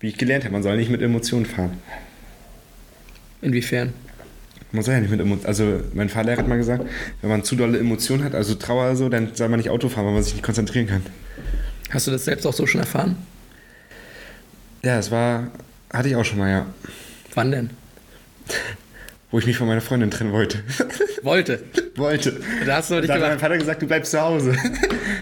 wie 0.00 0.08
ich 0.08 0.16
gelernt 0.16 0.44
habe, 0.44 0.52
man 0.52 0.62
soll 0.62 0.76
nicht 0.76 0.90
mit 0.90 1.02
Emotionen 1.02 1.46
fahren. 1.46 1.78
Inwiefern? 3.42 3.92
Man 4.72 4.82
soll 4.82 4.94
ja 4.94 5.00
nicht 5.00 5.10
mit 5.10 5.20
Emotionen. 5.20 5.46
Also, 5.46 5.80
mein 5.94 6.08
Fahrlehrer 6.08 6.38
hat 6.38 6.48
mal 6.48 6.58
gesagt, 6.58 6.84
wenn 7.22 7.30
man 7.30 7.42
zu 7.42 7.56
dolle 7.56 7.78
Emotionen 7.78 8.22
hat, 8.24 8.34
also 8.34 8.54
Trauer 8.54 8.96
so, 8.96 9.08
dann 9.08 9.34
soll 9.34 9.48
man 9.48 9.58
nicht 9.58 9.70
Auto 9.70 9.88
fahren, 9.88 10.06
weil 10.06 10.14
man 10.14 10.22
sich 10.22 10.34
nicht 10.34 10.44
konzentrieren 10.44 10.86
kann. 10.86 11.02
Hast 11.90 12.06
du 12.06 12.10
das 12.10 12.24
selbst 12.24 12.46
auch 12.46 12.52
so 12.52 12.66
schon 12.66 12.80
erfahren? 12.80 13.16
Ja, 14.82 14.98
es 14.98 15.10
war. 15.10 15.50
Hatte 15.92 16.08
ich 16.10 16.16
auch 16.16 16.24
schon 16.24 16.38
mal, 16.38 16.50
ja. 16.50 16.66
Wann 17.34 17.50
denn? 17.50 17.70
Wo 19.30 19.38
ich 19.38 19.46
mich 19.46 19.56
von 19.56 19.66
meiner 19.66 19.80
Freundin 19.80 20.10
trennen 20.10 20.32
wollte. 20.32 20.62
Wollte. 21.22 21.62
wollte. 21.96 22.40
Da 22.66 22.76
hast 22.76 22.90
du 22.90 22.96
nicht 22.96 23.08
Da 23.08 23.14
hat 23.14 23.20
mein 23.20 23.30
gemacht. 23.30 23.40
Vater 23.40 23.58
gesagt, 23.58 23.82
du 23.82 23.86
bleibst 23.86 24.10
zu 24.10 24.20
Hause. 24.20 24.54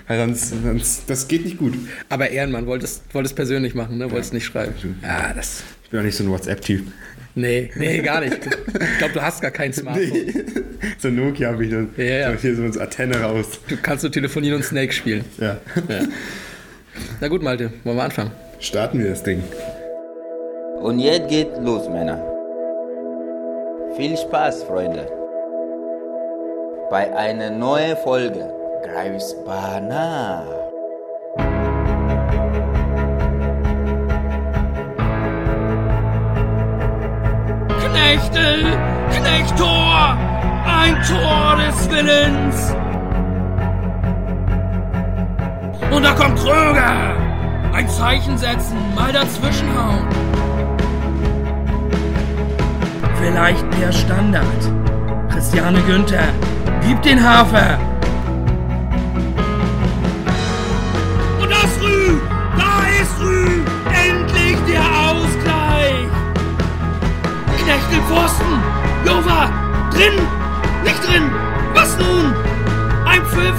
Weil 0.09 0.19
sonst, 0.21 0.51
sonst. 0.63 1.11
Das 1.11 1.27
geht 1.27 1.45
nicht 1.45 1.59
gut. 1.59 1.75
Aber 2.09 2.31
Ehrenmann, 2.31 2.67
wolltest, 2.67 3.03
wolltest 3.13 3.35
persönlich 3.35 3.75
machen, 3.75 3.99
ne? 3.99 4.11
Wolltest 4.11 4.33
nicht 4.33 4.45
schreiben. 4.45 4.75
Ja, 5.03 5.33
das. 5.35 5.63
Ich 5.85 5.91
bin 5.91 6.01
auch 6.01 6.05
nicht 6.05 6.17
so 6.17 6.25
ein 6.25 6.31
WhatsApp-Typ. 6.31 6.87
Nee, 7.35 7.71
nee, 7.75 7.99
gar 7.99 8.21
nicht. 8.23 8.35
Ich 8.35 8.99
glaube, 8.99 9.13
du 9.13 9.21
hast 9.21 9.43
gar 9.43 9.51
kein 9.51 9.73
Smartphone. 9.73 10.33
so 10.99 11.09
ein 11.09 11.17
Nokia 11.17 11.51
habe 11.51 11.65
ich 11.65 11.71
dann. 11.71 11.91
Ja, 11.97 12.05
ja. 12.05 12.33
So 12.33 12.39
hier 12.39 12.57
so 12.57 12.63
eine 12.63 12.81
Antenne 12.81 13.21
raus. 13.21 13.61
Du 13.69 13.77
kannst 13.77 14.05
nur 14.05 14.13
telefonieren 14.13 14.57
und 14.57 14.63
Snake 14.63 14.93
spielen. 14.93 15.25
Ja. 15.39 15.59
Ja. 15.89 16.07
Na 17.21 17.29
gut, 17.29 17.43
Malte, 17.43 17.73
wollen 17.85 17.97
wir 17.97 18.05
anfangen? 18.05 18.31
Starten 18.59 19.01
wir 19.01 19.11
das 19.11 19.23
Ding. 19.23 19.43
Und 20.81 20.99
jetzt 20.99 21.29
geht 21.29 21.49
los, 21.61 21.89
Männer. 21.91 22.25
Viel 23.99 24.17
Spaß, 24.17 24.63
Freunde. 24.65 25.07
Bei 26.91 27.15
einer 27.15 27.51
neuen 27.51 27.97
Folge 27.99 28.56
Greifsbana. 28.87 30.43
Knechtel, 37.81 38.79
Knechtor, 39.11 40.17
ein 40.67 40.97
Tor 41.03 41.57
des 41.57 41.91
Willens. 41.91 42.75
Und 45.91 46.05
da 46.05 46.13
kommt 46.13 46.39
Kröger. 46.39 47.17
Ein 47.73 47.89
Zeichen 47.89 48.39
setzen, 48.39 48.77
mal 48.95 49.13
dazwischenhauen. 49.13 50.07
Vielleicht 53.21 53.67
der 53.81 53.93
Standard. 53.93 54.45
Christiane 55.31 55.81
Günther, 55.83 56.29
gib 56.87 57.03
den 57.03 57.23
Hafer. 57.23 57.79
Endlich 64.09 64.57
der 64.69 64.83
Ausgleich. 65.11 66.07
Knechtel 67.59 68.01
Pfosten! 68.09 68.63
Jova! 69.05 69.51
Drin! 69.93 70.15
Nicht 70.85 71.07
drin! 71.07 71.31
Was 71.75 71.97
nun? 71.99 72.35
Ein 73.05 73.25
Pfiff! 73.27 73.59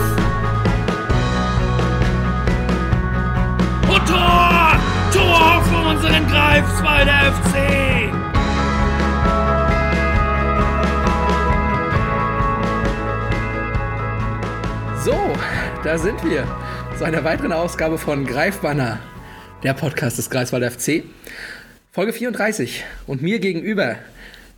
Und 3.90 4.08
Tor! 4.08 4.76
Tor 5.14 5.62
für 5.64 5.90
unseren 5.90 6.28
Greifswalder 6.28 7.34
FC! 7.34 7.78
So, 15.04 15.34
da 15.84 15.98
sind 15.98 16.22
wir. 16.26 16.46
Zu 16.98 17.06
einer 17.06 17.24
weiteren 17.24 17.54
Ausgabe 17.54 17.98
von 17.98 18.26
Greifbanner, 18.26 19.00
der 19.68 19.74
Podcast 19.74 20.18
des 20.18 20.30
Greifswalder 20.30 20.72
FC. 20.72 21.04
Folge 21.92 22.14
34. 22.14 22.86
Und 23.06 23.22
mir 23.22 23.40
gegenüber 23.40 23.98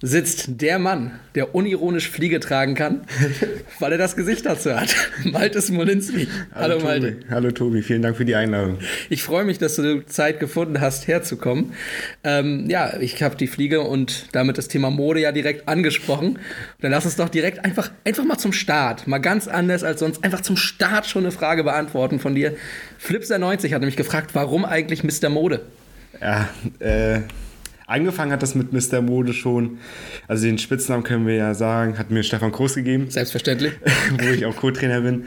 sitzt 0.01 0.61
der 0.61 0.79
Mann, 0.79 1.19
der 1.35 1.53
unironisch 1.53 2.09
Fliege 2.09 2.39
tragen 2.39 2.73
kann, 2.73 3.01
weil 3.79 3.91
er 3.91 3.97
das 3.97 4.15
Gesicht 4.15 4.45
dazu 4.45 4.73
hat. 4.73 4.95
Malte 5.25 5.61
Smolinski. 5.61 6.27
Hallo, 6.55 6.79
Malte. 6.79 7.19
Tobi. 7.19 7.25
Hallo 7.29 7.51
Tobi, 7.51 7.81
vielen 7.81 8.01
Dank 8.01 8.15
für 8.15 8.25
die 8.25 8.35
Einladung. 8.35 8.77
Ich 9.09 9.23
freue 9.23 9.43
mich, 9.43 9.57
dass 9.57 9.75
du 9.75 10.05
Zeit 10.05 10.39
gefunden 10.39 10.79
hast, 10.79 11.07
herzukommen. 11.07 11.73
Ähm, 12.23 12.69
ja, 12.69 12.97
ich 12.99 13.21
habe 13.21 13.35
die 13.35 13.47
Fliege 13.47 13.81
und 13.81 14.27
damit 14.31 14.57
das 14.57 14.67
Thema 14.69 14.89
Mode 14.89 15.19
ja 15.19 15.31
direkt 15.31 15.67
angesprochen. 15.67 16.39
Dann 16.79 16.91
lass 16.91 17.05
uns 17.05 17.17
doch 17.17 17.29
direkt 17.29 17.65
einfach, 17.65 17.91
einfach 18.05 18.23
mal 18.23 18.37
zum 18.37 18.53
Start, 18.53 19.07
mal 19.07 19.19
ganz 19.19 19.47
anders 19.47 19.83
als 19.83 19.99
sonst, 19.99 20.23
einfach 20.23 20.41
zum 20.41 20.55
Start 20.55 21.07
schon 21.07 21.23
eine 21.23 21.31
Frage 21.31 21.63
beantworten 21.63 22.19
von 22.19 22.35
dir. 22.35 22.55
Flipser90 23.05 23.73
hat 23.73 23.81
nämlich 23.81 23.97
gefragt, 23.97 24.31
warum 24.33 24.63
eigentlich 24.63 25.03
Mr. 25.03 25.29
Mode? 25.29 25.61
Ja, 26.21 26.49
äh, 26.79 27.21
angefangen 27.89 28.31
hat 28.31 28.43
das 28.43 28.55
mit 28.55 28.71
Mr. 28.71 29.01
Mode 29.01 29.33
schon. 29.33 29.79
Also 30.27 30.45
den 30.45 30.57
Spitznamen 30.57 31.03
können 31.03 31.25
wir 31.27 31.35
ja 31.35 31.53
sagen, 31.53 31.97
hat 31.97 32.11
mir 32.11 32.23
Stefan 32.23 32.51
Groß 32.51 32.75
gegeben, 32.75 33.09
Selbstverständlich. 33.09 33.73
wo 34.17 34.27
ich 34.27 34.45
auch 34.45 34.55
Co-Trainer 34.55 35.01
bin. 35.01 35.25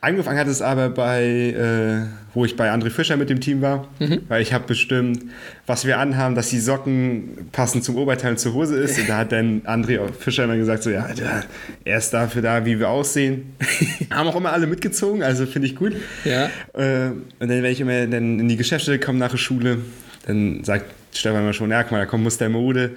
Angefangen 0.00 0.38
hat 0.38 0.48
es 0.48 0.62
aber 0.62 0.88
bei, 0.90 1.22
äh, 1.22 2.06
wo 2.34 2.44
ich 2.44 2.56
bei 2.56 2.72
André 2.72 2.90
Fischer 2.90 3.16
mit 3.16 3.30
dem 3.30 3.40
Team 3.40 3.60
war, 3.62 3.88
weil 4.28 4.42
ich 4.42 4.52
habe 4.52 4.66
bestimmt, 4.66 5.24
was 5.66 5.84
wir 5.86 5.98
anhaben, 5.98 6.34
dass 6.34 6.48
die 6.48 6.58
Socken 6.58 7.48
passend 7.52 7.84
zum 7.84 7.96
Oberteil 7.96 8.32
und 8.32 8.38
zur 8.38 8.54
Hose 8.54 8.76
ist. 8.76 8.98
Und 8.98 9.08
da 9.08 9.18
hat 9.18 9.32
dann 9.32 9.62
André 9.62 10.00
Fischer 10.12 10.44
immer 10.44 10.56
gesagt, 10.56 10.82
so 10.82 10.90
ja, 10.90 11.04
Alter, 11.04 11.44
er 11.84 11.98
ist 11.98 12.10
dafür 12.10 12.42
da, 12.42 12.64
wie 12.64 12.78
wir 12.80 12.88
aussehen. 12.88 13.54
Haben 14.10 14.28
auch 14.28 14.36
immer 14.36 14.52
alle 14.52 14.66
mitgezogen, 14.66 15.22
also 15.22 15.46
finde 15.46 15.68
ich 15.68 15.76
gut. 15.76 15.94
Ja. 16.24 16.46
Äh, 16.74 17.10
und 17.38 17.48
dann, 17.48 17.62
wenn 17.62 17.72
ich 17.72 17.80
immer 17.80 18.06
dann 18.06 18.40
in 18.40 18.48
die 18.48 18.56
Geschäfte 18.56 18.98
komme 18.98 19.18
nach 19.18 19.30
der 19.30 19.38
Schule, 19.38 19.78
dann 20.26 20.64
sagt 20.64 20.86
Stefan 21.12 21.42
immer 21.42 21.52
schon, 21.52 21.70
ja, 21.70 21.82
guck 21.82 21.92
mal, 21.92 21.98
da 21.98 22.06
kommt 22.06 22.24
Muster 22.24 22.48
Mode. 22.48 22.92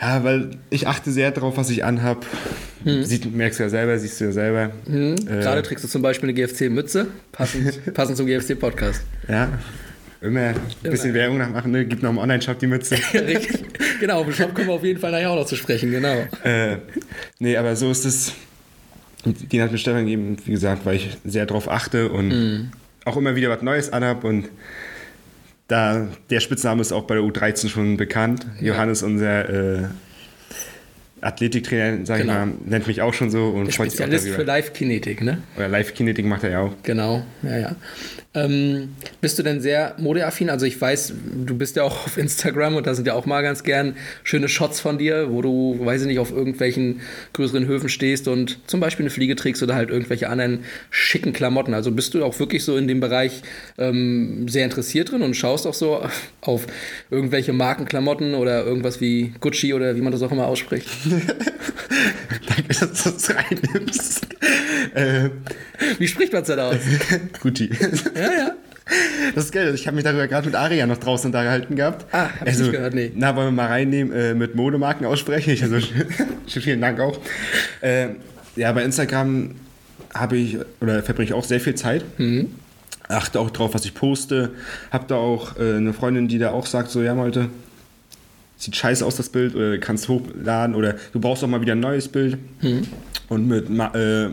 Ja, 0.00 0.22
weil 0.24 0.50
ich 0.68 0.86
achte 0.86 1.10
sehr 1.10 1.30
darauf, 1.30 1.56
was 1.56 1.70
ich 1.70 1.84
anhab. 1.84 2.26
Sieht, 2.84 3.34
merkst 3.34 3.58
du 3.58 3.64
ja 3.64 3.68
selber, 3.68 3.98
siehst 3.98 4.20
du 4.20 4.26
ja 4.26 4.32
selber. 4.32 4.70
Äh, 4.88 5.16
Gerade 5.16 5.62
trägst 5.62 5.82
du 5.84 5.88
zum 5.88 6.02
Beispiel 6.02 6.28
eine 6.28 6.34
GFC-Mütze, 6.34 7.08
passend, 7.32 7.80
passend 7.94 8.16
zum 8.16 8.26
GFC-Podcast. 8.26 9.02
Ja, 9.26 9.58
immer 10.20 10.40
ein 10.48 10.56
bisschen 10.82 11.14
Werbung 11.14 11.38
nachmachen, 11.38 11.72
ne? 11.72 11.86
Gibt 11.86 12.02
noch 12.02 12.10
im 12.10 12.18
Online-Shop 12.18 12.58
die 12.58 12.66
Mütze. 12.66 12.96
Richtig. 13.14 13.64
Genau, 14.00 14.22
im 14.22 14.32
Shop 14.32 14.54
kommen 14.54 14.68
wir 14.68 14.74
auf 14.74 14.84
jeden 14.84 15.00
Fall 15.00 15.10
nachher 15.10 15.30
auch 15.30 15.36
noch 15.36 15.46
zu 15.46 15.56
sprechen, 15.56 15.90
genau. 15.90 16.26
äh, 16.44 16.76
nee, 17.38 17.56
aber 17.56 17.74
so 17.74 17.90
ist 17.90 18.04
es. 18.04 18.32
Den 19.24 19.62
hat 19.62 19.72
mir 19.72 19.78
Stefan 19.78 20.04
gegeben, 20.04 20.36
wie 20.44 20.52
gesagt, 20.52 20.86
weil 20.86 20.96
ich 20.96 21.16
sehr 21.24 21.46
darauf 21.46 21.68
achte 21.68 22.10
und 22.10 22.70
auch 23.04 23.16
immer 23.16 23.34
wieder 23.34 23.48
was 23.48 23.62
Neues 23.62 23.92
anhab 23.92 24.22
und 24.22 24.48
da 25.68 26.08
der 26.30 26.40
Spitzname 26.40 26.80
ist 26.80 26.92
auch 26.92 27.04
bei 27.04 27.14
der 27.14 27.24
U13 27.24 27.68
schon 27.68 27.96
bekannt. 27.96 28.46
Johannes, 28.60 29.02
unser 29.02 29.48
äh, 29.48 29.88
Athletiktrainer, 31.20 32.04
sag 32.04 32.18
Genau. 32.20 32.32
ich 32.32 32.38
mal, 32.38 32.48
nennt 32.66 32.86
mich 32.86 33.00
auch 33.02 33.14
schon 33.14 33.30
so 33.30 33.48
und 33.48 33.66
Der 33.66 33.74
freut 33.74 33.90
sich 33.90 34.00
auch 34.00 34.04
Spezialist 34.06 34.28
für. 34.36 34.42
Live-Kinetik, 34.42 35.22
ne? 35.22 35.38
Oder 35.56 35.68
Live-Kinetik 35.68 36.26
macht 36.26 36.44
er 36.44 36.50
ja 36.50 36.60
auch. 36.60 36.72
Genau, 36.82 37.24
ja, 37.42 37.58
ja. 37.58 37.76
Ähm, 38.34 38.90
bist 39.22 39.38
du 39.38 39.42
denn 39.42 39.62
sehr 39.62 39.94
modeaffin? 39.96 40.50
Also 40.50 40.66
ich 40.66 40.78
weiß, 40.78 41.14
du 41.46 41.56
bist 41.56 41.76
ja 41.76 41.84
auch 41.84 42.04
auf 42.04 42.18
Instagram 42.18 42.76
und 42.76 42.86
da 42.86 42.94
sind 42.94 43.06
ja 43.06 43.14
auch 43.14 43.24
mal 43.24 43.40
ganz 43.40 43.62
gern 43.64 43.96
schöne 44.24 44.46
Shots 44.50 44.78
von 44.78 44.98
dir, 44.98 45.32
wo 45.32 45.40
du, 45.40 45.78
weiß 45.80 46.02
ich 46.02 46.06
nicht, 46.06 46.18
auf 46.18 46.32
irgendwelchen 46.32 47.00
größeren 47.32 47.66
Höfen 47.66 47.88
stehst 47.88 48.28
und 48.28 48.58
zum 48.66 48.80
Beispiel 48.80 49.04
eine 49.04 49.10
Fliege 49.10 49.36
trägst 49.36 49.62
oder 49.62 49.74
halt 49.74 49.88
irgendwelche 49.88 50.28
anderen 50.28 50.64
schicken 50.90 51.32
Klamotten. 51.32 51.72
Also 51.72 51.92
bist 51.92 52.12
du 52.12 52.22
auch 52.22 52.38
wirklich 52.38 52.62
so 52.62 52.76
in 52.76 52.88
dem 52.88 53.00
Bereich 53.00 53.40
ähm, 53.78 54.48
sehr 54.48 54.64
interessiert 54.64 55.12
drin 55.12 55.22
und 55.22 55.34
schaust 55.34 55.66
auch 55.66 55.72
so 55.74 56.06
auf 56.42 56.66
irgendwelche 57.10 57.54
Markenklamotten 57.54 58.34
oder 58.34 58.66
irgendwas 58.66 59.00
wie 59.00 59.32
Gucci 59.40 59.72
oder 59.72 59.96
wie 59.96 60.02
man 60.02 60.12
das 60.12 60.20
auch 60.20 60.32
immer 60.32 60.46
ausspricht? 60.46 60.86
Danke, 62.48 62.68
dass 62.68 62.80
du 62.80 63.10
das 63.10 63.30
reinnimmst. 63.34 64.26
äh, 64.94 65.30
Wie 65.98 66.08
spricht 66.08 66.32
man 66.32 66.42
es 66.42 66.48
denn 66.48 66.58
aus? 66.60 66.76
Guti. 67.40 67.70
Ja, 68.14 68.32
ja. 68.32 68.52
Das 69.34 69.46
ist 69.46 69.52
geil. 69.52 69.74
Ich 69.74 69.86
habe 69.86 69.96
mich 69.96 70.04
darüber 70.04 70.28
gerade 70.28 70.46
mit 70.46 70.54
Aria 70.54 70.86
noch 70.86 70.98
draußen 70.98 71.28
unterhalten 71.28 71.74
gehabt. 71.74 72.06
Ah, 72.12 72.28
hab 72.38 72.46
ich 72.48 72.56
nicht 72.58 72.70
gehört, 72.70 72.94
nee. 72.94 73.10
Na, 73.14 73.34
wollen 73.34 73.48
wir 73.48 73.52
mal 73.52 73.66
reinnehmen, 73.66 74.12
äh, 74.16 74.34
mit 74.34 74.54
Modemarken 74.54 75.06
aussprechen. 75.06 75.50
Ich, 75.50 75.62
also, 75.62 75.78
vielen 76.46 76.80
Dank 76.80 77.00
auch. 77.00 77.18
Äh, 77.80 78.10
ja, 78.54 78.70
bei 78.72 78.84
Instagram 78.84 79.56
habe 80.14 80.36
ich, 80.36 80.58
oder 80.80 81.02
verbringe 81.02 81.28
ich 81.30 81.34
auch 81.34 81.44
sehr 81.44 81.60
viel 81.60 81.74
Zeit. 81.74 82.04
Mhm. 82.18 82.54
Achte 83.08 83.40
auch 83.40 83.50
drauf, 83.50 83.74
was 83.74 83.84
ich 83.84 83.94
poste. 83.94 84.52
Hab 84.90 85.08
da 85.08 85.16
auch 85.16 85.58
äh, 85.58 85.76
eine 85.76 85.92
Freundin, 85.92 86.28
die 86.28 86.38
da 86.38 86.50
auch 86.50 86.66
sagt, 86.66 86.90
so, 86.90 87.02
ja, 87.02 87.14
Malte, 87.14 87.48
sieht 88.56 88.76
scheiße 88.76 89.04
aus, 89.04 89.16
das 89.16 89.28
Bild, 89.28 89.54
oder 89.54 89.78
kannst 89.78 90.08
hochladen, 90.08 90.74
oder 90.74 90.96
du 91.12 91.20
brauchst 91.20 91.44
auch 91.44 91.48
mal 91.48 91.60
wieder 91.60 91.72
ein 91.72 91.80
neues 91.80 92.08
Bild. 92.08 92.38
Mhm. 92.62 92.82
Und 93.28 93.48
mit 93.48 93.68
äh, 93.68 94.30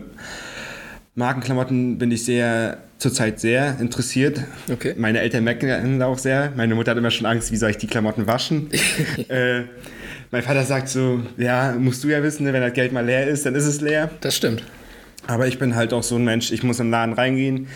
Markenklamotten 1.14 1.98
bin 1.98 2.10
ich 2.10 2.24
sehr 2.24 2.78
zurzeit 2.98 3.38
sehr 3.38 3.78
interessiert. 3.80 4.40
Okay. 4.72 4.94
Meine 4.96 5.20
Eltern 5.20 5.44
merken 5.44 6.00
auch 6.02 6.18
sehr. 6.18 6.52
Meine 6.56 6.74
Mutter 6.74 6.92
hat 6.92 6.98
immer 6.98 7.10
schon 7.10 7.26
Angst, 7.26 7.52
wie 7.52 7.56
soll 7.56 7.70
ich 7.70 7.76
die 7.76 7.86
Klamotten 7.86 8.26
waschen. 8.26 8.70
äh, 9.28 9.62
mein 10.30 10.42
Vater 10.42 10.64
sagt 10.64 10.88
so, 10.88 11.20
ja, 11.36 11.74
musst 11.78 12.02
du 12.02 12.08
ja 12.08 12.22
wissen, 12.22 12.44
ne, 12.44 12.52
wenn 12.52 12.62
das 12.62 12.72
Geld 12.72 12.92
mal 12.92 13.04
leer 13.04 13.28
ist, 13.28 13.46
dann 13.46 13.54
ist 13.54 13.66
es 13.66 13.80
leer. 13.80 14.10
Das 14.20 14.34
stimmt. 14.36 14.62
Aber 15.26 15.46
ich 15.46 15.58
bin 15.58 15.74
halt 15.74 15.92
auch 15.92 16.02
so 16.02 16.16
ein 16.16 16.24
Mensch, 16.24 16.50
ich 16.50 16.62
muss 16.62 16.80
in 16.80 16.86
den 16.86 16.92
Laden 16.92 17.14
reingehen, 17.14 17.68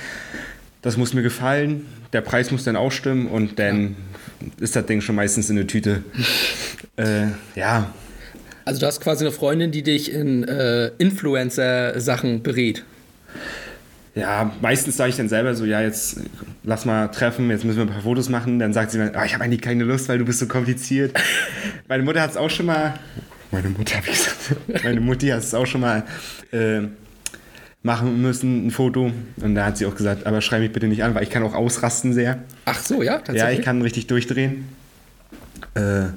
das 0.82 0.96
muss 0.96 1.14
mir 1.14 1.22
gefallen, 1.22 1.86
der 2.12 2.20
Preis 2.20 2.50
muss 2.50 2.64
dann 2.64 2.76
auch 2.76 2.92
stimmen 2.92 3.26
und 3.26 3.58
dann 3.58 3.96
ist 4.60 4.76
das 4.76 4.86
Ding 4.86 5.00
schon 5.00 5.14
meistens 5.14 5.50
in 5.50 5.56
der 5.56 5.66
Tüte. 5.66 6.02
äh, 6.96 7.26
ja, 7.54 7.92
Also 8.64 8.80
du 8.80 8.86
hast 8.86 9.00
quasi 9.00 9.24
eine 9.24 9.32
Freundin, 9.32 9.70
die 9.70 9.82
dich 9.82 10.12
in 10.12 10.44
äh, 10.44 10.88
Influencer-Sachen 10.98 12.42
berät. 12.42 12.84
Ja, 14.14 14.52
meistens 14.60 14.96
sage 14.96 15.10
ich 15.10 15.16
dann 15.16 15.28
selber 15.28 15.54
so, 15.54 15.64
ja, 15.64 15.80
jetzt 15.80 16.20
lass 16.64 16.84
mal 16.84 17.06
treffen, 17.08 17.50
jetzt 17.50 17.64
müssen 17.64 17.78
wir 17.78 17.84
ein 17.84 17.90
paar 17.90 18.02
Fotos 18.02 18.28
machen. 18.28 18.58
Dann 18.58 18.72
sagt 18.72 18.90
sie 18.90 18.98
mir, 18.98 19.14
ah, 19.14 19.24
ich 19.24 19.34
habe 19.34 19.44
eigentlich 19.44 19.60
keine 19.60 19.84
Lust, 19.84 20.08
weil 20.08 20.18
du 20.18 20.24
bist 20.24 20.40
so 20.40 20.46
kompliziert. 20.48 21.16
Meine 21.88 22.02
Mutter 22.02 22.20
hat 22.20 22.30
es 22.30 22.36
auch 22.36 22.50
schon 22.50 22.66
mal, 22.66 22.94
meine 23.50 23.70
Mutter 23.70 23.98
ich 24.00 24.06
gesagt, 24.06 24.84
meine 24.84 25.00
Mutti 25.00 25.28
hat 25.28 25.38
es 25.38 25.54
auch 25.54 25.64
schon 25.66 25.80
mal 25.80 26.02
äh, 26.52 26.82
machen 27.88 28.20
müssen, 28.20 28.66
ein 28.66 28.70
Foto. 28.70 29.10
Und 29.40 29.54
da 29.54 29.64
hat 29.64 29.78
sie 29.78 29.86
auch 29.86 29.96
gesagt, 29.96 30.26
aber 30.26 30.42
schreib 30.42 30.60
mich 30.60 30.72
bitte 30.72 30.86
nicht 30.86 31.02
an, 31.02 31.14
weil 31.14 31.22
ich 31.22 31.30
kann 31.30 31.42
auch 31.42 31.54
ausrasten 31.54 32.12
sehr. 32.12 32.38
Ach 32.66 32.78
so, 32.78 33.02
ja, 33.02 33.14
tatsächlich. 33.14 33.42
Ja, 33.42 33.50
ich 33.50 33.62
kann 33.62 33.80
richtig 33.80 34.06
durchdrehen. 34.06 34.68
Äh, 35.74 36.08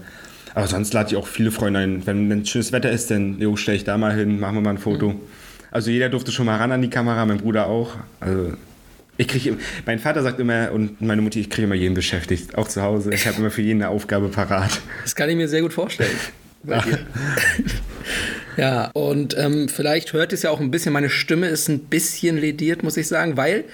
aber 0.53 0.67
sonst 0.67 0.93
lade 0.93 1.09
ich 1.09 1.15
auch 1.15 1.27
viele 1.27 1.49
Freunde 1.49 1.79
ein. 1.79 2.05
Wenn, 2.05 2.45
schönes 2.45 2.73
Wetter 2.73 2.91
ist, 2.91 3.09
dann 3.09 3.39
jo, 3.39 3.55
stelle 3.55 3.77
ich 3.77 3.85
da 3.85 3.97
mal 3.97 4.13
hin, 4.13 4.37
machen 4.39 4.55
wir 4.55 4.61
mal 4.61 4.71
ein 4.71 4.79
Foto. 4.79 5.15
Also 5.71 5.89
jeder 5.89 6.09
durfte 6.09 6.33
schon 6.33 6.45
mal 6.45 6.57
ran 6.57 6.73
an 6.73 6.81
die 6.81 6.89
Kamera, 6.89 7.25
mein 7.25 7.37
Bruder 7.37 7.67
auch. 7.67 7.95
Also 8.19 8.53
ich 9.15 9.29
kriege, 9.29 9.57
mein 9.85 9.99
Vater 9.99 10.23
sagt 10.23 10.41
immer 10.41 10.73
und 10.73 11.01
meine 11.01 11.21
Mutti, 11.21 11.39
ich 11.39 11.49
kriege 11.49 11.67
immer 11.67 11.75
jeden 11.75 11.95
beschäftigt, 11.95 12.57
auch 12.57 12.67
zu 12.67 12.81
Hause. 12.81 13.13
Ich 13.13 13.25
habe 13.27 13.37
immer 13.37 13.49
für 13.49 13.61
jeden 13.61 13.81
eine 13.81 13.91
Aufgabe 13.91 14.27
parat. 14.27 14.81
Das 15.03 15.15
kann 15.15 15.29
ich 15.29 15.37
mir 15.37 15.47
sehr 15.47 15.61
gut 15.61 15.71
vorstellen. 15.71 16.11
ja, 18.57 18.91
und 18.93 19.37
ähm, 19.37 19.69
vielleicht 19.69 20.13
hört 20.13 20.33
es 20.33 20.43
ja 20.43 20.49
auch 20.49 20.59
ein 20.59 20.71
bisschen, 20.71 20.93
meine 20.93 21.09
Stimme 21.09 21.47
ist 21.47 21.69
ein 21.69 21.79
bisschen 21.79 22.37
lediert, 22.37 22.83
muss 22.83 22.97
ich 22.97 23.07
sagen, 23.07 23.37
weil 23.37 23.65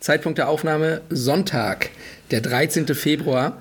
Zeitpunkt 0.00 0.38
der 0.38 0.48
Aufnahme 0.48 1.02
Sonntag, 1.10 1.90
der 2.30 2.40
13. 2.40 2.86
Februar, 2.94 3.60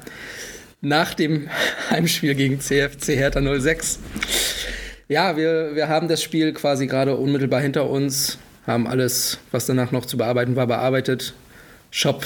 nach 0.82 1.14
dem 1.14 1.50
Heimspiel 1.90 2.36
gegen 2.36 2.60
CFC 2.60 3.16
Hertha 3.16 3.42
06. 3.42 4.00
Ja, 5.08 5.38
wir, 5.38 5.76
wir 5.76 5.90
haben 5.90 6.08
das 6.08 6.22
Spiel 6.22 6.54
quasi 6.54 6.88
gerade 6.88 7.16
unmittelbar 7.16 7.62
hinter 7.62 7.90
uns, 7.90 8.38
haben 8.68 8.88
alles, 8.88 9.40
was 9.52 9.66
danach 9.66 9.92
noch 9.92 10.06
zu 10.06 10.18
bearbeiten 10.18 10.56
war, 10.56 10.68
bearbeitet, 10.68 11.34
Shop 11.90 12.24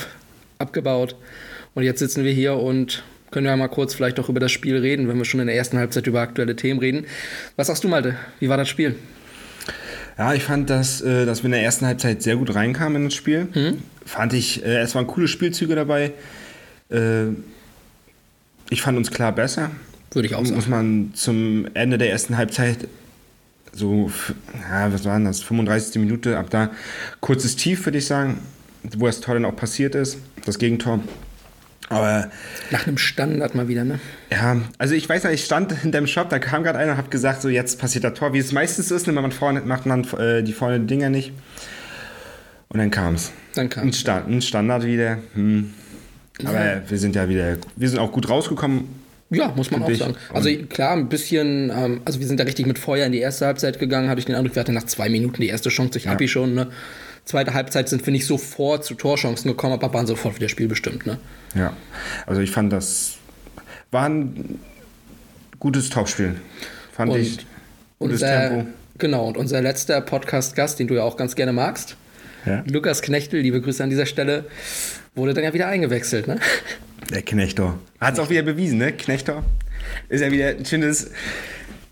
abgebaut. 0.57 1.15
Und 1.75 1.83
jetzt 1.83 1.99
sitzen 1.99 2.23
wir 2.23 2.33
hier 2.33 2.55
und 2.55 3.03
können 3.33 3.47
ja 3.47 3.55
mal 3.57 3.67
kurz 3.67 3.93
vielleicht 3.93 4.19
auch 4.19 4.29
über 4.29 4.39
das 4.39 4.51
Spiel 4.51 4.77
reden, 4.77 5.07
wenn 5.07 5.17
wir 5.17 5.25
schon 5.25 5.39
in 5.39 5.47
der 5.47 5.55
ersten 5.55 5.77
Halbzeit 5.77 6.07
über 6.07 6.21
aktuelle 6.21 6.55
Themen 6.55 6.79
reden. 6.79 7.05
Was 7.55 7.67
sagst 7.67 7.83
du, 7.83 7.89
Malte? 7.89 8.15
Wie 8.39 8.47
war 8.47 8.57
das 8.57 8.69
Spiel? 8.69 8.95
Ja, 10.17 10.33
ich 10.33 10.43
fand, 10.43 10.69
dass, 10.69 11.01
äh, 11.01 11.25
dass 11.25 11.41
wir 11.41 11.45
in 11.45 11.53
der 11.53 11.63
ersten 11.63 11.85
Halbzeit 11.85 12.21
sehr 12.21 12.35
gut 12.35 12.53
reinkamen 12.53 12.97
in 12.97 13.03
das 13.05 13.15
Spiel. 13.15 13.47
Fand 14.05 14.33
ich, 14.33 14.63
äh, 14.63 14.77
es 14.77 14.93
waren 14.95 15.07
coole 15.07 15.27
Spielzüge 15.27 15.75
dabei. 15.75 16.13
Äh, 16.89 17.29
ich 18.69 18.81
fand 18.81 18.97
uns 18.97 19.11
klar 19.11 19.33
besser. 19.33 19.71
Würde 20.11 20.27
ich 20.27 20.35
auch 20.35 20.41
Muss 20.41 20.49
sagen. 20.49 20.69
man 20.69 21.11
zum 21.15 21.67
Ende 21.73 21.97
der 21.97 22.11
ersten 22.11 22.37
Halbzeit 22.37 22.87
so, 23.75 24.11
ja, 24.69 24.93
was 24.93 25.03
waren 25.05 25.25
das, 25.25 25.41
35. 25.41 25.99
Minute, 25.99 26.37
ab 26.37 26.51
da 26.51 26.69
kurzes 27.21 27.55
Tief, 27.55 27.85
würde 27.85 27.97
ich 27.97 28.05
sagen, 28.05 28.39
wo 28.97 29.07
das 29.07 29.19
Tor 29.19 29.33
dann 29.33 29.45
auch 29.45 29.55
passiert 29.55 29.95
ist, 29.95 30.19
das 30.45 30.59
Gegentor. 30.59 30.99
Aber 31.89 32.29
Nach 32.71 32.87
einem 32.87 32.97
Standard 32.97 33.55
mal 33.55 33.67
wieder, 33.67 33.83
ne? 33.83 33.99
ja, 34.31 34.57
also 34.77 34.95
ich 34.95 35.07
weiß 35.07 35.23
nicht, 35.25 35.33
ich 35.33 35.45
stand 35.45 35.71
hinter 35.81 35.99
dem 35.99 36.07
Shop, 36.07 36.29
da 36.29 36.39
kam 36.39 36.63
gerade 36.63 36.79
einer 36.79 36.93
und 36.93 36.97
hab 36.97 37.11
gesagt, 37.11 37.41
so 37.41 37.49
jetzt 37.49 37.79
passiert 37.79 38.03
das 38.03 38.13
Tor, 38.13 38.33
wie 38.33 38.39
es 38.39 38.51
meistens 38.51 38.89
ist, 38.89 39.05
ne, 39.07 39.15
wenn 39.15 39.21
man 39.21 39.31
vorne 39.31 39.61
macht 39.61 39.85
man 39.85 40.03
äh, 40.17 40.43
die 40.43 40.53
vorne 40.53 40.79
Dinger 40.79 41.09
nicht. 41.09 41.33
Und 42.69 42.79
dann 42.79 42.89
kam 42.89 43.15
es. 43.15 43.31
Dann 43.53 43.69
kam 43.69 43.89
Ein, 43.89 44.33
ein 44.33 44.41
Standard 44.41 44.83
wieder. 44.85 45.19
Hm. 45.35 45.73
Aber 46.43 46.81
wir 46.87 46.97
sind 46.97 47.15
ja 47.15 47.29
wieder, 47.29 47.57
wir 47.75 47.89
sind 47.89 47.99
auch 47.99 48.11
gut 48.11 48.27
rausgekommen. 48.29 48.87
Ja, 49.29 49.53
muss 49.55 49.71
man 49.71 49.83
auch 49.83 49.89
ich. 49.89 49.99
sagen. 49.99 50.15
Also 50.33 50.49
klar, 50.69 50.93
ein 50.93 51.09
bisschen, 51.09 51.71
ähm, 51.75 52.01
also 52.05 52.19
wir 52.19 52.27
sind 52.27 52.39
da 52.39 52.43
richtig 52.43 52.65
mit 52.65 52.79
Feuer 52.79 53.05
in 53.05 53.11
die 53.11 53.19
erste 53.19 53.45
Halbzeit 53.45 53.79
gegangen, 53.79 54.09
hatte 54.09 54.19
ich 54.19 54.25
den 54.25 54.35
Eindruck, 54.35 54.55
wir 54.55 54.59
hatten 54.59 54.73
nach 54.73 54.85
zwei 54.85 55.09
Minuten 55.09 55.41
die 55.41 55.47
erste 55.47 55.69
Chance 55.69 55.91
durch 55.91 56.07
Happy 56.07 56.27
schon, 56.27 56.53
ne? 56.53 56.67
Zweite 57.25 57.53
Halbzeit 57.53 57.87
sind 57.89 58.05
wir 58.05 58.11
nicht 58.11 58.25
sofort 58.25 58.83
zu 58.83 58.95
Torchancen 58.95 59.49
gekommen, 59.49 59.73
aber 59.73 59.93
waren 59.93 60.07
sofort 60.07 60.35
wieder 60.35 60.49
spielbestimmt, 60.49 61.05
ne? 61.05 61.19
Ja, 61.55 61.73
also 62.25 62.41
ich 62.41 62.51
fand 62.51 62.73
das 62.73 63.17
war 63.91 64.09
ein 64.09 64.59
gutes 65.59 65.89
Topspiel. 65.89 66.35
Fand 66.91 67.11
Und 67.11 67.19
ich. 67.19 67.37
Gutes 67.99 68.21
unser, 68.21 68.49
Tempo. 68.49 68.67
Genau, 68.97 69.27
und 69.27 69.37
unser 69.37 69.61
letzter 69.61 70.01
Podcast-Gast, 70.01 70.79
den 70.79 70.87
du 70.87 70.95
ja 70.95 71.03
auch 71.03 71.15
ganz 71.15 71.35
gerne 71.35 71.53
magst, 71.53 71.95
Ja. 72.45 72.63
Lukas 72.69 73.01
Knechtel, 73.01 73.39
liebe 73.39 73.61
Grüße 73.61 73.83
an 73.83 73.89
dieser 73.89 74.05
Stelle, 74.05 74.45
wurde 75.15 75.33
dann 75.33 75.43
ja 75.43 75.53
wieder 75.53 75.67
eingewechselt, 75.67 76.27
ne? 76.27 76.39
Der 77.09 77.21
Knechtor. 77.21 77.79
Hat 78.01 78.15
es 78.15 78.19
auch 78.19 78.29
wieder 78.29 78.41
bewiesen, 78.41 78.79
ne? 78.79 78.91
Knechtor. 78.91 79.43
Ist 80.09 80.21
ja 80.21 80.31
wieder 80.31 80.49
ein 80.49 80.65
schönes. 80.65 81.11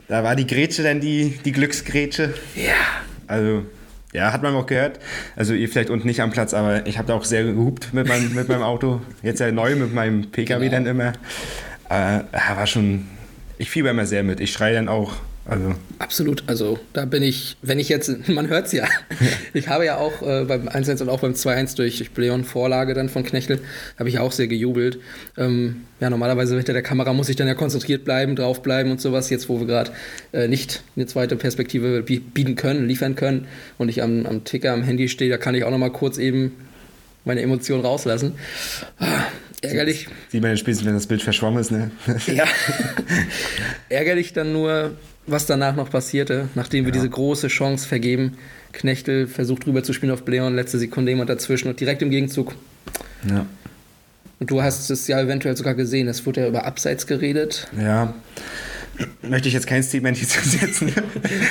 Da 0.08 0.24
war 0.24 0.36
die 0.36 0.48
Grätsche 0.48 0.84
dann 0.84 1.00
die, 1.00 1.40
die 1.46 1.52
Glücksgrätsche. 1.52 2.34
Ja. 2.56 2.74
Also, 3.28 3.64
ja, 4.14 4.34
hat 4.34 4.44
man 4.44 4.54
auch 4.56 4.66
gehört. 4.66 5.00
Also, 5.36 5.54
ihr 5.54 5.70
vielleicht 5.70 5.90
unten 5.90 6.08
nicht 6.08 6.22
am 6.22 6.32
Platz, 6.32 6.54
aber 6.54 6.86
ich 6.88 6.98
habe 6.98 7.08
da 7.08 7.14
auch 7.16 7.24
sehr 7.26 7.44
gehupt 7.44 7.94
mit 7.94 8.08
meinem, 8.08 8.34
mit 8.34 8.50
meinem 8.50 8.64
Auto. 8.64 9.02
Jetzt 9.24 9.40
ja 9.40 9.52
neu 9.52 9.76
mit 9.76 9.94
meinem 9.94 10.32
PKW 10.32 10.66
Genau. 10.66 10.72
dann 10.72 10.86
immer. 10.86 11.14
Aber 11.90 12.26
ja, 12.34 12.58
war 12.58 12.68
schon. 12.68 13.08
Ich 13.58 13.70
fieber 13.70 13.92
immer 13.92 14.06
sehr 14.06 14.24
mit. 14.24 14.40
Ich 14.40 14.52
schreie 14.52 14.74
dann 14.74 14.88
auch. 14.88 15.14
Also, 15.44 15.74
Absolut, 15.98 16.44
also 16.48 16.80
da 16.94 17.06
bin 17.06 17.24
ich, 17.24 17.58
wenn 17.64 17.80
ich 17.80 17.90
jetzt, 17.90 18.12
man 18.30 18.48
hört 18.48 18.68
es 18.68 18.74
ja, 18.74 18.88
ich 19.54 19.68
habe 19.68 19.86
ja 19.86 19.98
auch 19.98 20.22
äh, 20.22 20.46
beim 20.46 20.68
1-1 20.68 21.02
und 21.02 21.10
auch 21.10 21.20
beim 21.20 21.34
2-1 21.34 21.76
durch 21.78 22.10
Leon 22.16 22.44
Vorlage 22.44 22.94
dann 22.94 23.10
von 23.10 23.24
Knechtel, 23.24 23.60
habe 23.98 24.08
ich 24.08 24.20
auch 24.20 24.32
sehr 24.32 24.48
gejubelt. 24.48 25.00
Ähm, 25.38 25.82
ja, 26.00 26.10
normalerweise 26.12 26.56
hinter 26.56 26.74
der 26.74 26.84
Kamera 26.84 27.12
muss 27.14 27.28
ich 27.28 27.36
dann 27.38 27.48
ja 27.48 27.56
konzentriert 27.56 28.06
bleiben, 28.06 28.36
draufbleiben 28.36 28.92
und 28.92 29.02
sowas, 29.02 29.30
jetzt 29.32 29.50
wo 29.50 29.60
wir 29.60 29.66
gerade 29.68 29.92
äh, 30.32 30.48
nicht 30.48 30.84
eine 30.96 31.08
zweite 31.08 31.36
Perspektive 31.36 32.04
bi- 32.04 32.20
bieten 32.20 32.56
können, 32.56 32.88
liefern 32.88 33.16
können 33.16 33.48
und 33.80 33.90
ich 33.90 34.04
am, 34.04 34.28
am 34.28 34.44
Ticker, 34.44 34.74
am 34.74 34.84
Handy 34.84 35.10
stehe, 35.10 35.30
da 35.32 35.38
kann 35.38 35.56
ich 35.56 35.64
auch 35.64 35.72
nochmal 35.72 35.92
kurz 35.92 36.18
eben 36.20 36.52
meine 37.26 37.42
Emotionen 37.42 37.84
rauslassen. 37.84 38.34
Ah, 39.00 39.24
ärgerlich, 39.62 40.08
sieht 40.30 40.42
man 40.42 40.52
dann 40.52 40.58
spätestens, 40.58 40.88
wenn 40.88 40.94
das 40.94 41.08
Bild 41.08 41.22
verschwommen 41.24 41.60
ist, 41.60 41.72
ne? 41.72 41.90
ja. 42.28 42.46
Ärgerlich 43.90 44.34
dann 44.34 44.54
nur, 44.54 44.96
was 45.28 45.46
danach 45.46 45.76
noch 45.76 45.90
passierte, 45.90 46.50
nachdem 46.56 46.86
wir 46.86 46.92
diese 46.92 47.10
große 47.10 47.48
Chance 47.48 47.88
vergeben. 47.88 48.38
Knechtel 48.74 49.28
versucht 49.28 49.68
rüber 49.68 49.84
zu 49.84 49.94
spielen 49.94 50.12
auf 50.12 50.24
Bleon, 50.24 50.56
letzte 50.56 50.80
Sekunde 50.80 51.12
jemand 51.12 51.30
dazwischen 51.30 51.68
und 51.68 51.80
direkt 51.80 52.02
im 52.02 52.10
Gegenzug. 52.10 52.56
ja. 53.30 53.46
Und 54.40 54.50
du 54.50 54.64
hast 54.64 54.90
es 54.90 55.08
ja 55.08 55.22
eventuell 55.22 55.56
sogar 55.56 55.76
gesehen, 55.76 56.08
es 56.08 56.26
wurde 56.26 56.42
ja 56.42 56.48
über 56.48 56.66
Abseits 56.66 57.06
geredet. 57.06 57.68
Ja. 57.80 58.16
Möchte 59.22 59.48
ich 59.48 59.54
jetzt 59.54 59.68
kein 59.68 59.84
Statement 59.84 60.18
hier 60.18 60.28
setzen. 60.44 60.92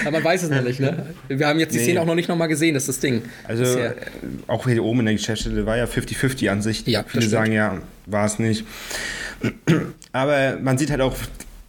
Aber 0.03 0.11
man 0.11 0.25
weiß 0.25 0.43
es 0.43 0.51
noch 0.51 0.63
nicht, 0.63 0.81
ne? 0.81 1.07
Wir 1.29 1.47
haben 1.47 1.61
jetzt 1.61 1.73
die 1.73 1.79
Nee. 1.79 1.85
Szene 1.85 2.01
auch 2.01 2.07
noch 2.07 2.17
nicht 2.17 2.29
nochmal 2.29 2.49
gesehen, 2.49 2.75
das 2.75 2.89
ist 2.89 2.97
das 2.97 2.99
Ding. 2.99 3.23
Also 3.47 3.63
äh, 3.63 3.93
auch 4.49 4.67
hier 4.67 4.83
oben 4.83 5.01
in 5.01 5.07
der 5.07 5.15
Geschäftsstelle 5.15 5.65
war 5.67 5.77
ja 5.77 5.85
50-50 5.85 6.51
Ansicht. 6.51 6.89
Ja, 6.89 7.03
das 7.05 7.13
Viele 7.13 7.29
sagen 7.29 7.53
ja, 7.53 7.81
war 8.07 8.27
es 8.27 8.41
nicht. 8.41 8.65
Aber 10.13 10.59
man 10.61 10.77
sieht 10.77 10.91
halt 10.91 11.01
auch, 11.01 11.15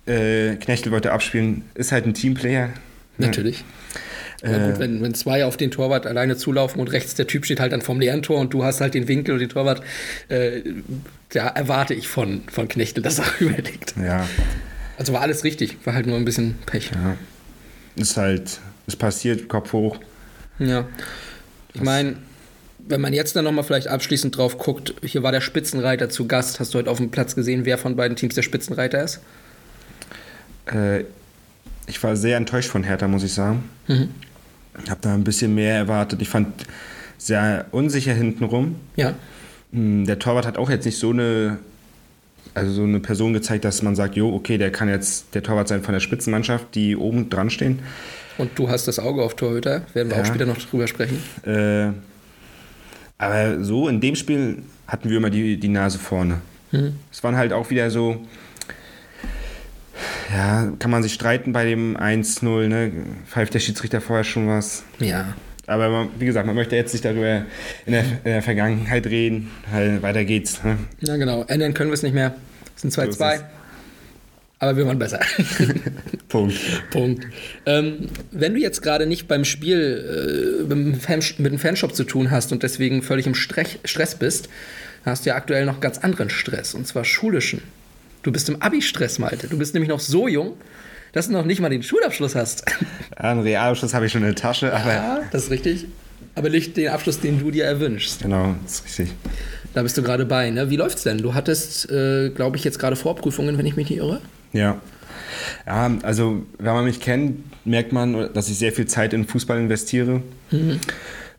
äh, 0.05 0.55
Knechtel 0.55 0.91
wollte 0.91 1.11
abspielen, 1.11 1.63
ist 1.75 1.91
halt 1.91 2.05
ein 2.05 2.13
Teamplayer. 2.13 2.69
Natürlich. 3.17 3.63
Ja, 4.43 4.69
gut, 4.69 4.79
wenn, 4.79 5.03
wenn 5.03 5.13
zwei 5.13 5.45
auf 5.45 5.55
den 5.55 5.69
Torwart 5.69 6.07
alleine 6.07 6.35
zulaufen 6.35 6.81
und 6.81 6.91
rechts 6.91 7.13
der 7.13 7.27
Typ 7.27 7.45
steht 7.45 7.59
halt 7.59 7.73
dann 7.73 7.81
vom 7.81 7.99
leeren 7.99 8.23
Tor 8.23 8.39
und 8.39 8.51
du 8.51 8.63
hast 8.63 8.81
halt 8.81 8.95
den 8.95 9.07
Winkel 9.07 9.33
und 9.35 9.39
den 9.39 9.49
Torwart, 9.49 9.83
äh, 10.29 10.61
da 11.29 11.47
erwarte 11.49 11.93
ich 11.93 12.07
von, 12.07 12.41
von 12.51 12.67
Knechtel, 12.67 13.03
dass 13.03 13.19
er 13.19 13.25
überlegt. 13.39 13.93
Ja, 14.03 14.27
Also 14.97 15.13
war 15.13 15.21
alles 15.21 15.43
richtig, 15.43 15.77
war 15.85 15.93
halt 15.93 16.07
nur 16.07 16.17
ein 16.17 16.25
bisschen 16.25 16.57
Pech. 16.65 16.89
ja. 16.91 17.15
Ist 17.95 18.17
halt, 18.17 18.59
ist 18.87 18.95
passiert, 18.97 19.47
Kopf 19.49 19.73
hoch. 19.73 19.99
Ja. 20.57 20.87
Ich 21.73 21.81
meine, 21.81 22.15
wenn 22.79 23.01
man 23.01 23.13
jetzt 23.13 23.35
dann 23.35 23.43
nochmal 23.45 23.63
vielleicht 23.63 23.89
abschließend 23.89 24.35
drauf 24.35 24.57
guckt, 24.57 24.95
hier 25.03 25.21
war 25.21 25.31
der 25.31 25.41
Spitzenreiter 25.41 26.09
zu 26.09 26.25
Gast. 26.27 26.59
Hast 26.59 26.73
du 26.73 26.79
heute 26.79 26.89
auf 26.89 26.97
dem 26.97 27.11
Platz 27.11 27.35
gesehen, 27.35 27.65
wer 27.65 27.77
von 27.77 27.95
beiden 27.95 28.15
Teams 28.17 28.33
der 28.33 28.41
Spitzenreiter 28.41 29.03
ist? 29.03 29.19
Äh, 30.73 31.05
ich 31.87 32.01
war 32.03 32.15
sehr 32.15 32.37
enttäuscht 32.37 32.69
von 32.69 32.83
Hertha, 32.83 33.07
muss 33.07 33.23
ich 33.23 33.33
sagen. 33.33 33.63
Mhm. 33.87 34.09
Ich 34.83 34.89
habe 34.89 35.01
da 35.01 35.13
ein 35.13 35.23
bisschen 35.23 35.53
mehr 35.53 35.75
erwartet. 35.75 36.21
Ich 36.21 36.29
fand 36.29 36.47
sehr 37.17 37.65
unsicher 37.71 38.13
hintenrum. 38.13 38.75
Ja. 38.95 39.13
Hm, 39.73 40.05
Der 40.05 40.17
Torwart 40.19 40.45
hat 40.45 40.57
auch 40.57 40.69
jetzt 40.69 40.85
nicht 40.85 40.97
so 40.97 41.09
eine, 41.11 41.59
also 42.53 42.71
so 42.71 42.83
eine 42.83 42.99
Person 42.99 43.33
gezeigt, 43.33 43.65
dass 43.65 43.81
man 43.81 43.95
sagt, 43.95 44.15
jo, 44.15 44.33
okay, 44.33 44.57
der 44.57 44.71
kann 44.71 44.87
jetzt 44.89 45.35
der 45.35 45.43
Torwart 45.43 45.67
sein 45.67 45.83
von 45.83 45.93
der 45.93 45.99
Spitzenmannschaft, 45.99 46.73
die 46.75 46.95
oben 46.95 47.29
dran 47.29 47.49
stehen. 47.49 47.79
Und 48.37 48.57
du 48.57 48.69
hast 48.69 48.87
das 48.87 48.97
Auge 48.97 49.21
auf 49.23 49.35
Torhüter, 49.35 49.81
werden 49.93 50.09
wir 50.09 50.15
Ja. 50.17 50.23
auch 50.23 50.25
später 50.25 50.45
noch 50.45 50.57
drüber 50.57 50.87
sprechen. 50.87 51.21
Äh, 51.45 51.89
aber 53.17 53.63
so 53.63 53.87
in 53.87 54.01
dem 54.01 54.15
Spiel 54.15 54.63
hatten 54.87 55.09
wir 55.09 55.17
immer 55.17 55.29
die, 55.29 55.57
die 55.57 55.67
Nase 55.67 55.99
vorne. 55.99 56.39
Mhm. 56.71 56.93
Es 57.11 57.23
waren 57.23 57.35
halt 57.35 57.53
auch 57.53 57.69
wieder 57.69 57.91
so, 57.91 58.25
ja, 60.33 60.71
kann 60.79 60.91
man 60.91 61.03
sich 61.03 61.13
streiten 61.13 61.53
bei 61.53 61.65
dem 61.65 61.97
1-0, 61.97 62.67
ne? 62.67 62.91
Pfeift 63.27 63.53
der 63.53 63.59
Schiedsrichter 63.59 64.01
vorher 64.01 64.23
schon 64.23 64.47
was. 64.47 64.83
Ja. 64.99 65.33
Aber 65.67 65.89
man, 65.89 66.09
wie 66.19 66.25
gesagt, 66.25 66.45
man 66.47 66.55
möchte 66.55 66.75
jetzt 66.75 66.93
nicht 66.93 67.05
darüber 67.05 67.45
in 67.85 67.93
der, 67.93 68.03
in 68.03 68.19
der 68.23 68.41
Vergangenheit 68.41 69.05
reden, 69.07 69.49
weil 69.71 70.01
weiter 70.01 70.25
geht's. 70.25 70.63
Ne? 70.63 70.77
Ja, 70.99 71.17
genau. 71.17 71.45
Ändern 71.47 71.73
können 71.73 71.91
wir 71.91 71.93
es 71.95 72.03
nicht 72.03 72.13
mehr. 72.13 72.35
Sind 72.75 72.91
So 72.91 73.01
2-2. 73.01 73.07
ist 73.09 73.19
es. 73.19 73.43
Aber 74.59 74.77
wir 74.77 74.85
waren 74.85 74.99
besser. 74.99 75.19
Punkt. 76.29 76.55
Punkt. 76.91 77.25
Ähm, 77.65 78.09
wenn 78.31 78.53
du 78.53 78.59
jetzt 78.59 78.81
gerade 78.83 79.07
nicht 79.07 79.27
beim 79.27 79.43
Spiel 79.43 80.59
äh, 80.59 80.61
mit, 80.63 80.71
dem 80.71 80.93
Fan, 80.99 81.23
mit 81.39 81.51
dem 81.51 81.57
Fanshop 81.57 81.95
zu 81.95 82.03
tun 82.03 82.29
hast 82.29 82.51
und 82.51 82.61
deswegen 82.61 83.01
völlig 83.01 83.25
im 83.25 83.33
Strech, 83.33 83.79
Stress 83.85 84.13
bist, 84.15 84.49
hast 85.03 85.25
du 85.25 85.29
ja 85.29 85.35
aktuell 85.35 85.65
noch 85.65 85.79
ganz 85.79 85.97
anderen 85.97 86.29
Stress, 86.29 86.75
und 86.75 86.85
zwar 86.85 87.05
schulischen. 87.05 87.63
Du 88.23 88.31
bist 88.31 88.47
im 88.49 88.61
Abi-Stress, 88.61 89.19
Malte. 89.19 89.47
Du 89.47 89.57
bist 89.57 89.73
nämlich 89.73 89.89
noch 89.89 89.99
so 89.99 90.27
jung, 90.27 90.53
dass 91.13 91.27
du 91.27 91.33
noch 91.33 91.45
nicht 91.45 91.59
mal 91.61 91.69
den 91.69 91.83
Schulabschluss 91.83 92.35
hast. 92.35 92.63
Ja, 93.21 93.29
einen 93.31 93.41
Realabschluss 93.41 93.93
habe 93.93 94.05
ich 94.05 94.11
schon 94.11 94.21
in 94.21 94.27
der 94.27 94.35
Tasche, 94.35 94.73
aber 94.73 94.93
Ja, 94.93 95.19
das 95.31 95.43
ist 95.45 95.51
richtig. 95.51 95.85
Aber 96.35 96.49
nicht 96.49 96.77
den 96.77 96.89
Abschluss, 96.89 97.19
den 97.19 97.39
du 97.39 97.51
dir 97.51 97.65
erwünschst. 97.65 98.21
genau, 98.21 98.55
das 98.63 98.75
ist 98.75 98.85
richtig. 98.85 99.09
Da 99.73 99.83
bist 99.83 99.97
du 99.97 100.01
gerade 100.03 100.25
bei. 100.25 100.49
Ne? 100.49 100.69
Wie 100.69 100.75
läuft's 100.77 101.03
denn? 101.03 101.17
Du 101.17 101.33
hattest, 101.33 101.89
äh, 101.91 102.29
glaube 102.29 102.57
ich, 102.57 102.63
jetzt 102.63 102.79
gerade 102.79 102.95
Vorprüfungen, 102.95 103.57
wenn 103.57 103.65
ich 103.65 103.75
mich 103.75 103.89
nicht 103.89 103.97
irre. 103.99 104.21
Ja. 104.53 104.79
Ja, 105.65 105.91
also 106.03 106.43
wenn 106.59 106.73
man 106.73 106.85
mich 106.85 106.99
kennt, 106.99 107.43
merkt 107.65 107.91
man, 107.93 108.31
dass 108.33 108.49
ich 108.49 108.57
sehr 108.57 108.71
viel 108.71 108.85
Zeit 108.85 109.13
in 109.13 109.25
Fußball 109.27 109.57
investiere. 109.59 110.21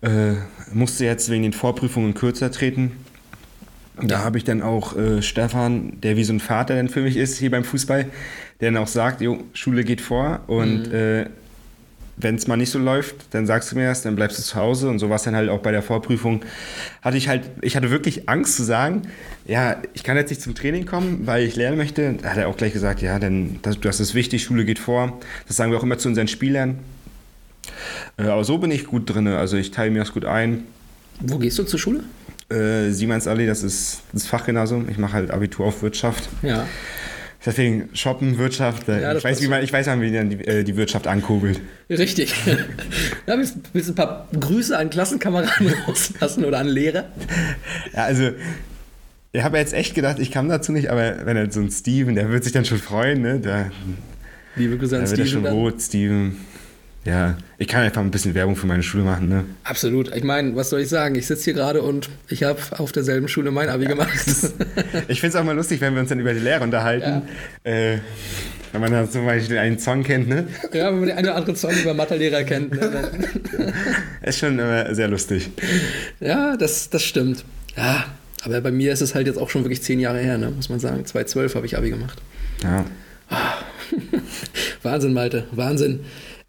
Äh, 0.02 0.34
musste 0.72 1.04
jetzt 1.04 1.30
wegen 1.30 1.42
den 1.42 1.52
Vorprüfungen 1.52 2.14
kürzer 2.14 2.50
treten. 2.50 2.92
Da 4.00 4.20
habe 4.20 4.38
ich 4.38 4.44
dann 4.44 4.62
auch 4.62 4.96
äh, 4.96 5.20
Stefan, 5.20 6.00
der 6.00 6.16
wie 6.16 6.24
so 6.24 6.32
ein 6.32 6.40
Vater 6.40 6.76
dann 6.76 6.88
für 6.88 7.02
mich 7.02 7.16
ist 7.16 7.38
hier 7.38 7.50
beim 7.50 7.64
Fußball, 7.64 8.06
der 8.60 8.70
dann 8.70 8.82
auch 8.82 8.86
sagt, 8.86 9.20
jo, 9.20 9.42
Schule 9.52 9.84
geht 9.84 10.00
vor 10.00 10.40
und 10.46 10.90
äh, 10.92 11.26
wenn 12.16 12.36
es 12.36 12.46
mal 12.46 12.56
nicht 12.56 12.70
so 12.70 12.78
läuft, 12.78 13.16
dann 13.30 13.46
sagst 13.46 13.72
du 13.72 13.76
mir 13.76 13.88
das, 13.88 14.02
dann 14.02 14.16
bleibst 14.16 14.38
du 14.38 14.42
zu 14.42 14.56
Hause 14.56 14.88
und 14.88 14.98
so 14.98 15.08
war 15.08 15.16
es 15.16 15.22
dann 15.22 15.34
halt 15.34 15.48
auch 15.48 15.60
bei 15.60 15.72
der 15.72 15.82
Vorprüfung. 15.82 16.42
Hatte 17.00 17.16
ich 17.16 17.28
halt, 17.28 17.42
ich 17.62 17.76
hatte 17.76 17.90
wirklich 17.90 18.28
Angst 18.28 18.56
zu 18.56 18.62
sagen, 18.62 19.02
ja, 19.46 19.76
ich 19.94 20.04
kann 20.04 20.16
jetzt 20.16 20.30
nicht 20.30 20.42
zum 20.42 20.54
Training 20.54 20.86
kommen, 20.86 21.26
weil 21.26 21.44
ich 21.44 21.56
lernen 21.56 21.76
möchte. 21.76 22.14
Da 22.14 22.30
hat 22.30 22.38
er 22.38 22.48
auch 22.48 22.56
gleich 22.56 22.72
gesagt, 22.72 23.02
ja, 23.02 23.18
denn 23.18 23.58
das, 23.62 23.80
das 23.80 24.00
ist 24.00 24.14
wichtig, 24.14 24.44
Schule 24.44 24.64
geht 24.64 24.78
vor. 24.78 25.18
Das 25.48 25.56
sagen 25.56 25.72
wir 25.72 25.78
auch 25.78 25.82
immer 25.82 25.98
zu 25.98 26.08
unseren 26.08 26.28
Spielern. 26.28 26.78
Äh, 28.18 28.24
aber 28.24 28.44
so 28.44 28.58
bin 28.58 28.70
ich 28.70 28.86
gut 28.86 29.12
drin, 29.12 29.26
also 29.28 29.56
ich 29.56 29.70
teile 29.70 29.90
mir 29.90 30.00
das 30.00 30.12
gut 30.12 30.24
ein. 30.24 30.64
Wo 31.20 31.38
gehst 31.38 31.58
du 31.58 31.64
zur 31.64 31.78
Schule? 31.78 32.04
Äh, 32.52 32.92
Siemens-Allee, 32.92 33.46
das 33.46 33.62
ist 33.62 34.02
das 34.12 34.26
Fachgymnasium. 34.26 34.88
Ich 34.88 34.98
mache 34.98 35.14
halt 35.14 35.30
Abitur 35.30 35.66
auf 35.66 35.82
Wirtschaft. 35.82 36.28
Ja. 36.42 36.66
Deswegen 37.44 37.88
Shoppen, 37.92 38.38
Wirtschaft. 38.38 38.86
Ja, 38.86 39.16
ich, 39.16 39.24
weiß, 39.24 39.42
wie 39.42 39.48
man, 39.48 39.64
ich 39.64 39.72
weiß, 39.72 39.86
wie 39.86 40.10
man 40.10 40.30
die, 40.30 40.46
äh, 40.46 40.62
die 40.62 40.76
Wirtschaft 40.76 41.08
ankurbelt. 41.08 41.60
Richtig. 41.90 42.32
ja, 43.26 43.36
willst, 43.36 43.56
du 43.74 43.78
ein 43.92 43.94
paar 43.96 44.28
Grüße 44.38 44.76
an 44.78 44.90
Klassenkameraden 44.90 45.74
rauslassen 45.86 46.44
oder 46.44 46.58
an 46.58 46.68
Lehrer? 46.68 47.06
Ja, 47.92 48.04
also, 48.04 48.30
ich 49.32 49.42
habe 49.42 49.58
jetzt 49.58 49.74
echt 49.74 49.94
gedacht, 49.94 50.20
ich 50.20 50.30
kam 50.30 50.48
dazu 50.48 50.70
nicht, 50.70 50.90
aber 50.90 51.26
wenn 51.26 51.36
er 51.36 51.50
so 51.50 51.60
ein 51.60 51.70
Steven, 51.70 52.14
der 52.14 52.30
wird 52.30 52.44
sich 52.44 52.52
dann 52.52 52.64
schon 52.64 52.78
freuen, 52.78 53.22
ne? 53.22 53.40
Da, 53.40 53.70
Liebe 54.54 54.76
Grüße 54.78 54.96
an 54.96 55.04
da 55.04 55.10
wird 55.10 55.18
er 55.18 55.26
Steven. 55.26 55.44
schon 55.44 55.52
rot, 55.52 55.82
Steven. 55.82 56.36
Ja, 57.04 57.36
ich 57.58 57.66
kann 57.66 57.82
einfach 57.82 58.00
ein 58.00 58.12
bisschen 58.12 58.34
Werbung 58.34 58.54
für 58.54 58.68
meine 58.68 58.84
Schule 58.84 59.02
machen, 59.02 59.28
ne? 59.28 59.44
Absolut. 59.64 60.14
Ich 60.14 60.22
meine, 60.22 60.54
was 60.54 60.70
soll 60.70 60.80
ich 60.80 60.88
sagen? 60.88 61.16
Ich 61.16 61.26
sitze 61.26 61.44
hier 61.44 61.54
gerade 61.54 61.82
und 61.82 62.08
ich 62.28 62.44
habe 62.44 62.60
auf 62.78 62.92
derselben 62.92 63.26
Schule 63.26 63.50
mein 63.50 63.68
Abi 63.68 63.86
gemacht. 63.86 64.12
Ich 65.08 65.20
finde 65.20 65.36
es 65.36 65.40
auch 65.40 65.44
mal 65.44 65.56
lustig, 65.56 65.80
wenn 65.80 65.94
wir 65.94 66.00
uns 66.00 66.10
dann 66.10 66.20
über 66.20 66.32
die 66.32 66.40
Lehre 66.40 66.62
unterhalten. 66.62 67.22
Äh, 67.64 67.98
wenn 68.72 68.80
man 68.80 68.92
dann 68.92 69.10
zum 69.10 69.26
Beispiel 69.26 69.58
einen 69.58 69.78
Song 69.78 70.02
kennt, 70.02 70.28
ne? 70.28 70.46
ja, 70.72 70.86
wenn 70.86 71.00
man 71.00 71.08
den 71.08 71.16
einen 71.16 71.26
oder 71.26 71.36
anderen 71.36 71.56
Song 71.56 71.72
über 71.72 71.92
Mathelehrer 71.92 72.44
kennt. 72.44 72.72
Ne? 72.72 73.10
Ist 74.22 74.38
schon 74.38 74.58
immer 74.58 74.94
sehr 74.94 75.08
lustig. 75.08 75.50
Ja, 76.20 76.56
das, 76.56 76.88
das 76.88 77.02
stimmt. 77.02 77.44
Ja, 77.76 78.04
aber 78.44 78.60
bei 78.60 78.70
mir 78.70 78.92
ist 78.92 79.02
es 79.02 79.14
halt 79.14 79.26
jetzt 79.26 79.38
auch 79.38 79.50
schon 79.50 79.62
wirklich 79.64 79.82
zehn 79.82 80.00
Jahre 80.00 80.18
her, 80.20 80.38
ne? 80.38 80.50
muss 80.50 80.68
man 80.68 80.80
sagen. 80.80 81.04
2012 81.04 81.54
habe 81.54 81.66
ich 81.66 81.76
Abi 81.76 81.90
gemacht. 81.90 82.20
Ja. 82.62 82.84
Wahnsinn, 84.82 85.12
Malte, 85.12 85.44
Wahnsinn. 85.52 86.00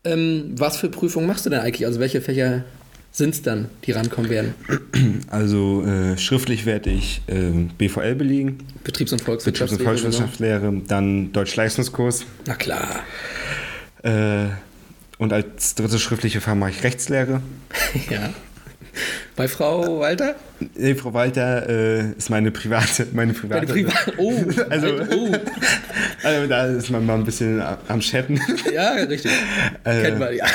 Ähm, 0.05 0.53
was 0.57 0.77
für 0.77 0.89
Prüfungen 0.89 1.27
machst 1.27 1.45
du 1.45 1.49
denn 1.49 1.59
eigentlich? 1.59 1.85
Also 1.85 1.99
welche 1.99 2.21
Fächer 2.21 2.63
sind 3.11 3.35
es 3.35 3.41
dann, 3.41 3.69
die 3.85 3.91
rankommen 3.91 4.29
werden? 4.29 4.53
Also 5.29 5.83
äh, 5.85 6.17
schriftlich 6.17 6.65
werde 6.65 6.89
ich 6.89 7.21
äh, 7.27 7.51
BVL 7.77 8.15
belegen, 8.15 8.57
Betriebs- 8.83 9.11
und 9.13 9.19
Betriebs- 9.19 9.25
Volkswirtschaftslehre. 9.25 9.81
und 9.81 9.85
Volkswirtschaftslehre, 10.01 10.81
dann 10.87 11.31
Deutsch-Leistungskurs 11.31 12.19
Genau. 12.21 12.31
Na 12.47 12.55
klar. 12.55 12.99
äh, 14.03 14.49
und 15.19 15.31
als 15.31 15.75
dritte 15.75 15.99
schriftliche 15.99 16.41
Fach 16.41 16.55
mache 16.55 16.71
ich 16.71 16.83
Rechtslehre. 16.83 17.41
ja. 18.09 18.29
Bei 19.35 19.47
Frau 19.47 19.99
Walter? 19.99 20.35
Nee, 20.75 20.95
Frau 20.95 21.13
Walter 21.13 21.67
äh, 21.69 22.11
ist 22.17 22.29
meine 22.29 22.51
private, 22.51 23.07
meine 23.13 23.33
private. 23.33 23.65
Privat. 23.65 24.13
Oh, 24.17 24.33
Also- 24.69 24.87
oh. 25.11 25.31
Also 26.23 26.47
da 26.47 26.65
ist 26.67 26.89
man 26.89 27.05
mal 27.05 27.15
ein 27.15 27.25
bisschen 27.25 27.61
am 27.89 27.99
Chatten. 27.99 28.39
Ja, 28.73 28.91
richtig. 28.93 29.31
Äh, 29.83 30.01
Kennen 30.03 30.19
wir, 30.19 30.33
ja. 30.33 30.45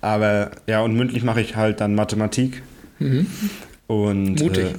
Aber 0.00 0.52
ja, 0.68 0.82
und 0.82 0.94
mündlich 0.94 1.24
mache 1.24 1.40
ich 1.40 1.56
halt 1.56 1.80
dann 1.80 1.94
Mathematik 1.96 2.62
und 3.00 4.24
Mhm. 4.24 4.36
Mutig. 4.38 4.66
Äh, 4.66 4.74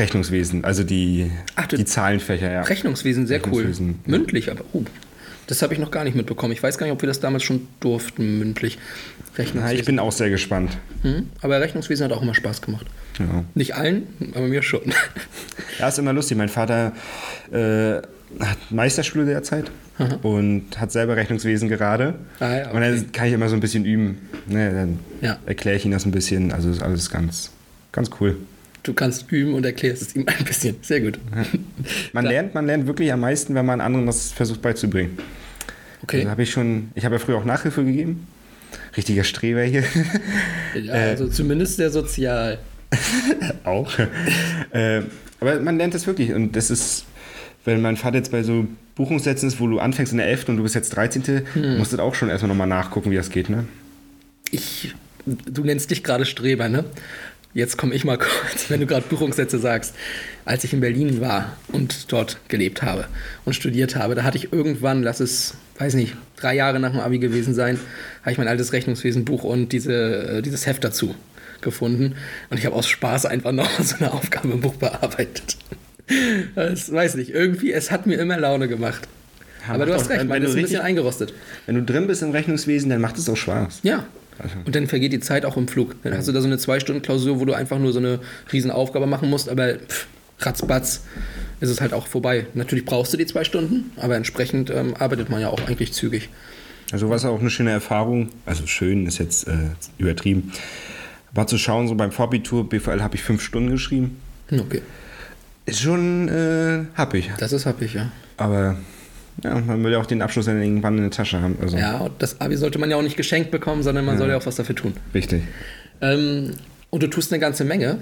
Rechnungswesen, 0.00 0.64
also 0.64 0.84
die, 0.84 1.30
Ach, 1.56 1.66
die 1.66 1.84
Zahlenfächer, 1.84 2.50
ja. 2.50 2.62
Rechnungswesen, 2.62 3.26
sehr 3.26 3.38
Rechnungswesen, 3.38 4.00
cool. 4.06 4.10
Mündlich, 4.10 4.50
aber 4.50 4.64
oh, 4.72 4.82
das 5.48 5.60
habe 5.62 5.74
ich 5.74 5.80
noch 5.80 5.90
gar 5.90 6.04
nicht 6.04 6.14
mitbekommen. 6.14 6.52
Ich 6.52 6.62
weiß 6.62 6.78
gar 6.78 6.86
nicht, 6.86 6.92
ob 6.92 7.02
wir 7.02 7.06
das 7.08 7.18
damals 7.20 7.42
schon 7.42 7.66
durften, 7.80 8.38
mündlich. 8.38 8.78
Rechnungswesen. 9.36 9.78
ich 9.78 9.84
bin 9.84 9.98
auch 9.98 10.12
sehr 10.12 10.30
gespannt. 10.30 10.78
Mhm. 11.02 11.28
Aber 11.42 11.60
Rechnungswesen 11.60 12.04
hat 12.04 12.12
auch 12.12 12.22
immer 12.22 12.34
Spaß 12.34 12.62
gemacht. 12.62 12.86
Ja. 13.18 13.44
Nicht 13.54 13.74
allen, 13.74 14.04
aber 14.34 14.46
mir 14.48 14.62
schon. 14.62 14.80
Ja, 15.78 15.88
ist 15.88 15.98
immer 15.98 16.12
lustig. 16.12 16.36
Mein 16.38 16.48
Vater 16.48 16.92
äh, 17.52 17.96
hat 18.40 18.58
Meisterschule 18.70 19.26
derzeit 19.26 19.70
und 20.22 20.78
hat 20.78 20.92
selber 20.92 21.16
Rechnungswesen 21.16 21.68
gerade. 21.68 22.14
Ah, 22.40 22.56
ja, 22.56 22.70
Und 22.70 22.80
dann 22.80 23.10
kann 23.12 23.26
ich 23.28 23.32
immer 23.32 23.48
so 23.48 23.54
ein 23.56 23.60
bisschen 23.60 23.84
üben. 23.84 24.18
Ne, 24.46 24.70
dann 24.72 24.98
Ja. 25.20 25.38
erkläre 25.46 25.76
ich 25.76 25.84
ihm 25.84 25.90
das 25.92 26.04
ein 26.04 26.12
bisschen. 26.12 26.52
Also 26.52 26.70
ist 26.70 26.82
alles 26.82 27.10
ganz, 27.10 27.50
ganz 27.92 28.10
cool. 28.20 28.36
Du 28.84 28.92
kannst 28.94 29.30
üben 29.32 29.54
und 29.54 29.66
erklärst 29.66 30.02
es 30.02 30.16
ihm 30.16 30.24
ein 30.26 30.44
bisschen. 30.44 30.76
Sehr 30.82 31.00
gut. 31.00 31.18
Man 32.12 32.24
lernt, 32.26 32.54
man 32.54 32.66
lernt 32.66 32.86
wirklich 32.86 33.12
am 33.12 33.20
meisten, 33.20 33.54
wenn 33.54 33.66
man 33.66 33.80
anderen 33.80 34.06
das 34.06 34.30
versucht 34.32 34.62
beizubringen. 34.62 35.18
Okay. 36.02 36.18
Also 36.18 36.30
habe 36.30 36.42
ich 36.42 36.50
schon, 36.50 36.90
ich 36.94 37.04
habe 37.04 37.16
ja 37.16 37.18
früher 37.18 37.36
auch 37.36 37.44
Nachhilfe 37.44 37.84
gegeben. 37.84 38.26
Richtiger 38.96 39.24
Streber 39.24 39.62
hier. 39.62 39.84
Ja, 40.74 40.94
Äh. 40.94 40.98
also 41.10 41.28
zumindest 41.28 41.76
sehr 41.76 41.90
sozial. 41.90 42.58
auch. 43.64 43.90
äh, 44.72 45.02
aber 45.40 45.60
man 45.60 45.78
lernt 45.78 45.94
das 45.94 46.06
wirklich. 46.06 46.32
Und 46.32 46.54
das 46.56 46.70
ist, 46.70 47.04
wenn 47.64 47.80
mein 47.82 47.96
Vater 47.96 48.16
jetzt 48.16 48.30
bei 48.30 48.42
so 48.42 48.66
Buchungssätzen 48.94 49.48
ist, 49.48 49.60
wo 49.60 49.66
du 49.66 49.78
anfängst 49.78 50.12
in 50.12 50.18
der 50.18 50.28
11. 50.28 50.48
und 50.50 50.56
du 50.58 50.62
bist 50.62 50.74
jetzt 50.74 50.90
13., 50.94 51.42
Hm. 51.54 51.78
musst 51.78 51.92
du 51.92 51.98
auch 52.00 52.14
schon 52.14 52.28
erstmal 52.28 52.48
nochmal 52.48 52.66
nachgucken, 52.66 53.10
wie 53.10 53.16
das 53.16 53.30
geht, 53.30 53.48
ne? 53.48 53.64
Ich, 54.50 54.94
du 55.26 55.62
nennst 55.64 55.90
dich 55.90 56.02
gerade 56.04 56.24
Streber, 56.26 56.68
ne? 56.68 56.84
Jetzt 57.54 57.78
komme 57.78 57.94
ich 57.94 58.04
mal 58.04 58.18
kurz, 58.18 58.68
wenn 58.68 58.80
du 58.80 58.86
gerade 58.86 59.06
Buchungssätze 59.08 59.58
sagst. 59.58 59.94
Als 60.44 60.64
ich 60.64 60.72
in 60.72 60.80
Berlin 60.80 61.20
war 61.20 61.56
und 61.72 62.12
dort 62.12 62.38
gelebt 62.48 62.82
habe 62.82 63.06
und 63.44 63.54
studiert 63.54 63.96
habe, 63.96 64.14
da 64.14 64.22
hatte 64.24 64.38
ich 64.38 64.52
irgendwann, 64.52 65.02
lass 65.02 65.20
es, 65.20 65.54
weiß 65.78 65.94
nicht, 65.94 66.14
drei 66.36 66.54
Jahre 66.54 66.80
nach 66.80 66.92
dem 66.92 67.00
Abi 67.00 67.18
gewesen 67.18 67.54
sein, 67.54 67.78
habe 68.22 68.32
ich 68.32 68.38
mein 68.38 68.48
altes 68.48 68.72
Rechnungswesenbuch 68.72 69.44
und 69.44 69.72
diese, 69.72 70.38
äh, 70.38 70.42
dieses 70.42 70.66
Heft 70.66 70.84
dazu 70.84 71.14
gefunden. 71.60 72.14
Und 72.50 72.58
ich 72.58 72.66
habe 72.66 72.76
aus 72.76 72.88
Spaß 72.88 73.26
einfach 73.26 73.52
noch 73.52 73.68
so 73.80 73.96
eine 73.96 74.12
Aufgabe 74.12 74.48
im 74.52 74.60
Buch 74.60 74.76
bearbeitet. 74.76 75.56
Das 76.54 76.90
weiß 76.90 77.16
nicht, 77.16 77.30
irgendwie, 77.30 77.72
es 77.72 77.90
hat 77.90 78.06
mir 78.06 78.16
immer 78.16 78.38
Laune 78.38 78.68
gemacht. 78.68 79.06
Ja, 79.66 79.74
Aber 79.74 79.84
du 79.84 79.92
hast 79.92 80.08
recht, 80.08 80.22
du 80.22 80.34
ist 80.34 80.56
ein 80.56 80.62
bisschen 80.62 80.80
eingerostet. 80.80 81.34
Wenn 81.66 81.74
du 81.74 81.82
drin 81.82 82.06
bist 82.06 82.22
im 82.22 82.30
Rechnungswesen, 82.30 82.88
dann 82.88 83.02
macht 83.02 83.18
es 83.18 83.28
auch 83.28 83.36
Spaß. 83.36 83.80
Ja. 83.82 84.06
Also- 84.38 84.54
Und 84.64 84.74
dann 84.74 84.86
vergeht 84.86 85.12
die 85.12 85.20
Zeit 85.20 85.44
auch 85.44 85.56
im 85.56 85.68
Flug. 85.68 85.96
Dann 86.02 86.14
hast 86.16 86.28
du 86.28 86.32
da 86.32 86.40
so 86.40 86.46
eine 86.46 86.58
Zwei-Stunden-Klausur, 86.58 87.40
wo 87.40 87.44
du 87.44 87.54
einfach 87.54 87.78
nur 87.78 87.92
so 87.92 87.98
eine 87.98 88.20
riesen 88.52 88.70
Aufgabe 88.70 89.06
machen 89.06 89.28
musst, 89.30 89.48
aber 89.48 89.74
pff, 89.74 90.06
ratzbatz 90.40 91.02
ist 91.60 91.70
es 91.70 91.80
halt 91.80 91.92
auch 91.92 92.06
vorbei. 92.06 92.46
Natürlich 92.54 92.84
brauchst 92.84 93.12
du 93.12 93.16
die 93.16 93.26
zwei 93.26 93.42
Stunden, 93.44 93.90
aber 93.96 94.14
entsprechend 94.16 94.70
ähm, 94.70 94.94
arbeitet 94.98 95.28
man 95.30 95.40
ja 95.40 95.48
auch 95.48 95.60
eigentlich 95.66 95.92
zügig. 95.92 96.28
Also 96.92 97.10
was 97.10 97.24
auch 97.24 97.40
eine 97.40 97.50
schöne 97.50 97.70
Erfahrung, 97.72 98.28
also 98.46 98.66
schön 98.66 99.06
ist 99.06 99.18
jetzt 99.18 99.46
äh, 99.48 99.52
übertrieben, 99.98 100.52
war 101.32 101.46
zu 101.46 101.58
schauen, 101.58 101.88
so 101.88 101.94
beim 101.94 102.12
Vorbitur, 102.12 102.68
BVL 102.68 103.02
habe 103.02 103.16
ich 103.16 103.22
fünf 103.22 103.42
Stunden 103.42 103.70
geschrieben. 103.70 104.16
Okay, 104.50 104.80
Ist 105.66 105.80
schon 105.82 106.28
äh, 106.28 106.84
happig. 106.94 107.30
das 107.38 107.52
ist 107.52 107.68
ich, 107.80 107.94
ja. 107.94 108.10
Aber 108.38 108.76
ja, 109.44 109.54
man 109.60 109.82
will 109.84 109.92
ja 109.92 109.98
auch 109.98 110.06
den 110.06 110.22
Abschluss 110.22 110.46
dann 110.46 110.60
irgendwann 110.60 110.96
in 110.96 111.02
der 111.02 111.10
Tasche 111.10 111.40
haben. 111.40 111.56
Also 111.60 111.76
Ja, 111.76 111.98
und 111.98 112.12
das 112.20 112.40
Abi 112.40 112.56
sollte 112.56 112.78
man 112.78 112.90
ja 112.90 112.96
auch 112.96 113.02
nicht 113.02 113.16
geschenkt 113.16 113.50
bekommen, 113.50 113.82
sondern 113.82 114.04
man 114.04 114.18
soll 114.18 114.28
ja 114.28 114.36
auch 114.36 114.46
was 114.46 114.56
dafür 114.56 114.74
tun. 114.74 114.94
richtig. 115.14 115.42
Ähm, 116.00 116.52
und 116.90 117.02
du 117.02 117.06
tust 117.08 117.32
eine 117.32 117.40
ganze 117.40 117.64
Menge. 117.64 117.98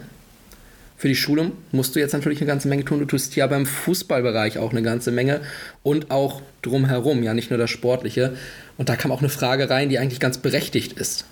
Für 0.98 1.08
die 1.08 1.16
Schule 1.16 1.52
musst 1.72 1.94
du 1.94 2.00
jetzt 2.00 2.12
natürlich 2.12 2.40
eine 2.40 2.46
ganze 2.46 2.68
Menge 2.68 2.84
tun. 2.84 3.00
Du 3.00 3.04
tust 3.04 3.36
ja 3.36 3.46
beim 3.46 3.66
Fußballbereich 3.66 4.58
auch 4.58 4.70
eine 4.70 4.82
ganze 4.82 5.10
Menge 5.10 5.40
und 5.82 6.10
auch 6.10 6.40
drumherum, 6.62 7.22
ja 7.22 7.34
nicht 7.34 7.50
nur 7.50 7.58
das 7.58 7.70
Sportliche. 7.70 8.34
Und 8.78 8.88
da 8.88 8.96
kam 8.96 9.12
auch 9.12 9.20
eine 9.20 9.28
Frage 9.28 9.68
rein, 9.68 9.90
die 9.90 9.98
eigentlich 9.98 10.20
ganz 10.20 10.38
berechtigt 10.38 10.94
ist. 10.94 11.26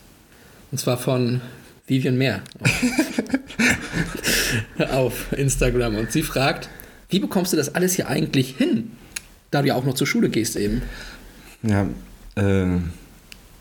Und 0.70 0.78
zwar 0.78 0.98
von 0.98 1.40
Vivian 1.86 2.16
Mehr 2.16 2.42
auf 4.90 5.32
Instagram. 5.32 5.96
Und 5.96 6.12
sie 6.12 6.22
fragt, 6.22 6.68
wie 7.08 7.18
bekommst 7.18 7.52
du 7.52 7.56
das 7.56 7.74
alles 7.74 7.94
hier 7.94 8.08
eigentlich 8.08 8.56
hin? 8.56 8.92
Da 9.54 9.62
du 9.62 9.68
ja 9.68 9.74
auch 9.74 9.84
noch 9.84 9.94
zur 9.94 10.06
Schule 10.06 10.28
gehst 10.28 10.56
eben. 10.56 10.82
Ja, 11.62 11.86
ähm, 12.36 12.90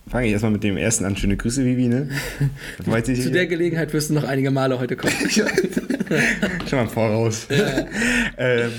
fange 0.09 0.25
ich 0.27 0.33
erstmal 0.33 0.51
mit 0.51 0.63
dem 0.63 0.75
ersten 0.75 1.05
an. 1.05 1.15
Schöne 1.15 1.37
Grüße, 1.37 1.63
Vivi, 1.63 1.87
ne? 1.87 2.09
Weiß 2.85 3.07
ich, 3.09 3.21
Zu 3.21 3.31
der 3.31 3.45
Gelegenheit 3.45 3.93
wirst 3.93 4.09
du 4.09 4.15
noch 4.15 4.23
einige 4.23 4.51
Male 4.51 4.79
heute 4.79 4.95
kommen. 4.95 5.13
Schon 5.29 5.45
mal 6.71 6.81
im 6.81 6.89
Voraus. 6.89 7.47
Ja, 7.49 7.85
ähm, 8.37 8.71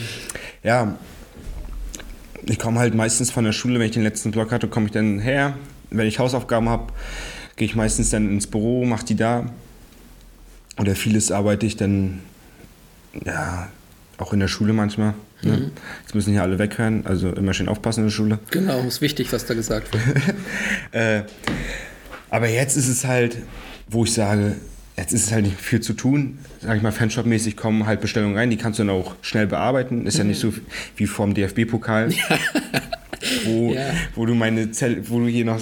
ja. 0.63 0.99
ich 2.47 2.59
komme 2.59 2.81
halt 2.81 2.95
meistens 2.95 3.31
von 3.31 3.45
der 3.45 3.53
Schule, 3.53 3.79
wenn 3.79 3.87
ich 3.87 3.93
den 3.93 4.03
letzten 4.03 4.33
Block 4.33 4.51
hatte, 4.51 4.69
komme 4.69 4.87
ich 4.87 4.93
dann 4.93 5.21
her. 5.21 5.57
Wenn 5.91 6.07
ich 6.09 6.19
Hausaufgaben 6.19 6.69
habe, 6.69 6.93
gehe 7.57 7.67
ich 7.67 7.77
meistens 7.77 8.11
dann 8.11 8.29
ins 8.29 8.49
Büro, 8.49 8.85
mache 8.85 9.07
die 9.07 9.17
da. 9.17 9.53
Oder 10.79 10.97
vieles 10.97 11.31
arbeite 11.31 11.67
ich 11.67 11.77
dann, 11.77 12.21
ja, 13.25 13.69
auch 14.19 14.33
in 14.33 14.41
der 14.41 14.49
Schule 14.49 14.73
manchmal. 14.73 15.15
Ne? 15.43 15.57
Mhm. 15.57 15.71
Jetzt 16.03 16.15
müssen 16.15 16.33
hier 16.33 16.43
alle 16.43 16.59
weghören, 16.59 17.07
also 17.07 17.31
immer 17.31 17.55
schön 17.55 17.69
aufpassen 17.69 18.01
in 18.01 18.07
der 18.07 18.13
Schule. 18.13 18.39
Genau, 18.51 18.81
ist 18.81 19.01
wichtig, 19.01 19.33
was 19.33 19.47
da 19.47 19.55
gesagt 19.55 19.89
wird. 19.93 20.35
äh, 20.93 21.23
aber 22.31 22.49
jetzt 22.49 22.77
ist 22.77 22.89
es 22.89 23.05
halt, 23.05 23.37
wo 23.89 24.05
ich 24.05 24.13
sage, 24.13 24.57
jetzt 24.97 25.13
ist 25.13 25.27
es 25.27 25.33
halt 25.33 25.45
nicht 25.45 25.61
viel 25.61 25.81
zu 25.81 25.93
tun. 25.93 26.39
Sag 26.61 26.77
ich 26.77 26.83
mal, 26.83 26.93
Fanshop-mäßig 26.93 27.57
kommen 27.57 27.87
halt 27.87 28.01
Bestellungen 28.01 28.37
rein, 28.37 28.51
die 28.51 28.57
kannst 28.57 28.79
du 28.79 28.85
dann 28.85 28.95
auch 28.95 29.15
schnell 29.23 29.47
bearbeiten. 29.47 30.07
Ist 30.07 30.15
mhm. 30.15 30.21
ja 30.21 30.25
nicht 30.25 30.41
so 30.41 30.53
wie 30.97 31.07
vorm 31.07 31.35
DFB-Pokal, 31.35 32.11
wo, 33.45 33.73
ja. 33.73 33.93
wo 34.15 34.27
du 34.27 34.35
meine 34.35 34.71
Zell, 34.71 35.09
wo 35.09 35.21
du 35.21 35.27
hier 35.27 35.45
noch 35.45 35.61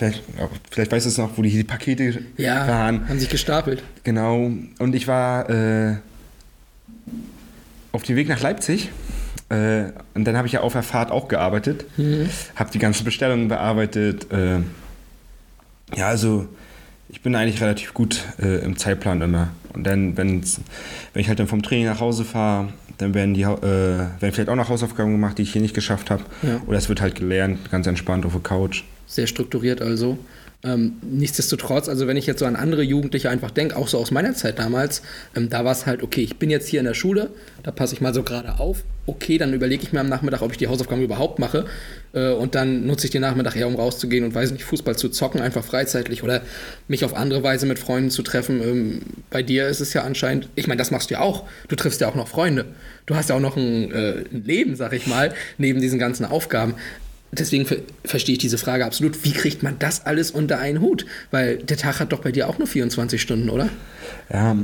Vielleicht, 0.00 0.22
vielleicht 0.70 0.92
weißt 0.92 1.04
du 1.04 1.10
es 1.10 1.18
noch, 1.18 1.36
wo 1.36 1.42
die, 1.42 1.50
die 1.50 1.62
Pakete 1.62 2.22
ja, 2.38 2.66
waren. 2.66 3.06
haben 3.06 3.18
sich 3.18 3.28
gestapelt. 3.28 3.82
Genau. 4.02 4.50
Und 4.78 4.94
ich 4.94 5.06
war 5.06 5.50
äh, 5.50 5.96
auf 7.92 8.02
dem 8.02 8.16
Weg 8.16 8.28
nach 8.28 8.40
Leipzig. 8.40 8.90
Äh, 9.48 9.92
und 10.14 10.24
dann 10.24 10.36
habe 10.36 10.46
ich 10.46 10.52
ja 10.52 10.60
auf 10.60 10.72
der 10.72 10.82
Fahrt 10.82 11.10
auch 11.10 11.28
gearbeitet. 11.28 11.84
Mhm. 11.96 12.28
Habe 12.56 12.70
die 12.70 12.78
ganzen 12.78 13.04
Bestellungen 13.04 13.48
bearbeitet. 13.48 14.32
Äh, 14.32 14.58
ja, 15.96 16.08
also 16.08 16.46
ich 17.08 17.22
bin 17.22 17.34
eigentlich 17.34 17.60
relativ 17.60 17.94
gut 17.94 18.24
äh, 18.40 18.64
im 18.64 18.76
Zeitplan 18.76 19.20
immer. 19.20 19.48
Und 19.72 19.84
dann, 19.84 20.16
wenn 20.16 20.42
ich 21.14 21.28
halt 21.28 21.38
dann 21.38 21.48
vom 21.48 21.62
Training 21.62 21.86
nach 21.86 22.00
Hause 22.00 22.24
fahre, 22.24 22.72
dann 22.98 23.14
werden, 23.14 23.34
die, 23.34 23.42
äh, 23.42 23.46
werden 23.46 24.32
vielleicht 24.32 24.48
auch 24.48 24.56
noch 24.56 24.68
Hausaufgaben 24.68 25.12
gemacht, 25.12 25.38
die 25.38 25.42
ich 25.42 25.52
hier 25.52 25.62
nicht 25.62 25.74
geschafft 25.74 26.10
habe. 26.10 26.22
Ja. 26.42 26.60
Oder 26.66 26.78
es 26.78 26.88
wird 26.88 27.00
halt 27.00 27.14
gelernt, 27.16 27.70
ganz 27.70 27.86
entspannt 27.86 28.26
auf 28.26 28.32
der 28.32 28.42
Couch. 28.42 28.84
Sehr 29.06 29.26
strukturiert 29.26 29.80
also. 29.82 30.18
Ähm, 30.62 30.96
nichtsdestotrotz, 31.02 31.88
also 31.88 32.06
wenn 32.06 32.18
ich 32.18 32.26
jetzt 32.26 32.40
so 32.40 32.44
an 32.44 32.54
andere 32.54 32.82
Jugendliche 32.82 33.30
einfach 33.30 33.50
denke, 33.50 33.76
auch 33.76 33.88
so 33.88 33.96
aus 33.98 34.10
meiner 34.10 34.34
Zeit 34.34 34.58
damals, 34.58 35.00
ähm, 35.34 35.48
da 35.48 35.64
war 35.64 35.72
es 35.72 35.86
halt, 35.86 36.02
okay, 36.02 36.20
ich 36.20 36.36
bin 36.36 36.50
jetzt 36.50 36.68
hier 36.68 36.80
in 36.80 36.86
der 36.86 36.92
Schule, 36.92 37.30
da 37.62 37.70
passe 37.70 37.94
ich 37.94 38.02
mal 38.02 38.12
so 38.12 38.22
gerade 38.22 38.58
auf, 38.58 38.84
okay, 39.06 39.38
dann 39.38 39.54
überlege 39.54 39.82
ich 39.82 39.92
mir 39.92 40.00
am 40.00 40.08
Nachmittag, 40.10 40.42
ob 40.42 40.52
ich 40.52 40.58
die 40.58 40.68
Hausaufgaben 40.68 41.02
überhaupt 41.02 41.38
mache. 41.38 41.64
Äh, 42.12 42.32
und 42.32 42.54
dann 42.54 42.86
nutze 42.86 43.06
ich 43.06 43.10
den 43.10 43.22
Nachmittag 43.22 43.56
eher, 43.56 43.68
um 43.68 43.74
rauszugehen 43.74 44.22
und 44.22 44.34
weiß 44.34 44.52
nicht, 44.52 44.64
Fußball 44.64 44.96
zu 44.96 45.08
zocken, 45.08 45.40
einfach 45.40 45.64
freizeitlich 45.64 46.22
oder 46.22 46.42
mich 46.88 47.06
auf 47.06 47.14
andere 47.14 47.42
Weise 47.42 47.64
mit 47.64 47.78
Freunden 47.78 48.10
zu 48.10 48.22
treffen. 48.22 48.62
Ähm, 48.62 49.00
bei 49.30 49.42
dir 49.42 49.66
ist 49.66 49.80
es 49.80 49.94
ja 49.94 50.02
anscheinend, 50.02 50.48
ich 50.56 50.66
meine, 50.66 50.78
das 50.78 50.90
machst 50.90 51.08
du 51.08 51.14
ja 51.14 51.20
auch, 51.20 51.44
du 51.68 51.76
triffst 51.76 52.02
ja 52.02 52.08
auch 52.08 52.14
noch 52.14 52.28
Freunde, 52.28 52.66
du 53.06 53.16
hast 53.16 53.30
ja 53.30 53.36
auch 53.36 53.40
noch 53.40 53.56
ein, 53.56 53.92
äh, 53.92 54.24
ein 54.30 54.44
Leben, 54.44 54.76
sag 54.76 54.92
ich 54.92 55.06
mal, 55.06 55.32
neben 55.56 55.80
diesen 55.80 55.98
ganzen 55.98 56.26
Aufgaben 56.26 56.74
deswegen 57.32 57.66
ver 57.66 57.76
verstehe 58.04 58.34
ich 58.34 58.38
diese 58.38 58.58
Frage 58.58 58.84
absolut. 58.84 59.24
Wie 59.24 59.32
kriegt 59.32 59.62
man 59.62 59.78
das 59.78 60.06
alles 60.06 60.30
unter 60.30 60.58
einen 60.58 60.80
Hut? 60.80 61.06
Weil 61.30 61.58
der 61.58 61.76
Tag 61.76 62.00
hat 62.00 62.12
doch 62.12 62.20
bei 62.20 62.32
dir 62.32 62.48
auch 62.48 62.58
nur 62.58 62.66
24 62.66 63.20
Stunden, 63.20 63.50
oder? 63.50 63.68
Ja, 64.32 64.56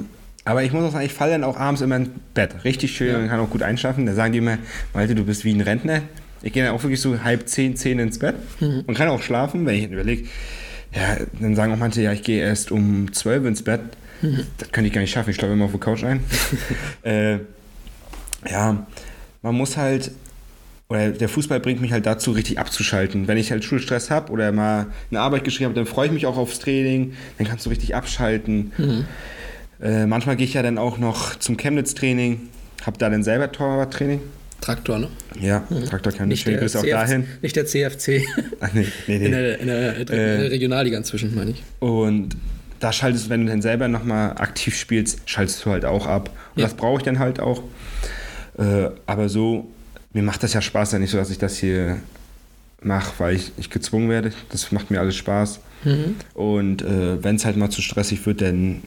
aber 0.44 0.62
ich 0.62 0.72
muss 0.72 0.84
auch 0.84 0.92
sagen, 0.92 1.04
ich 1.04 1.12
falle 1.12 1.32
dann 1.32 1.44
auch 1.44 1.56
abends 1.56 1.80
immer 1.80 1.96
ins 1.96 2.10
Bett. 2.34 2.64
Richtig 2.64 2.96
schön 2.96 3.08
ja. 3.08 3.18
und 3.18 3.28
kann 3.28 3.40
auch 3.40 3.50
gut 3.50 3.62
einschlafen. 3.62 4.06
Da 4.06 4.14
sagen 4.14 4.32
die 4.32 4.38
immer, 4.38 4.58
Malte, 4.94 5.14
du 5.14 5.24
bist 5.24 5.44
wie 5.44 5.52
ein 5.52 5.60
Rentner. 5.60 6.02
Ich 6.42 6.52
gehe 6.52 6.64
dann 6.64 6.72
auch 6.72 6.82
wirklich 6.82 7.00
so 7.00 7.22
halb 7.24 7.48
zehn, 7.48 7.76
zehn 7.76 7.98
ins 7.98 8.20
Bett 8.20 8.36
mhm. 8.60 8.84
und 8.86 8.94
kann 8.96 9.08
auch 9.08 9.22
schlafen, 9.22 9.66
wenn 9.66 9.74
ich 9.74 9.90
überlege. 9.90 10.28
Ja, 10.94 11.16
dann 11.40 11.56
sagen 11.56 11.72
auch 11.72 11.78
manche, 11.78 12.00
ja, 12.00 12.12
ich 12.12 12.22
gehe 12.22 12.40
erst 12.40 12.70
um 12.70 13.12
zwölf 13.12 13.44
ins 13.44 13.62
Bett. 13.62 13.80
Mhm. 14.22 14.46
Das 14.58 14.70
könnte 14.70 14.86
ich 14.86 14.94
gar 14.94 15.00
nicht 15.00 15.10
schaffen. 15.10 15.30
Ich 15.30 15.36
schlafe 15.36 15.52
immer 15.52 15.64
auf 15.64 15.72
der 15.72 15.80
Couch 15.80 16.04
ein. 16.04 16.20
äh, 17.02 17.38
ja, 18.48 18.86
man 19.42 19.54
muss 19.54 19.76
halt 19.76 20.12
oder 20.88 21.10
der 21.10 21.28
Fußball 21.28 21.58
bringt 21.60 21.80
mich 21.80 21.92
halt 21.92 22.06
dazu, 22.06 22.30
richtig 22.30 22.58
abzuschalten. 22.58 23.26
Wenn 23.26 23.38
ich 23.38 23.50
halt 23.50 23.64
Schulstress 23.64 24.10
habe 24.10 24.32
oder 24.32 24.52
mal 24.52 24.86
eine 25.10 25.20
Arbeit 25.20 25.42
geschrieben 25.44 25.70
habe, 25.70 25.74
dann 25.74 25.86
freue 25.86 26.06
ich 26.06 26.12
mich 26.12 26.26
auch 26.26 26.36
aufs 26.36 26.60
Training, 26.60 27.14
dann 27.38 27.46
kannst 27.46 27.66
du 27.66 27.70
richtig 27.70 27.94
abschalten. 27.96 28.72
Mhm. 28.78 29.04
Äh, 29.82 30.06
manchmal 30.06 30.36
gehe 30.36 30.46
ich 30.46 30.54
ja 30.54 30.62
dann 30.62 30.78
auch 30.78 30.98
noch 30.98 31.36
zum 31.36 31.56
Chemnitz-Training, 31.56 32.40
habe 32.84 32.98
da 32.98 33.10
dann 33.10 33.24
selber 33.24 33.50
Torwarttraining. 33.50 34.20
Traktor, 34.60 34.98
ne? 34.98 35.08
Ja, 35.40 35.66
mhm. 35.68 35.84
Traktor 35.84 36.12
kann 36.12 36.28
nicht. 36.28 36.44
Schöne 36.44 36.58
Grüße 36.58 36.78
auch 36.78 36.84
dahin. 36.84 37.26
Nicht 37.42 37.56
der 37.56 37.66
CFC. 37.66 38.22
Ach, 38.60 38.72
nee, 38.72 38.86
nee, 39.06 39.18
nee. 39.18 39.26
In 39.26 39.32
der, 39.32 39.58
in 39.60 39.66
der, 39.66 39.96
in 39.96 40.06
der 40.06 40.16
äh, 40.16 40.46
Regionalliga 40.46 40.96
inzwischen, 40.96 41.34
meine 41.34 41.50
ich. 41.50 41.62
Und 41.80 42.36
da 42.80 42.92
schaltest 42.92 43.26
du, 43.26 43.30
wenn 43.30 43.44
du 43.44 43.50
dann 43.50 43.60
selber 43.60 43.88
nochmal 43.88 44.30
aktiv 44.38 44.76
spielst, 44.76 45.20
schaltest 45.26 45.64
du 45.64 45.70
halt 45.70 45.84
auch 45.84 46.06
ab. 46.06 46.30
Und 46.54 46.62
ja. 46.62 46.66
das 46.66 46.74
brauche 46.74 46.98
ich 46.98 47.04
dann 47.04 47.18
halt 47.18 47.40
auch. 47.40 47.62
Äh, 48.58 48.90
aber 49.04 49.28
so 49.28 49.68
mir 50.16 50.22
macht 50.22 50.42
das 50.42 50.54
ja 50.54 50.62
Spaß, 50.62 50.92
ja 50.92 50.98
nicht 50.98 51.10
so, 51.10 51.18
dass 51.18 51.28
ich 51.28 51.36
das 51.36 51.58
hier 51.58 51.98
mache, 52.80 53.12
weil 53.18 53.36
ich, 53.36 53.52
ich 53.58 53.68
gezwungen 53.68 54.08
werde. 54.08 54.32
Das 54.48 54.72
macht 54.72 54.90
mir 54.90 54.98
alles 54.98 55.14
Spaß. 55.14 55.60
Mhm. 55.84 56.16
Und 56.32 56.80
äh, 56.80 57.22
wenn 57.22 57.36
es 57.36 57.44
halt 57.44 57.58
mal 57.58 57.68
zu 57.68 57.82
stressig 57.82 58.24
wird, 58.24 58.40
dann 58.40 58.82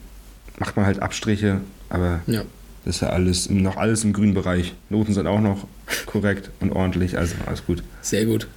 macht 0.58 0.76
man 0.76 0.86
halt 0.86 1.00
Abstriche. 1.00 1.60
Aber 1.88 2.20
ja. 2.26 2.42
das 2.84 2.96
ist 2.96 3.02
ja 3.02 3.10
alles 3.10 3.48
noch 3.48 3.76
alles 3.76 4.02
im 4.02 4.12
grünen 4.12 4.34
Bereich. 4.34 4.74
Noten 4.88 5.14
sind 5.14 5.28
auch 5.28 5.40
noch 5.40 5.68
korrekt 6.06 6.50
und 6.58 6.72
ordentlich, 6.72 7.16
also 7.16 7.36
alles 7.46 7.64
gut. 7.64 7.84
Sehr 8.02 8.26
gut. 8.26 8.48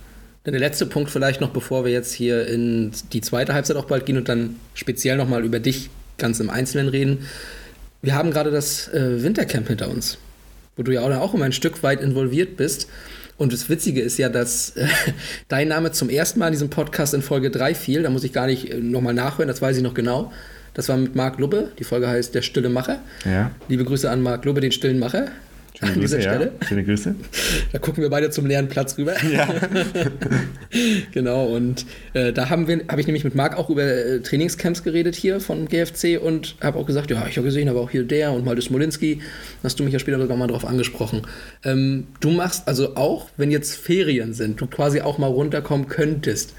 Dann 0.44 0.54
der 0.54 0.60
letzte 0.60 0.88
Punkt 0.88 1.12
vielleicht 1.12 1.42
noch, 1.42 1.52
bevor 1.52 1.86
wir 1.86 1.92
jetzt 1.92 2.12
hier 2.12 2.48
in 2.48 2.92
die 3.14 3.22
zweite 3.22 3.54
Halbzeit 3.54 3.78
auch 3.78 3.86
bald 3.86 4.08
gehen 4.08 4.18
und 4.18 4.30
dann 4.30 4.56
speziell 4.74 5.16
nochmal 5.18 5.46
über 5.46 5.60
dich 5.60 5.92
ganz 6.18 6.40
im 6.40 6.50
Einzelnen 6.50 6.90
reden. 6.90 7.28
Wir 8.02 8.16
haben 8.16 8.32
gerade 8.32 8.50
das 8.50 8.88
äh, 8.88 9.22
Wintercamp 9.22 9.68
hinter 9.68 9.90
uns 9.90 10.18
wo 10.76 10.84
du 10.84 10.94
ja 10.94 11.02
auch 11.02 11.34
immer 11.34 11.46
ein 11.46 11.54
Stück 11.54 11.84
weit 11.84 12.02
involviert 12.02 12.58
bist. 12.58 12.88
Und 13.38 13.52
das 13.52 13.68
Witzige 13.70 14.02
ist 14.02 14.18
ja, 14.18 14.30
dass 14.30 14.72
äh, 14.72 14.88
dein 15.48 15.68
Name 15.68 15.92
zum 15.92 16.10
ersten 16.10 16.40
Mal 16.40 16.48
in 16.48 16.54
diesem 16.54 16.70
Podcast 16.70 17.14
in 17.14 17.22
Folge 17.22 17.50
3 17.52 17.76
fiel. 17.76 18.04
Da 18.04 18.10
muss 18.10 18.24
ich 18.24 18.34
gar 18.34 18.48
nicht 18.48 18.72
äh, 18.72 18.78
nochmal 18.78 19.14
nachhören, 19.14 19.48
das 19.48 19.62
weiß 19.62 19.78
ich 19.78 19.84
noch 19.84 19.94
genau. 19.94 20.32
Das 20.74 20.90
war 20.90 20.98
mit 20.98 21.16
Marc 21.16 21.40
Lubbe. 21.40 21.72
Die 21.78 21.84
Folge 21.84 22.08
heißt 22.08 22.34
Der 22.34 22.42
stille 22.42 22.70
Macher. 22.70 23.00
Ja. 23.26 23.52
Liebe 23.68 23.86
Grüße 23.86 24.10
an 24.10 24.22
Marc 24.22 24.46
Lubbe, 24.46 24.62
den 24.62 24.72
stillen 24.72 25.00
Macher. 25.00 25.28
Schöne 25.86 26.00
Grüße, 26.00 26.22
ja. 26.22 26.40
Schöne 26.68 26.84
Grüße. 26.84 27.16
Da 27.72 27.80
gucken 27.80 28.04
wir 28.04 28.10
beide 28.10 28.30
zum 28.30 28.46
leeren 28.46 28.68
Platz 28.68 28.98
rüber. 28.98 29.14
Ja. 29.32 29.48
genau, 31.12 31.46
und 31.46 31.86
äh, 32.14 32.32
da 32.32 32.50
haben 32.50 32.68
wir, 32.68 32.82
habe 32.88 33.02
ich 33.02 33.08
nämlich 33.08 33.24
mit 33.24 33.36
Marc 33.36 33.58
auch 33.58 33.70
über 33.70 33.84
äh, 33.84 34.20
Trainingscamps 34.22 34.84
geredet 34.84 35.16
hier 35.16 35.40
von 35.40 35.68
GFC 35.68 36.20
und 36.22 36.56
habe 36.62 36.80
auch 36.80 36.86
gesagt, 36.86 37.12
ja, 37.12 37.26
ich 37.28 37.38
habe 37.38 37.46
gesehen, 37.46 37.70
aber 37.70 37.82
auch 37.82 37.90
hier 37.90 38.04
der 38.04 38.32
und 38.32 38.46
mal 38.46 38.56
das 38.56 38.66
Smolinski. 38.66 39.22
Hast 39.64 39.80
du 39.80 39.84
mich 39.84 39.94
ja 39.94 40.00
später 40.00 40.20
sogar 40.20 40.38
mal 40.38 40.48
drauf 40.48 40.66
angesprochen. 40.66 41.24
Ähm, 41.64 42.08
du 42.20 42.30
machst 42.32 42.68
also 42.68 42.96
auch, 42.96 43.30
wenn 43.38 43.52
jetzt 43.52 43.76
Ferien 43.76 44.34
sind, 44.34 44.62
du 44.62 44.68
quasi 44.68 45.02
auch 45.02 45.18
mal 45.18 45.28
runterkommen 45.28 45.88
könntest, 45.88 46.54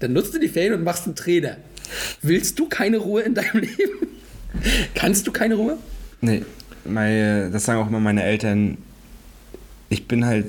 dann 0.00 0.12
nutzt 0.12 0.34
du 0.34 0.38
die 0.38 0.48
Ferien 0.48 0.74
und 0.74 0.84
machst 0.84 1.06
einen 1.06 1.16
Trainer. 1.16 1.56
Willst 2.22 2.58
du 2.58 2.68
keine 2.68 2.98
Ruhe 2.98 3.22
in 3.22 3.34
deinem 3.34 3.54
Leben? 3.60 4.08
Kannst 4.94 5.26
du 5.26 5.32
keine 5.32 5.54
Ruhe? 5.54 5.78
Nee 6.20 6.42
meine, 6.86 7.50
das 7.50 7.64
sagen 7.64 7.80
auch 7.80 7.88
immer 7.88 8.00
meine 8.00 8.22
Eltern, 8.22 8.78
ich 9.88 10.08
bin 10.08 10.24
halt, 10.24 10.46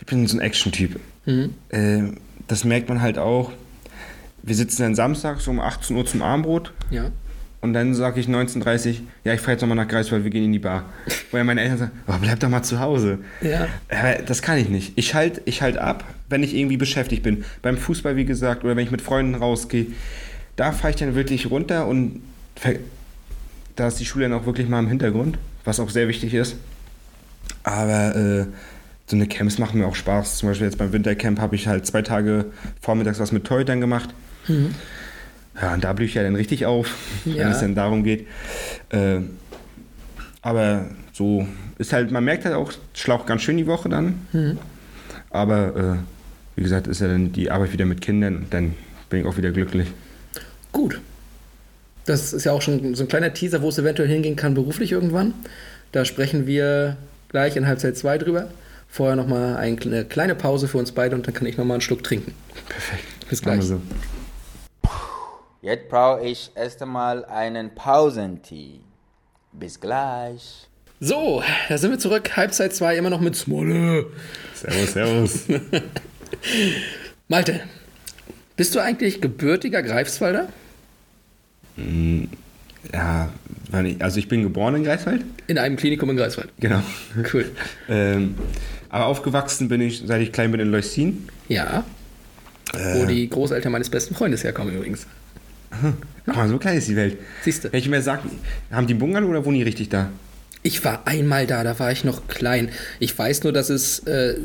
ich 0.00 0.06
bin 0.06 0.26
so 0.26 0.36
ein 0.36 0.40
Action-Typ. 0.40 0.98
Mhm. 1.26 1.54
Äh, 1.70 2.02
das 2.48 2.64
merkt 2.64 2.88
man 2.88 3.00
halt 3.00 3.18
auch. 3.18 3.52
Wir 4.42 4.54
sitzen 4.54 4.82
dann 4.82 4.94
samstags 4.94 5.46
um 5.48 5.60
18 5.60 5.96
Uhr 5.96 6.04
zum 6.04 6.22
Armbrot. 6.22 6.72
Ja. 6.90 7.10
Und 7.60 7.74
dann 7.74 7.94
sage 7.94 8.18
ich 8.18 8.26
19.30 8.26 8.96
ja, 9.24 9.32
ich 9.32 9.40
fahre 9.40 9.52
jetzt 9.52 9.60
nochmal 9.60 9.76
nach 9.76 9.86
Greifswald, 9.86 10.24
wir 10.24 10.32
gehen 10.32 10.44
in 10.44 10.52
die 10.52 10.58
Bar. 10.58 10.84
Weil 11.30 11.44
meine 11.44 11.60
Eltern 11.60 11.78
sagen, 11.78 11.92
oh, 12.08 12.14
bleib 12.20 12.40
doch 12.40 12.48
mal 12.48 12.62
zu 12.62 12.80
Hause. 12.80 13.18
Ja. 13.40 13.68
Aber 13.88 14.22
das 14.26 14.42
kann 14.42 14.58
ich 14.58 14.68
nicht. 14.68 14.92
Ich 14.96 15.14
halte 15.14 15.42
ich 15.44 15.62
halt 15.62 15.78
ab, 15.78 16.04
wenn 16.28 16.42
ich 16.42 16.56
irgendwie 16.56 16.76
beschäftigt 16.76 17.22
bin. 17.22 17.44
Beim 17.62 17.76
Fußball, 17.76 18.16
wie 18.16 18.24
gesagt, 18.24 18.64
oder 18.64 18.74
wenn 18.74 18.84
ich 18.84 18.90
mit 18.90 19.00
Freunden 19.00 19.36
rausgehe. 19.36 19.86
Da 20.56 20.72
fahre 20.72 20.90
ich 20.90 20.96
dann 20.96 21.14
wirklich 21.14 21.50
runter 21.50 21.86
und 21.86 22.20
da 23.76 23.88
ist 23.88 24.00
die 24.00 24.04
Schule 24.04 24.28
dann 24.28 24.38
auch 24.38 24.46
wirklich 24.46 24.68
mal 24.68 24.78
im 24.78 24.88
Hintergrund, 24.88 25.38
was 25.64 25.80
auch 25.80 25.90
sehr 25.90 26.08
wichtig 26.08 26.34
ist. 26.34 26.56
Aber 27.64 28.16
äh, 28.16 28.46
so 29.06 29.16
eine 29.16 29.26
Camps 29.26 29.58
machen 29.58 29.80
mir 29.80 29.86
auch 29.86 29.94
Spaß. 29.94 30.38
Zum 30.38 30.48
Beispiel 30.48 30.66
jetzt 30.66 30.78
beim 30.78 30.92
Wintercamp 30.92 31.40
habe 31.40 31.54
ich 31.54 31.66
halt 31.66 31.86
zwei 31.86 32.02
Tage 32.02 32.46
vormittags 32.80 33.20
was 33.20 33.32
mit 33.32 33.44
Torhütern 33.44 33.80
gemacht. 33.80 34.10
Mhm. 34.48 34.74
Ja, 35.60 35.74
und 35.74 35.84
da 35.84 35.92
blühe 35.92 36.08
ich 36.08 36.14
ja 36.14 36.22
dann 36.22 36.34
richtig 36.34 36.64
auf, 36.66 36.94
ja. 37.24 37.44
wenn 37.44 37.52
es 37.52 37.60
dann 37.60 37.74
darum 37.74 38.04
geht. 38.04 38.26
Äh, 38.90 39.20
aber 40.40 40.86
so 41.12 41.46
ist 41.78 41.92
halt, 41.92 42.10
man 42.10 42.24
merkt 42.24 42.44
halt 42.44 42.54
auch, 42.54 42.72
schlaucht 42.94 43.26
ganz 43.26 43.42
schön 43.42 43.56
die 43.56 43.66
Woche 43.66 43.88
dann. 43.88 44.26
Mhm. 44.32 44.58
Aber 45.30 45.76
äh, 45.76 46.56
wie 46.56 46.62
gesagt, 46.62 46.86
ist 46.86 47.00
ja 47.00 47.08
dann 47.08 47.32
die 47.32 47.50
Arbeit 47.50 47.72
wieder 47.72 47.84
mit 47.84 48.00
Kindern 48.00 48.36
und 48.36 48.54
dann 48.54 48.74
bin 49.10 49.20
ich 49.20 49.26
auch 49.26 49.36
wieder 49.36 49.50
glücklich. 49.50 49.88
Gut, 50.72 51.00
das 52.06 52.32
ist 52.32 52.44
ja 52.44 52.52
auch 52.52 52.62
schon 52.62 52.94
so 52.94 53.04
ein 53.04 53.08
kleiner 53.08 53.32
Teaser, 53.32 53.62
wo 53.62 53.68
es 53.68 53.78
eventuell 53.78 54.08
hingehen 54.08 54.36
kann 54.36 54.54
beruflich 54.54 54.92
irgendwann. 54.92 55.34
Da 55.92 56.04
sprechen 56.04 56.46
wir 56.46 56.96
gleich 57.28 57.56
in 57.56 57.66
Halbzeit 57.66 57.96
2 57.96 58.18
drüber. 58.18 58.48
Vorher 58.88 59.16
nochmal 59.16 59.56
eine 59.56 60.04
kleine 60.04 60.34
Pause 60.34 60.68
für 60.68 60.78
uns 60.78 60.92
beide 60.92 61.14
und 61.14 61.26
dann 61.26 61.34
kann 61.34 61.46
ich 61.46 61.56
nochmal 61.56 61.76
einen 61.76 61.80
Schluck 61.80 62.02
trinken. 62.02 62.34
Perfekt. 62.68 63.04
Bis 63.28 63.40
gleich. 63.40 63.58
wir 63.58 63.62
so. 63.62 63.80
Jetzt 65.62 65.88
brauche 65.88 66.24
ich 66.24 66.50
erst 66.54 66.82
einmal 66.82 67.24
einen 67.24 67.74
Pausentee. 67.74 68.80
Bis 69.52 69.78
gleich. 69.78 70.68
So, 71.00 71.42
da 71.68 71.78
sind 71.78 71.90
wir 71.90 71.98
zurück. 71.98 72.36
Halbzeit 72.36 72.74
2 72.74 72.96
immer 72.96 73.10
noch 73.10 73.20
mit 73.20 73.34
Smolle. 73.36 74.06
Servus, 74.54 74.92
servus. 74.92 75.44
Malte, 77.28 77.60
bist 78.56 78.74
du 78.74 78.80
eigentlich 78.80 79.20
gebürtiger 79.20 79.82
Greifswalder? 79.82 80.48
Ja, 82.92 83.28
weil 83.70 83.86
ich- 83.86 84.02
also 84.02 84.18
ich 84.18 84.28
bin 84.28 84.42
geboren 84.42 84.74
in 84.76 84.84
Greifswald. 84.84 85.22
In 85.46 85.58
einem 85.58 85.76
Klinikum 85.76 86.10
in 86.10 86.16
Greifswald. 86.16 86.48
Genau. 86.60 86.82
Cool. 87.32 87.50
ähm, 87.88 88.34
aber 88.88 89.06
aufgewachsen 89.06 89.68
bin 89.68 89.80
ich, 89.80 90.02
seit 90.06 90.20
ich 90.20 90.32
klein 90.32 90.50
bin, 90.50 90.60
in 90.60 90.70
Leucin. 90.70 91.28
Ja. 91.48 91.84
Wo 92.94 93.04
die 93.04 93.28
Großeltern 93.28 93.70
meines 93.72 93.90
besten 93.90 94.14
Freundes 94.14 94.44
herkommen 94.44 94.74
übrigens. 94.74 95.06
Mal, 96.26 96.48
so 96.48 96.58
klein 96.58 96.78
ist 96.78 96.88
die 96.88 96.96
Welt. 96.96 97.18
Siehste. 97.42 97.72
Wenn 97.72 97.80
ich 97.80 97.88
mir 97.88 98.00
sage, 98.02 98.22
haben 98.70 98.86
die 98.86 98.94
Bungalow 98.94 99.28
oder 99.28 99.44
wohnen 99.44 99.56
die 99.58 99.62
richtig 99.62 99.88
da? 99.90 100.10
Ich 100.62 100.84
war 100.84 101.06
einmal 101.06 101.46
da, 101.46 101.64
da 101.64 101.78
war 101.78 101.90
ich 101.92 102.04
noch 102.04 102.28
klein. 102.28 102.70
Ich 103.00 103.18
weiß 103.18 103.42
nur, 103.44 103.52
dass 103.52 103.68
es 103.68 104.00
äh, 104.00 104.36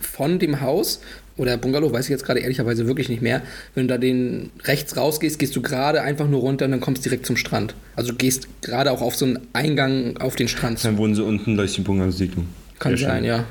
von 0.00 0.38
dem 0.38 0.60
Haus 0.60 1.00
oder 1.36 1.56
Bungalow, 1.56 1.92
weiß 1.92 2.06
ich 2.06 2.10
jetzt 2.10 2.24
gerade 2.24 2.40
ehrlicherweise 2.40 2.86
wirklich 2.86 3.08
nicht 3.08 3.22
mehr, 3.22 3.42
wenn 3.74 3.88
du 3.88 3.94
da 3.94 3.98
den 3.98 4.50
rechts 4.64 4.96
rausgehst, 4.96 5.38
gehst 5.38 5.54
du 5.56 5.62
gerade 5.62 6.02
einfach 6.02 6.28
nur 6.28 6.40
runter 6.40 6.64
und 6.64 6.70
dann 6.70 6.80
kommst 6.80 7.04
direkt 7.04 7.26
zum 7.26 7.36
Strand. 7.36 7.74
Also 7.94 8.12
du 8.12 8.16
gehst 8.18 8.48
gerade 8.62 8.90
auch 8.90 9.02
auf 9.02 9.14
so 9.16 9.26
einen 9.26 9.40
Eingang 9.52 10.16
auf 10.18 10.36
den 10.36 10.48
Strand. 10.48 10.84
Dann 10.84 10.96
wohnen 10.96 11.14
sie 11.14 11.22
unten 11.24 11.50
in 11.50 11.56
Leucin 11.56 11.84
Bungalow 11.84 12.10
Siedlung. 12.10 12.46
Kann 12.78 12.96
Sehr 12.96 13.08
sein, 13.08 13.18
schön. 13.18 13.24
ja. 13.26 13.44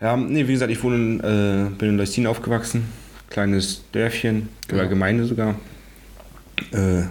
Ja, 0.00 0.16
nee, 0.16 0.46
wie 0.46 0.52
gesagt, 0.52 0.70
ich 0.70 0.82
wohne 0.82 0.94
in, 0.96 1.20
äh, 1.20 1.70
bin 1.76 1.88
in 1.90 1.96
Leucin 1.98 2.26
aufgewachsen. 2.26 2.84
Kleines 3.30 3.82
Dörfchen, 3.92 4.48
oder 4.72 4.84
Ja. 4.84 4.88
Gemeinde 4.88 5.24
sogar. 5.24 5.56
Äh, 6.72 7.02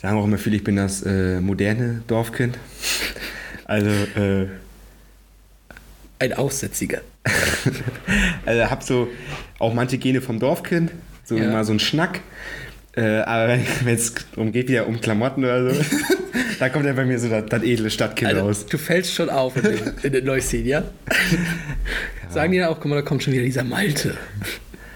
sagen 0.00 0.16
auch 0.18 0.24
immer 0.24 0.38
viele, 0.38 0.56
ich 0.56 0.64
bin 0.64 0.76
das 0.76 1.02
äh, 1.02 1.40
moderne 1.40 2.02
Dorfkind. 2.06 2.58
Also, 3.66 3.88
äh, 3.88 4.48
Ein 6.18 6.32
Aussätziger. 6.32 7.02
also 8.46 8.70
hab 8.70 8.82
so 8.82 9.08
auch 9.58 9.74
manche 9.74 9.98
Gene 9.98 10.20
vom 10.20 10.38
Dorfkind, 10.38 10.90
so 11.24 11.36
Ja. 11.36 11.50
mal 11.50 11.64
so 11.64 11.72
ein 11.72 11.80
Schnack. 11.80 12.20
Äh, 12.96 13.20
aber 13.20 13.58
wenn 13.84 13.94
es 13.94 14.14
darum 14.34 14.50
geht, 14.52 14.68
wieder 14.68 14.86
um 14.88 15.00
Klamotten 15.00 15.44
oder 15.44 15.72
so, 15.72 15.80
da 16.58 16.68
kommt 16.70 16.86
ja 16.86 16.92
bei 16.92 17.04
mir 17.04 17.18
so 17.20 17.28
das, 17.28 17.46
das 17.46 17.62
edle 17.62 17.88
Stadtkind 17.90 18.30
Also, 18.32 18.42
raus. 18.46 18.66
du 18.66 18.78
fällst 18.78 19.14
schon 19.14 19.30
auf 19.30 19.56
in 19.56 19.62
den, 19.62 19.78
in 20.02 20.12
den 20.12 20.24
Leucin, 20.26 20.66
ja? 20.66 20.82
Sagen 22.30 22.52
die 22.52 22.58
dann 22.58 22.68
auch, 22.68 22.76
guck 22.80 22.86
mal, 22.86 22.96
da 22.96 23.02
kommt 23.02 23.22
schon 23.22 23.32
wieder 23.32 23.44
dieser 23.44 23.64
Malte. 23.64 24.16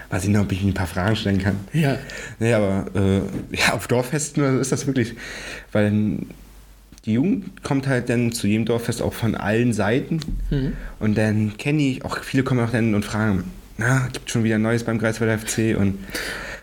Weiß 0.09 0.23
ich 0.23 0.29
noch, 0.29 0.41
ob 0.41 0.51
ich 0.51 0.61
mir 0.61 0.71
ein 0.71 0.73
paar 0.73 0.87
Fragen 0.87 1.15
stellen 1.15 1.41
kann. 1.41 1.55
Ja. 1.73 1.97
Nee, 2.39 2.53
aber 2.53 2.85
äh, 2.95 3.55
ja, 3.55 3.73
auf 3.73 3.87
Dorffesten 3.87 4.41
oder 4.43 4.53
so 4.53 4.59
ist 4.59 4.71
das 4.71 4.87
wirklich, 4.87 5.13
weil 5.71 5.91
die 7.05 7.13
Jugend 7.13 7.63
kommt 7.63 7.87
halt 7.87 8.09
dann 8.09 8.31
zu 8.31 8.47
jedem 8.47 8.65
Dorffest 8.65 9.01
auch 9.01 9.13
von 9.13 9.35
allen 9.35 9.73
Seiten 9.73 10.19
und 10.99 11.17
dann 11.17 11.57
kenne 11.57 11.83
ich, 11.83 12.03
auch 12.03 12.23
viele 12.23 12.43
kommen 12.43 12.61
auch 12.61 12.71
dann 12.71 12.95
und 12.95 13.05
fragen, 13.05 13.43
na, 13.77 14.07
gibt 14.13 14.31
schon 14.31 14.43
wieder 14.43 14.57
Neues 14.57 14.83
beim 14.83 14.99
Greifswalder 14.99 15.37
FC 15.37 15.77
und 15.77 15.97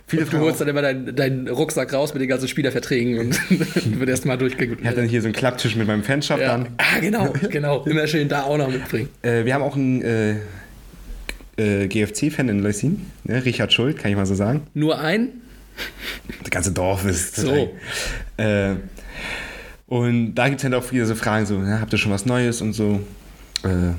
viele 0.06 0.22
Und 0.22 0.32
du 0.32 0.38
holst 0.38 0.56
auch, 0.56 0.58
dann 0.60 0.68
immer 0.68 0.82
deinen, 0.82 1.14
deinen 1.14 1.48
Rucksack 1.48 1.92
raus 1.92 2.14
mit 2.14 2.22
den 2.22 2.28
ganzen 2.28 2.48
Spielerverträgen 2.48 3.18
und 3.18 3.50
wird 3.98 4.08
erstmal 4.08 4.38
durchgeguckt. 4.38 4.80
ich 4.80 4.86
hatte 4.86 5.00
dann 5.00 5.08
hier 5.08 5.20
so 5.20 5.26
einen 5.26 5.34
Klapptisch 5.34 5.76
mit 5.76 5.86
meinem 5.86 6.02
Fanshop 6.02 6.40
ja. 6.40 6.48
dann. 6.48 6.68
Ah, 6.78 7.00
genau, 7.00 7.32
genau. 7.50 7.84
Immer 7.84 8.06
schön 8.06 8.28
da 8.28 8.44
auch 8.44 8.56
noch 8.56 8.68
mitbringen. 8.68 9.08
Äh, 9.22 9.44
wir 9.44 9.54
haben 9.54 9.62
auch 9.62 9.76
einen 9.76 10.02
äh, 10.02 10.36
äh, 11.56 11.86
GFC-Fan 11.86 12.48
in 12.48 12.60
Leusin, 12.60 13.06
ne? 13.24 13.44
Richard 13.44 13.72
Schuld, 13.72 13.98
kann 13.98 14.10
ich 14.10 14.16
mal 14.16 14.26
so 14.26 14.34
sagen. 14.34 14.66
Nur 14.74 14.98
ein? 14.98 15.28
Das 16.40 16.50
ganze 16.50 16.72
Dorf 16.72 17.04
ist. 17.04 17.36
So. 17.36 17.74
Äh, 18.36 18.74
und 19.86 20.34
da 20.34 20.48
gibt 20.48 20.60
es 20.60 20.64
halt 20.64 20.74
auch 20.74 20.84
viele 20.84 21.06
so 21.06 21.14
Fragen, 21.14 21.46
so, 21.46 21.58
ja, 21.60 21.80
habt 21.80 21.92
ihr 21.92 21.98
schon 21.98 22.12
was 22.12 22.26
Neues 22.26 22.60
und 22.62 22.72
so. 22.72 23.00
Äh, 23.64 23.92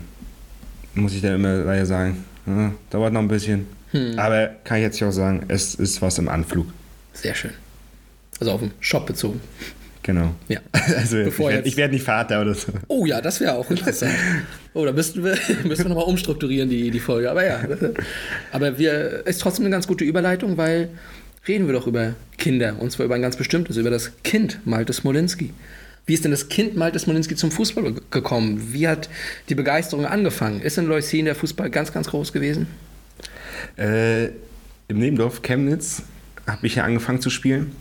muss 0.96 1.13
ich 1.13 1.22
dann 1.22 1.36
immer 1.36 1.56
leider 1.58 1.86
sagen, 1.86 2.24
ja, 2.46 2.72
dauert 2.89 3.13
noch 3.13 3.22
ein 3.22 3.28
bisschen. 3.28 3.67
Hm. 3.91 4.17
Aber 4.17 4.48
kann 4.63 4.78
ich 4.78 4.84
jetzt 4.84 5.02
auch 5.04 5.12
sagen, 5.12 5.46
es 5.48 5.76
ist 5.76 6.02
was 6.02 6.17
im 6.17 6.28
Anflug. 6.30 6.67
Sehr 7.13 7.36
schön. 7.36 7.52
Also 8.39 8.52
auf 8.54 8.60
den 8.62 8.72
Shop 8.80 9.06
bezogen. 9.06 9.39
Genau. 10.02 10.34
Ja. 10.50 10.60
Also 10.98 11.19
ich 11.19 11.26
Bevor 11.26 11.46
werde 11.50 11.58
jetzt- 11.60 11.67
ich 11.67 11.78
werd 11.78 11.91
nicht 11.93 12.04
Vater 12.04 12.41
oder 12.41 12.54
so. 12.54 12.74
Oh 12.89 13.06
ja, 13.06 13.22
das 13.22 13.39
wäre 13.39 13.54
auch 13.54 13.69
interessant. 13.69 14.13
Oh, 14.76 14.84
da 14.86 14.91
müssten 14.91 15.24
wir, 15.24 15.38
müssen 15.65 15.84
wir 15.86 15.89
nochmal 15.89 16.06
umstrukturieren, 16.06 16.67
die, 16.67 16.89
die 16.89 17.00
Folge. 17.00 17.30
Aber 17.30 17.46
ja. 17.46 17.60
Aber 18.52 18.80
wir, 18.80 19.22
ist 19.28 19.39
trotzdem 19.39 19.65
eine 19.65 19.72
ganz 19.72 19.86
gute 19.86 20.04
Überleitung, 20.04 20.58
weil 20.58 20.89
reden 21.47 21.67
wir 21.67 21.73
doch 21.73 21.88
über 21.88 22.15
Kinder. 22.38 22.75
Und 22.79 22.91
zwar 22.91 23.06
über 23.06 23.15
ein 23.15 23.21
ganz 23.21 23.38
bestimmtes, 23.38 23.77
über 23.77 23.89
das 23.89 24.12
Kind 24.23 24.60
Malte 24.65 24.93
Smolinski. 24.93 25.53
Wie 26.06 26.13
ist 26.13 26.23
denn 26.25 26.32
das 26.32 26.49
Kind 26.49 26.75
Malte 26.75 26.99
Smolinski 26.99 27.36
zum 27.36 27.51
Fußball 27.51 27.93
ge- 27.93 28.03
gekommen? 28.12 28.73
Wie 28.73 28.88
hat 28.88 29.10
die 29.49 29.56
Begeisterung 29.56 30.06
angefangen? 30.06 30.62
Ist 30.62 30.77
in 30.77 30.86
Leucin 30.86 31.25
der 31.25 31.36
Fußball 31.36 31.69
ganz, 31.69 31.93
ganz 31.93 32.10
groß 32.10 32.34
gewesen? 32.34 32.67
Äh, 33.77 34.25
Im 34.25 34.99
Nebendorf 34.99 35.41
Chemnitz 35.41 36.03
habe 36.45 36.67
ich 36.67 36.75
ja 36.75 36.84
angefangen 36.84 37.21
zu 37.21 37.29
spielen. 37.29 37.73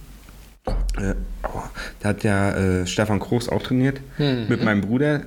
Äh, 0.97 1.15
oh, 1.43 1.63
da 2.01 2.11
hat 2.11 2.23
ja 2.23 2.53
äh, 2.83 2.87
Stefan 2.87 3.19
Kroos 3.19 3.49
auch 3.49 3.63
trainiert 3.63 4.01
mit 4.49 4.63
meinem 4.63 4.83
Bruder. 4.83 5.23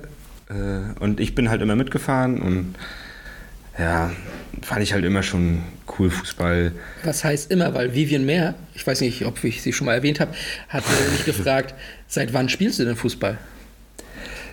Äh, 0.48 0.98
und 1.00 1.20
ich 1.20 1.34
bin 1.34 1.50
halt 1.50 1.60
immer 1.60 1.76
mitgefahren 1.76 2.40
und 2.40 2.74
ja, 3.78 4.10
fand 4.62 4.82
ich 4.82 4.92
halt 4.92 5.04
immer 5.04 5.22
schon 5.22 5.62
cool 5.98 6.10
Fußball. 6.10 6.72
Was 7.04 7.24
heißt 7.24 7.50
immer, 7.50 7.74
weil 7.74 7.94
Vivian 7.94 8.24
Mehr, 8.26 8.54
ich 8.74 8.86
weiß 8.86 9.00
nicht, 9.00 9.24
ob 9.24 9.42
ich 9.44 9.62
sie 9.62 9.72
schon 9.72 9.86
mal 9.86 9.94
erwähnt 9.94 10.20
habe, 10.20 10.32
hat 10.68 10.84
mich 11.12 11.24
gefragt, 11.26 11.74
seit 12.08 12.32
wann 12.32 12.48
spielst 12.48 12.78
du 12.78 12.84
denn 12.84 12.96
Fußball? 12.96 13.38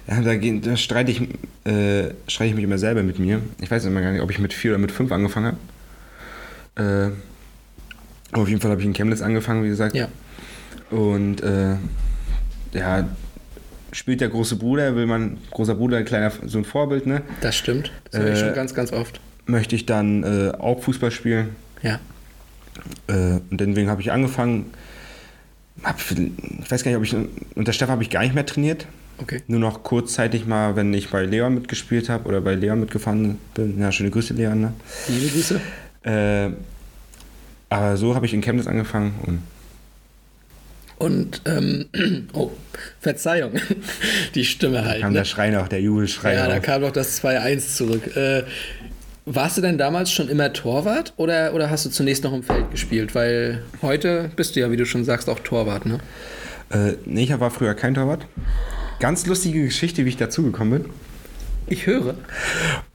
Ja, 0.07 0.21
da, 0.21 0.35
da 0.35 0.75
streite 0.77 1.11
ich, 1.11 1.21
äh, 1.65 2.13
streite 2.27 2.49
ich 2.49 2.55
mich 2.55 2.63
immer 2.65 2.77
selber 2.77 3.03
mit 3.03 3.19
mir. 3.19 3.41
Ich 3.61 3.71
weiß 3.71 3.85
immer 3.85 4.01
gar 4.01 4.11
nicht, 4.11 4.21
ob 4.21 4.29
ich 4.31 4.39
mit 4.39 4.53
vier 4.53 4.71
oder 4.71 4.77
mit 4.79 4.91
fünf 4.91 5.11
angefangen 5.11 5.55
habe. 6.75 7.11
Äh, 8.33 8.35
auf 8.35 8.49
jeden 8.49 8.59
Fall 8.59 8.71
habe 8.71 8.81
ich 8.81 8.87
in 8.87 8.93
Chemnitz 8.93 9.21
angefangen, 9.21 9.63
wie 9.63 9.69
gesagt. 9.69 9.95
Ja. 9.95 10.09
Und 10.89 11.41
äh, 11.41 11.75
ja, 12.73 13.07
spielt 13.93 14.21
der 14.21 14.29
große 14.29 14.57
Bruder, 14.57 14.95
will 14.95 15.05
man, 15.05 15.37
großer 15.51 15.75
Bruder, 15.75 16.03
kleiner, 16.03 16.31
so 16.45 16.57
ein 16.57 16.65
Vorbild, 16.65 17.05
ne? 17.05 17.21
Das 17.41 17.55
stimmt. 17.55 17.91
Das 18.11 18.19
höre 18.21 18.33
ich 18.33 18.39
Äh, 18.39 18.45
schon 18.47 18.53
ganz, 18.55 18.73
ganz 18.73 18.91
oft. 18.91 19.21
Möchte 19.45 19.75
ich 19.75 19.85
dann 19.85 20.23
äh, 20.23 20.51
auch 20.57 20.81
Fußball 20.83 21.11
spielen. 21.11 21.55
Ja. 21.81 21.99
Äh, 23.07 23.39
und 23.49 23.59
deswegen 23.59 23.89
habe 23.89 24.01
ich 24.01 24.11
angefangen. 24.11 24.71
Hab, 25.83 25.99
ich 25.99 26.71
weiß 26.71 26.83
gar 26.83 26.91
nicht, 26.91 26.97
ob 26.97 27.03
ich. 27.03 27.15
Unter 27.55 27.73
Stefan 27.73 27.93
habe 27.93 28.03
ich 28.03 28.09
gar 28.09 28.21
nicht 28.21 28.35
mehr 28.35 28.45
trainiert. 28.45 28.87
Okay. 29.19 29.41
Nur 29.47 29.59
noch 29.59 29.83
kurzzeitig 29.83 30.45
mal, 30.47 30.75
wenn 30.75 30.93
ich 30.93 31.09
bei 31.09 31.23
Leon 31.23 31.53
mitgespielt 31.53 32.09
habe 32.09 32.27
oder 32.27 32.41
bei 32.41 32.55
Leon 32.55 32.79
mitgefahren 32.79 33.37
bin. 33.53 33.79
Ja, 33.79 33.91
schöne 33.91 34.09
Grüße, 34.09 34.33
Leon. 34.33 34.59
Ne? 34.61 34.73
Liebe 35.07 35.27
Grüße. 35.31 35.61
Äh, 36.03 36.49
aber 37.69 37.97
so 37.97 38.15
habe 38.15 38.25
ich 38.25 38.33
in 38.33 38.41
Chemnitz 38.41 38.67
angefangen 38.67 39.13
und 39.25 39.39
Und, 40.97 41.41
ähm, 41.45 41.85
oh, 42.33 42.51
Verzeihung, 42.99 43.53
die 44.35 44.45
Stimme 44.45 44.83
halt. 44.85 45.01
kam 45.01 45.11
Ne? 45.13 45.19
der 45.19 45.25
Schrei 45.25 45.49
noch, 45.49 45.67
der 45.67 45.81
Jubelschrei. 45.81 46.33
Ja, 46.33 46.47
da 46.47 46.57
auf. 46.57 46.63
kam 46.63 46.81
doch 46.81 46.91
das 46.91 47.21
2-1 47.23 47.75
zurück. 47.75 48.15
Äh, 48.15 48.43
warst 49.25 49.57
du 49.57 49.61
denn 49.61 49.77
damals 49.77 50.11
schon 50.11 50.29
immer 50.29 50.51
Torwart 50.53 51.13
oder, 51.17 51.53
oder 51.53 51.69
hast 51.69 51.85
du 51.85 51.89
zunächst 51.89 52.23
noch 52.23 52.33
im 52.33 52.43
Feld 52.43 52.71
gespielt? 52.71 53.15
Weil 53.15 53.63
heute 53.81 54.31
bist 54.35 54.55
du 54.55 54.59
ja, 54.59 54.71
wie 54.71 54.77
du 54.77 54.85
schon 54.85 55.03
sagst, 55.03 55.29
auch 55.29 55.39
Torwart, 55.39 55.85
ne? 55.85 55.99
Äh, 56.69 56.93
nee, 57.05 57.23
ich 57.23 57.39
war 57.39 57.51
früher 57.51 57.73
kein 57.73 57.93
Torwart. 57.93 58.25
Ganz 58.99 59.25
lustige 59.25 59.63
Geschichte, 59.63 60.05
wie 60.05 60.09
ich 60.09 60.17
dazugekommen 60.17 60.83
bin. 60.83 60.91
Ich 61.67 61.85
höre. 61.85 62.15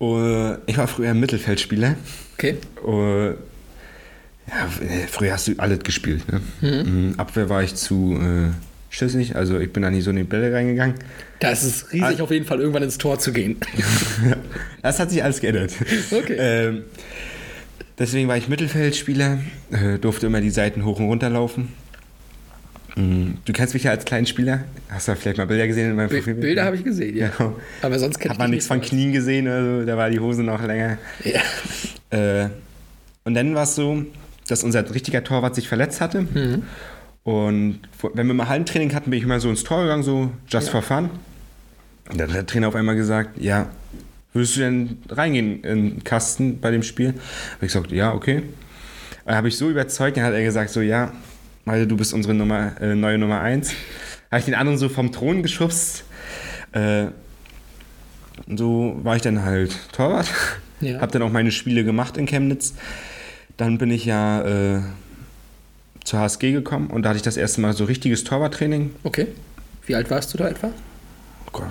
Äh, 0.01 0.59
ich 0.67 0.77
war 0.77 0.88
früher 0.88 1.14
Mittelfeldspieler. 1.14 1.97
Okay. 2.35 2.57
Äh, 2.87 3.29
ja, 3.31 4.67
früher 5.11 5.33
hast 5.33 5.49
du 5.49 5.55
alles 5.59 5.81
gespielt. 5.81 6.23
Ne? 6.31 6.41
Mhm. 6.61 7.14
Abwehr 7.19 7.49
war 7.49 7.62
ich 7.62 7.75
zu 7.75 8.19
äh, 8.21 8.51
schüssig, 8.90 9.37
also 9.37 9.59
ich 9.59 9.72
bin 9.72 9.83
da 9.83 9.90
nie 9.90 10.01
so 10.01 10.11
in 10.11 10.16
die 10.16 10.22
Bälle 10.24 10.53
reingegangen. 10.55 10.94
Das 11.40 11.62
ist 11.64 11.92
riesig, 11.92 12.20
Ah. 12.20 12.22
auf 12.22 12.31
jeden 12.31 12.46
Fall 12.46 12.59
irgendwann 12.61 12.83
ins 12.83 12.98
Tor 12.98 13.18
zu 13.18 13.33
gehen. 13.33 13.57
Das 14.83 14.98
hat 15.01 15.11
sich 15.11 15.22
alles 15.22 15.40
geändert. 15.40 15.72
Okay. 16.11 16.37
Ähm, 16.38 16.83
deswegen 17.98 18.29
war 18.29 18.37
ich 18.37 18.48
Mittelfeldspieler, 18.48 19.38
äh, 19.70 19.98
durfte 19.98 20.27
immer 20.27 20.40
die 20.40 20.51
Seiten 20.51 20.85
hoch 20.85 20.98
und 20.98 21.07
runter 21.07 21.29
laufen. 21.31 21.68
Mm, 22.96 23.33
Du 23.44 23.53
kennst 23.53 23.74
mich 23.74 23.85
ja 23.85 23.90
als 23.90 24.05
kleinen 24.05 24.27
Spieler. 24.27 24.64
Hast 24.88 25.09
du 25.09 25.14
vielleicht 25.16 25.37
mal 25.38 25.46
Bilder 25.46 25.66
gesehen 25.66 25.90
in 25.90 25.96
meinem 25.96 26.09
Profil? 26.09 26.35
Bilder 26.35 26.64
habe 26.64 26.77
ich 26.77 26.85
gesehen, 26.85 27.16
ja. 27.16 27.29
Genau. 27.37 27.57
Aber 27.83 27.98
sonst 27.98 28.18
kennt 28.18 28.33
Hat 28.33 28.38
man 28.38 28.51
nichts 28.51 28.66
von 28.66 28.81
Knien 28.81 29.12
gesehen, 29.12 29.46
also 29.48 29.85
da 29.85 29.96
war 29.96 30.11
die 30.11 30.20
Hose 30.20 30.42
noch 30.42 30.62
länger. 30.64 30.98
Ja. 31.24 31.40
Äh, 32.44 32.48
und 33.24 33.35
dann 33.35 33.55
war 33.55 33.64
es 33.64 33.74
so, 33.74 34.05
dass 34.48 34.64
unser 34.64 34.92
richtiger 34.94 35.22
Torwart 35.22 35.55
sich 35.55 35.68
verletzt 35.68 36.01
hatte. 36.01 36.22
Mhm. 36.22 36.62
Und 37.29 37.81
wenn 38.14 38.27
wir 38.27 38.33
mal 38.33 38.49
Hallentraining 38.49 38.95
hatten, 38.95 39.11
bin 39.11 39.19
ich 39.19 39.25
immer 39.25 39.38
so 39.38 39.51
ins 39.51 39.62
Tor 39.62 39.83
gegangen, 39.83 40.03
so 40.03 40.31
just 40.49 40.71
for 40.71 40.81
fun. 40.81 41.11
Und 42.09 42.19
dann 42.19 42.31
hat 42.31 42.37
der 42.37 42.47
Trainer 42.47 42.69
auf 42.69 42.75
einmal 42.75 42.97
gesagt, 42.97 43.38
ja, 43.38 43.67
würdest 44.33 44.57
du 44.57 44.61
denn 44.61 44.97
reingehen 45.11 45.62
in 45.62 45.91
den 45.91 46.05
Kasten 46.05 46.59
bei 46.59 46.71
dem 46.71 46.83
Spiel? 46.83 47.09
Habe 47.09 47.67
ich 47.67 47.73
gesagt, 47.75 47.93
ja, 47.93 48.14
okay. 48.14 48.45
Habe 49.27 49.49
ich 49.49 49.59
so 49.59 49.69
überzeugt, 49.69 50.17
dann 50.17 50.25
hat 50.25 50.33
er 50.33 50.43
gesagt, 50.43 50.71
so, 50.71 50.81
ja, 50.81 51.12
weil 51.67 51.87
du 51.87 51.99
bist 51.99 52.14
unsere 52.14 52.33
Nummer, 52.33 52.81
äh, 52.81 52.95
neue 52.95 53.19
Nummer 53.19 53.43
1. 53.43 53.75
Habe 54.31 54.38
ich 54.38 54.47
den 54.47 54.55
anderen 54.55 54.79
so 54.79 54.88
vom 54.88 55.12
Thron 55.12 55.43
geschubst. 55.43 56.05
Äh, 56.73 57.09
so 58.57 59.01
war 59.03 59.17
ich 59.17 59.23
dann 59.23 59.45
halt 59.45 59.77
Torwart. 59.93 60.33
Ja. 60.81 61.03
Habe 61.03 61.12
dann 61.12 61.21
auch 61.21 61.31
meine 61.31 61.51
Spiele 61.51 61.85
gemacht 61.85 62.17
in 62.17 62.25
Chemnitz. 62.25 62.73
Dann 63.59 63.77
bin 63.77 63.91
ich 63.91 64.07
ja 64.07 64.77
äh, 64.77 64.81
zur 66.09 66.21
HSG 66.21 66.53
gekommen 66.53 66.88
und 66.88 67.03
da 67.03 67.11
hatte 67.11 67.18
ich 67.18 67.23
das 67.23 67.37
erste 67.37 67.61
Mal 67.61 67.75
so 67.75 67.85
richtiges 67.85 68.25
Torwarttraining. 68.25 68.92
Okay. 69.05 69.27
Wie 69.87 69.94
alt 69.94 70.11
warst 70.11 70.33
du 70.33 70.38
da 70.38 70.49
etwa? 70.49 70.68
Oh 71.47 71.51
Gott, 71.53 71.71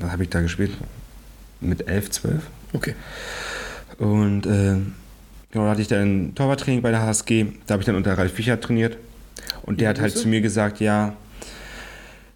was 0.00 0.10
habe 0.10 0.22
ich 0.22 0.30
da 0.30 0.40
gespielt? 0.40 0.72
Mit 1.60 1.86
11, 1.86 2.10
12. 2.10 2.42
Okay. 2.72 2.94
Und 3.98 4.46
äh, 4.46 4.76
genau, 5.52 5.64
da 5.64 5.70
hatte 5.70 5.82
ich 5.82 5.88
dann 5.88 6.34
Torwarttraining 6.34 6.80
bei 6.80 6.90
der 6.90 7.02
HSG. 7.02 7.46
Da 7.66 7.74
habe 7.74 7.82
ich 7.82 7.86
dann 7.86 7.96
unter 7.96 8.16
Ralf 8.16 8.36
Wichert 8.38 8.64
trainiert. 8.64 8.96
Und 9.62 9.80
der 9.80 9.90
hat 9.90 10.00
halt 10.00 10.16
zu 10.16 10.26
mir 10.26 10.40
gesagt, 10.40 10.80
ja, 10.80 11.14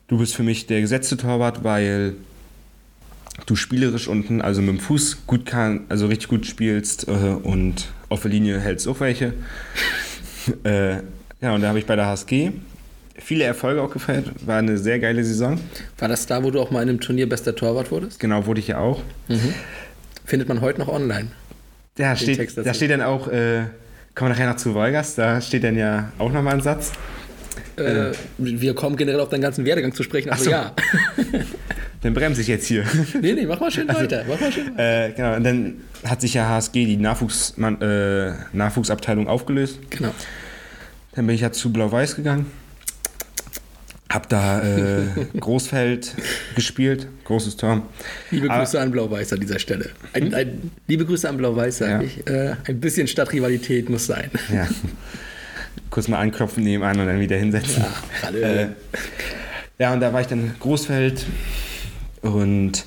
du 0.08 0.18
bist 0.18 0.36
für 0.36 0.42
mich 0.42 0.66
der 0.66 0.82
gesetzte 0.82 1.16
Torwart, 1.16 1.64
weil 1.64 2.16
du 3.46 3.56
spielerisch 3.56 4.08
unten, 4.08 4.42
also 4.42 4.60
mit 4.60 4.76
dem 4.76 4.80
Fuß 4.80 5.26
gut 5.26 5.46
kann, 5.46 5.86
also 5.88 6.06
richtig 6.06 6.28
gut 6.28 6.44
spielst 6.44 7.08
äh, 7.08 7.10
und 7.10 7.88
auf 8.10 8.22
der 8.22 8.30
Linie 8.30 8.60
hältst 8.60 8.86
auch 8.86 9.00
welche. 9.00 9.32
äh, 10.64 10.96
ja, 11.40 11.54
und 11.54 11.60
da 11.60 11.68
habe 11.68 11.78
ich 11.78 11.86
bei 11.86 11.96
der 11.96 12.06
HSG 12.06 12.50
viele 13.18 13.44
Erfolge 13.44 13.82
auch 13.82 13.90
gefeiert. 13.90 14.26
War 14.46 14.58
eine 14.58 14.78
sehr 14.78 14.98
geile 14.98 15.24
Saison. 15.24 15.60
War 15.98 16.08
das 16.08 16.26
da, 16.26 16.42
wo 16.42 16.50
du 16.50 16.60
auch 16.60 16.70
mal 16.70 16.82
in 16.82 16.88
einem 16.88 17.00
Turnier 17.00 17.28
bester 17.28 17.54
Torwart 17.54 17.90
wurdest? 17.90 18.20
Genau, 18.20 18.46
wurde 18.46 18.60
ich 18.60 18.68
ja 18.68 18.78
auch. 18.78 19.02
Findet 20.24 20.48
man 20.48 20.60
heute 20.60 20.78
noch 20.78 20.88
online. 20.88 21.28
Ja, 21.98 22.14
steht, 22.14 22.56
da 22.56 22.74
steht 22.74 22.90
dann 22.90 23.02
auch, 23.02 23.26
äh, 23.28 23.64
kommen 24.14 24.30
wir 24.30 24.34
nachher 24.34 24.48
noch 24.48 24.56
zu 24.56 24.72
Wolgast, 24.72 25.18
da 25.18 25.40
steht 25.40 25.64
dann 25.64 25.76
ja 25.76 26.12
auch 26.18 26.32
nochmal 26.32 26.54
ein 26.54 26.60
Satz. 26.60 26.92
Äh, 27.76 28.12
wir 28.38 28.74
kommen 28.74 28.96
generell 28.96 29.20
auf 29.20 29.30
deinen 29.30 29.40
ganzen 29.40 29.64
Werdegang 29.64 29.92
zu 29.92 30.04
sprechen, 30.04 30.30
also 30.30 30.44
so. 30.44 30.50
ja. 30.50 30.72
Dann 32.02 32.14
bremse 32.14 32.40
ich 32.40 32.46
jetzt 32.48 32.66
hier. 32.66 32.84
nee, 33.20 33.32
nee, 33.32 33.46
mach 33.46 33.58
mal 33.60 33.70
schön 33.70 33.88
weiter. 33.88 34.24
Mach 34.28 34.40
mal 34.40 34.52
schön 34.52 34.66
weiter. 34.76 35.06
äh, 35.08 35.12
genau, 35.12 35.34
und 35.36 35.44
dann 35.44 35.74
hat 36.04 36.20
sich 36.20 36.34
ja 36.34 36.48
HSG, 36.48 36.84
die 36.86 36.96
Nachwuchs, 36.96 37.54
äh, 37.58 38.32
Nachwuchsabteilung, 38.52 39.26
aufgelöst. 39.26 39.78
Genau. 39.90 40.14
Dann 41.12 41.26
bin 41.26 41.34
ich 41.34 41.40
ja 41.40 41.50
zu 41.50 41.72
Blau-Weiß 41.72 42.14
gegangen. 42.16 42.46
Hab 44.08 44.28
da 44.28 44.62
äh, 44.62 45.02
Großfeld 45.40 46.14
gespielt, 46.54 47.08
großes 47.24 47.56
Tor. 47.56 47.82
Liebe 48.30 48.48
Aber- 48.48 48.60
Grüße 48.62 48.80
an 48.80 48.90
Blau-Weiß 48.90 49.32
an 49.34 49.40
dieser 49.40 49.58
Stelle. 49.58 49.90
Ein, 50.14 50.32
ein, 50.32 50.70
liebe 50.86 51.04
Grüße 51.04 51.28
an 51.28 51.36
Blau-Weiß, 51.36 51.78
sage 51.78 51.92
Ja. 51.92 52.00
ich. 52.02 52.26
Äh, 52.26 52.54
ein 52.68 52.80
bisschen 52.80 53.06
Stadtrivalität 53.08 53.90
muss 53.90 54.06
sein. 54.06 54.30
Ja. 54.52 54.66
Kurz 55.90 56.08
mal 56.08 56.20
anklopfen 56.20 56.62
nebenan 56.64 57.00
und 57.00 57.06
dann 57.06 57.20
wieder 57.20 57.36
hinsetzen. 57.36 57.84
Alle. 58.24 58.40
Äh, 58.40 58.68
ja, 59.78 59.92
und 59.92 60.00
da 60.00 60.12
war 60.12 60.20
ich 60.22 60.26
dann 60.26 60.54
Großfeld 60.58 61.26
und 62.34 62.84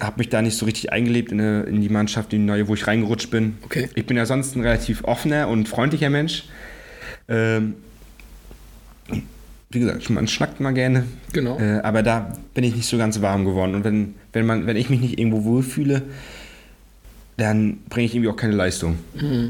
habe 0.00 0.18
mich 0.18 0.28
da 0.28 0.42
nicht 0.42 0.56
so 0.56 0.64
richtig 0.66 0.92
eingelebt 0.92 1.32
in, 1.32 1.40
eine, 1.40 1.62
in 1.62 1.80
die 1.80 1.88
Mannschaft, 1.88 2.32
in 2.32 2.40
die 2.40 2.46
neue, 2.46 2.68
wo 2.68 2.74
ich 2.74 2.86
reingerutscht 2.86 3.30
bin. 3.30 3.56
Okay. 3.64 3.88
Ich 3.94 4.06
bin 4.06 4.16
ja 4.16 4.26
sonst 4.26 4.54
ein 4.54 4.62
relativ 4.62 5.04
offener 5.04 5.48
und 5.48 5.68
freundlicher 5.68 6.10
Mensch. 6.10 6.44
Ähm, 7.28 7.74
wie 9.70 9.80
gesagt, 9.80 10.08
man 10.10 10.28
schnackt 10.28 10.60
mal 10.60 10.72
gerne. 10.72 11.04
Genau. 11.32 11.58
Äh, 11.58 11.80
aber 11.80 12.02
da 12.02 12.32
bin 12.54 12.64
ich 12.64 12.74
nicht 12.74 12.88
so 12.88 12.96
ganz 12.96 13.20
warm 13.20 13.44
geworden. 13.44 13.74
Und 13.74 13.84
wenn, 13.84 14.14
wenn, 14.32 14.46
man, 14.46 14.66
wenn 14.66 14.76
ich 14.76 14.88
mich 14.88 15.00
nicht 15.00 15.18
irgendwo 15.18 15.44
wohlfühle, 15.44 16.02
dann 17.36 17.78
bringe 17.88 18.06
ich 18.06 18.14
irgendwie 18.14 18.30
auch 18.30 18.36
keine 18.36 18.54
Leistung. 18.54 18.98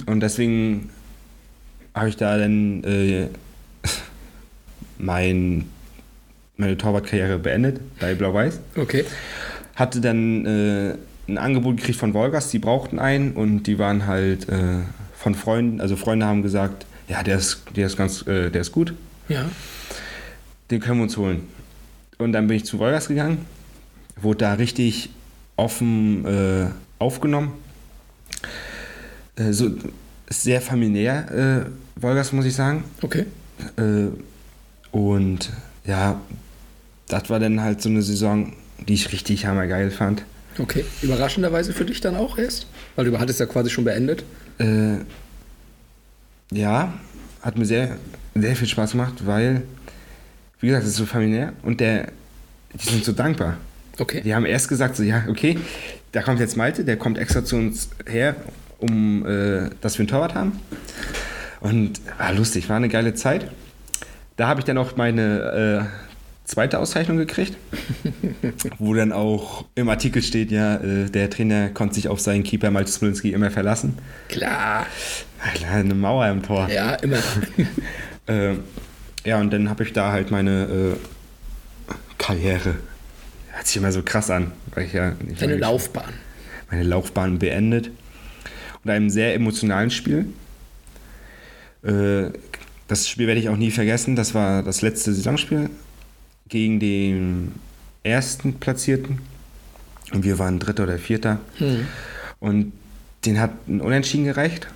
Und 0.07 0.21
deswegen 0.21 0.91
habe 1.95 2.09
ich 2.09 2.17
da 2.17 2.37
dann 2.37 2.85
äh, 2.85 3.29
mein, 4.99 5.67
meine 6.59 6.77
Torwartkarriere 6.77 7.39
beendet 7.39 7.81
bei 8.01 8.15
Blau-Weiß. 8.15 8.61
Okay. 8.77 9.05
Hatte 9.77 10.01
dann 10.01 10.45
äh, 10.45 10.95
ein 11.29 11.39
Angebot 11.39 11.77
gekriegt 11.79 11.99
von 11.99 12.13
Wolgast, 12.15 12.53
die 12.53 12.59
brauchten 12.59 12.99
einen 12.99 13.33
und 13.33 13.63
die 13.63 13.79
waren 13.79 14.07
halt 14.07 14.49
äh, 14.49 14.81
von 15.17 15.35
Freunden, 15.35 15.81
also 15.81 15.97
Freunde 15.97 16.27
haben 16.27 16.43
gesagt, 16.43 16.85
ja, 17.09 17.23
der 17.23 17.39
ist, 17.39 17.63
der 17.77 17.87
ist 17.87 17.97
ganz, 17.97 18.27
äh, 18.27 18.51
der 18.51 18.61
ist 18.61 18.73
gut, 18.73 18.93
Ja. 19.29 19.45
den 20.71 20.81
können 20.81 20.99
wir 20.99 21.05
uns 21.05 21.17
holen. 21.17 21.43
Und 22.19 22.33
dann 22.33 22.49
bin 22.49 22.57
ich 22.57 22.65
zu 22.65 22.79
Wolgast 22.81 23.09
gegangen, 23.09 23.47
wurde 24.21 24.39
da 24.39 24.53
richtig 24.55 25.11
offen 25.57 26.25
äh, 26.27 26.67
aufgenommen. 26.99 27.53
Äh, 29.37 29.53
so 29.53 29.71
sehr 30.29 30.61
familiär, 30.61 31.65
äh, 31.97 32.03
Wolgast, 32.03 32.33
muss 32.33 32.45
ich 32.45 32.55
sagen. 32.55 32.85
Okay. 33.03 33.27
Und 34.93 35.51
ja, 35.85 36.21
das 37.09 37.31
war 37.31 37.41
dann 37.41 37.61
halt 37.61 37.83
so 37.83 37.89
eine 37.89 38.03
Saison, 38.03 38.53
die 38.87 38.95
ich 38.95 39.13
richtig 39.13 39.47
hammergeil 39.47 39.91
fand. 39.91 40.25
Okay. 40.59 40.85
Überraschenderweise 41.03 41.73
für 41.73 41.85
dich 41.85 42.01
dann 42.01 42.17
auch 42.17 42.39
erst? 42.39 42.67
Weil 42.97 43.07
du 43.07 43.19
hattest 43.19 43.41
ja 43.41 43.47
quasi 43.47 43.71
schon 43.71 43.85
beendet. 43.85 44.25
Äh, 44.59 44.99
ja, 46.51 46.93
hat 47.43 47.57
mir 47.57 47.65
sehr, 47.65 47.97
sehr 48.35 48.57
viel 48.57 48.69
Spaß 48.69 48.93
gemacht, 48.93 49.27
weil, 49.27 49.63
wie 50.61 50.69
gesagt, 50.69 50.85
es 50.85 50.91
ist 50.91 50.97
so 50.97 51.07
familiär 51.07 51.53
und 51.63 51.81
der, 51.81 52.09
die 52.75 52.89
sind 52.89 53.05
so 53.05 53.13
dankbar. 53.13 53.57
Okay. 53.99 54.23
Die 54.23 54.35
haben 54.35 54.47
erst 54.47 54.69
gesagt, 54.69 54.97
so, 54.97 55.03
ja, 55.03 55.25
okay, 55.29 55.59
da 56.13 56.23
kommt 56.23 56.41
jetzt 56.41 56.57
Malte, 56.57 56.85
der 56.85 56.97
kommt 56.97 57.19
extra 57.19 57.45
zu 57.45 57.57
uns 57.57 57.91
her, 58.07 58.37
um, 58.79 59.27
äh, 59.27 59.71
dass 59.81 59.99
wir 59.99 60.01
einen 60.01 60.09
Torwart 60.09 60.35
haben. 60.35 60.59
Und 61.61 62.01
war 62.19 62.33
lustig, 62.33 62.69
war 62.69 62.77
eine 62.77 62.89
geile 62.89 63.15
Zeit. 63.15 63.51
Da 64.37 64.47
habe 64.47 64.61
ich 64.61 64.65
dann 64.65 64.79
auch 64.79 64.97
meine 64.97 65.89
äh, 65.91 66.08
zweite 66.49 66.79
Auszeichnung 66.79 67.19
gekriegt, 67.19 67.57
wo 68.79 68.95
dann 68.95 69.13
auch 69.13 69.67
im 69.75 69.89
Artikel 69.89 70.23
steht, 70.23 70.51
ja, 70.51 70.77
äh, 70.77 71.11
der 71.11 71.31
Trainer 71.31 71.69
konnte 71.69 71.95
sich 71.95 72.09
auf 72.09 72.21
seinen 72.21 72.43
Keeper 72.43 72.71
Malte 72.71 72.91
Smolinski 72.91 73.33
immer 73.33 73.51
verlassen. 73.51 73.99
Klar. 74.29 74.87
Klar, 75.55 75.73
eine 75.75 75.95
Mauer 75.95 76.27
im 76.29 76.43
Tor. 76.43 76.69
Ja, 76.71 76.95
immer. 76.97 77.19
Äh, 78.27 78.57
ja, 79.25 79.41
und 79.41 79.51
dann 79.55 79.71
habe 79.71 79.85
ich 79.85 79.95
da 79.95 80.13
halt 80.13 80.31
meine 80.31 80.65
äh, 80.65 81.95
Karriere. 82.19 82.75
Hört 83.53 83.67
sich 83.67 83.79
immer 83.79 83.91
so 83.91 84.03
krass 84.03 84.29
an, 84.29 84.53
weil 84.75 84.85
ich 84.85 84.93
ja 84.93 85.13
nicht 85.25 85.41
Deine 85.41 85.55
meine- 85.55 85.63
Laufbahn. 85.63 86.13
meine 86.71 86.83
Laufbahn 86.83 87.39
beendet. 87.39 87.91
Und 88.85 88.91
einem 88.91 89.09
sehr 89.09 89.35
emotionalen 89.35 89.91
Spiel. 89.91 90.27
Äh, 91.83 92.33
das 92.87 93.09
Spiel 93.09 93.27
werde 93.27 93.41
ich 93.41 93.49
auch 93.49 93.57
nie 93.57 93.71
vergessen. 93.71 94.15
Das 94.15 94.35
war 94.35 94.63
das 94.63 94.83
letzte 94.83 95.15
Saisonspiel 95.15 95.71
gegen 96.49 96.81
den 96.81 97.53
ersten 98.03 98.55
Platzierten. 98.55 99.19
Und 100.13 100.25
wir 100.25 100.39
waren 100.39 100.59
Dritter 100.59 100.85
oder 100.85 100.99
Vierter. 100.99 101.39
Und 102.41 102.73
den 103.25 103.41
hat 103.41 103.51
ein 103.69 103.81
Unentschieden 103.81 104.25
gereicht. 104.25 104.69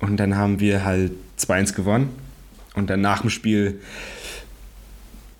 Und 0.00 0.16
dann 0.16 0.36
haben 0.36 0.60
wir 0.60 0.84
halt 0.84 1.12
2-1 1.38 1.74
gewonnen. 1.74 2.08
Und 2.74 2.88
dann 2.88 3.00
nach 3.00 3.20
dem 3.20 3.30
Spiel, 3.30 3.80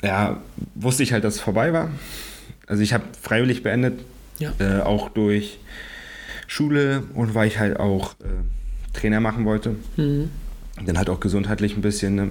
ja, 0.03 0.41
wusste 0.75 1.03
ich 1.03 1.13
halt, 1.13 1.25
dass 1.25 1.37
es 1.37 1.41
vorbei 1.41 1.73
war. 1.73 1.91
Also 2.67 2.83
ich 2.83 2.93
habe 2.93 3.05
freiwillig 3.21 3.63
beendet, 3.63 4.01
Ja. 4.39 4.53
äh, 4.59 4.81
auch 4.83 5.09
durch 5.11 5.59
Schule 6.47 7.05
und 7.15 7.35
weil 7.35 7.49
ich 7.49 7.59
halt 7.59 7.79
auch 7.79 8.15
äh, 8.21 8.25
Trainer 8.93 9.21
machen 9.21 9.45
wollte. 9.45 9.77
Mhm. 9.97 10.31
Dann 10.85 10.99
halt 10.99 11.09
auch 11.11 11.21
gesundheitlich 11.21 11.77
ein 11.77 11.83
bisschen. 11.83 12.15
Ne? 12.15 12.29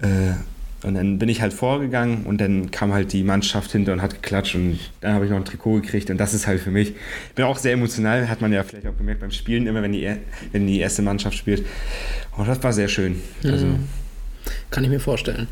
Äh, 0.00 0.34
und 0.82 0.94
dann 0.94 1.18
bin 1.18 1.28
ich 1.28 1.42
halt 1.42 1.52
vorgegangen 1.52 2.24
und 2.24 2.40
dann 2.40 2.70
kam 2.70 2.92
halt 2.92 3.12
die 3.12 3.24
Mannschaft 3.24 3.72
hinter 3.72 3.92
und 3.92 4.00
hat 4.00 4.14
geklatscht 4.14 4.54
und 4.54 4.78
dann 5.00 5.14
habe 5.14 5.24
ich 5.24 5.30
noch 5.30 5.38
ein 5.38 5.44
Trikot 5.44 5.80
gekriegt 5.80 6.08
und 6.10 6.18
das 6.18 6.34
ist 6.34 6.46
halt 6.46 6.60
für 6.60 6.70
mich. 6.70 6.90
Ich 6.90 7.34
bin 7.34 7.44
auch 7.44 7.58
sehr 7.58 7.72
emotional, 7.72 8.28
hat 8.28 8.40
man 8.40 8.52
ja 8.52 8.62
vielleicht 8.62 8.86
auch 8.86 8.96
gemerkt 8.96 9.20
beim 9.20 9.32
Spielen, 9.32 9.66
immer 9.66 9.82
wenn 9.82 9.92
die, 9.92 10.08
wenn 10.52 10.66
die 10.66 10.78
erste 10.78 11.02
Mannschaft 11.02 11.36
spielt. 11.36 11.66
Und 12.36 12.46
das 12.46 12.62
war 12.62 12.72
sehr 12.72 12.88
schön. 12.88 13.20
Also, 13.42 13.66
Kann 14.70 14.84
ich 14.84 14.90
mir 14.90 15.00
vorstellen. 15.00 15.48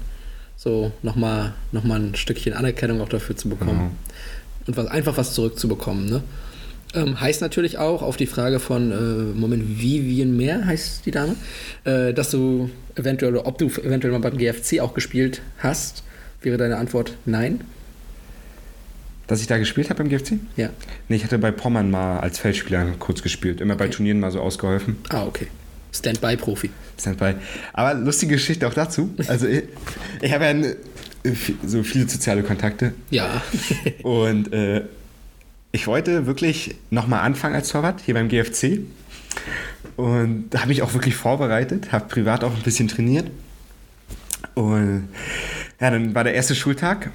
So 0.57 0.93
nochmal 1.03 1.55
noch 1.73 1.83
mal 1.83 2.01
ein 2.01 2.15
Stückchen 2.15 2.53
Anerkennung 2.53 3.01
auch 3.01 3.09
dafür 3.09 3.37
zu 3.37 3.49
bekommen. 3.49 3.71
Genau. 3.71 3.91
Und 4.69 4.77
was, 4.77 4.87
einfach 4.87 5.17
was 5.17 5.35
zurückzubekommen. 5.35 6.09
Ne? 6.09 6.23
Ähm, 6.95 7.21
heißt 7.21 7.41
natürlich 7.41 7.79
auch 7.79 8.03
auf 8.03 8.17
die 8.17 8.27
Frage 8.27 8.61
von, 8.61 8.91
äh, 8.91 8.95
Moment, 9.39 9.81
Vivian 9.81 10.37
Mehr 10.37 10.65
heißt 10.65 11.05
die 11.05 11.11
Dame, 11.11 11.37
äh, 11.85 12.15
dass 12.15 12.31
du 12.31 12.71
eventuell, 12.95 13.33
oder 13.37 13.47
ob 13.47 13.59
du 13.59 13.67
eventuell 13.67 14.13
mal 14.13 14.21
beim 14.21 14.39
GFC 14.39 14.81
auch 14.81 14.95
gespielt 14.95 15.43
hast, 15.59 16.05
wäre 16.43 16.57
deine 16.57 16.77
Antwort 16.77 17.17
nein. 17.27 17.63
dass 19.27 19.41
ich 19.41 19.49
da 19.49 19.59
gespielt 19.59 19.91
habe 19.91 20.05
beim 20.05 20.09
GFC? 20.09 20.35
Ja. 20.57 20.71
Nee, 21.09 21.17
ich 21.17 21.25
hatte 21.25 21.39
bei 21.39 21.51
Pommern 21.51 21.91
mal 21.91 22.21
als 22.21 22.39
Feldspieler 22.39 22.87
kurz 23.01 23.23
gespielt, 23.23 23.61
immer 23.61 23.75
bei 23.75 23.87
Okay. 23.87 23.95
Turnieren 23.95 24.21
mal 24.21 24.31
so 24.31 24.41
ausgeholfen. 24.41 24.97
Ah, 25.09 25.25
okay. 25.27 25.49
Standby-Profi. 25.93 26.71
Standby. 26.99 27.35
Aber 27.73 27.95
lustige 27.99 28.35
Geschichte 28.37 28.67
auch 28.69 28.75
dazu. 28.75 29.13
Also 29.27 29.49
ich, 29.49 29.65
ich 30.23 30.33
habe 30.33 30.45
ja 30.45 30.51
eine, 30.51 30.77
so 31.67 31.83
viele 31.83 32.09
soziale 32.09 32.43
Kontakte 32.45 32.93
Ja. 33.11 33.43
und 34.05 34.53
äh, 34.53 34.83
ich 35.73 35.87
wollte 35.87 36.27
wirklich 36.27 36.77
nochmal 36.91 37.21
anfangen 37.21 37.55
als 37.55 37.69
Torwart 37.69 38.01
hier 38.01 38.15
beim 38.15 38.29
GFC. 38.29 38.81
Und 39.97 40.51
da 40.51 40.63
habe 40.63 40.73
ich 40.73 40.83
auch 40.83 40.93
wirklich 40.95 41.17
vorbereitet, 41.17 41.93
habe 41.93 42.07
privat 42.09 42.45
auch 42.45 42.55
ein 42.55 42.63
bisschen 42.63 42.89
trainiert. 42.89 43.31
Und 44.55 45.09
ja, 45.81 45.91
dann 45.91 46.15
war 46.15 46.25
der 46.25 46.35
erste 46.35 46.55
Schultag 46.55 47.11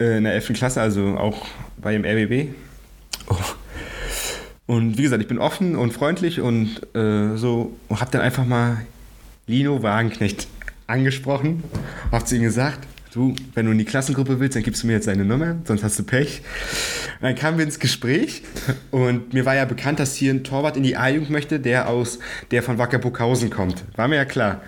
äh, 0.00 0.18
in 0.18 0.24
der 0.24 0.34
11. 0.34 0.52
Klasse, 0.54 0.80
also 0.80 1.16
auch 1.16 1.46
bei 1.76 1.92
dem 1.92 2.04
RBB. 2.04 2.54
Oh. 3.28 3.36
Und 4.66 4.98
wie 4.98 5.02
gesagt, 5.02 5.22
ich 5.22 5.28
bin 5.28 5.38
offen 5.38 5.76
und 5.76 5.92
freundlich 5.92 6.40
und 6.40 6.80
äh, 6.94 7.36
so 7.36 7.76
und 7.88 8.00
habe 8.00 8.10
dann 8.10 8.20
einfach 8.20 8.44
mal 8.44 8.84
Lino 9.46 9.82
Wagenknecht 9.82 10.46
angesprochen, 10.86 11.64
habe 12.12 12.24
zu 12.24 12.36
ihm 12.36 12.42
gesagt, 12.42 12.86
du, 13.18 13.34
wenn 13.54 13.66
du 13.66 13.72
in 13.72 13.78
die 13.78 13.84
Klassengruppe 13.84 14.40
willst, 14.40 14.56
dann 14.56 14.62
gibst 14.62 14.82
du 14.82 14.86
mir 14.86 14.94
jetzt 14.94 15.06
deine 15.06 15.24
Nummer, 15.24 15.56
sonst 15.64 15.82
hast 15.84 15.98
du 15.98 16.04
Pech. 16.04 16.40
Und 17.20 17.24
dann 17.24 17.34
kamen 17.34 17.58
wir 17.58 17.64
ins 17.64 17.78
Gespräch 17.78 18.42
und 18.90 19.34
mir 19.34 19.44
war 19.44 19.54
ja 19.54 19.64
bekannt, 19.64 20.00
dass 20.00 20.14
hier 20.14 20.32
ein 20.32 20.44
Torwart 20.44 20.76
in 20.76 20.82
die 20.82 20.96
A-Jugend 20.96 21.30
möchte, 21.30 21.60
der 21.60 21.88
aus, 21.88 22.18
der 22.50 22.62
von 22.62 22.78
Wacker 22.78 22.98
Burghausen 22.98 23.50
kommt. 23.50 23.84
War 23.96 24.08
mir 24.08 24.16
ja 24.16 24.24
klar. 24.24 24.62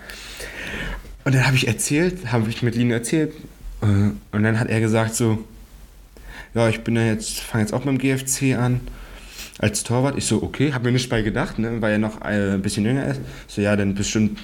Und 1.23 1.35
dann 1.35 1.45
habe 1.45 1.55
ich 1.55 1.67
erzählt, 1.67 2.31
habe 2.31 2.49
ich 2.49 2.61
mit 2.61 2.75
Lino 2.75 2.93
erzählt 2.93 3.33
äh, 3.81 3.85
und 3.85 4.43
dann 4.43 4.59
hat 4.59 4.69
er 4.69 4.79
gesagt 4.79 5.15
so, 5.15 5.43
ja, 6.53 6.67
ich 6.67 6.81
bin 6.81 6.95
ja 6.95 7.05
jetzt, 7.05 7.39
fange 7.39 7.63
jetzt 7.63 7.73
auch 7.73 7.81
beim 7.81 7.97
GFC 7.97 8.55
an 8.57 8.81
als 9.57 9.83
Torwart. 9.83 10.17
Ich 10.17 10.25
so, 10.25 10.43
okay, 10.43 10.73
habe 10.73 10.85
mir 10.85 10.91
nicht 10.91 11.09
bei 11.09 11.21
gedacht, 11.21 11.59
ne, 11.59 11.81
weil 11.81 11.93
er 11.93 11.99
noch 11.99 12.21
äh, 12.21 12.53
ein 12.53 12.61
bisschen 12.61 12.85
jünger 12.85 13.07
ist. 13.07 13.21
So, 13.47 13.61
ja, 13.61 13.75
dann 13.75 13.95
bestimmt 13.95 14.39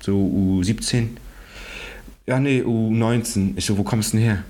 so 0.00 0.16
U17. 0.16 1.08
Ja, 2.26 2.40
nee, 2.40 2.60
U19. 2.60 3.52
Ich 3.56 3.66
so, 3.66 3.78
wo 3.78 3.84
kommst 3.84 4.12
du 4.12 4.16
denn 4.16 4.26
her? 4.26 4.44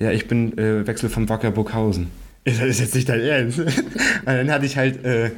Ja, 0.00 0.10
ich 0.10 0.26
bin 0.26 0.58
äh, 0.58 0.86
Wechsel 0.86 1.08
vom 1.08 1.28
Wacker 1.28 1.52
Burghausen. 1.52 2.08
Das 2.44 2.58
ist 2.58 2.80
jetzt 2.80 2.94
nicht 2.94 3.08
dein 3.08 3.20
Ernst. 3.20 3.58
Und 3.60 4.26
dann 4.26 4.50
hatte 4.50 4.66
ich 4.66 4.76
halt, 4.76 5.04
äh, 5.04 5.30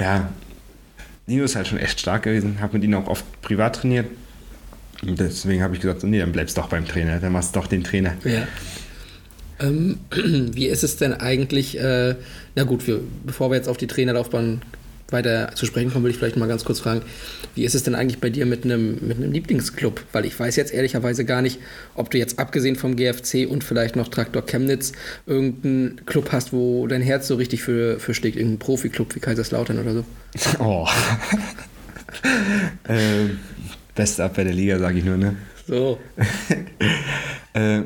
ja, 0.00 0.30
Nino 1.26 1.44
ist 1.44 1.56
halt 1.56 1.66
schon 1.66 1.78
echt 1.78 2.00
stark 2.00 2.22
gewesen. 2.22 2.60
Habe 2.60 2.78
mit 2.78 2.84
ihm 2.84 2.94
auch 2.94 3.08
oft 3.08 3.24
privat 3.42 3.76
trainiert. 3.76 4.06
Und 5.02 5.18
deswegen 5.18 5.62
habe 5.62 5.74
ich 5.74 5.80
gesagt, 5.80 6.04
nee, 6.04 6.18
dann 6.18 6.32
bleibst 6.32 6.56
doch 6.56 6.68
beim 6.68 6.86
Trainer. 6.86 7.18
Dann 7.18 7.32
machst 7.32 7.54
du 7.54 7.60
doch 7.60 7.66
den 7.66 7.84
Trainer. 7.84 8.14
Ja. 8.24 8.46
Ähm, 9.60 9.98
wie 10.10 10.66
ist 10.66 10.84
es 10.84 10.96
denn 10.96 11.12
eigentlich, 11.12 11.78
äh, 11.78 12.14
na 12.54 12.62
gut, 12.62 12.86
wir, 12.86 13.00
bevor 13.24 13.50
wir 13.50 13.56
jetzt 13.56 13.68
auf 13.68 13.76
die 13.76 13.86
Trainerlaufbahn 13.88 14.62
weiter 15.10 15.52
zu 15.54 15.64
sprechen 15.64 15.90
kommen, 15.90 16.04
will 16.04 16.10
ich 16.10 16.18
vielleicht 16.18 16.36
mal 16.36 16.48
ganz 16.48 16.64
kurz 16.64 16.80
fragen, 16.80 17.02
wie 17.54 17.64
ist 17.64 17.74
es 17.74 17.82
denn 17.82 17.94
eigentlich 17.94 18.20
bei 18.20 18.30
dir 18.30 18.44
mit 18.44 18.64
einem, 18.64 18.98
mit 19.00 19.16
einem 19.16 19.32
Lieblingsclub? 19.32 20.04
Weil 20.12 20.26
ich 20.26 20.38
weiß 20.38 20.56
jetzt 20.56 20.72
ehrlicherweise 20.72 21.24
gar 21.24 21.40
nicht, 21.40 21.58
ob 21.94 22.10
du 22.10 22.18
jetzt 22.18 22.38
abgesehen 22.38 22.76
vom 22.76 22.96
GFC 22.96 23.48
und 23.48 23.64
vielleicht 23.64 23.96
noch 23.96 24.08
Traktor 24.08 24.44
Chemnitz 24.44 24.92
irgendeinen 25.26 26.04
Club 26.04 26.30
hast, 26.32 26.52
wo 26.52 26.86
dein 26.86 27.02
Herz 27.02 27.26
so 27.26 27.36
richtig 27.36 27.62
für, 27.62 27.98
für 27.98 28.12
schlägt, 28.12 28.36
irgendein 28.36 28.58
Profi-Club 28.58 29.14
wie 29.14 29.20
Kaiserslautern 29.20 29.78
oder 29.78 29.94
so. 29.94 30.04
Oh. 30.58 30.86
äh, 32.88 33.28
beste 33.94 34.24
Abwehr 34.24 34.44
der 34.44 34.54
Liga, 34.54 34.78
sage 34.78 34.98
ich 34.98 35.04
nur, 35.04 35.16
ne? 35.16 35.36
So. 35.66 35.98
äh, 37.54 37.82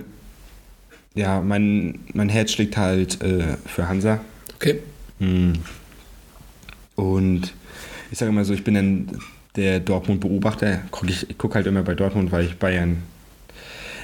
ja, 1.14 1.40
mein, 1.40 2.00
mein 2.14 2.28
Herz 2.28 2.52
schlägt 2.52 2.76
halt 2.76 3.22
äh, 3.22 3.56
für 3.66 3.88
Hansa. 3.88 4.20
Okay. 4.56 4.80
Hm. 5.18 5.54
Und 6.96 7.52
ich 8.10 8.18
sage 8.18 8.30
immer 8.30 8.44
so, 8.44 8.52
ich 8.54 8.64
bin 8.64 8.74
dann 8.74 9.08
der 9.56 9.80
Dortmund-Beobachter. 9.80 10.82
Guck 10.90 11.08
ich 11.10 11.28
ich 11.30 11.38
gucke 11.38 11.54
halt 11.54 11.66
immer 11.66 11.82
bei 11.82 11.94
Dortmund, 11.94 12.32
weil 12.32 12.44
ich 12.46 12.56
Bayern 12.56 12.98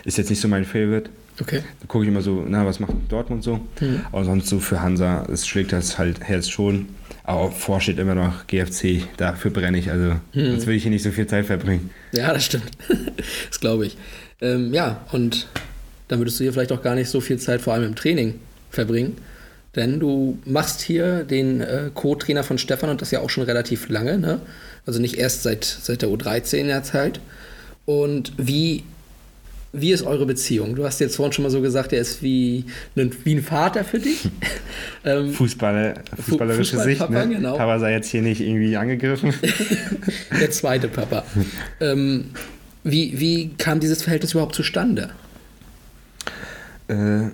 ist 0.04 0.18
jetzt 0.18 0.30
nicht 0.30 0.40
so 0.40 0.48
mein 0.48 0.64
Favorite. 0.64 1.10
Okay. 1.40 1.62
Da 1.80 1.86
gucke 1.86 2.04
ich 2.04 2.08
immer 2.10 2.20
so, 2.22 2.44
na, 2.48 2.66
was 2.66 2.80
macht 2.80 2.94
Dortmund 3.08 3.44
so? 3.44 3.60
Mhm. 3.80 4.00
Aber 4.10 4.24
sonst 4.24 4.48
so 4.48 4.58
für 4.58 4.80
Hansa, 4.80 5.24
es 5.32 5.46
schlägt 5.46 5.72
das 5.72 5.98
halt 5.98 6.20
Herz 6.20 6.48
schon. 6.48 6.88
Aber 7.22 7.52
vor 7.52 7.80
steht 7.80 7.98
immer 7.98 8.14
noch 8.14 8.46
GFC, 8.46 9.02
dafür 9.18 9.50
brenne 9.52 9.78
ich. 9.78 9.90
Also, 9.90 10.14
Mhm. 10.32 10.50
sonst 10.52 10.66
will 10.66 10.74
ich 10.74 10.82
hier 10.82 10.90
nicht 10.90 11.02
so 11.04 11.10
viel 11.10 11.26
Zeit 11.26 11.46
verbringen. 11.46 11.90
Ja, 12.12 12.32
das 12.32 12.44
stimmt. 12.46 12.70
das 13.48 13.60
glaube 13.60 13.86
ich. 13.86 13.96
Ähm, 14.40 14.72
ja, 14.74 15.04
und 15.12 15.46
dann 16.08 16.18
würdest 16.20 16.40
du 16.40 16.44
hier 16.44 16.52
vielleicht 16.52 16.72
auch 16.72 16.82
gar 16.82 16.94
nicht 16.94 17.08
so 17.08 17.20
viel 17.20 17.38
Zeit 17.38 17.60
vor 17.60 17.74
allem 17.74 17.84
im 17.84 17.94
Training 17.94 18.34
verbringen. 18.70 19.16
Denn 19.76 20.00
du 20.00 20.38
machst 20.44 20.80
hier 20.80 21.24
den 21.24 21.60
äh, 21.60 21.90
Co-Trainer 21.92 22.42
von 22.42 22.58
Stefan 22.58 22.90
und 22.90 23.02
das 23.02 23.10
ja 23.10 23.20
auch 23.20 23.30
schon 23.30 23.44
relativ 23.44 23.88
lange, 23.88 24.18
ne? 24.18 24.40
Also 24.86 25.00
nicht 25.00 25.18
erst 25.18 25.42
seit, 25.42 25.64
seit 25.64 26.02
der 26.02 26.08
U13 26.08 26.66
der 26.66 26.82
Zeit. 26.82 27.20
Und 27.84 28.32
wie, 28.38 28.84
wie 29.72 29.92
ist 29.92 30.02
eure 30.02 30.24
Beziehung? 30.24 30.74
Du 30.74 30.84
hast 30.84 30.98
jetzt 31.00 31.16
vorhin 31.16 31.32
schon 31.32 31.42
mal 31.42 31.50
so 31.50 31.60
gesagt, 31.60 31.92
er 31.92 32.00
ist 32.00 32.22
wie 32.22 32.64
ein, 32.96 33.14
wie 33.24 33.34
ein 33.34 33.42
Vater 33.42 33.84
für 33.84 33.98
dich. 33.98 34.28
ähm, 35.04 35.32
Fußballer, 35.32 35.94
fußballerische 36.26 36.78
Sicht, 36.78 36.98
Fußballpapa, 36.98 37.26
ne? 37.26 37.34
genau. 37.34 37.56
Papa 37.58 37.78
sei 37.78 37.92
jetzt 37.92 38.08
hier 38.08 38.22
nicht 38.22 38.40
irgendwie 38.40 38.76
angegriffen. 38.76 39.34
der 40.40 40.50
zweite 40.50 40.88
Papa. 40.88 41.24
ähm, 41.80 42.30
wie, 42.84 43.20
wie 43.20 43.50
kam 43.58 43.80
dieses 43.80 44.02
Verhältnis 44.02 44.32
überhaupt 44.32 44.54
zustande? 44.54 45.10
Äh, 46.88 47.28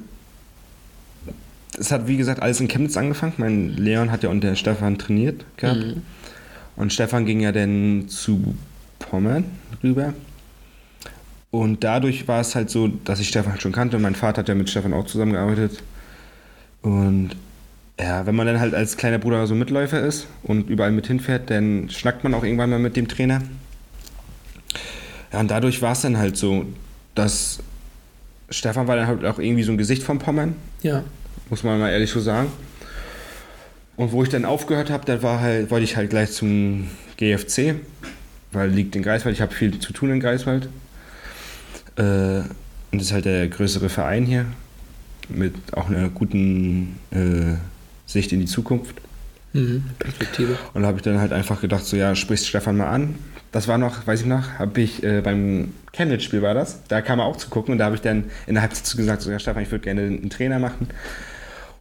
es 1.78 1.90
hat, 1.90 2.06
wie 2.06 2.16
gesagt, 2.16 2.42
alles 2.42 2.60
in 2.60 2.68
Chemnitz 2.68 2.96
angefangen. 2.96 3.34
Mein 3.38 3.76
Leon 3.76 4.10
hat 4.10 4.22
ja 4.22 4.28
unter 4.30 4.54
Stefan 4.56 4.98
trainiert 4.98 5.44
gehabt. 5.56 5.78
Mhm. 5.78 6.02
Und 6.76 6.92
Stefan 6.92 7.24
ging 7.24 7.40
ja 7.40 7.52
dann 7.52 8.08
zu 8.08 8.54
Pommern 8.98 9.44
rüber. 9.82 10.14
Und 11.50 11.84
dadurch 11.84 12.26
war 12.26 12.40
es 12.40 12.54
halt 12.56 12.68
so, 12.68 12.88
dass 12.88 13.20
ich 13.20 13.28
Stefan 13.28 13.52
halt 13.52 13.62
schon 13.62 13.72
kannte. 13.72 13.98
Mein 13.98 14.16
Vater 14.16 14.40
hat 14.40 14.48
ja 14.48 14.54
mit 14.54 14.68
Stefan 14.68 14.92
auch 14.92 15.06
zusammengearbeitet. 15.06 15.82
Und 16.82 17.30
ja, 17.98 18.26
wenn 18.26 18.34
man 18.34 18.46
dann 18.46 18.58
halt 18.58 18.74
als 18.74 18.96
kleiner 18.96 19.18
Bruder 19.18 19.46
so 19.46 19.54
Mitläufer 19.54 20.00
ist 20.00 20.26
und 20.42 20.68
überall 20.68 20.90
mit 20.90 21.06
hinfährt, 21.06 21.50
dann 21.50 21.88
schnackt 21.90 22.24
man 22.24 22.34
auch 22.34 22.42
irgendwann 22.42 22.70
mal 22.70 22.80
mit 22.80 22.96
dem 22.96 23.06
Trainer. 23.06 23.40
Ja, 25.32 25.40
und 25.40 25.50
dadurch 25.50 25.80
war 25.80 25.92
es 25.92 26.00
dann 26.00 26.18
halt 26.18 26.37
so, 26.37 26.66
dass 27.14 27.60
Stefan 28.50 28.88
war 28.88 28.96
dann 28.96 29.06
halt 29.06 29.24
auch 29.24 29.38
irgendwie 29.38 29.62
so 29.62 29.72
ein 29.72 29.78
Gesicht 29.78 30.02
von 30.02 30.18
Pommern, 30.18 30.56
Ja. 30.82 31.04
Muss 31.50 31.62
man 31.62 31.78
mal 31.78 31.90
ehrlich 31.90 32.11
so 32.11 32.20
sagen. 32.20 32.50
Und 33.96 34.12
wo 34.12 34.22
ich 34.22 34.28
dann 34.28 34.44
aufgehört 34.44 34.90
habe, 34.90 35.04
da 35.04 35.22
war 35.22 35.40
halt, 35.40 35.70
wollte 35.70 35.85
ich 35.85 35.96
halt 35.96 36.11
gleich 36.11 36.33
zum 36.33 36.88
GFC, 37.16 37.76
weil 38.52 38.70
liegt 38.70 38.96
in 38.96 39.02
Greifswald, 39.02 39.35
ich 39.35 39.40
habe 39.40 39.54
viel 39.54 39.78
zu 39.78 39.92
tun 39.92 40.11
in 40.11 40.20
Greifswald. 40.20 40.68
Äh, 41.96 42.02
und 42.90 42.98
das 42.98 43.02
ist 43.09 43.12
halt 43.12 43.24
der 43.24 43.48
größere 43.48 43.88
Verein 43.88 44.24
hier, 44.24 44.46
mit 45.28 45.54
auch 45.72 45.88
einer 45.88 46.09
guten 46.09 46.98
äh, 47.11 47.54
Sicht 48.07 48.33
in 48.33 48.40
die 48.40 48.46
Zukunft. 48.46 48.96
Mhm. 49.52 49.85
Perspektive. 49.98 50.59
Und 50.74 50.83
da 50.83 50.88
habe 50.88 50.98
ich 50.98 51.02
dann 51.02 51.20
halt 51.20 51.33
einfach 51.33 51.61
gedacht, 51.61 51.85
so 51.85 51.96
ja, 51.96 52.14
sprichst 52.14 52.48
Stefan 52.48 52.76
mal 52.76 52.88
an. 52.88 53.14
Das 53.52 53.68
war 53.68 53.78
noch, 53.78 54.04
weiß 54.07 54.22
ich 54.22 54.26
noch, 54.26 54.59
habe 54.59 54.80
ich 54.80 55.04
äh, 55.04 55.20
beim 55.20 55.72
Chemnitz-Spiel 55.92 56.42
war 56.42 56.54
das, 56.54 56.83
da 56.88 57.00
kam 57.00 57.20
er 57.20 57.26
auch 57.26 57.37
zu 57.37 57.48
gucken 57.48 57.70
und 57.70 57.78
da 57.78 57.85
habe 57.85 57.94
ich 57.94 58.00
dann 58.00 58.24
in 58.48 58.54
der 58.54 58.62
Halbzeit 58.62 58.96
gesagt, 58.96 59.22
so 59.22 59.30
ja 59.30 59.38
Stefan, 59.38 59.62
ich 59.62 59.70
würde 59.70 59.85
gerne 59.85 60.02
einen 60.02 60.28
Trainer 60.28 60.59
machen. 60.59 60.88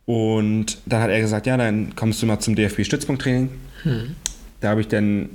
Und 0.05 0.77
dann 0.85 1.01
hat 1.01 1.09
er 1.09 1.21
gesagt, 1.21 1.45
ja, 1.47 1.55
dann 1.57 1.95
kommst 1.95 2.21
du 2.21 2.25
mal 2.25 2.39
zum 2.39 2.55
DFB-Stützpunkttraining. 2.55 3.49
Hm. 3.83 4.15
Da 4.59 4.69
habe 4.69 4.81
ich 4.81 4.87
dann 4.87 5.29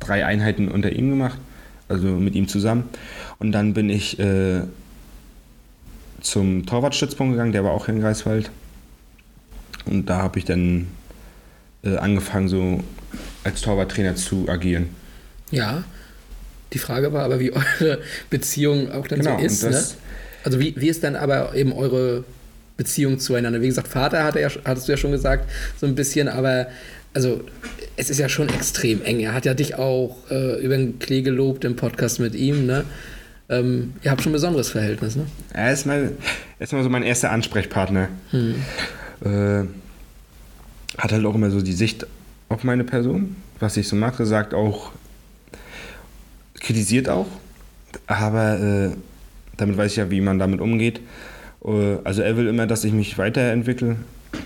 drei 0.00 0.24
Einheiten 0.24 0.68
unter 0.68 0.90
ihm 0.92 1.10
gemacht, 1.10 1.38
also 1.88 2.06
mit 2.08 2.34
ihm 2.34 2.48
zusammen. 2.48 2.84
Und 3.38 3.52
dann 3.52 3.74
bin 3.74 3.90
ich 3.90 4.18
äh, 4.18 4.62
zum 6.20 6.64
Torwartstützpunkt 6.66 7.32
gegangen, 7.34 7.52
der 7.52 7.64
war 7.64 7.72
auch 7.72 7.86
hier 7.86 7.94
in 7.94 8.00
Greifswald. 8.00 8.50
Und 9.86 10.08
da 10.08 10.18
habe 10.18 10.38
ich 10.38 10.44
dann 10.46 10.86
äh, 11.84 11.96
angefangen, 11.96 12.48
so 12.48 12.80
als 13.44 13.60
Torwarttrainer 13.60 14.16
zu 14.16 14.48
agieren. 14.48 14.88
Ja. 15.50 15.84
Die 16.72 16.78
Frage 16.78 17.12
war 17.12 17.24
aber, 17.24 17.38
wie 17.40 17.52
eure 17.80 18.00
Beziehung 18.30 18.90
auch 18.90 19.06
dann 19.06 19.18
Genau, 19.20 19.38
so 19.38 19.44
ist. 19.44 19.62
Ne? 19.62 19.70
das- 19.70 19.96
Also 20.42 20.58
wie, 20.58 20.74
wie 20.76 20.88
ist 20.88 21.04
dann 21.04 21.16
aber 21.16 21.54
eben 21.54 21.72
eure 21.72 22.24
Beziehung 22.76 23.18
zueinander? 23.18 23.60
Wie 23.60 23.68
gesagt, 23.68 23.88
Vater 23.88 24.24
hatte 24.24 24.40
ja, 24.40 24.48
hattest 24.64 24.88
du 24.88 24.92
ja 24.92 24.98
schon 24.98 25.12
gesagt, 25.12 25.50
so 25.80 25.86
ein 25.86 25.94
bisschen, 25.94 26.28
aber 26.28 26.66
also 27.14 27.42
es 27.96 28.10
ist 28.10 28.18
ja 28.18 28.28
schon 28.28 28.48
extrem 28.48 29.02
eng. 29.02 29.20
Er 29.20 29.34
hat 29.34 29.44
ja 29.44 29.54
dich 29.54 29.76
auch 29.76 30.16
äh, 30.30 30.60
über 30.60 30.76
den 30.76 30.98
Klee 30.98 31.22
gelobt 31.22 31.64
im 31.64 31.76
Podcast 31.76 32.20
mit 32.20 32.34
ihm, 32.34 32.66
ne? 32.66 32.84
Ähm, 33.48 33.92
ihr 34.02 34.10
habt 34.10 34.22
schon 34.22 34.30
ein 34.30 34.34
besonderes 34.34 34.70
Verhältnis, 34.70 35.16
ne? 35.16 35.26
Er 35.52 35.72
ist 35.72 35.86
mal, 35.86 36.12
er 36.58 36.64
ist 36.64 36.72
mal 36.72 36.82
so 36.82 36.88
mein 36.88 37.02
erster 37.02 37.30
Ansprechpartner. 37.30 38.08
Hm. 38.30 38.54
Äh, 39.24 39.64
hat 40.98 41.12
halt 41.12 41.24
auch 41.24 41.34
immer 41.34 41.50
so 41.50 41.60
die 41.60 41.72
Sicht 41.72 42.06
auf 42.48 42.64
meine 42.64 42.84
Person, 42.84 43.36
was 43.60 43.76
ich 43.76 43.86
so 43.86 43.96
mache, 43.96 44.26
sagt 44.26 44.54
auch, 44.54 44.92
kritisiert 46.60 47.08
auch, 47.08 47.26
aber 48.06 48.60
äh, 48.60 48.90
damit 49.56 49.76
weiß 49.76 49.92
ich 49.92 49.96
ja, 49.98 50.10
wie 50.10 50.20
man 50.20 50.38
damit 50.38 50.60
umgeht. 50.60 51.00
Äh, 51.64 51.96
also 52.04 52.22
er 52.22 52.36
will 52.36 52.46
immer, 52.48 52.66
dass 52.66 52.84
ich 52.84 52.92
mich 52.92 53.16
weiterentwickle, 53.18 53.96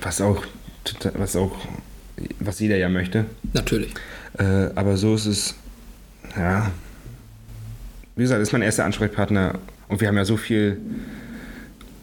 was 0.02 0.20
auch, 0.20 0.44
was 1.14 1.36
auch, 1.36 1.56
was 2.40 2.60
jeder 2.60 2.76
ja 2.76 2.88
möchte. 2.88 3.24
Natürlich. 3.52 3.92
Äh, 4.38 4.70
aber 4.74 4.96
so 4.96 5.14
ist 5.14 5.26
es, 5.26 5.54
ja, 6.36 6.70
wie 8.16 8.22
gesagt, 8.22 8.42
ist 8.42 8.52
mein 8.52 8.62
erster 8.62 8.84
Ansprechpartner 8.84 9.58
und 9.88 10.00
wir 10.00 10.08
haben 10.08 10.16
ja 10.16 10.24
so 10.24 10.36
viel 10.36 10.78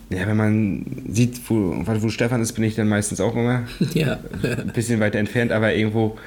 Ja, 0.09 0.27
wenn 0.27 0.37
man 0.37 0.85
sieht, 1.09 1.41
wo, 1.49 1.73
wo 1.85 2.09
Stefan 2.09 2.41
ist, 2.41 2.53
bin 2.53 2.63
ich 2.63 2.75
dann 2.75 2.87
meistens 2.87 3.19
auch 3.19 3.35
immer 3.35 3.63
Ja. 3.93 4.19
ein 4.43 4.71
bisschen 4.73 4.99
weiter 4.99 5.19
entfernt, 5.19 5.51
aber 5.51 5.73
irgendwo. 5.73 6.17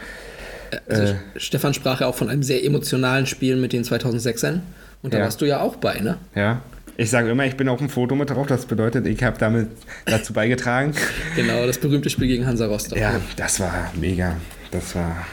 Also 0.89 1.03
Äh. 1.15 1.17
Stefan 1.37 1.73
sprach 1.75 2.01
ja 2.01 2.07
auch 2.09 2.15
von 2.17 2.29
einem 2.29 2.43
sehr 2.43 2.63
emotionalen 2.65 3.27
Spiel 3.27 3.57
mit 3.57 3.73
den 3.73 3.85
2006ern. 3.85 4.61
Und 5.03 5.15
da 5.15 5.19
Ja. 5.19 5.25
warst 5.25 5.41
du 5.41 5.45
ja 5.47 5.61
auch 5.61 5.77
bei, 5.77 6.01
ne? 6.01 6.19
Ja. 6.35 6.61
Ich 7.01 7.11
sage 7.11 7.31
immer, 7.31 7.47
ich 7.47 7.57
bin 7.57 7.69
auf 7.69 7.79
dem 7.79 7.89
Foto 7.89 8.17
mit 8.17 8.29
drauf. 8.29 8.49
Das 8.49 8.67
bedeutet, 8.67 9.07
ich 9.07 9.23
habe 9.23 9.39
damit 9.39 9.69
dazu 10.05 10.33
beigetragen. 10.33 10.93
Genau, 11.37 11.65
das 11.65 11.79
berühmte 11.79 12.11
Spiel 12.11 12.27
gegen 12.27 12.45
Hansa 12.45 12.67
Rostock. 12.67 12.99
Ja, 12.99 13.21
das 13.37 13.61
war 13.61 13.93
mega. 13.95 14.37
Das 14.73 14.97
war, 14.97 15.25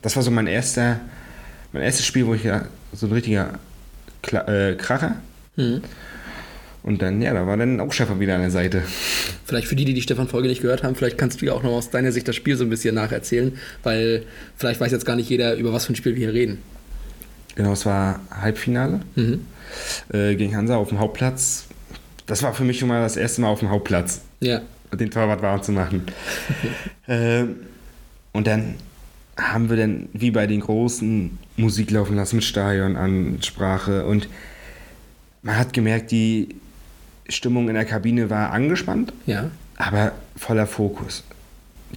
das 0.00 0.14
war 0.14 0.22
so 0.22 0.30
mein 0.30 0.46
erster, 0.46 1.00
mein 1.72 1.82
erstes 1.82 2.06
Spiel, 2.06 2.24
wo 2.24 2.34
ich 2.34 2.44
ja 2.44 2.66
so 2.92 3.06
ein 3.06 3.12
richtiger 3.12 3.58
Kla 4.22 4.46
äh, 4.46 4.76
Kracher. 4.76 5.16
Mhm. 5.56 5.82
Und 6.84 7.02
dann, 7.02 7.20
ja, 7.20 7.34
da 7.34 7.48
war 7.48 7.56
dann 7.56 7.80
auch 7.80 7.92
Stefan 7.92 8.20
wieder 8.20 8.36
an 8.36 8.42
der 8.42 8.52
Seite. 8.52 8.84
Vielleicht 9.44 9.66
für 9.66 9.74
die, 9.74 9.84
die 9.84 9.94
die 9.94 10.02
Stefan-Folge 10.02 10.46
nicht 10.46 10.62
gehört 10.62 10.84
haben, 10.84 10.94
vielleicht 10.94 11.18
kannst 11.18 11.42
du 11.42 11.46
ja 11.46 11.52
auch 11.52 11.64
noch 11.64 11.72
aus 11.72 11.90
deiner 11.90 12.12
Sicht 12.12 12.28
das 12.28 12.36
Spiel 12.36 12.56
so 12.56 12.62
ein 12.62 12.70
bisschen 12.70 12.94
nacherzählen, 12.94 13.58
weil 13.82 14.22
vielleicht 14.56 14.80
weiß 14.80 14.92
jetzt 14.92 15.04
gar 15.04 15.16
nicht 15.16 15.28
jeder, 15.28 15.56
über 15.56 15.72
was 15.72 15.84
für 15.86 15.94
ein 15.94 15.96
Spiel 15.96 16.14
wir 16.14 16.30
hier 16.30 16.32
reden. 16.32 16.58
Genau, 17.58 17.72
es 17.72 17.84
war 17.86 18.20
Halbfinale 18.30 19.00
Mhm. 19.16 19.44
äh, 20.12 20.36
gegen 20.36 20.54
Hansa 20.56 20.76
auf 20.76 20.90
dem 20.90 21.00
Hauptplatz. 21.00 21.64
Das 22.26 22.44
war 22.44 22.54
für 22.54 22.62
mich 22.62 22.78
schon 22.78 22.88
mal 22.88 23.02
das 23.02 23.16
erste 23.16 23.40
Mal 23.40 23.48
auf 23.48 23.58
dem 23.58 23.68
Hauptplatz, 23.70 24.20
Ja. 24.38 24.60
den 24.96 25.10
Torwart 25.10 25.42
warm 25.42 25.60
zu 25.60 25.72
machen. 25.72 26.04
ähm, 27.08 27.56
und 28.32 28.46
dann 28.46 28.74
haben 29.36 29.70
wir 29.70 29.76
dann, 29.76 30.08
wie 30.12 30.30
bei 30.30 30.46
den 30.46 30.60
Großen, 30.60 31.36
Musik 31.56 31.90
laufen 31.90 32.14
lassen 32.14 32.36
mit 32.36 32.44
Stadionansprache 32.44 34.06
und 34.06 34.28
man 35.42 35.56
hat 35.58 35.72
gemerkt, 35.72 36.12
die 36.12 36.54
Stimmung 37.28 37.66
in 37.68 37.74
der 37.74 37.84
Kabine 37.86 38.30
war 38.30 38.52
angespannt, 38.52 39.12
Ja. 39.26 39.50
aber 39.74 40.12
voller 40.36 40.68
Fokus. 40.68 41.24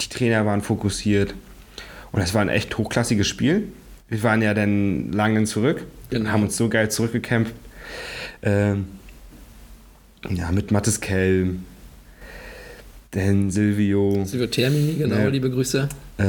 Die 0.01 0.09
Trainer 0.09 0.43
waren 0.47 0.63
fokussiert 0.63 1.35
und 2.11 2.21
es 2.21 2.33
war 2.33 2.41
ein 2.41 2.49
echt 2.49 2.75
hochklassiges 2.79 3.27
Spiel. 3.27 3.67
Wir 4.11 4.21
waren 4.23 4.41
ja 4.41 4.53
dann 4.53 5.13
lange 5.13 5.41
zurück, 5.45 5.85
Genau. 6.09 6.29
haben 6.31 6.43
uns 6.43 6.57
so 6.57 6.67
geil 6.67 6.91
zurückgekämpft. 6.91 7.53
Ähm, 8.43 8.85
ja, 10.29 10.51
mit 10.51 10.69
Mattes 10.71 10.99
Kelm, 10.99 11.63
dann 13.11 13.51
Silvio, 13.51 14.23
Silvio 14.25 14.47
Termini, 14.47 14.95
genau, 14.95 15.15
Ja. 15.15 15.27
liebe 15.29 15.49
Grüße. 15.49 15.87
äh, 16.17 16.23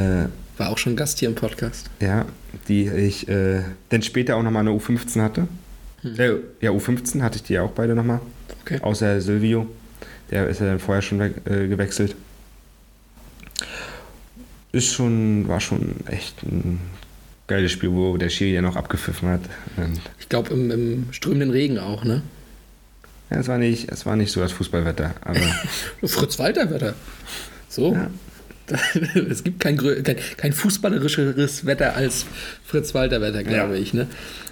War 0.57 0.69
auch 0.69 0.77
schon 0.77 0.95
Gast 0.95 1.19
hier 1.19 1.27
im 1.27 1.35
Podcast. 1.35 1.89
ja, 1.99 2.25
die 2.69 2.87
ich 2.87 3.27
äh, 3.27 3.63
dann 3.89 4.01
später 4.01 4.37
auch 4.37 4.43
nochmal 4.43 4.61
eine 4.65 4.71
U15 4.71 5.21
hatte. 5.21 5.47
Äh, 6.05 6.35
ja, 6.61 6.71
U15 6.71 7.21
hatte 7.21 7.35
ich 7.35 7.43
die 7.43 7.59
auch 7.59 7.71
beide 7.71 7.95
nochmal. 7.95 8.21
Okay. 8.61 8.79
Außer 8.81 9.19
Silvio, 9.19 9.67
der 10.31 10.47
ist 10.47 10.61
ja 10.61 10.67
dann 10.67 10.79
vorher 10.79 11.01
schon 11.01 11.19
weg, 11.19 11.33
äh, 11.45 11.67
gewechselt. 11.67 12.15
Ist 14.71 14.93
schon, 14.93 15.47
war 15.49 15.59
schon 15.59 15.95
echt 16.07 16.43
ein 16.43 16.79
geiles 17.53 17.71
Spiel, 17.71 17.91
wo 17.91 18.17
der 18.17 18.29
Schiri 18.29 18.53
ja 18.53 18.61
noch 18.61 18.75
abgepfiffen 18.75 19.29
hat. 19.29 19.41
Und, 19.77 19.99
Ich 20.19 20.27
glaube, 20.29 20.51
im, 20.53 20.71
im 20.71 21.05
strömenden 21.11 21.51
Regen 21.51 21.77
auch, 21.79 22.03
ne? 22.03 22.21
ja, 23.29 23.37
es 23.39 23.47
war 23.47 23.57
nicht, 23.57 23.89
es 23.91 24.05
war 24.05 24.15
nicht 24.15 24.31
so 24.31 24.39
das 24.41 24.51
Fußballwetter, 24.51 25.13
aber 25.21 25.39
Fritz-Walter-Wetter. 26.07 26.93
So. 27.69 27.93
Ja. 27.93 28.09
Es 29.29 29.43
gibt 29.43 29.59
kein, 29.59 29.75
kein, 29.77 30.15
kein 30.37 30.53
fußballerischeres 30.53 31.65
Wetter 31.65 31.95
als 31.95 32.25
Fritz-Walter-Wetter, 32.65 33.43
glaube 33.43 33.75
Ja. 33.75 33.81
ich. 33.81 33.93
Ne? 33.93 34.07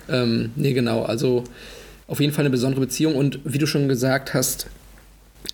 Ähm, 0.10 0.52
nee, 0.56 0.74
genau. 0.74 1.04
Also 1.04 1.46
auf 2.08 2.20
jeden 2.20 2.34
Fall 2.34 2.42
eine 2.44 2.50
besondere 2.50 2.82
Beziehung. 2.82 3.16
Und 3.16 3.40
wie 3.46 3.58
du 3.58 3.66
schon 3.68 3.88
gesagt 3.88 4.34
hast, 4.34 4.68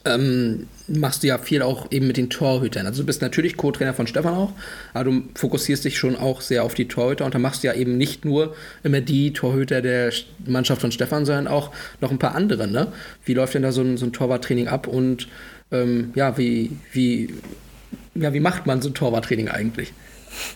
ähm, 0.06 0.68
machst 0.88 1.24
du 1.24 1.28
ja 1.28 1.38
viel 1.38 1.62
auch 1.62 1.92
eben 1.92 2.08
mit 2.08 2.18
den 2.18 2.30
Torhütern. 2.30 2.86
Also 2.86 3.02
du 3.02 3.06
bist 3.06 3.22
natürlich 3.22 3.58
Co-Trainer 3.58 3.94
von 3.94 4.08
Stefan 4.08 4.34
auch, 4.34 4.54
aber 4.94 5.04
du 5.06 5.24
fokussierst 5.36 5.84
dich 5.86 5.98
schon 5.98 6.16
auch 6.16 6.42
sehr 6.42 6.64
auf 6.64 6.74
die 6.76 6.88
Torhüter 6.88 7.26
und 7.26 7.36
da 7.36 7.40
machst 7.40 7.64
du 7.64 7.68
ja 7.68 7.74
eben 7.74 7.98
nicht 7.98 8.24
nur 8.24 8.56
immer 8.84 9.02
die 9.02 9.34
Torhüter 9.34 9.82
der 9.82 10.12
Sch- 10.14 10.26
Mannschaft 10.46 10.82
von 10.82 10.92
Stefan, 10.92 11.26
sondern 11.26 11.48
auch 11.48 11.72
noch 12.00 12.12
ein 12.12 12.20
paar 12.20 12.36
andere. 12.36 12.68
Ne? 12.68 12.88
Wie 13.26 13.34
läuft 13.34 13.54
denn 13.54 13.64
da 13.64 13.72
so 13.72 13.82
ein, 13.82 13.98
so 13.98 14.06
ein 14.06 14.14
Torwarttraining 14.14 14.68
ab 14.70 14.88
und 14.88 15.28
ähm, 15.72 16.12
ja, 16.16 16.38
wie, 16.38 16.72
wie, 16.94 17.34
ja, 18.16 18.34
wie 18.34 18.40
macht 18.40 18.66
man 18.66 18.82
so 18.82 18.90
ein 18.90 18.94
Torwarttraining 18.94 19.50
eigentlich? 19.50 19.92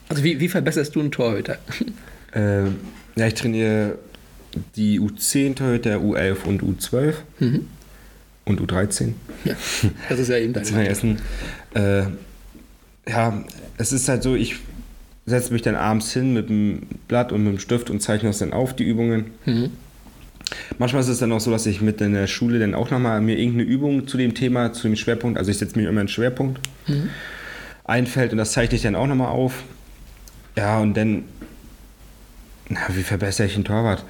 Also 0.08 0.24
wie, 0.24 0.40
wie 0.40 0.48
verbesserst 0.48 0.96
du 0.96 1.02
einen 1.02 1.12
Torhüter? 1.12 1.58
äh, 2.34 2.64
ja, 3.18 3.28
ich 3.28 3.34
trainiere 3.34 3.98
die 4.76 5.00
U10 5.00 5.56
Torhüter, 5.56 5.98
U11 5.98 6.44
und 6.46 6.64
U12 6.64 7.14
Mhm. 7.40 7.68
Und 8.46 8.62
U13. 8.62 9.14
Ja, 9.46 9.56
das 10.10 10.20
ist 10.20 10.30
ja 10.30 10.38
eben 10.38 10.54
dein 10.54 10.64
den 10.64 10.86
Essen. 10.86 11.20
Äh, 11.74 12.04
ja, 13.08 13.44
es 13.78 13.92
ist 13.92 14.08
halt 14.10 14.24
so, 14.24 14.36
ich 14.36 14.58
setze 15.26 15.54
mich 15.54 15.62
dann 15.62 15.76
abends 15.76 16.12
hin 16.14 16.34
mit 16.34 16.50
dem 16.50 16.84
Blatt 17.08 17.32
und 17.32 17.44
mit 17.44 17.54
dem 17.54 17.60
Stift 17.60 17.90
und 17.90 18.02
zeichne 18.02 18.30
das 18.30 18.40
dann 18.40 18.54
auf, 18.54 18.76
die 18.76 18.84
Übungen. 18.84 19.32
Mhm. 19.46 19.72
Manchmal 20.78 21.02
ist 21.02 21.08
es 21.08 21.20
dann 21.20 21.32
auch 21.32 21.40
so, 21.40 21.52
dass 21.52 21.66
ich 21.66 21.82
mit 21.82 22.02
in 22.02 22.14
der 22.14 22.28
Schule 22.28 22.60
dann 22.60 22.76
auch 22.76 22.92
nochmal 22.92 23.22
mir 23.22 23.38
irgendeine 23.38 23.64
Übung 23.64 24.08
zu 24.08 24.18
dem 24.18 24.34
Thema, 24.34 24.74
zu 24.74 24.84
dem 24.84 24.96
Schwerpunkt, 24.96 25.38
also 25.38 25.50
ich 25.50 25.58
setze 25.58 25.78
mir 25.80 25.88
immer 25.88 26.02
einen 26.02 26.10
Schwerpunkt, 26.10 26.60
einfällt 27.86 28.32
und 28.32 28.38
das 28.38 28.52
zeichne 28.52 28.76
ich 28.76 28.82
dann 28.82 28.96
auch 28.96 29.08
nochmal 29.08 29.30
auf. 29.30 29.64
Ja, 30.58 30.80
und 30.80 30.96
dann, 30.96 31.24
na, 32.68 32.80
wie 32.90 33.04
verbessere 33.04 33.48
ich 33.48 33.56
einen 33.56 33.64
Torwart? 33.64 34.04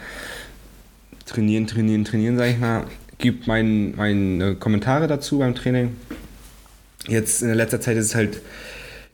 Trainieren, 1.26 1.68
trainieren, 1.68 2.06
trainieren, 2.06 2.38
sage 2.38 2.52
ich 2.52 2.58
mal. 2.58 2.86
Gibt 3.22 3.48
mein, 3.48 3.96
meine 3.96 4.56
Kommentare 4.56 5.08
dazu 5.08 5.40
beim 5.40 5.56
Training. 5.56 5.96
Jetzt 7.08 7.42
in 7.42 7.54
letzter 7.54 7.80
Zeit 7.80 7.96
ist 7.98 8.08
es 8.08 8.16
halt 8.16 8.42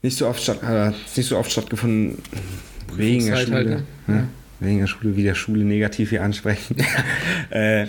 nicht 0.01 0.17
so 0.17 0.27
oft, 0.27 0.41
statt, 0.41 0.61
äh, 0.63 0.91
nicht 1.15 1.27
so 1.27 1.37
oft 1.37 1.51
stattgefunden 1.51 2.17
wegen 2.95 3.25
der 3.25 3.37
Schule. 3.37 3.55
halt, 3.55 3.67
ne? 3.67 3.83
ne? 4.07 4.27
Wegen 4.59 4.79
der 4.79 4.87
Schule, 4.87 5.15
wie 5.15 5.23
der 5.23 5.35
Schule 5.35 5.63
negativ 5.63 6.09
hier 6.09 6.23
ansprechen. 6.23 6.77
äh, 7.49 7.85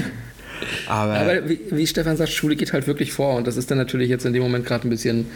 aber, 0.88 1.14
Aber 1.14 1.48
wie, 1.48 1.60
wie 1.70 1.86
Stefan 1.86 2.16
sagt, 2.16 2.30
Schule 2.30 2.56
geht 2.56 2.72
halt 2.72 2.86
wirklich 2.86 3.12
vor 3.12 3.36
und 3.36 3.46
das 3.46 3.56
ist 3.56 3.70
dann 3.70 3.78
natürlich 3.78 4.08
jetzt 4.08 4.24
in 4.24 4.32
dem 4.32 4.42
Moment 4.42 4.66
gerade 4.66 4.88
ein 4.88 4.90
bisschen, 4.90 5.26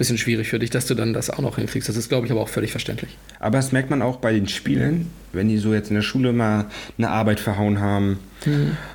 bisschen 0.00 0.16
schwierig 0.16 0.48
für 0.48 0.58
dich, 0.58 0.70
dass 0.70 0.86
du 0.86 0.94
dann 0.94 1.12
das 1.12 1.28
auch 1.28 1.40
noch 1.40 1.56
hinkriegst. 1.56 1.86
Das 1.86 1.96
ist, 1.96 2.08
glaube 2.08 2.24
ich, 2.26 2.32
aber 2.32 2.40
auch 2.40 2.48
völlig 2.48 2.70
verständlich. 2.70 3.18
aber 3.38 3.58
das 3.58 3.70
merkt 3.70 3.90
man 3.90 4.00
auch 4.00 4.16
bei 4.16 4.32
den 4.32 4.48
Spielen, 4.48 5.10
wenn 5.34 5.48
die 5.48 5.58
so 5.58 5.74
jetzt 5.74 5.90
in 5.90 5.94
der 5.94 6.02
Schule 6.02 6.32
mal 6.32 6.64
eine 6.96 7.10
Arbeit 7.10 7.38
verhauen 7.38 7.80
haben 7.80 8.18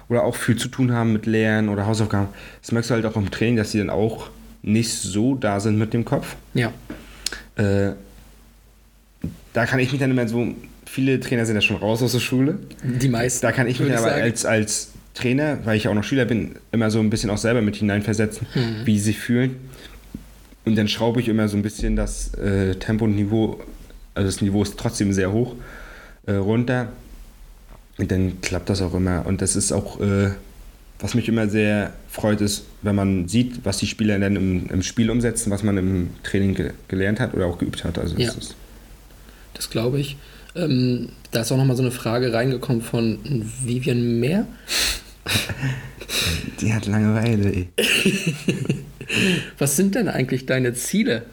oder 0.09 0.23
auch 0.23 0.35
viel 0.35 0.55
zu 0.55 0.67
tun 0.67 0.91
haben 0.91 1.13
mit 1.13 1.27
Lernen 1.27 1.69
oder 1.69 1.85
Hausaufgaben. 1.85 2.29
Das 2.61 2.71
merkst 2.71 2.89
du 2.89 2.95
halt 2.95 3.05
auch 3.05 3.15
im 3.15 3.29
Training, 3.29 3.55
dass 3.55 3.71
sie 3.71 3.77
dann 3.77 3.91
auch 3.91 4.31
nicht 4.63 4.91
so 4.91 5.35
da 5.35 5.59
sind 5.59 5.77
mit 5.77 5.93
dem 5.93 6.05
Kopf. 6.05 6.35
Ja. 6.55 6.73
Äh, 7.55 7.91
da 9.53 9.65
kann 9.67 9.79
ich 9.79 9.91
mich 9.91 10.01
dann 10.01 10.09
immer 10.09 10.27
so, 10.27 10.47
viele 10.85 11.19
Trainer 11.19 11.45
sind 11.45 11.55
ja 11.55 11.61
schon 11.61 11.77
raus 11.77 12.01
aus 12.01 12.13
der 12.13 12.19
Schule. 12.19 12.57
Die 12.83 13.09
meisten. 13.09 13.45
Da 13.45 13.51
kann 13.51 13.67
ich 13.67 13.79
mich 13.79 13.91
aber 13.91 14.09
sagen. 14.09 14.23
als, 14.23 14.43
als 14.43 14.89
Trainer, 15.13 15.59
weil 15.65 15.77
ich 15.77 15.87
auch 15.87 15.93
noch 15.93 16.03
Schüler 16.03 16.25
bin, 16.25 16.55
immer 16.71 16.89
so 16.89 16.99
ein 16.99 17.11
bisschen 17.11 17.29
auch 17.29 17.37
selber 17.37 17.61
mit 17.61 17.75
hineinversetzen, 17.75 18.47
wie 18.83 18.93
die 18.93 18.99
sich 18.99 19.19
fühlen. 19.19 19.55
Und 20.65 20.75
dann 20.75 20.87
schraube 20.87 21.21
ich 21.21 21.27
immer 21.27 21.47
so 21.47 21.55
ein 21.57 21.61
bisschen 21.63 21.95
das 21.95 22.33
äh, 22.35 22.75
Tempo 22.75 23.05
und 23.05 23.15
Niveau, 23.15 23.59
also 24.15 24.27
das 24.27 24.41
Niveau 24.41 24.63
ist 24.63 24.77
trotzdem 24.77 25.13
sehr 25.13 25.31
hoch, 25.31 25.55
äh, 26.25 26.33
runter. 26.33 26.89
Und 27.97 28.11
dann 28.11 28.41
klappt 28.41 28.69
das 28.69 28.81
auch 28.81 28.93
immer. 28.93 29.25
Und 29.25 29.41
das 29.41 29.55
ist 29.55 29.71
auch, 29.71 29.99
äh, 30.01 30.31
was 30.99 31.13
mich 31.13 31.29
immer 31.29 31.47
sehr 31.47 31.93
freut, 32.09 32.41
ist, 32.41 32.65
wenn 32.81 32.95
man 32.95 33.27
sieht, 33.27 33.63
was 33.63 33.77
die 33.77 33.87
Spieler 33.87 34.17
dann 34.19 34.35
im, 34.35 34.67
im 34.69 34.81
Spiel 34.81 35.09
umsetzen, 35.11 35.51
was 35.51 35.63
man 35.63 35.77
im 35.77 36.09
Training 36.23 36.55
ge 36.55 36.71
gelernt 36.87 37.19
hat 37.19 37.33
oder 37.33 37.45
auch 37.45 37.57
geübt 37.57 37.83
hat. 37.83 37.97
Also 37.99 38.17
Ja. 38.17 38.27
das 38.27 38.37
ist, 38.37 38.55
Das 39.53 39.69
glaube 39.69 39.99
ich. 39.99 40.17
Ähm, 40.55 41.09
da 41.31 41.41
ist 41.41 41.51
auch 41.51 41.57
nochmal 41.57 41.75
so 41.75 41.83
eine 41.83 41.91
Frage 41.91 42.33
reingekommen 42.33 42.81
von 42.81 43.19
Vivian 43.63 44.19
Mehr. 44.19 44.47
die 46.61 46.73
hat 46.73 46.85
Langeweile, 46.85 47.53
ey. 47.53 47.69
Was 49.57 49.75
sind 49.75 49.95
denn 49.95 50.07
eigentlich 50.07 50.45
deine 50.45 50.73
Ziele? 50.73 51.23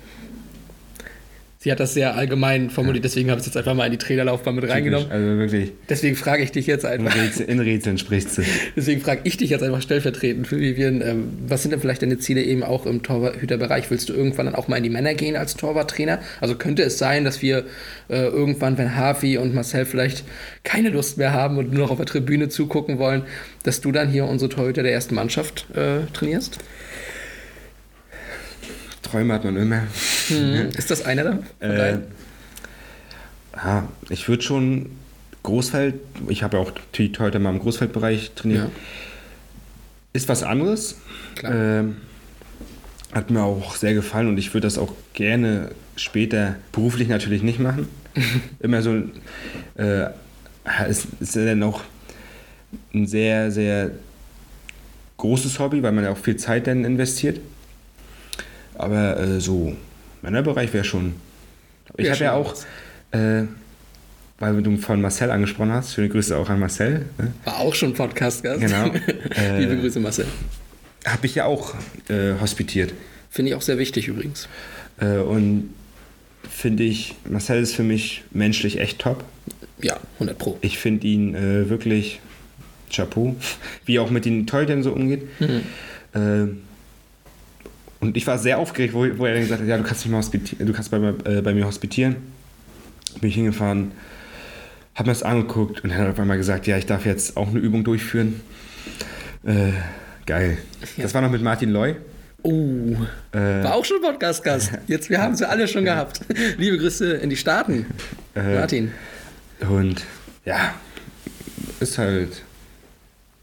Sie 1.62 1.70
hat 1.70 1.78
das 1.78 1.94
sehr 1.94 2.16
allgemein 2.16 2.70
formuliert, 2.70 3.04
deswegen 3.04 3.30
habe 3.30 3.38
ich 3.38 3.46
es 3.46 3.54
jetzt 3.54 3.56
einfach 3.56 3.74
mal 3.74 3.86
in 3.86 3.92
die 3.92 3.98
Trainerlaufbahn 3.98 4.56
mit 4.56 4.68
reingenommen. 4.68 5.08
Also 5.12 5.38
wirklich, 5.38 5.70
Deswegen 5.88 6.16
frage 6.16 6.42
ich 6.42 6.50
dich 6.50 6.66
jetzt 6.66 6.82
in 6.82 6.90
einfach. 6.90 7.14
Rätseln, 7.14 7.48
in 7.48 7.60
Rätseln 7.60 7.98
spricht 7.98 8.30
sie. 8.30 8.42
Deswegen 8.76 9.00
frage 9.00 9.20
ich 9.22 9.36
dich 9.36 9.50
jetzt 9.50 9.62
einfach 9.62 9.80
stellvertretend 9.80 10.48
für 10.48 10.58
Vivian, 10.58 11.00
ähm, 11.02 11.28
was 11.46 11.62
sind 11.62 11.70
denn 11.70 11.78
vielleicht 11.78 12.02
deine 12.02 12.18
Ziele 12.18 12.42
eben 12.42 12.64
auch 12.64 12.84
im 12.84 13.04
Torhüterbereich? 13.04 13.92
Willst 13.92 14.08
du 14.08 14.12
irgendwann 14.12 14.46
dann 14.46 14.56
auch 14.56 14.66
mal 14.66 14.78
in 14.78 14.82
die 14.82 14.90
Männer 14.90 15.14
gehen 15.14 15.36
als 15.36 15.54
Torwarttrainer? 15.54 16.18
Also 16.40 16.56
könnte 16.56 16.82
es 16.82 16.98
sein, 16.98 17.22
dass 17.22 17.42
wir 17.42 17.58
äh, 18.08 18.24
irgendwann, 18.24 18.76
wenn 18.76 18.96
Harvey 18.96 19.38
und 19.38 19.54
Marcel 19.54 19.86
vielleicht 19.86 20.24
keine 20.64 20.88
Lust 20.88 21.16
mehr 21.16 21.32
haben 21.32 21.58
und 21.58 21.72
nur 21.72 21.84
noch 21.84 21.92
auf 21.92 21.98
der 21.98 22.06
Tribüne 22.06 22.48
zugucken 22.48 22.98
wollen, 22.98 23.22
dass 23.62 23.80
du 23.80 23.92
dann 23.92 24.10
hier 24.10 24.24
unsere 24.24 24.48
Torhüter 24.48 24.82
der 24.82 24.92
ersten 24.92 25.14
Mannschaft 25.14 25.66
äh, 25.76 26.10
trainierst? 26.12 26.58
Träume 29.02 29.34
hat 29.34 29.44
man 29.44 29.56
immer. 29.56 29.82
Hm. 30.28 30.70
Ist 30.76 30.90
das 30.90 31.04
einer 31.04 31.24
davon? 31.24 31.44
Äh, 31.60 31.98
ja, 33.54 33.88
ich 34.08 34.28
würde 34.28 34.42
schon 34.42 34.90
Großfeld, 35.42 35.96
ich 36.28 36.42
habe 36.42 36.56
ja 36.56 36.62
auch 36.62 36.72
heute 37.18 37.38
mal 37.38 37.50
im 37.50 37.58
Großfeldbereich 37.58 38.32
trainiert. 38.34 38.70
ist 40.12 40.28
was 40.28 40.42
anderes. 40.42 40.98
Ähm, 41.42 41.96
hat 43.12 43.30
mir 43.30 43.42
auch 43.42 43.74
sehr 43.74 43.94
gefallen 43.94 44.28
und 44.28 44.38
ich 44.38 44.54
würde 44.54 44.66
das 44.66 44.78
auch 44.78 44.94
gerne 45.12 45.72
später 45.96 46.56
beruflich 46.70 47.08
natürlich 47.08 47.42
nicht 47.42 47.58
machen. 47.58 47.88
Immer 48.60 48.82
so 48.82 49.02
äh, 49.76 50.06
es 50.88 51.06
ist 51.20 51.34
ja 51.34 51.44
dann 51.44 51.62
auch 51.62 51.82
ein 52.94 53.06
sehr, 53.06 53.50
sehr 53.50 53.90
großes 55.16 55.58
Hobby, 55.58 55.82
weil 55.82 55.92
man 55.92 56.04
ja 56.04 56.10
auch 56.10 56.18
viel 56.18 56.36
Zeit 56.36 56.66
dann 56.66 56.84
investiert. 56.84 57.40
Aber 58.82 59.18
äh, 59.18 59.40
so, 59.40 59.76
Männerbereich 60.22 60.72
wäre 60.72 60.84
schon. 60.84 61.14
Ich 61.96 62.10
habe 62.10 62.24
ja 62.24 62.32
auch, 62.32 62.54
äh, 63.12 63.42
weil 64.38 64.62
du 64.62 64.76
von 64.76 65.00
Marcel 65.00 65.30
angesprochen 65.30 65.72
hast, 65.72 65.94
schöne 65.94 66.08
Grüße 66.08 66.36
auch 66.36 66.48
an 66.48 66.58
Marcel. 66.58 67.06
Ne? 67.18 67.32
War 67.44 67.58
auch 67.58 67.74
schon 67.74 67.94
Podcast-Gast. 67.94 68.60
Genau. 68.60 68.86
Liebe 69.58 69.76
Grüße, 69.78 70.00
Marcel. 70.00 70.26
Habe 71.04 71.26
ich 71.26 71.36
ja 71.36 71.44
auch 71.44 71.74
äh, 72.08 72.34
hospitiert. 72.40 72.92
Finde 73.30 73.50
ich 73.50 73.54
auch 73.54 73.62
sehr 73.62 73.78
wichtig 73.78 74.08
übrigens. 74.08 74.48
Äh, 75.00 75.18
und 75.18 75.70
finde 76.50 76.82
ich, 76.82 77.14
Marcel 77.24 77.62
ist 77.62 77.74
für 77.74 77.84
mich 77.84 78.24
menschlich 78.32 78.80
echt 78.80 78.98
top. 78.98 79.24
Ja, 79.80 79.98
100 80.14 80.38
Pro. 80.38 80.58
Ich 80.60 80.78
finde 80.78 81.06
ihn 81.06 81.34
äh, 81.34 81.68
wirklich 81.68 82.20
Chapeau, 82.92 83.36
wie 83.84 83.96
er 83.96 84.02
auch 84.02 84.10
mit 84.10 84.24
den 84.24 84.46
Torhütern 84.46 84.82
so 84.82 84.92
umgeht. 84.92 85.22
Äh, 86.14 86.46
und 88.02 88.16
ich 88.16 88.26
war 88.26 88.36
sehr 88.38 88.58
aufgeregt, 88.58 88.92
wo, 88.92 89.06
wo 89.16 89.24
er 89.26 89.32
dann 89.34 89.42
gesagt 89.42 89.62
hat, 89.62 89.68
ja, 89.68 89.78
du 89.78 89.84
kannst, 89.84 90.04
mich 90.04 90.12
mal 90.12 90.22
du 90.66 90.72
kannst 90.72 90.90
bei, 90.90 90.98
mir- 90.98 91.16
äh, 91.24 91.40
bei 91.40 91.54
mir 91.54 91.66
hospitieren. 91.66 92.16
Bin 93.20 93.28
ich 93.30 93.34
hingefahren, 93.36 93.92
habe 94.94 95.08
mir 95.08 95.12
das 95.14 95.22
angeguckt 95.22 95.84
und 95.84 95.90
er 95.90 95.98
hat 95.98 96.08
auf 96.08 96.18
einmal 96.18 96.36
gesagt, 96.36 96.66
ja, 96.66 96.76
ich 96.76 96.86
darf 96.86 97.06
jetzt 97.06 97.36
auch 97.36 97.48
eine 97.48 97.58
Übung 97.60 97.84
durchführen. 97.84 98.40
Äh, 99.44 99.72
geil. 100.26 100.58
Das 100.96 101.14
war 101.14 101.22
noch 101.22 101.30
mit 101.30 101.42
Martin 101.42 101.70
Loy. 101.70 101.96
Oh, 102.42 102.96
Äh, 103.32 103.62
war 103.62 103.74
auch 103.74 103.84
schon 103.84 104.00
Podcast-Gast. 104.02 104.72
Jetzt, 104.88 105.08
wir 105.10 105.20
haben 105.22 105.36
sie 105.36 105.48
alle 105.48 105.68
schon 105.68 105.84
gehabt. 105.90 106.20
Liebe 106.58 106.76
Grüße 106.78 107.12
in 107.14 107.30
die 107.30 107.36
Staaten. 107.36 107.86
Äh, 108.34 108.54
Martin. 108.56 108.90
Und 109.68 110.02
ja, 110.44 110.74
ist 111.78 111.98
halt, 111.98 112.42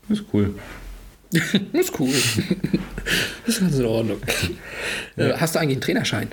ist 0.10 0.24
cool. 0.34 0.54
ist 1.74 2.00
cool. 2.00 2.10
ist 3.46 3.60
ganz 3.60 3.76
in 3.78 3.86
Ordnung. 3.86 4.18
Äh, 5.16 5.34
Hast 5.34 5.56
du 5.56 5.60
eigentlich 5.60 5.76
einen 5.76 5.82
Trainerschein? 5.82 6.28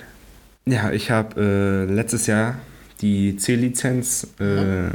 Ja, 0.65 0.91
ich 0.91 1.11
habe 1.11 1.87
äh, 1.89 1.93
letztes 1.93 2.27
Jahr 2.27 2.59
die 3.01 3.37
C-Lizenz 3.37 4.27
äh, 4.39 4.89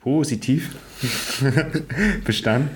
positiv 0.00 0.70
bestanden. 2.24 2.70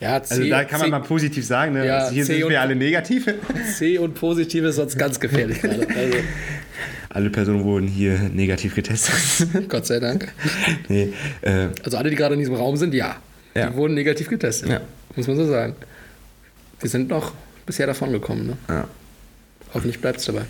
Ja, 0.00 0.20
C, 0.22 0.34
Also 0.34 0.48
da 0.48 0.64
kann 0.64 0.80
man 0.80 0.86
C, 0.88 0.90
mal 0.90 1.00
positiv 1.00 1.46
sagen, 1.46 1.74
ne? 1.74 1.86
Ja, 1.86 1.98
also 1.98 2.14
hier 2.14 2.24
C 2.24 2.38
sind 2.40 2.48
wir 2.48 2.60
alle 2.60 2.74
negativ. 2.74 3.26
C 3.76 3.98
und 3.98 4.14
positiv 4.14 4.64
ist 4.64 4.76
sonst 4.76 4.98
ganz 4.98 5.20
gefährlich. 5.20 5.60
gerade. 5.60 5.86
Also, 5.96 6.18
Alle 7.10 7.28
Personen 7.30 7.62
wurden 7.62 7.86
hier 7.86 8.18
negativ 8.18 8.74
getestet. 8.74 9.68
Gott 9.68 9.86
sei 9.86 10.00
Dank. 10.00 10.32
nee, 10.88 11.12
äh, 11.42 11.68
Also 11.84 11.98
alle, 11.98 12.08
die 12.10 12.16
gerade 12.16 12.32
in 12.34 12.40
diesem 12.40 12.54
Raum 12.54 12.76
sind, 12.76 12.94
ja. 12.94 13.16
Ja. 13.54 13.68
Die 13.68 13.76
wurden 13.76 13.92
negativ 13.94 14.28
getestet. 14.28 14.70
Ja. 14.70 14.80
Muss 15.16 15.26
man 15.26 15.36
so 15.36 15.46
sagen. 15.46 15.74
Wir 16.80 16.90
sind 16.90 17.08
noch 17.08 17.32
bisher 17.66 17.86
davon 17.86 18.12
gekommen. 18.12 18.46
Ne? 18.46 18.56
ja, 18.68 18.88
Hoffentlich 19.74 20.00
bleibt 20.00 20.18
es 20.20 20.26
dabei. 20.26 20.42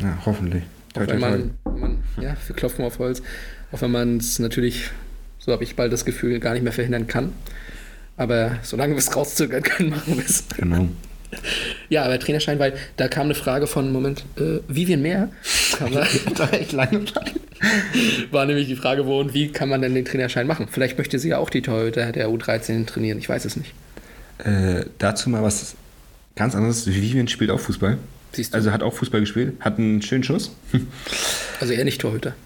ja, 0.00 0.18
hoffentlich. 0.24 0.62
Auch 0.94 1.06
wenn 1.06 1.20
man, 1.20 1.50
man, 1.64 1.98
ja, 2.20 2.36
wir 2.46 2.56
klopfen 2.56 2.84
auf 2.84 2.98
Holz. 2.98 3.22
Auch 3.72 3.82
wenn 3.82 3.90
man 3.90 4.16
es 4.18 4.38
natürlich, 4.38 4.90
so 5.38 5.52
habe 5.52 5.64
ich 5.64 5.76
bald 5.76 5.92
das 5.92 6.04
Gefühl, 6.04 6.40
gar 6.40 6.54
nicht 6.54 6.62
mehr 6.62 6.72
verhindern 6.72 7.06
kann. 7.06 7.32
Aber 8.16 8.58
solange 8.62 8.94
wir 8.94 8.98
es 8.98 9.14
rauszögern 9.14 9.62
können, 9.62 9.90
machen 9.90 10.16
wir 10.16 10.24
es. 10.24 10.44
Genau. 10.56 10.88
Ja, 11.90 12.04
aber 12.04 12.18
Trainerschein, 12.18 12.58
weil 12.58 12.74
da 12.98 13.08
kam 13.08 13.24
eine 13.24 13.34
Frage 13.34 13.66
von, 13.66 13.90
Moment, 13.92 14.24
äh, 14.36 14.60
Vivian 14.68 15.00
Mehr, 15.00 15.30
kam 15.78 15.92
da, 16.34 16.48
echt 16.50 16.72
lange 16.72 17.02
war 18.30 18.46
nämlich 18.46 18.68
die 18.68 18.76
Frage, 18.76 19.06
wo 19.06 19.18
und 19.18 19.34
wie 19.34 19.48
kann 19.48 19.68
man 19.68 19.82
denn 19.82 19.94
den 19.94 20.04
Trainerschein 20.04 20.46
machen? 20.46 20.68
Vielleicht 20.70 20.98
möchte 20.98 21.18
sie 21.18 21.30
ja 21.30 21.38
auch 21.38 21.50
die 21.50 21.62
Torhüter 21.62 22.12
der 22.12 22.28
U13 22.28 22.86
trainieren, 22.86 23.18
ich 23.18 23.28
weiß 23.28 23.44
es 23.44 23.56
nicht. 23.56 23.72
Äh, 24.44 24.84
dazu 24.98 25.30
mal 25.30 25.42
was 25.42 25.74
ganz 26.36 26.54
anderes. 26.54 26.86
Vivian 26.86 27.26
spielt 27.28 27.50
auch 27.50 27.60
Fußball. 27.60 27.98
Siehst 28.32 28.52
du? 28.52 28.56
Also 28.56 28.72
hat 28.72 28.82
auch 28.82 28.94
Fußball 28.94 29.20
gespielt, 29.20 29.54
hat 29.60 29.78
einen 29.78 30.02
schönen 30.02 30.24
Schuss. 30.24 30.52
Also 31.60 31.72
eher 31.72 31.84
nicht 31.84 32.00
Torhüter. 32.00 32.36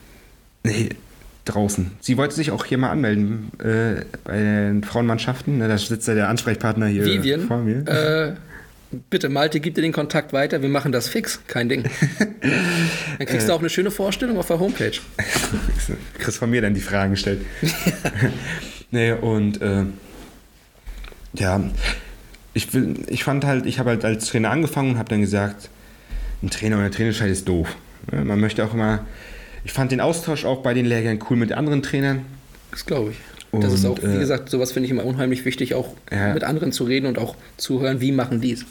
Nee, 0.65 0.89
draußen. 1.45 1.91
Sie 2.01 2.17
wollte 2.17 2.35
sich 2.35 2.51
auch 2.51 2.65
hier 2.65 2.79
mal 2.79 2.89
anmelden 2.89 3.51
äh, 3.59 4.07
bei 4.25 4.39
den 4.39 4.85
Frauenmannschaften. 4.85 5.59
Ne, 5.59 5.69
da 5.69 5.77
sitzt 5.77 6.09
ja 6.09 6.15
der 6.15 6.31
Ansprechpartner 6.31 6.87
hier 6.87 7.05
Vivian, 7.05 7.43
vor 7.43 7.59
mir. 7.59 7.87
Äh, 7.87 8.33
bitte, 9.11 9.29
Malte, 9.29 9.61
gib 9.61 9.75
dir 9.75 9.83
den 9.83 9.93
Kontakt 9.93 10.33
weiter. 10.33 10.63
Wir 10.63 10.69
machen 10.69 10.93
das 10.93 11.09
fix. 11.09 11.41
Kein 11.47 11.69
Ding. 11.69 11.85
Dann 13.19 13.27
kriegst 13.27 13.49
du 13.49 13.53
auch 13.53 13.61
eine 13.61 13.71
schöne 13.71 13.91
Vorstellung 13.91 14.39
auf 14.39 14.47
der 14.47 14.59
Homepage. 14.59 14.99
Chris 16.19 16.37
von 16.37 16.51
mir 16.51 16.63
dann 16.63 16.75
die 16.75 16.81
Fragen 16.81 17.13
gestellt. 17.13 17.45
nee, 18.91 19.13
und 19.13 19.61
äh, 19.61 19.85
ja, 21.35 21.61
ich, 22.55 22.73
will, 22.75 22.95
ich 23.09 23.25
fand 23.25 23.45
halt, 23.45 23.67
ich 23.67 23.79
habe 23.79 23.91
halt 23.91 24.05
als 24.05 24.27
Trainer 24.27 24.51
angefangen 24.51 24.93
und 24.93 24.99
habe 24.99 25.09
dann 25.09 25.21
gesagt, 25.21 25.71
ein 26.43 26.51
Trainer 26.51 26.77
oder 26.77 26.87
ein 26.87 26.93
Trainerschein 26.93 27.31
ist 27.31 27.49
doof. 27.49 27.77
Man 28.11 28.41
möchte 28.41 28.65
auch 28.65 28.75
immer, 28.75 29.07
ich 29.65 29.73
fand 29.73 29.93
den 29.93 30.01
Austausch 30.01 30.45
auch 30.45 30.63
bei 30.63 30.75
den 30.75 30.87
Lehrgängen 30.87 31.25
cool 31.31 31.37
mit 31.37 31.53
anderen 31.53 31.83
Trainern. 31.83 32.25
Das 32.71 32.85
glaube 32.85 33.13
ich. 33.13 33.17
Das 33.53 33.73
ist 33.73 33.85
Und, 33.85 33.91
auch, 33.99 34.03
wie 34.03 34.17
äh, 34.17 34.19
gesagt, 34.19 34.49
sowas 34.49 34.73
finde 34.73 34.87
ich 34.87 34.91
immer 34.91 35.05
unheimlich 35.05 35.45
wichtig, 35.45 35.75
auch 35.75 35.89
Ja. 36.11 36.33
mit 36.33 36.43
anderen 36.45 36.73
zu 36.73 36.85
reden 36.85 37.07
und 37.07 37.19
auch 37.19 37.37
zu 37.59 37.81
hören, 37.81 38.01
wie 38.01 38.11
machen 38.13 38.41
die 38.41 38.53
es. 38.53 38.65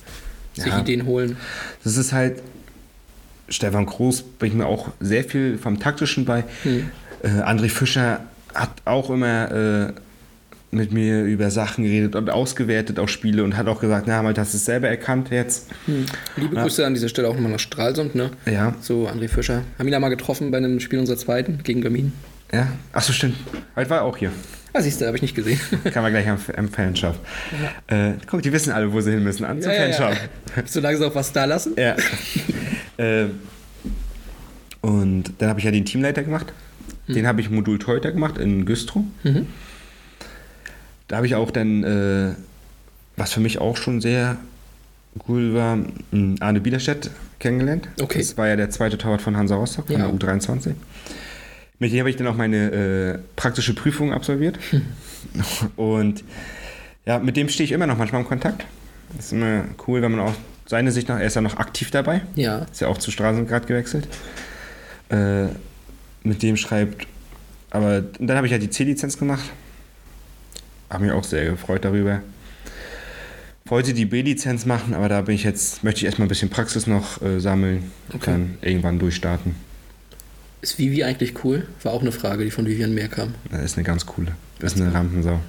Sich 0.56 0.66
Ja. 0.66 0.80
Ideen 0.80 1.06
holen. 1.06 1.38
Das 1.84 1.98
ist 1.98 2.12
halt, 2.14 2.42
Stefan 3.48 3.86
Groß 3.86 4.24
bringt 4.40 4.56
mir 4.56 4.66
auch 4.66 4.90
sehr 5.00 5.24
viel 5.24 5.58
vom 5.58 5.80
Taktischen 5.80 6.26
bei. 6.26 6.44
Äh, 6.66 7.28
André 7.28 7.70
Fischer 7.70 8.22
hat 8.56 8.72
auch 8.86 9.10
immer 9.10 9.52
äh, 9.90 9.94
mit 10.74 10.92
mir 10.94 11.24
über 11.26 11.52
Sachen 11.52 11.84
geredet 11.84 12.16
und 12.16 12.30
ausgewertet 12.30 12.98
auch 12.98 13.10
Spiele 13.10 13.44
und 13.44 13.58
hat 13.58 13.68
auch 13.68 13.82
gesagt, 13.82 14.06
na, 14.08 14.22
mal, 14.24 14.34
das 14.34 14.56
ist 14.56 14.66
selber 14.66 14.88
erkannt 14.88 15.30
jetzt. 15.30 15.68
Liebe 16.38 16.56
Grüße 16.56 16.86
an 16.86 16.94
dieser 16.94 17.10
Stelle 17.10 17.28
auch 17.28 17.34
nochmal 17.36 17.52
nach 17.52 17.60
Stralsund, 17.60 18.16
ne? 18.16 18.32
Ja, 18.46 18.74
So, 18.82 19.08
André 19.08 19.28
Fischer. 19.28 19.64
Haben 19.78 19.88
ihn 19.88 19.92
da 19.92 20.00
mal 20.00 20.10
getroffen 20.10 20.50
bei 20.50 20.58
einem 20.58 20.80
Spiel 20.80 21.00
unserer 21.00 21.18
zweiten 21.18 21.60
gegen 21.64 21.82
Bermin. 21.82 22.14
Ja. 22.54 22.68
Achso, 22.93 23.14
stimmt. 23.14 23.36
Heute 23.76 23.89
war 23.89 23.97
er 23.99 24.04
auch 24.04 24.18
hier. 24.18 24.32
Ah, 24.74 24.82
siehst 24.82 25.02
du, 25.02 25.06
habe 25.06 25.18
ich 25.18 25.22
nicht 25.22 25.36
gesehen. 25.36 25.60
Kann 25.93 26.02
man 26.04 26.12
gleich 26.14 26.28
am, 26.30 26.38
am 26.56 26.70
Fanshop. 26.70 27.16
Äh, 27.88 28.14
guck, 28.28 28.41
die 28.41 28.54
wissen 28.54 28.72
alle, 28.72 28.91
wo 28.93 29.02
sie 29.02 29.12
hin 29.12 29.24
müssen. 29.24 29.43
An 29.43 29.62
zum 29.62 29.72
Fanshop. 29.72 30.16
Solange 30.66 30.97
sie 30.97 31.06
auch 31.06 31.16
was 31.16 31.34
da 31.34 31.43
lassen. 31.45 31.74
Ja. 31.78 31.95
äh, 32.97 33.26
und 34.82 35.34
dann 35.38 35.49
habe 35.49 35.60
ich 35.60 35.66
ja 35.66 35.72
den 35.72 35.86
Teamleiter 35.86 36.24
gemacht. 36.24 36.54
Den 37.08 37.28
habe 37.28 37.41
ich 37.41 37.49
Modul 37.49 37.78
Torhüter 37.80 38.12
gemacht 38.12 38.38
in 38.38 38.66
Güstrow. 38.66 39.04
Mhm. 39.24 39.47
Da 41.10 41.18
habe 41.18 41.26
ich 41.28 41.36
auch 41.36 41.52
dann, 41.52 41.84
äh, 41.84 42.34
was 43.18 43.34
für 43.34 43.41
mich 43.41 43.60
auch 43.60 43.76
schon 43.76 43.99
sehr 43.99 44.38
cool 45.28 45.54
war, 45.54 45.78
m, 46.14 46.36
Arne 46.39 46.62
Biederstedt 46.62 47.12
kennengelernt. 47.39 47.89
Okay. 48.02 48.20
Das 48.20 48.38
war 48.38 48.47
ja 48.47 48.56
der 48.56 48.70
zweite 48.70 48.97
Torwart 48.97 49.22
von 49.22 49.36
Hansa 49.36 49.56
Rostock, 49.56 49.88
von 49.88 49.97
Ja. 49.99 50.08
der 50.08 50.16
U23. 50.16 50.74
Mit 51.82 51.92
dem 51.92 52.00
habe 52.02 52.12
ich 52.12 52.16
dann 52.16 52.28
auch 52.28 52.36
meine 52.38 52.72
äh, 52.72 53.20
praktische 53.36 53.74
Prüfung 53.74 54.14
absolviert. 54.14 54.60
Und 55.76 56.24
ja, 57.08 57.18
mit 57.18 57.36
dem 57.38 57.50
stehe 57.50 57.66
ich 57.66 57.72
immer 57.72 57.88
noch 57.88 57.98
manchmal 57.98 58.22
im 58.22 58.28
Kontakt. 58.28 58.66
Das 59.16 59.26
ist 59.26 59.32
immer 59.32 59.66
cool, 59.88 60.04
wenn 60.04 60.12
man 60.12 60.20
auch 60.22 60.34
seine 60.68 60.92
Sicht 60.92 61.10
noch, 61.10 61.16
er 61.18 61.26
ist 61.26 61.36
ja 61.36 61.42
noch 61.42 61.58
aktiv 61.58 61.90
dabei. 61.90 62.22
Ja. 62.36 62.60
Ist 62.72 62.82
ja 62.82 62.88
auch 62.88 63.00
zu 63.00 63.10
Straßengrad 63.10 63.66
gewechselt. 63.66 64.08
Äh, 65.10 65.48
mit 66.24 66.44
dem 66.44 66.56
schreibt, 66.56 67.08
aber 67.72 68.04
und 68.20 68.28
dann 68.28 68.38
habe 68.38 68.46
ich 68.46 68.52
ja 68.54 68.60
die 68.60 68.70
C-Lizenz 68.70 69.18
gemacht. 69.18 69.50
Habe 70.92 71.06
mich 71.06 71.14
auch 71.14 71.24
sehr 71.24 71.46
gefreut 71.46 71.84
darüber. 71.84 72.22
Wollte 73.66 73.96
die 73.96 74.06
B-Lizenz 74.06 74.68
machen, 74.68 74.94
aber 74.94 75.10
da 75.10 75.22
bin 75.22 75.34
ich 75.34 75.44
jetzt, 75.44 75.84
möchte 75.84 76.02
ich 76.02 76.06
erstmal 76.06 76.28
ein 76.28 76.30
bisschen 76.30 76.50
Praxis 76.52 76.86
noch 76.86 77.24
äh, 77.24 77.40
sammeln 77.40 77.92
und 78.10 78.16
Okay. 78.18 78.32
dann 78.34 78.58
irgendwann 78.62 79.00
durchstarten. 79.00 79.56
Ist 80.62 80.78
Vivi 80.78 81.03
eigentlich 81.03 81.43
cool? 81.43 81.66
War 81.84 81.93
auch 81.93 82.01
eine 82.01 82.12
Frage, 82.12 82.43
die 82.43 82.51
von 82.51 82.68
Vivian 82.68 82.93
Mehr 82.93 83.07
kam. 83.07 83.34
Das 83.49 83.64
ist 83.64 83.78
eine 83.78 83.84
ganz 83.84 84.05
coole. 84.05 84.34
Das 84.59 84.74
ist 84.74 84.82
eine 84.82 84.93
Rampensau. 84.93 85.39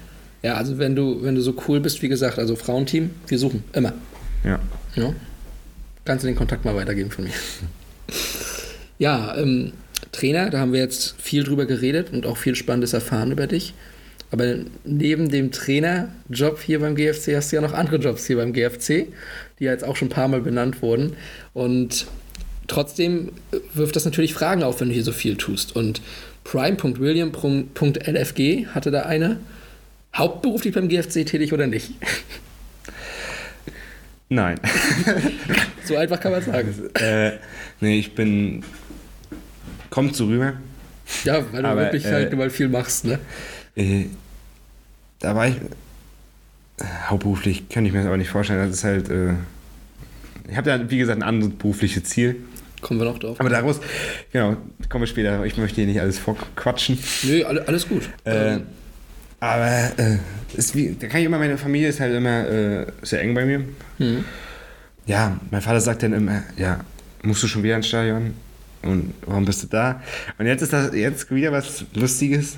Ja, 0.41 0.55
also 0.55 0.77
wenn 0.77 0.95
du, 0.95 1.23
wenn 1.23 1.35
du 1.35 1.41
so 1.41 1.55
cool 1.67 1.79
bist, 1.79 2.01
wie 2.01 2.09
gesagt, 2.09 2.39
also 2.39 2.55
Frauenteam, 2.55 3.11
wir 3.27 3.39
suchen. 3.39 3.63
Immer. 3.73 3.93
Ja. 4.43 4.59
Ja. 4.95 5.13
Kannst 6.03 6.23
du 6.23 6.27
den 6.27 6.35
Kontakt 6.35 6.65
mal 6.65 6.75
weitergeben 6.75 7.11
von 7.11 7.25
mir. 7.25 7.33
Ja, 8.99 9.35
ähm, 9.37 9.73
Trainer, 10.11 10.49
da 10.49 10.59
haben 10.59 10.73
wir 10.73 10.79
jetzt 10.79 11.15
viel 11.21 11.43
drüber 11.43 11.65
geredet 11.65 12.11
und 12.11 12.25
auch 12.25 12.37
viel 12.37 12.55
Spannendes 12.55 12.93
erfahren 12.93 13.31
über 13.31 13.47
dich. 13.47 13.73
Aber 14.31 14.55
neben 14.83 15.29
dem 15.29 15.51
Trainerjob 15.51 16.59
hier 16.59 16.79
beim 16.79 16.95
GFC 16.95 17.35
hast 17.35 17.51
du 17.51 17.57
ja 17.57 17.61
noch 17.61 17.73
andere 17.73 17.97
Jobs 17.97 18.25
hier 18.25 18.37
beim 18.37 18.51
GFC, 18.51 19.07
die 19.59 19.63
ja 19.65 19.71
jetzt 19.71 19.83
auch 19.83 19.95
schon 19.95 20.07
ein 20.07 20.11
paar 20.11 20.27
Mal 20.27 20.41
benannt 20.41 20.81
wurden. 20.81 21.15
Und 21.53 22.07
trotzdem 22.73 23.29
äh, 23.51 23.57
wirft 23.73 23.95
das 23.95 24.05
natürlich 24.05 24.33
Fragen 24.33 24.63
auf, 24.63 24.81
wenn 24.81 24.89
du 24.89 24.93
hier 24.93 25.03
so 25.03 25.11
viel 25.11 25.35
tust. 25.37 25.75
Und 25.75 26.01
prime.william.lfg 26.43 28.67
hatte 28.73 28.91
da 28.91 29.01
eine. 29.03 29.39
Hauptberuflich 30.15 30.73
beim 30.73 30.89
GFC 30.89 31.25
tätig 31.25 31.53
oder 31.53 31.67
nicht? 31.67 31.91
Nein. 34.29 34.59
So 35.85 35.97
einfach 35.97 36.21
kann 36.21 36.31
man 36.31 36.41
sagen. 36.41 36.73
äh, 36.93 37.33
nee, 37.81 37.99
ich 37.99 38.15
bin. 38.15 38.63
Kommt 39.89 40.15
so 40.15 40.27
rüber. 40.27 40.53
Ja, 41.25 41.43
weil 41.51 41.61
du 41.61 41.67
Aber, 41.67 41.81
wirklich 41.81 42.05
äh, 42.05 42.11
halt 42.13 42.33
mal 42.37 42.49
viel 42.49 42.69
machst, 42.69 43.03
ne? 43.03 43.19
Äh, 43.75 44.05
da 45.19 45.35
war 45.35 45.49
ich. 45.49 45.55
Äh, 45.55 46.85
hauptberuflich 47.07 47.67
kann 47.67 47.85
ich 47.85 47.91
mir 47.91 47.99
das 47.99 48.07
aber 48.07 48.15
nicht 48.15 48.29
vorstellen. 48.29 48.65
Das 48.65 48.77
ist 48.77 48.85
halt. 48.85 49.09
Äh, 49.09 49.33
ich 50.49 50.55
habe 50.55 50.69
da, 50.69 50.89
wie 50.89 50.99
gesagt, 50.99 51.19
ein 51.19 51.27
anderes 51.27 51.53
berufliches 51.53 52.05
Ziel. 52.05 52.37
Kommen 52.83 52.99
wir 52.99 53.05
noch 53.05 53.17
drauf. 53.17 53.39
Aber 53.39 53.49
daraus, 53.49 53.79
genau, 54.31 54.57
kommen 54.89 55.01
wir 55.03 55.07
später. 55.07 55.43
Ich 55.45 55.57
möchte 55.57 55.77
hier 55.77 55.87
nicht 55.87 55.99
alles 56.01 56.19
vorquatschen. 56.19 56.99
Nö, 57.23 57.43
alle- 57.43 57.67
alles 57.67 57.87
gut. 57.87 58.09
Äh, 58.25 58.53
Ähm, 58.55 58.63
aber 59.39 59.67
äh, 59.97 60.17
ist 60.55 60.75
wie, 60.75 60.95
da 60.99 61.07
kann 61.07 61.19
ich 61.21 61.25
immer, 61.25 61.39
meine 61.39 61.57
Familie 61.57 61.89
ist 61.89 61.99
halt 61.99 62.13
immer 62.13 62.47
äh, 62.47 62.85
sehr 63.01 63.21
eng 63.21 63.33
bei 63.33 63.45
mir. 63.45 63.59
Mhm. 63.97 64.23
Ja, 65.05 65.37
mein 65.51 65.61
Vater 65.61 65.81
sagt 65.81 66.03
dann 66.03 66.13
immer, 66.13 66.43
ja, 66.57 66.79
musst 67.23 67.43
du 67.43 67.47
schon 67.47 67.63
wieder 67.63 67.75
ins 67.75 67.87
Stadion? 67.87 68.33
Und 68.83 69.13
warum 69.25 69.45
bist 69.45 69.63
du 69.63 69.67
da? 69.67 70.01
Und 70.37 70.45
jetzt 70.45 70.61
ist 70.61 70.73
das 70.73 70.93
jetzt 70.93 71.33
wieder 71.33 71.51
was 71.51 71.85
Lustiges. 71.93 72.57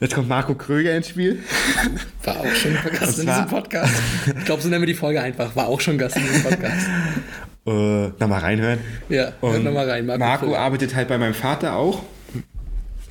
Jetzt 0.00 0.14
kommt 0.14 0.28
Marco 0.28 0.54
Kröger 0.54 0.96
ins 0.96 1.08
Spiel. 1.08 1.38
War 2.24 2.40
auch 2.40 2.54
schon 2.54 2.74
Gast 2.98 3.18
in 3.20 3.26
diesem 3.26 3.46
Podcast. 3.46 3.92
Ich 4.38 4.44
glaube, 4.44 4.60
so 4.62 4.68
nennen 4.68 4.82
wir 4.82 4.86
die 4.86 4.94
Folge 4.94 5.20
einfach. 5.20 5.54
War 5.56 5.66
auch 5.68 5.80
schon 5.80 5.98
Gast 5.98 6.16
in 6.16 6.22
diesem 6.24 6.42
Podcast. 6.42 6.86
Äh, 7.66 8.08
nochmal 8.18 8.40
reinhören. 8.40 8.78
Ja, 9.08 9.32
hört 9.40 9.56
Und 9.56 9.64
nochmal 9.64 9.88
rein. 9.88 10.06
Marco 10.06 10.18
Marco, 10.18 10.54
arbeitet 10.54 10.94
halt 10.94 11.08
bei 11.08 11.16
meinem 11.16 11.34
Vater 11.34 11.76
auch. 11.76 12.02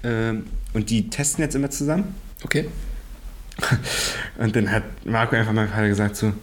Ähm, 0.03 0.45
und 0.73 0.89
die 0.89 1.09
testen 1.09 1.43
jetzt 1.43 1.55
immer 1.55 1.69
zusammen. 1.69 2.15
Okay. 2.43 2.67
Und 4.37 4.55
dann 4.55 4.71
hat 4.71 4.83
Marco 5.05 5.35
einfach 5.35 5.53
meinem 5.53 5.69
Vater 5.69 5.87
gesagt 5.87 6.15
so, 6.15 6.33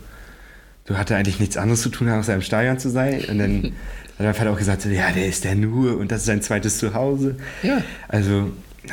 du 0.86 0.96
hatte 0.96 1.16
eigentlich 1.16 1.40
nichts 1.40 1.56
anderes 1.56 1.82
zu 1.82 1.88
tun, 1.88 2.08
außer 2.08 2.34
im 2.34 2.42
Stadion 2.42 2.78
zu 2.78 2.88
sein. 2.88 3.24
Und 3.28 3.38
dann 3.38 3.64
hat 4.18 4.26
mein 4.26 4.34
Vater 4.34 4.52
auch 4.52 4.58
gesagt 4.58 4.82
so, 4.82 4.88
ja, 4.88 5.10
der 5.12 5.26
ist 5.26 5.44
der 5.44 5.54
nur 5.54 5.98
und 5.98 6.10
das 6.10 6.20
ist 6.20 6.26
sein 6.26 6.42
zweites 6.42 6.78
Zuhause. 6.78 7.36
Ja. 7.62 7.82
Also, 8.08 8.50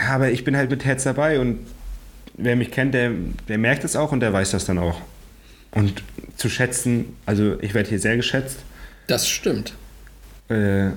aber 0.09 0.31
ich 0.31 0.43
bin 0.43 0.57
halt 0.57 0.69
mit 0.69 0.85
Herz 0.85 1.03
dabei 1.03 1.39
und 1.39 1.59
wer 2.35 2.55
mich 2.55 2.71
kennt, 2.71 2.93
der, 2.93 3.11
der 3.47 3.57
merkt 3.57 3.83
es 3.83 3.95
auch 3.95 4.11
und 4.11 4.19
der 4.19 4.33
weiß 4.33 4.51
das 4.51 4.65
dann 4.65 4.77
auch. 4.77 5.01
Und 5.71 6.03
zu 6.35 6.49
schätzen, 6.49 7.15
also 7.25 7.59
ich 7.61 7.73
werde 7.73 7.89
hier 7.89 7.99
sehr 7.99 8.15
geschätzt. 8.15 8.59
Das 9.07 9.27
stimmt. 9.27 9.73
Äh, 10.49 10.89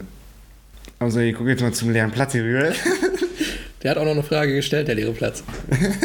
also 0.98 1.20
ich 1.20 1.34
gucke 1.34 1.50
jetzt 1.50 1.62
mal 1.62 1.72
zum 1.72 1.90
leeren 1.90 2.10
Platz 2.10 2.32
hier 2.32 2.42
rüber. 2.44 2.72
Der 3.82 3.92
hat 3.92 3.98
auch 3.98 4.04
noch 4.04 4.12
eine 4.12 4.22
Frage 4.22 4.54
gestellt, 4.54 4.88
der 4.88 4.94
leere 4.94 5.12
Platz. 5.12 5.42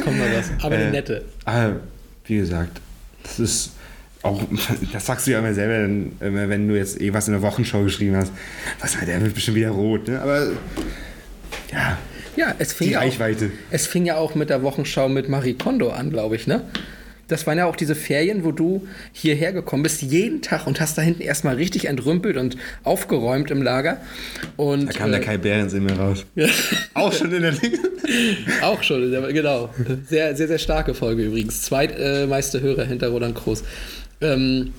Kommt 0.01 0.17
noch 0.17 0.25
was. 0.33 0.49
Aber 0.63 0.75
eine 0.75 0.85
Äh, 0.85 0.91
nette. 0.91 1.25
Aber 1.43 1.81
wie 2.23 2.37
gesagt, 2.37 2.79
das 3.23 3.37
ist 3.37 3.71
auch, 4.21 4.41
das 4.93 5.05
sagst 5.05 5.27
du 5.27 5.31
ja 5.31 5.39
immer 5.39 5.53
selber, 5.53 5.93
wenn, 6.21 6.67
du 6.69 6.75
jetzt 6.77 7.01
eh 7.01 7.13
was 7.13 7.27
in 7.27 7.33
der 7.33 7.41
Wochenschau 7.41 7.83
geschrieben 7.83 8.15
hast. 8.15 8.31
Was, 8.79 8.95
der 9.05 9.21
wird 9.21 9.33
bestimmt 9.33 9.57
wieder 9.57 9.71
rot, 9.71 10.07
ne? 10.07 10.21
Aber 10.21 10.51
ja, 11.73 11.97
Ja, 12.37 12.55
es 12.59 12.71
fing 12.71 12.87
die 12.87 12.93
ja, 12.93 12.99
auch, 12.99 13.03
Reichweite. 13.03 13.51
es 13.71 13.87
fing 13.87 14.05
ja 14.05 14.15
auch 14.15 14.35
mit 14.35 14.49
der 14.49 14.63
Wochenschau 14.63 15.09
mit 15.09 15.27
Marie 15.27 15.55
Kondo 15.55 15.89
an, 15.89 16.11
glaube 16.11 16.37
ich, 16.37 16.47
ne? 16.47 16.61
Das 17.27 17.47
waren 17.47 17.57
ja 17.57 17.65
auch 17.65 17.75
diese 17.75 17.95
Ferien, 17.95 18.43
wo 18.43 18.51
du 18.51 18.87
hierher 19.11 19.51
gekommen 19.53 19.83
bist, 19.83 20.01
jeden 20.01 20.41
Tag 20.41 20.67
und 20.67 20.79
hast 20.79 20.97
da 20.97 21.01
hinten 21.01 21.21
erstmal 21.21 21.55
richtig 21.55 21.85
entrümpelt 21.85 22.37
und 22.37 22.57
aufgeräumt 22.83 23.51
im 23.51 23.61
Lager. 23.61 23.97
Und, 24.57 24.87
Da 24.87 24.93
kam 24.93 25.11
der 25.11 25.21
äh, 25.21 25.23
Kai 25.23 25.37
Behrens 25.37 25.73
in 25.73 25.83
mir 25.83 25.97
raus. 25.97 26.25
Ja. 26.35 26.47
Auch 26.93 27.13
schon 27.13 27.31
in 27.33 27.41
der 27.41 27.51
Liga. 27.51 27.79
Auch 28.61 28.83
schon, 28.83 29.11
ja, 29.11 29.21
genau. 29.31 29.69
Sehr, 30.07 30.35
sehr, 30.35 30.47
sehr 30.47 30.59
starke 30.59 30.93
Folge 30.93 31.23
übrigens. 31.23 31.63
Zweitmeiste 31.63 32.61
Hörer 32.61 32.85
hinter 32.85 33.09
Roland 33.09 33.35
Groß. 33.35 33.63
Ähm, 34.21 34.73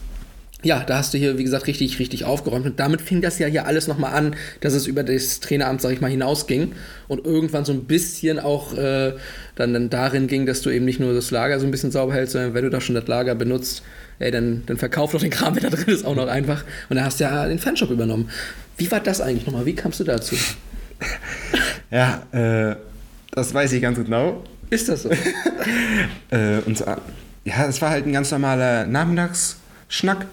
ja, 0.63 0.83
da 0.85 0.99
hast 0.99 1.13
du 1.13 1.19
hier, 1.19 1.39
wie 1.39 1.45
gesagt, 1.45 1.67
richtig, 1.67 1.99
richtig 1.99 2.25
aufgeräumt. 2.25 2.67
Und 2.67 2.81
damit 2.81 3.03
fing 3.03 3.21
das 3.21 3.39
ja 3.39 3.47
hier 3.47 3.67
alles 3.67 3.89
nochmal 3.89 4.15
an, 4.15 4.35
dass 4.61 4.73
es 4.73 4.87
über 4.87 5.05
das 5.05 5.41
Traineramt, 5.41 5.83
sag 5.83 5.93
ich 5.93 6.01
mal, 6.01 6.11
hinausging. 6.11 6.73
Und 7.09 7.25
irgendwann 7.25 7.65
so 7.65 7.73
ein 7.73 7.85
bisschen 7.85 8.39
auch 8.41 8.77
äh, 8.77 9.13
dann, 9.55 9.75
dann 9.75 9.91
darin 9.91 10.27
ging, 10.27 10.47
dass 10.47 10.63
du 10.63 10.71
eben 10.71 10.85
nicht 10.85 10.99
nur 10.99 11.13
das 11.15 11.31
Lager 11.31 11.61
so 11.61 11.67
ein 11.67 11.71
bisschen 11.71 11.91
sauber 11.91 12.15
hältst, 12.15 12.33
sondern 12.33 12.55
wenn 12.55 12.65
du 12.65 12.71
da 12.71 12.81
schon 12.81 12.95
das 12.95 13.07
Lager 13.07 13.35
benutzt, 13.35 13.83
ey, 14.19 14.31
dann, 14.31 14.63
dann 14.67 14.79
verkauf 14.79 15.13
doch 15.13 15.21
den 15.21 15.31
Kram, 15.31 15.55
der 15.55 15.71
da 15.71 15.77
drin 15.77 15.95
ist, 15.95 16.05
auch 16.07 16.17
noch 16.17 16.27
einfach. 16.27 16.65
Und 16.89 16.97
dann 16.97 17.05
hast 17.05 17.21
du 17.21 17.25
ja 17.25 17.47
den 17.47 17.59
Fanshop 17.59 17.91
übernommen. 17.91 18.31
Wie 18.79 18.91
war 18.91 19.01
das 19.01 19.21
eigentlich 19.21 19.47
nochmal? 19.47 19.67
Wie 19.67 19.75
kamst 19.75 20.01
du 20.01 20.05
dazu? 20.05 20.37
Ja, 21.89 22.27
äh, 22.33 22.75
das 23.31 23.55
weiß 23.55 23.73
ich 23.73 23.81
ganz 23.81 23.97
genau. 23.97 24.43
Ist 24.71 24.89
das 24.89 25.05
so? 25.05 25.11
Äh, 26.31 26.59
und 26.67 26.85
ja, 27.45 27.67
es 27.69 27.81
war 27.81 27.91
halt 27.91 28.07
ein 28.07 28.13
ganz 28.13 28.33
normaler 28.33 28.87
Nachmittagsschnack. 28.87 30.27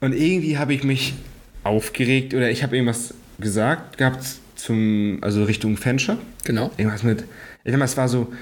Und 0.00 0.12
irgendwie 0.12 0.58
habe 0.58 0.74
ich 0.74 0.82
mich 0.84 1.14
aufgeregt 1.62 2.34
oder 2.34 2.50
ich 2.50 2.62
habe 2.62 2.76
irgendwas 2.76 3.14
gesagt 3.38 3.98
gehabt 3.98 4.24
zum, 4.56 5.18
also 5.22 5.44
Richtung 5.44 5.76
Fanshop. 5.76 6.18
genau. 6.44 6.70
Irgendwas 6.76 7.02
mit, 7.02 7.24
ich 7.64 7.76
mal, 7.76 7.84
es 7.84 7.96
war 7.96 8.08
so, 8.08 8.32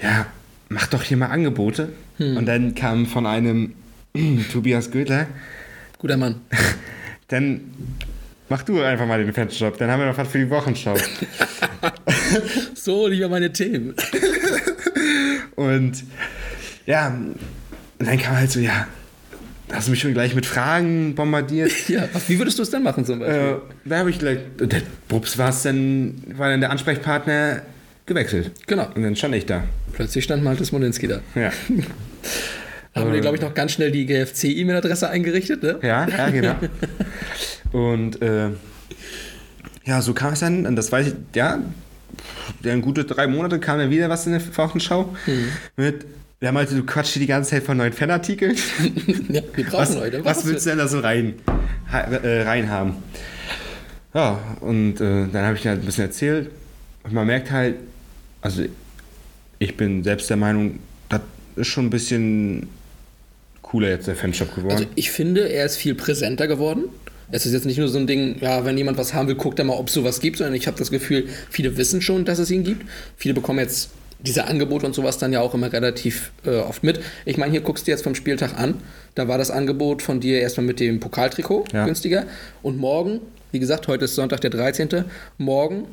ja, 0.00 0.26
mach 0.68 0.86
doch 0.86 1.02
hier 1.02 1.16
mal 1.16 1.26
Angebote. 1.26 1.92
Und 2.18 2.46
dann 2.46 2.74
kam 2.74 3.06
von 3.06 3.26
einem 3.26 3.74
Tobias 4.52 4.90
Gödler, 4.90 5.26
Guter 5.98 6.16
Mann. 6.16 6.40
dann 7.28 7.60
mach 8.48 8.62
du 8.62 8.80
einfach 8.80 9.06
mal 9.06 9.24
den 9.24 9.32
Fanshop, 9.32 9.78
dann 9.78 9.90
haben 9.90 10.00
wir 10.00 10.06
noch 10.06 10.18
was 10.18 10.28
für 10.28 10.38
die 10.38 10.50
Wochenschau. 10.50 10.96
So 12.74 13.06
lieber 13.06 13.28
meine 13.28 13.52
Themen. 13.52 13.94
Und 15.56 16.02
ja, 16.86 17.08
und 17.08 17.36
dann 17.98 18.18
kam 18.18 18.36
halt 18.36 18.50
so, 18.50 18.58
ja, 18.58 18.86
hast 19.72 19.86
du 19.86 19.90
mich 19.90 20.00
schon 20.00 20.12
gleich 20.12 20.34
mit 20.34 20.46
Fragen 20.46 21.14
bombardiert. 21.14 21.72
Ja, 21.88 22.08
wie 22.28 22.38
würdest 22.38 22.58
du 22.58 22.62
es 22.62 22.70
denn 22.70 22.82
machen 22.82 23.04
zum 23.04 23.18
Beispiel? 23.18 23.40
äh, 23.40 23.56
da 23.84 23.98
habe 23.98 24.10
ich 24.10 24.18
gleich, 24.18 24.38
der 24.58 24.82
Brups 25.08 25.36
war 25.38 25.50
es 25.50 25.62
dann, 25.62 26.22
war 26.36 26.48
dann 26.48 26.60
der 26.60 26.70
Ansprechpartner 26.70 27.62
gewechselt. 28.06 28.52
Genau. 28.66 28.88
Und 28.94 29.02
dann 29.02 29.16
stand 29.16 29.34
ich 29.34 29.46
da. 29.46 29.64
Plötzlich 29.92 30.24
stand 30.24 30.42
Malte 30.42 30.64
Smolinski 30.64 31.08
da. 31.08 31.20
Ja. 31.34 31.50
Haben 32.94 33.12
wir, 33.12 33.20
glaube 33.20 33.36
ich, 33.36 33.42
noch 33.42 33.54
ganz 33.54 33.72
schnell 33.72 33.90
die 33.90 34.06
GFC-E-Mail-Adresse 34.06 35.08
eingerichtet, 35.08 35.62
ne? 35.62 35.78
Ja, 35.82 36.06
ja, 36.08 36.30
genau. 36.30 36.54
Und 37.72 38.20
äh, 38.20 38.50
ja, 39.84 40.02
so 40.02 40.12
kam 40.12 40.34
es 40.34 40.40
dann, 40.40 40.66
und 40.66 40.76
das 40.76 40.92
weiß 40.92 41.08
ich, 41.08 41.14
ja, 41.34 41.58
dann 42.62 42.82
gute 42.82 43.04
drei 43.04 43.26
Monate 43.26 43.58
kam 43.58 43.78
dann 43.78 43.90
wieder 43.90 44.08
was 44.08 44.26
in 44.26 44.32
der 44.32 44.42
Wochenschau. 44.56 45.16
Mit, 45.76 46.04
wir 46.42 46.48
haben 46.48 46.56
halt, 46.56 46.72
du 46.72 46.82
quatschst 46.82 47.12
hier 47.12 47.20
die 47.20 47.28
ganze 47.28 47.50
Zeit 47.50 47.62
von 47.62 47.76
neuen 47.76 47.92
Fanartikeln. 47.92 48.56
ja, 49.28 49.42
wir 49.54 49.64
brauchen 49.64 49.78
was, 49.78 49.94
Leute. 49.94 50.24
was 50.24 50.44
willst 50.44 50.66
du 50.66 50.70
denn 50.70 50.78
da 50.80 50.88
so 50.88 50.98
rein, 50.98 51.34
äh, 51.92 52.42
rein 52.42 52.68
haben? 52.68 52.96
Ja, 54.12 54.40
und 54.58 54.94
äh, 54.96 55.28
dann 55.32 55.44
habe 55.46 55.56
ich 55.56 55.64
halt 55.68 55.82
ein 55.82 55.86
bisschen 55.86 56.06
erzählt. 56.06 56.50
Und 57.04 57.12
man 57.12 57.28
merkt 57.28 57.52
halt, 57.52 57.76
also 58.40 58.64
ich 59.60 59.76
bin 59.76 60.02
selbst 60.02 60.30
der 60.30 60.36
Meinung, 60.36 60.80
das 61.08 61.20
ist 61.54 61.68
schon 61.68 61.86
ein 61.86 61.90
bisschen 61.90 62.68
cooler 63.62 63.90
jetzt 63.90 64.08
der 64.08 64.16
Fanshop 64.16 64.52
geworden. 64.52 64.72
Also 64.72 64.86
ich 64.96 65.12
finde, 65.12 65.48
er 65.48 65.64
ist 65.64 65.76
viel 65.76 65.94
präsenter 65.94 66.48
geworden. 66.48 66.86
Es 67.30 67.46
ist 67.46 67.52
jetzt 67.52 67.66
nicht 67.66 67.78
nur 67.78 67.86
so 67.86 68.00
ein 68.00 68.08
Ding, 68.08 68.38
ja, 68.40 68.64
wenn 68.64 68.76
jemand 68.76 68.98
was 68.98 69.14
haben 69.14 69.28
will, 69.28 69.36
guckt 69.36 69.60
er 69.60 69.64
mal, 69.64 69.74
ob 69.74 69.86
es 69.86 69.94
sowas 69.94 70.18
gibt, 70.18 70.38
sondern 70.38 70.56
ich 70.56 70.66
habe 70.66 70.76
das 70.76 70.90
Gefühl, 70.90 71.28
viele 71.50 71.76
wissen 71.76 72.02
schon, 72.02 72.24
dass 72.24 72.40
es 72.40 72.50
ihn 72.50 72.64
gibt. 72.64 72.84
Viele 73.16 73.32
bekommen 73.32 73.60
jetzt 73.60 73.90
diese 74.24 74.46
Angebote 74.46 74.86
und 74.86 74.94
sowas 74.94 75.18
dann 75.18 75.32
ja 75.32 75.40
auch 75.40 75.52
immer 75.54 75.72
relativ 75.72 76.32
äh, 76.46 76.56
oft 76.58 76.82
mit. 76.84 77.00
Ich 77.24 77.36
meine, 77.36 77.50
hier 77.52 77.60
guckst 77.60 77.86
du 77.86 77.90
jetzt 77.90 78.04
vom 78.04 78.14
Spieltag 78.14 78.58
an. 78.58 78.74
Da 79.14 79.28
war 79.28 79.36
das 79.38 79.50
Angebot 79.50 80.00
von 80.02 80.20
dir 80.20 80.40
erstmal 80.40 80.64
mit 80.66 80.80
dem 80.80 81.00
Pokaltrikot 81.00 81.64
Ja. 81.72 81.84
günstiger. 81.84 82.24
Und 82.62 82.78
morgen, 82.78 83.20
wie 83.50 83.58
gesagt, 83.58 83.88
heute 83.88 84.04
ist 84.04 84.14
Sonntag 84.14 84.40
der 84.40 84.50
13. 84.50 85.04
Morgen 85.38 85.86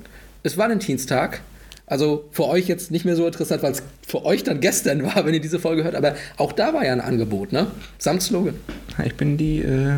ist 0.44 0.58
Valentinstag. 0.58 1.42
Also 1.88 2.26
für 2.32 2.46
euch 2.46 2.68
jetzt 2.68 2.92
nicht 2.92 3.04
mehr 3.04 3.16
so 3.16 3.26
interessant, 3.26 3.64
weil 3.64 3.72
es 3.72 3.82
für 4.08 4.24
euch 4.24 4.44
dann 4.44 4.60
gestern 4.60 5.02
war, 5.04 5.26
wenn 5.26 5.34
ihr 5.34 5.42
diese 5.42 5.60
Folge 5.60 5.84
hört. 5.84 5.96
Aber 5.96 6.16
auch 6.38 6.52
da 6.52 6.74
war 6.74 6.86
ja 6.86 6.94
ein 6.94 7.02
Angebot, 7.02 7.52
ne? 7.52 7.68
Samt 7.98 8.22
Slogan. 8.22 8.54
Ich 9.04 9.16
bin 9.16 9.38
die 9.38 9.62
äh, 9.62 9.94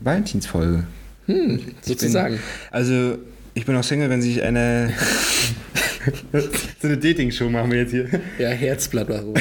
Valentinsfolge. 0.00 0.84
Hm, 1.26 1.60
sozusagen. 1.82 2.34
Bin, 2.36 2.42
also, 2.70 3.18
ich 3.52 3.66
bin 3.66 3.76
auch 3.76 3.84
Single, 3.84 4.08
wenn 4.08 4.22
sich 4.22 4.42
eine. 4.42 4.92
so 6.80 6.88
eine 6.88 6.96
Dating-Show 6.98 7.48
machen 7.48 7.70
wir 7.70 7.78
jetzt 7.80 7.90
hier. 7.90 8.08
Ja, 8.38 8.48
Herzblatt 8.50 9.08
war. 9.08 9.22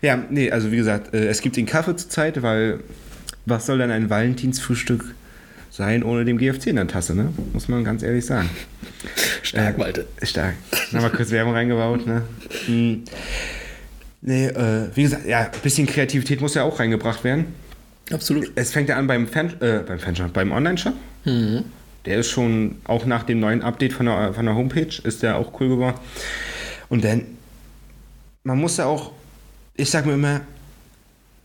Ja, 0.00 0.22
nee, 0.30 0.50
also 0.50 0.70
wie 0.70 0.76
gesagt, 0.76 1.12
äh, 1.12 1.26
es 1.26 1.40
gibt 1.40 1.56
den 1.56 1.66
Kaffee 1.66 1.96
zurzeit, 1.96 2.40
weil 2.42 2.80
was 3.46 3.66
soll 3.66 3.78
denn 3.78 3.90
ein 3.90 4.08
Valentinsfrühstück 4.10 5.04
sein 5.70 6.02
ohne 6.04 6.24
dem 6.24 6.38
GFC 6.38 6.68
in 6.68 6.76
der 6.76 6.86
Tasse, 6.86 7.14
ne? 7.14 7.32
Muss 7.52 7.68
man 7.68 7.82
ganz 7.84 8.02
ehrlich 8.02 8.24
sagen. 8.24 8.48
Stark, 9.42 9.76
Äh, 9.76 9.78
Malte. 9.78 10.06
Stark. 10.22 10.54
Nochmal 10.92 11.10
kurz 11.10 11.30
Werbung 11.30 11.54
reingebaut, 11.54 12.06
ne? 12.06 12.22
Hm. 12.66 13.02
Nee, 14.20 14.46
äh, 14.46 14.88
wie 14.94 15.02
gesagt, 15.02 15.26
ja, 15.26 15.40
ein 15.42 15.50
bisschen 15.62 15.86
Kreativität 15.86 16.40
muss 16.40 16.54
ja 16.54 16.62
auch 16.64 16.78
reingebracht 16.80 17.22
werden. 17.24 17.46
Absolut. 18.12 18.50
Es 18.54 18.72
fängt 18.72 18.88
ja 18.88 18.96
an 18.96 19.06
beim 19.06 19.26
Fan, 19.28 19.54
äh, 19.60 19.80
beim 19.86 19.98
Fanshop, 19.98 20.32
beim 20.32 20.50
Online-Shop. 20.52 20.94
Der 22.04 22.18
ist 22.18 22.30
schon, 22.30 22.76
auch 22.84 23.04
nach 23.06 23.24
dem 23.24 23.40
neuen 23.40 23.62
Update 23.62 23.92
von 23.92 24.06
der, 24.06 24.32
von 24.32 24.46
der 24.46 24.54
Homepage, 24.54 25.02
ist 25.02 25.22
der 25.22 25.36
auch 25.36 25.60
cool 25.60 25.68
geworden. 25.68 25.96
Und 26.88 27.04
dann, 27.04 27.22
man 28.44 28.58
muss 28.58 28.76
ja 28.76 28.86
auch, 28.86 29.12
ich 29.74 29.90
sag 29.90 30.06
mir 30.06 30.14
immer, 30.14 30.40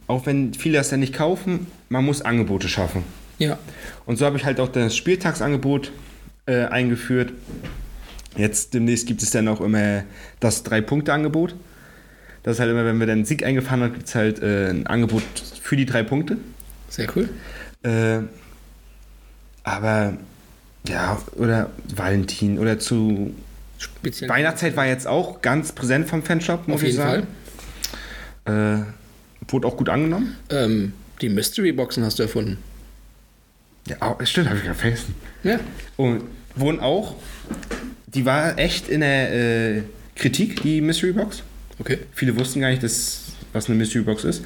auch 0.08 0.26
wenn 0.26 0.54
viele 0.54 0.78
das 0.78 0.92
ja 0.92 0.98
nicht 0.98 1.14
kaufen, 1.14 1.68
man 1.90 2.06
muss 2.06 2.22
Angebote 2.22 2.68
schaffen. 2.68 3.04
Ja. 3.40 3.58
Und 4.06 4.18
so 4.18 4.26
habe 4.26 4.38
ich 4.38 4.46
halt 4.46 4.60
auch 4.60 4.70
das 4.70 4.96
Spieltagsangebot 4.96 5.92
äh, 6.46 6.66
eingeführt. 6.66 7.34
Jetzt 8.36 8.74
demnächst 8.74 9.08
gibt 9.08 9.22
es 9.22 9.32
dann 9.32 9.48
auch 9.48 9.62
immer 9.62 10.04
das 10.40 10.64
Drei-Punkte-Angebot. 10.64 11.56
Das 12.44 12.56
ist 12.56 12.60
halt 12.60 12.72
immer, 12.72 12.86
wenn 12.86 13.00
wir 13.00 13.08
dann 13.08 13.20
einen 13.20 13.26
Sieg 13.26 13.44
eingefahren 13.44 13.82
haben, 13.82 13.94
gibt 13.94 14.08
es 14.08 14.16
halt 14.16 14.42
äh, 14.42 14.70
ein 14.70 14.88
Angebot 14.88 15.24
für 15.62 15.78
die 15.78 15.86
drei 15.86 16.04
Punkte. 16.04 16.38
Sehr 16.90 17.08
cool. 17.16 17.30
Äh, 17.84 18.20
aber 19.64 20.18
ja, 20.88 21.22
oder 21.36 21.70
Valentin 21.96 22.60
oder 22.60 22.80
zu 22.80 23.34
Speziell. 23.78 24.30
Weihnachtszeit 24.30 24.76
war 24.76 24.86
jetzt 24.86 25.08
auch 25.08 25.42
ganz 25.42 25.74
präsent 25.74 26.08
vom 26.08 26.24
Fanshop, 26.24 26.68
muss 26.68 26.82
Auf 26.82 26.88
ich 26.88 26.96
sagen. 26.96 27.28
Fall. 28.46 28.86
Äh, 28.86 29.52
wurde 29.52 29.68
auch 29.68 29.78
gut 29.78 29.90
angenommen. 29.90 30.38
Ähm, 30.50 30.94
die 31.22 31.30
Mystery-Boxen 31.30 32.04
hast 32.04 32.20
du 32.20 32.24
erfunden. 32.24 32.58
Ja, 33.88 33.98
auch, 34.00 34.26
stimmt, 34.26 34.48
habe 34.48 34.58
ich 34.60 34.64
gerade 34.64 34.80
vergessen. 34.80 35.16
Ja. 35.44 35.60
Und 35.98 36.24
wurden 36.56 36.80
auch, 36.80 37.16
die 38.08 38.26
war 38.26 38.58
echt 38.58 38.88
in 38.88 39.02
der 39.02 39.34
äh, 39.78 39.82
Kritik, 40.16 40.62
die 40.62 40.80
Mystery 40.80 41.12
Box. 41.12 41.44
Okay. 41.80 42.00
Viele 42.14 42.38
wussten 42.38 42.62
gar 42.62 42.70
nicht, 42.70 42.84
dass, 42.84 43.33
was 43.54 43.68
eine 43.68 43.78
Mystery 43.78 44.04
Box 44.04 44.24
ist. 44.24 44.44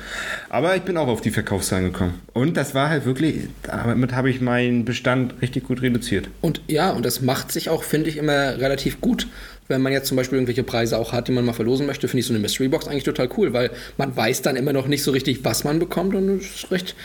Aber 0.49 0.75
ich 0.75 0.83
bin 0.83 0.97
auch 0.97 1.07
auf 1.07 1.21
die 1.21 1.31
Verkaufszahlen 1.31 1.91
gekommen. 1.91 2.21
Und 2.33 2.57
das 2.57 2.75
war 2.75 2.89
halt 2.89 3.05
wirklich, 3.05 3.47
damit 3.63 4.13
habe 4.13 4.29
ich 4.29 4.41
meinen 4.41 4.85
Bestand 4.85 5.41
richtig 5.41 5.63
gut 5.63 5.81
reduziert. 5.81 6.29
Und 6.41 6.61
ja, 6.67 6.91
und 6.91 7.05
das 7.05 7.21
macht 7.21 7.51
sich 7.51 7.69
auch, 7.69 7.83
finde 7.83 8.09
ich, 8.09 8.17
immer 8.17 8.57
relativ 8.59 9.01
gut. 9.01 9.27
Wenn 9.67 9.81
man 9.81 9.91
jetzt 9.91 10.07
zum 10.07 10.15
Beispiel 10.15 10.37
irgendwelche 10.37 10.63
Preise 10.63 10.97
auch 10.97 11.11
hat, 11.11 11.27
die 11.27 11.33
man 11.33 11.43
mal 11.43 11.53
verlosen 11.53 11.85
möchte, 11.85 12.07
finde 12.07 12.21
ich 12.21 12.27
so 12.27 12.33
eine 12.33 12.39
Mystery 12.39 12.69
Box 12.69 12.87
eigentlich 12.87 13.03
total 13.03 13.29
cool, 13.37 13.51
weil 13.51 13.71
man 13.97 14.15
weiß 14.15 14.41
dann 14.41 14.55
immer 14.55 14.71
noch 14.71 14.87
nicht 14.87 15.03
so 15.03 15.11
richtig, 15.11 15.43
was 15.43 15.63
man 15.63 15.79
bekommt 15.79 16.15
und 16.15 16.39
es 16.39 16.55
ist 16.55 16.71
recht 16.71 16.95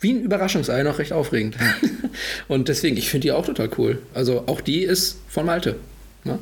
wie 0.00 0.12
ein 0.12 0.22
Überraschungsei 0.22 0.82
noch 0.82 0.98
recht 0.98 1.12
aufregend. 1.12 1.56
und 2.48 2.68
deswegen, 2.68 2.96
ich 2.96 3.10
finde 3.10 3.26
die 3.26 3.32
auch 3.32 3.46
total 3.46 3.68
cool. 3.78 3.98
Also 4.14 4.44
auch 4.46 4.60
die 4.60 4.82
ist 4.82 5.18
von 5.28 5.46
Malte. 5.46 5.76
Ne? 6.24 6.38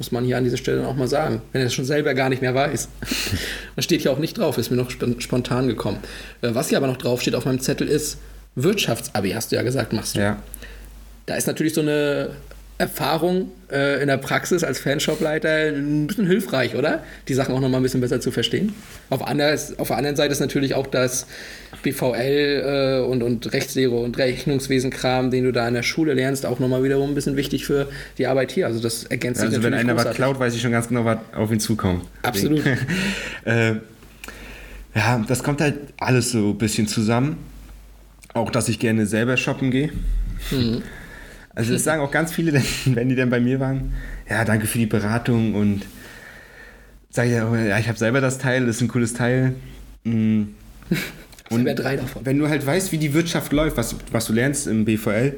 Muss 0.00 0.12
man 0.12 0.24
hier 0.24 0.38
an 0.38 0.44
dieser 0.44 0.56
Stelle 0.56 0.88
auch 0.88 0.96
mal 0.96 1.08
sagen, 1.08 1.42
wenn 1.52 1.60
er 1.60 1.66
es 1.66 1.74
schon 1.74 1.84
selber 1.84 2.14
gar 2.14 2.30
nicht 2.30 2.40
mehr 2.40 2.54
weiß. 2.54 2.88
das 3.76 3.84
steht 3.84 4.00
hier 4.00 4.10
auch 4.10 4.18
nicht 4.18 4.38
drauf, 4.38 4.56
ist 4.56 4.70
mir 4.70 4.78
noch 4.78 4.88
sp 4.88 5.20
spontan 5.20 5.68
gekommen. 5.68 5.98
Äh, 6.40 6.54
Was 6.54 6.70
hier 6.70 6.78
aber 6.78 6.86
noch 6.86 6.96
drauf 6.96 7.20
steht 7.20 7.34
auf 7.34 7.44
meinem 7.44 7.60
Zettel 7.60 7.86
ist 7.86 8.16
Wirtschaftsabi, 8.54 9.32
hast 9.32 9.52
du 9.52 9.56
ja 9.56 9.62
gesagt, 9.62 9.92
machst 9.92 10.16
du. 10.16 10.20
Ja. 10.20 10.42
Da 11.26 11.34
ist 11.34 11.46
natürlich 11.46 11.74
so 11.74 11.82
eine 11.82 12.30
Erfahrung 12.80 13.52
äh, 13.70 14.00
in 14.00 14.08
der 14.08 14.16
Praxis 14.16 14.64
als 14.64 14.80
Fanshopleiter 14.80 15.66
ein 15.68 16.06
bisschen 16.06 16.26
hilfreich, 16.26 16.76
oder? 16.76 17.02
Die 17.28 17.34
Sachen 17.34 17.54
auch 17.54 17.60
noch 17.60 17.68
mal 17.68 17.76
ein 17.76 17.82
bisschen 17.82 18.00
besser 18.00 18.22
zu 18.22 18.30
verstehen. 18.30 18.74
Auf, 19.10 19.22
anders, 19.26 19.78
auf 19.78 19.88
der 19.88 19.98
anderen 19.98 20.16
Seite 20.16 20.32
ist 20.32 20.40
natürlich 20.40 20.74
auch 20.74 20.86
das 20.86 21.26
BVL 21.82 23.02
äh, 23.04 23.06
und, 23.06 23.22
und 23.22 23.52
Rechtslehre 23.52 23.94
und 23.94 24.16
Rechnungswesen-Kram, 24.16 25.30
den 25.30 25.44
du 25.44 25.52
da 25.52 25.68
in 25.68 25.74
der 25.74 25.82
Schule 25.82 26.14
lernst, 26.14 26.46
auch 26.46 26.58
noch 26.58 26.68
mal 26.68 26.82
wiederum 26.82 27.10
ein 27.10 27.14
bisschen 27.14 27.36
wichtig 27.36 27.66
für 27.66 27.86
die 28.16 28.26
Arbeit 28.26 28.50
hier. 28.50 28.66
Also 28.66 28.80
das 28.80 29.04
ergänzt 29.04 29.42
sich 29.42 29.50
Also 29.50 29.62
wenn 29.62 29.74
einer 29.74 29.94
was 29.94 30.14
klaut, 30.14 30.40
weiß 30.40 30.54
ich 30.54 30.62
schon 30.62 30.72
ganz 30.72 30.88
genau, 30.88 31.04
was 31.04 31.18
auf 31.34 31.52
ihn 31.52 31.60
zukommt. 31.60 32.06
Absolut. 32.22 32.64
äh, 33.44 33.74
ja, 34.94 35.22
das 35.28 35.42
kommt 35.42 35.60
halt 35.60 35.76
alles 35.98 36.30
so 36.30 36.48
ein 36.48 36.58
bisschen 36.58 36.88
zusammen. 36.88 37.36
Auch, 38.32 38.50
dass 38.50 38.70
ich 38.70 38.78
gerne 38.78 39.04
selber 39.04 39.36
shoppen 39.36 39.70
gehe. 39.70 39.90
Mhm. 40.50 40.82
Also 41.54 41.72
das 41.72 41.84
sagen 41.84 42.00
auch 42.00 42.10
ganz 42.10 42.32
viele, 42.32 42.52
wenn 42.86 43.08
die 43.08 43.16
dann 43.16 43.30
bei 43.30 43.40
mir 43.40 43.60
waren, 43.60 43.92
ja, 44.28 44.44
danke 44.44 44.66
für 44.66 44.78
die 44.78 44.86
Beratung 44.86 45.54
und 45.54 45.82
sage 47.10 47.28
ich 47.28 47.34
ja, 47.34 47.56
ja, 47.56 47.78
ich 47.78 47.88
habe 47.88 47.98
selber 47.98 48.20
das 48.20 48.38
Teil, 48.38 48.66
das 48.66 48.76
ist 48.76 48.82
ein 48.82 48.88
cooles 48.88 49.14
Teil. 49.14 49.54
Mm. 50.04 50.42
Und 51.50 51.64
drei 51.64 51.96
davon. 51.96 52.24
Wenn 52.24 52.38
du 52.38 52.48
halt 52.48 52.64
weißt, 52.64 52.92
wie 52.92 52.98
die 52.98 53.12
Wirtschaft 53.12 53.52
läuft, 53.52 53.76
was, 53.76 53.96
was 54.12 54.26
du 54.26 54.32
lernst 54.32 54.68
im 54.68 54.84
BVL 54.84 55.34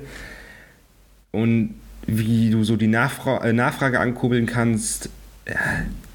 und 1.31 1.75
wie 2.07 2.51
du 2.51 2.65
so 2.65 2.77
die 2.77 2.87
Nachfra 2.87 3.43
äh, 3.43 3.55
Nachfrage 3.55 3.99
ankurbeln 3.99 4.45
kannst, 4.45 5.09
ja, 5.49 5.55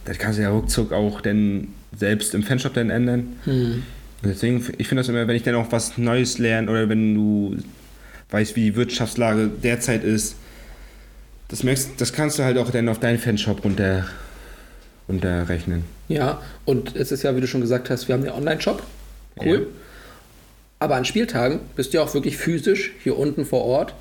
das 0.06 0.20
kannst 0.20 0.38
du 0.38 0.44
ja 0.44 0.50
ruckzuck 0.50 0.92
auch 0.92 1.22
dann 1.22 1.70
selbst 1.96 2.36
im 2.36 2.44
Fanshop 2.44 2.76
dann 2.76 2.92
ändern. 2.92 3.38
Hm. 3.46 3.82
Deswegen, 4.24 4.64
ich 4.78 4.88
finde 4.88 5.02
das 5.02 5.10
immer, 5.10 5.28
wenn 5.28 5.36
ich 5.36 5.44
dann 5.44 5.56
auch 5.56 5.72
was 5.72 5.98
Neues 5.98 6.38
lerne 6.38 6.70
oder 6.70 6.90
wenn 6.90 7.16
du 7.16 7.58
weißt, 8.30 8.56
wie 8.56 8.66
die 8.66 8.76
Wirtschaftslage 8.76 9.48
derzeit 9.48 10.04
ist, 10.04 10.36
das, 11.48 11.64
merkst, 11.64 11.92
das 11.98 12.14
kannst 12.14 12.40
du 12.40 12.44
halt 12.44 12.58
auch 12.58 12.72
dann 12.72 12.90
auf 12.90 13.00
deinen 13.00 13.20
Fanshop 13.20 13.64
runter, 13.64 14.08
runterrechnen. 15.08 15.84
Ja, 16.08 16.42
und 16.66 16.96
es 16.96 17.12
ist 17.12 17.24
ja, 17.24 17.36
wie 17.36 17.42
du 17.42 17.48
schon 17.48 17.62
gesagt 17.62 17.90
hast, 17.90 18.08
wir 18.08 18.16
haben 18.16 18.24
den 18.24 18.32
Online-Shop. 18.32 18.84
Cool. 19.40 19.60
Ja. 19.60 19.66
Aber 20.80 20.96
an 20.96 21.06
Spieltagen 21.06 21.60
bist 21.76 21.94
du 21.94 21.98
ja 21.98 22.04
auch 22.04 22.14
wirklich 22.14 22.38
physisch 22.38 22.92
hier 23.04 23.18
unten 23.18 23.46
vor 23.46 23.64
Ort. 23.64 23.94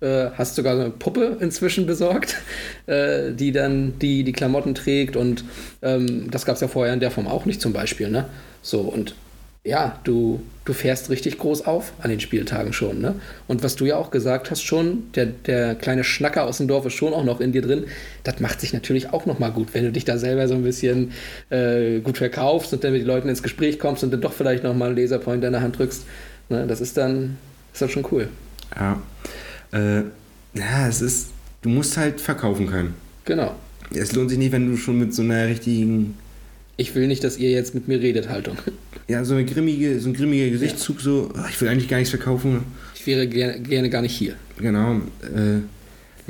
Äh, 0.00 0.30
hast 0.36 0.54
sogar 0.54 0.76
so 0.76 0.82
eine 0.82 0.90
Puppe 0.90 1.36
inzwischen 1.40 1.86
besorgt, 1.86 2.36
äh, 2.86 3.32
die 3.32 3.52
dann 3.52 3.98
die, 3.98 4.24
die 4.24 4.32
Klamotten 4.32 4.74
trägt. 4.74 5.16
Und 5.16 5.44
ähm, 5.82 6.30
das 6.30 6.46
gab 6.46 6.54
es 6.54 6.60
ja 6.60 6.68
vorher 6.68 6.94
in 6.94 7.00
der 7.00 7.10
Form 7.10 7.26
auch 7.26 7.44
nicht 7.46 7.60
zum 7.60 7.72
Beispiel. 7.72 8.10
Ne? 8.10 8.26
So, 8.62 8.80
und 8.80 9.14
ja, 9.62 10.00
du, 10.04 10.40
du 10.64 10.72
fährst 10.72 11.10
richtig 11.10 11.38
groß 11.38 11.66
auf 11.66 11.92
an 12.00 12.08
den 12.08 12.20
Spieltagen 12.20 12.72
schon. 12.72 13.00
Ne? 13.00 13.16
Und 13.46 13.62
was 13.62 13.76
du 13.76 13.84
ja 13.84 13.96
auch 13.96 14.10
gesagt 14.10 14.50
hast 14.50 14.62
schon, 14.62 15.12
der, 15.14 15.26
der 15.26 15.74
kleine 15.74 16.02
Schnacker 16.02 16.44
aus 16.44 16.58
dem 16.58 16.68
Dorf 16.68 16.86
ist 16.86 16.94
schon 16.94 17.12
auch 17.12 17.24
noch 17.24 17.40
in 17.40 17.52
dir 17.52 17.60
drin. 17.60 17.84
Das 18.24 18.40
macht 18.40 18.60
sich 18.60 18.72
natürlich 18.72 19.12
auch 19.12 19.26
nochmal 19.26 19.52
gut, 19.52 19.68
wenn 19.74 19.84
du 19.84 19.92
dich 19.92 20.06
da 20.06 20.16
selber 20.16 20.48
so 20.48 20.54
ein 20.54 20.62
bisschen 20.62 21.12
äh, 21.50 22.00
gut 22.00 22.16
verkaufst 22.16 22.72
und 22.72 22.82
dann 22.84 22.92
mit 22.92 23.02
den 23.02 23.06
Leuten 23.06 23.28
ins 23.28 23.42
Gespräch 23.42 23.78
kommst 23.78 24.02
und 24.02 24.10
dann 24.12 24.22
doch 24.22 24.32
vielleicht 24.32 24.64
nochmal 24.64 24.88
einen 24.88 24.96
Laserpointer 24.96 25.48
in 25.48 25.52
der 25.52 25.62
Hand 25.62 25.78
drückst. 25.78 26.06
Ne? 26.48 26.66
Das 26.66 26.80
ist 26.80 26.96
dann, 26.96 27.36
ist 27.72 27.82
dann 27.82 27.90
schon 27.90 28.06
cool. 28.10 28.28
Ja. 28.74 29.02
Äh, 29.72 30.04
ja, 30.54 30.88
es 30.88 31.02
ist, 31.02 31.28
du 31.60 31.68
musst 31.68 31.98
halt 31.98 32.18
verkaufen 32.18 32.66
können. 32.66 32.94
Genau. 33.26 33.54
Es 33.94 34.12
lohnt 34.12 34.30
sich 34.30 34.38
nicht, 34.38 34.52
wenn 34.52 34.70
du 34.70 34.78
schon 34.78 34.98
mit 34.98 35.12
so 35.14 35.20
einer 35.22 35.48
richtigen, 35.48 36.16
Ich 36.78 36.94
will 36.94 37.08
nicht, 37.08 37.24
dass 37.24 37.36
ihr 37.36 37.50
jetzt 37.50 37.74
mit 37.74 37.88
mir 37.88 38.00
redet, 38.00 38.30
Haltung. 38.30 38.56
Ja, 39.10 39.24
so, 39.24 39.34
eine 39.34 39.44
grimmige, 39.44 39.98
so 40.00 40.08
ein 40.08 40.14
grimmiger 40.14 40.48
Gesichtszug, 40.50 41.00
so, 41.00 41.30
"Ah, 41.34 41.46
ich 41.50 41.60
will 41.60 41.68
eigentlich 41.68 41.88
gar 41.88 41.98
nichts 41.98 42.10
verkaufen. 42.10 42.62
Ich 42.94 43.06
wäre 43.06 43.26
gerne, 43.26 43.60
gerne 43.60 43.90
gar 43.90 44.02
nicht 44.02 44.14
hier. 44.16 44.34
Genau. 44.58 44.96
Äh, 45.22 45.60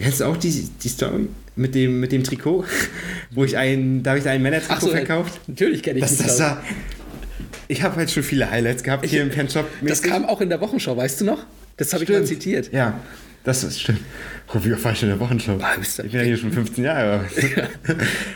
kennst 0.00 0.20
du 0.20 0.24
auch 0.24 0.36
die, 0.36 0.68
die 0.82 0.88
Story 0.88 1.28
mit 1.56 1.74
dem, 1.74 2.00
mit 2.00 2.12
dem 2.12 2.24
Trikot, 2.24 2.64
wo 3.32 3.44
ich 3.44 3.56
ein, 3.56 4.02
da 4.02 4.10
habe 4.10 4.18
ich 4.18 4.24
da 4.24 4.30
ein 4.30 4.42
Männertrikot 4.42 4.88
verkauft? 4.88 5.40
natürlich 5.46 5.82
kenne 5.82 5.98
ich 5.98 6.04
Das, 6.04 6.16
das 6.16 6.38
war, 6.40 6.62
ich 7.68 7.82
habe 7.82 7.96
halt 7.96 8.10
schon 8.10 8.22
viele 8.22 8.50
Highlights 8.50 8.82
gehabt 8.82 9.04
hier 9.06 9.22
im 9.22 9.30
Fanshop. 9.30 9.66
Das 9.82 10.02
kam 10.02 10.24
auch 10.24 10.40
in 10.40 10.48
der 10.48 10.60
Wochenschau, 10.60 10.96
weißt 10.96 11.20
du 11.20 11.24
noch? 11.26 11.44
Das 11.76 11.92
habe 11.92 12.04
ich 12.04 12.10
mal 12.10 12.24
zitiert. 12.24 12.72
Ja, 12.72 13.00
das 13.44 13.64
ist 13.64 13.80
stimmt. 13.80 14.00
Oh, 14.52 14.58
wie 14.64 14.72
oft 14.72 14.84
war 14.84 14.92
ich 14.92 15.02
in 15.02 15.08
der 15.08 15.20
Wochenschau? 15.20 15.58
Ah, 15.62 15.76
Ich 15.80 15.96
bin 15.96 16.10
ja 16.12 16.22
hier 16.22 16.36
schon 16.36 16.52
15 16.52 16.84
Jahre. 16.84 17.24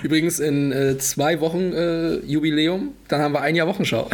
Übrigens 0.03 0.39
in 0.39 0.71
äh, 0.73 0.97
zwei 0.99 1.41
Wochen 1.41 1.73
äh, 1.73 2.15
Jubiläum, 2.25 2.93
dann 3.09 3.21
haben 3.21 3.33
wir 3.35 3.41
ein 3.41 3.57
Jahr 3.57 3.67
Wochenschau. 3.67 4.09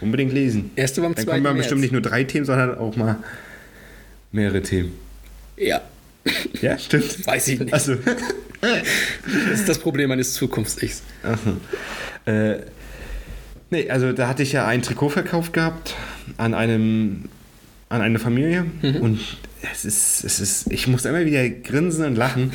Unbedingt 0.00 0.32
lesen. 0.32 0.70
Erste 0.76 1.00
am 1.04 1.14
Dann 1.14 1.24
2. 1.24 1.30
kommen 1.32 1.44
wir 1.44 1.54
bestimmt 1.54 1.80
nicht 1.80 1.92
nur 1.92 2.02
drei 2.02 2.24
Themen, 2.24 2.44
sondern 2.44 2.76
auch 2.76 2.96
mal 2.96 3.18
mehrere 4.32 4.62
Themen. 4.62 4.92
Ja, 5.56 5.80
Ja, 6.60 6.78
stimmt. 6.78 7.26
weiß 7.26 7.48
ich 7.48 7.60
nicht. 7.60 7.72
Also, 7.72 7.96
Das 8.60 8.80
ist 9.60 9.68
das 9.68 9.78
Problem 9.78 10.08
meines 10.08 10.34
Zukunfts-Ichs. 10.34 11.02
äh, 12.26 12.56
nee, 13.70 13.88
also 13.90 14.12
da 14.12 14.28
hatte 14.28 14.42
ich 14.42 14.52
ja 14.52 14.66
ein 14.66 14.82
Trikot 14.82 15.08
verkauft 15.08 15.52
gehabt 15.52 15.94
an 16.36 16.54
einem 16.54 17.24
an 17.92 18.00
eine 18.00 18.18
Familie 18.18 18.64
und 18.82 19.20
es 19.70 19.84
ist, 19.84 20.24
es 20.24 20.40
ist, 20.40 20.72
ich 20.72 20.88
musste 20.88 21.10
immer 21.10 21.24
wieder 21.26 21.48
grinsen 21.48 22.06
und 22.06 22.16
lachen. 22.16 22.52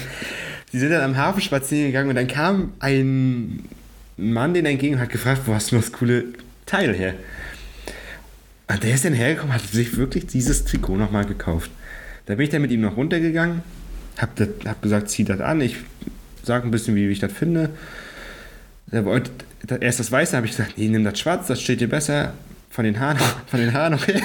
Die 0.74 0.80
sind 0.80 0.90
dann 0.90 1.02
am 1.02 1.16
Hafen 1.16 1.42
spazieren 1.42 1.88
gegangen 1.88 2.10
und 2.10 2.16
dann 2.16 2.28
kam 2.28 2.74
ein 2.80 3.64
Mann 4.18 4.56
den 4.56 4.66
entgegen 4.66 4.96
und 4.96 5.00
hat 5.00 5.10
gefragt, 5.10 5.44
wo 5.46 5.54
hast 5.54 5.72
du 5.72 5.76
das 5.76 5.92
coole 5.92 6.26
Teil 6.66 6.94
her? 6.94 7.14
Und 8.68 8.84
der 8.84 8.96
ist 8.96 9.06
dann 9.06 9.14
hergekommen, 9.14 9.54
hat 9.54 9.62
sich 9.62 9.96
wirklich 9.96 10.26
dieses 10.26 10.66
Trikot 10.66 10.98
nochmal 10.98 11.26
gekauft. 11.26 11.70
Da 12.26 12.36
bin 12.36 12.44
ich 12.44 12.50
dann 12.50 12.64
mit 12.64 12.72
ihm 12.72 12.82
noch 12.82 12.98
runtergegangen, 12.98 13.62
hab, 14.18 14.36
das, 14.36 14.50
hab 14.66 14.82
gesagt, 14.82 15.10
zieh 15.10 15.24
das 15.24 15.40
an, 15.40 15.62
ich 15.62 15.78
sag 16.44 16.66
ein 16.66 16.72
bisschen, 16.72 16.96
wie 16.96 17.08
ich 17.08 17.20
das 17.20 17.32
finde. 17.32 17.70
Der 18.92 19.06
wollte 19.06 19.32
erst 19.80 20.00
das 20.00 20.12
Weiße, 20.12 20.36
habe 20.36 20.48
ich 20.48 20.58
gesagt, 20.58 20.78
nee, 20.78 20.88
nimm 20.88 21.04
das 21.04 21.20
Schwarz, 21.20 21.48
das 21.48 21.62
steht 21.62 21.80
dir 21.80 21.90
besser 21.90 22.34
von 22.78 22.86
den 22.86 23.00
Haaren, 23.00 23.18
von 23.48 23.60
den 23.60 23.74
Haaren 23.74 23.94
noch 23.94 24.08
her. 24.08 24.22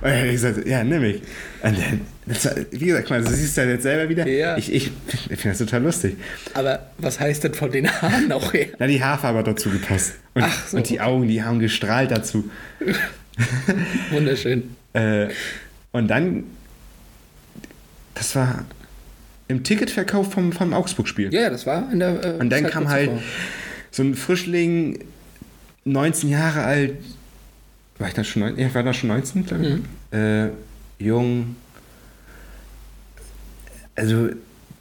Und 0.00 0.10
hat 0.10 0.30
gesagt, 0.30 0.66
ja, 0.66 0.82
nimm 0.82 1.04
ich. 1.04 1.16
Und 1.62 1.76
dann, 1.76 2.00
das, 2.24 2.48
wie 2.70 2.86
gesagt, 2.86 3.10
mal, 3.10 3.22
das 3.22 3.34
siehst 3.36 3.58
du 3.58 3.60
ja 3.60 3.68
jetzt 3.72 3.82
selber 3.82 4.08
wieder. 4.08 4.26
Ja. 4.26 4.56
Ich, 4.56 4.72
ich, 4.72 4.90
ich 5.08 5.38
finde 5.38 5.50
das 5.50 5.58
total 5.58 5.82
lustig. 5.82 6.16
Aber 6.54 6.86
was 6.96 7.20
heißt 7.20 7.44
denn 7.44 7.52
von 7.52 7.70
den 7.70 7.90
Haaren 7.90 8.32
auch 8.32 8.54
her? 8.54 8.68
Na, 8.78 8.86
die 8.86 9.04
Haarfarbe 9.04 9.40
hat 9.40 9.46
dazu 9.48 9.68
gepasst. 9.68 10.14
Und, 10.32 10.44
Ach 10.44 10.66
so, 10.66 10.78
und 10.78 10.88
die 10.88 10.98
Augen, 11.02 11.28
die 11.28 11.42
haben 11.42 11.58
gestrahlt 11.58 12.10
dazu. 12.10 12.50
Wunderschön. 14.10 14.74
Äh, 14.94 15.28
und 15.92 16.08
dann, 16.08 16.44
das 18.14 18.34
war 18.34 18.64
im 19.48 19.62
Ticketverkauf 19.62 20.32
vom, 20.32 20.52
vom 20.52 20.72
Augsburg-Spiel. 20.72 21.34
Ja, 21.34 21.50
das 21.50 21.66
war 21.66 21.86
in 21.92 21.98
der. 21.98 22.24
Äh, 22.24 22.38
Und 22.38 22.48
dann 22.48 22.64
kam 22.64 22.88
halt 22.88 23.10
so 23.90 24.02
ein 24.02 24.14
Frischling 24.14 25.00
19 25.84 26.30
Jahre 26.30 26.64
alt. 26.64 26.96
War 27.98 28.08
ich 28.08 28.14
da 28.14 28.24
schon 28.24 28.40
19? 28.40 28.60
Ja, 28.60 28.66
ich 28.68 28.74
war 28.74 28.82
da 28.82 28.92
schon 28.92 29.08
19, 29.08 29.46
glaube 29.46 29.80
ich. 30.12 30.18
Äh, 30.18 30.48
jung. 30.98 31.56
Also, 33.94 34.30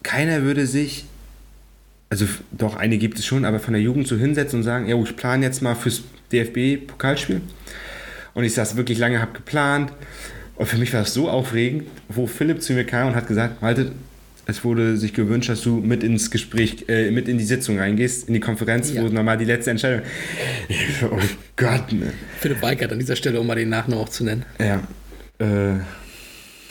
keiner 0.02 0.44
würde 0.44 0.66
sich. 0.66 1.06
Also, 2.10 2.26
doch, 2.52 2.76
eine 2.76 2.98
gibt 2.98 3.20
es 3.20 3.26
schon, 3.26 3.46
aber 3.46 3.60
von 3.60 3.74
der 3.74 3.82
Jugend 3.82 4.08
so 4.08 4.16
hinsetzen 4.16 4.60
und 4.60 4.64
sagen: 4.64 4.88
Ja, 4.88 5.02
ich 5.02 5.16
plane 5.16 5.46
jetzt 5.46 5.62
mal 5.62 5.76
fürs 5.76 6.04
DFB-Pokalspiel. 6.32 7.42
Und 8.34 8.44
ich 8.44 8.54
saß 8.54 8.76
wirklich 8.76 8.98
lange, 8.98 9.22
habe 9.22 9.34
geplant. 9.34 9.92
Und 10.56 10.68
für 10.68 10.78
mich 10.78 10.94
war 10.94 11.02
es 11.02 11.14
so 11.14 11.30
aufregend, 11.30 11.88
wo 12.10 12.28
Philipp 12.28 12.62
zu 12.62 12.74
mir 12.74 12.86
kam 12.86 13.10
und 13.10 13.16
hat 13.16 13.28
gesagt: 13.28 13.62
Malte, 13.62 13.92
es 14.46 14.64
wurde 14.64 14.98
sich 14.98 15.14
gewünscht, 15.14 15.50
dass 15.50 15.62
du 15.62 15.78
mit 15.78 16.04
ins 16.04 16.30
Gespräch, 16.32 16.86
äh, 16.90 17.12
mit 17.12 17.28
in 17.28 17.38
die 17.38 17.44
Sitzung 17.46 17.80
reingehst, 17.80 18.28
in 18.28 18.34
die 18.34 18.40
Konferenz, 18.40 18.92
Ja. 18.92 19.02
wo 19.04 19.08
nochmal 19.08 19.38
die 19.38 19.46
letzte 19.46 19.72
Entscheidung. 19.72 20.02
Oh 21.10 21.18
Gott, 21.56 21.92
ne. 21.94 22.12
Philipp 22.40 22.62
Weigert 22.62 22.92
an 22.92 23.00
dieser 23.00 23.16
Stelle, 23.16 23.40
um 23.40 23.48
mal 23.48 23.56
den 23.56 23.70
Nachnamen 23.70 24.04
auch 24.04 24.10
zu 24.10 24.24
nennen. 24.24 24.46
Ja. 24.60 24.82
Äh, 25.40 25.80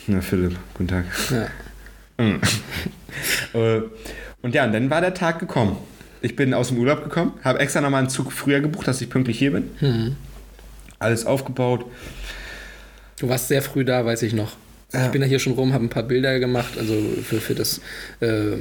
na, 0.06 0.20
Philipp, 0.20 0.56
guten 0.74 0.88
Tag. 0.88 1.04
Ja. 1.30 1.48
Äh, 3.52 3.82
und 4.40 4.54
ja, 4.54 4.64
und 4.64 4.72
dann 4.72 4.88
war 4.88 5.00
der 5.02 5.12
Tag 5.12 5.38
gekommen. 5.38 5.76
Ich 6.22 6.34
bin 6.36 6.54
aus 6.54 6.68
dem 6.68 6.78
Urlaub 6.78 7.04
gekommen, 7.04 7.32
habe 7.44 7.58
extra 7.58 7.80
nochmal 7.80 8.00
einen 8.00 8.08
Zug 8.10 8.32
früher 8.32 8.60
gebucht, 8.60 8.86
dass 8.88 9.00
ich 9.02 9.10
pünktlich 9.10 9.38
hier 9.38 9.52
bin. 9.52 9.64
Mhm. 9.80 10.16
Alles 10.98 11.26
aufgebaut. 11.26 11.84
Du 13.18 13.28
warst 13.28 13.48
sehr 13.48 13.60
früh 13.60 13.84
da, 13.84 14.04
weiß 14.06 14.22
ich 14.22 14.32
noch. 14.32 14.56
Ja. 14.92 15.06
Ich 15.06 15.12
bin 15.12 15.22
da 15.22 15.26
hier 15.26 15.38
schon 15.38 15.54
rum, 15.54 15.72
habe 15.72 15.84
ein 15.84 15.88
paar 15.88 16.02
Bilder 16.02 16.38
gemacht, 16.38 16.76
also 16.78 16.94
für, 17.24 17.40
für 17.40 17.54
das 17.54 17.80
äh, 18.20 18.56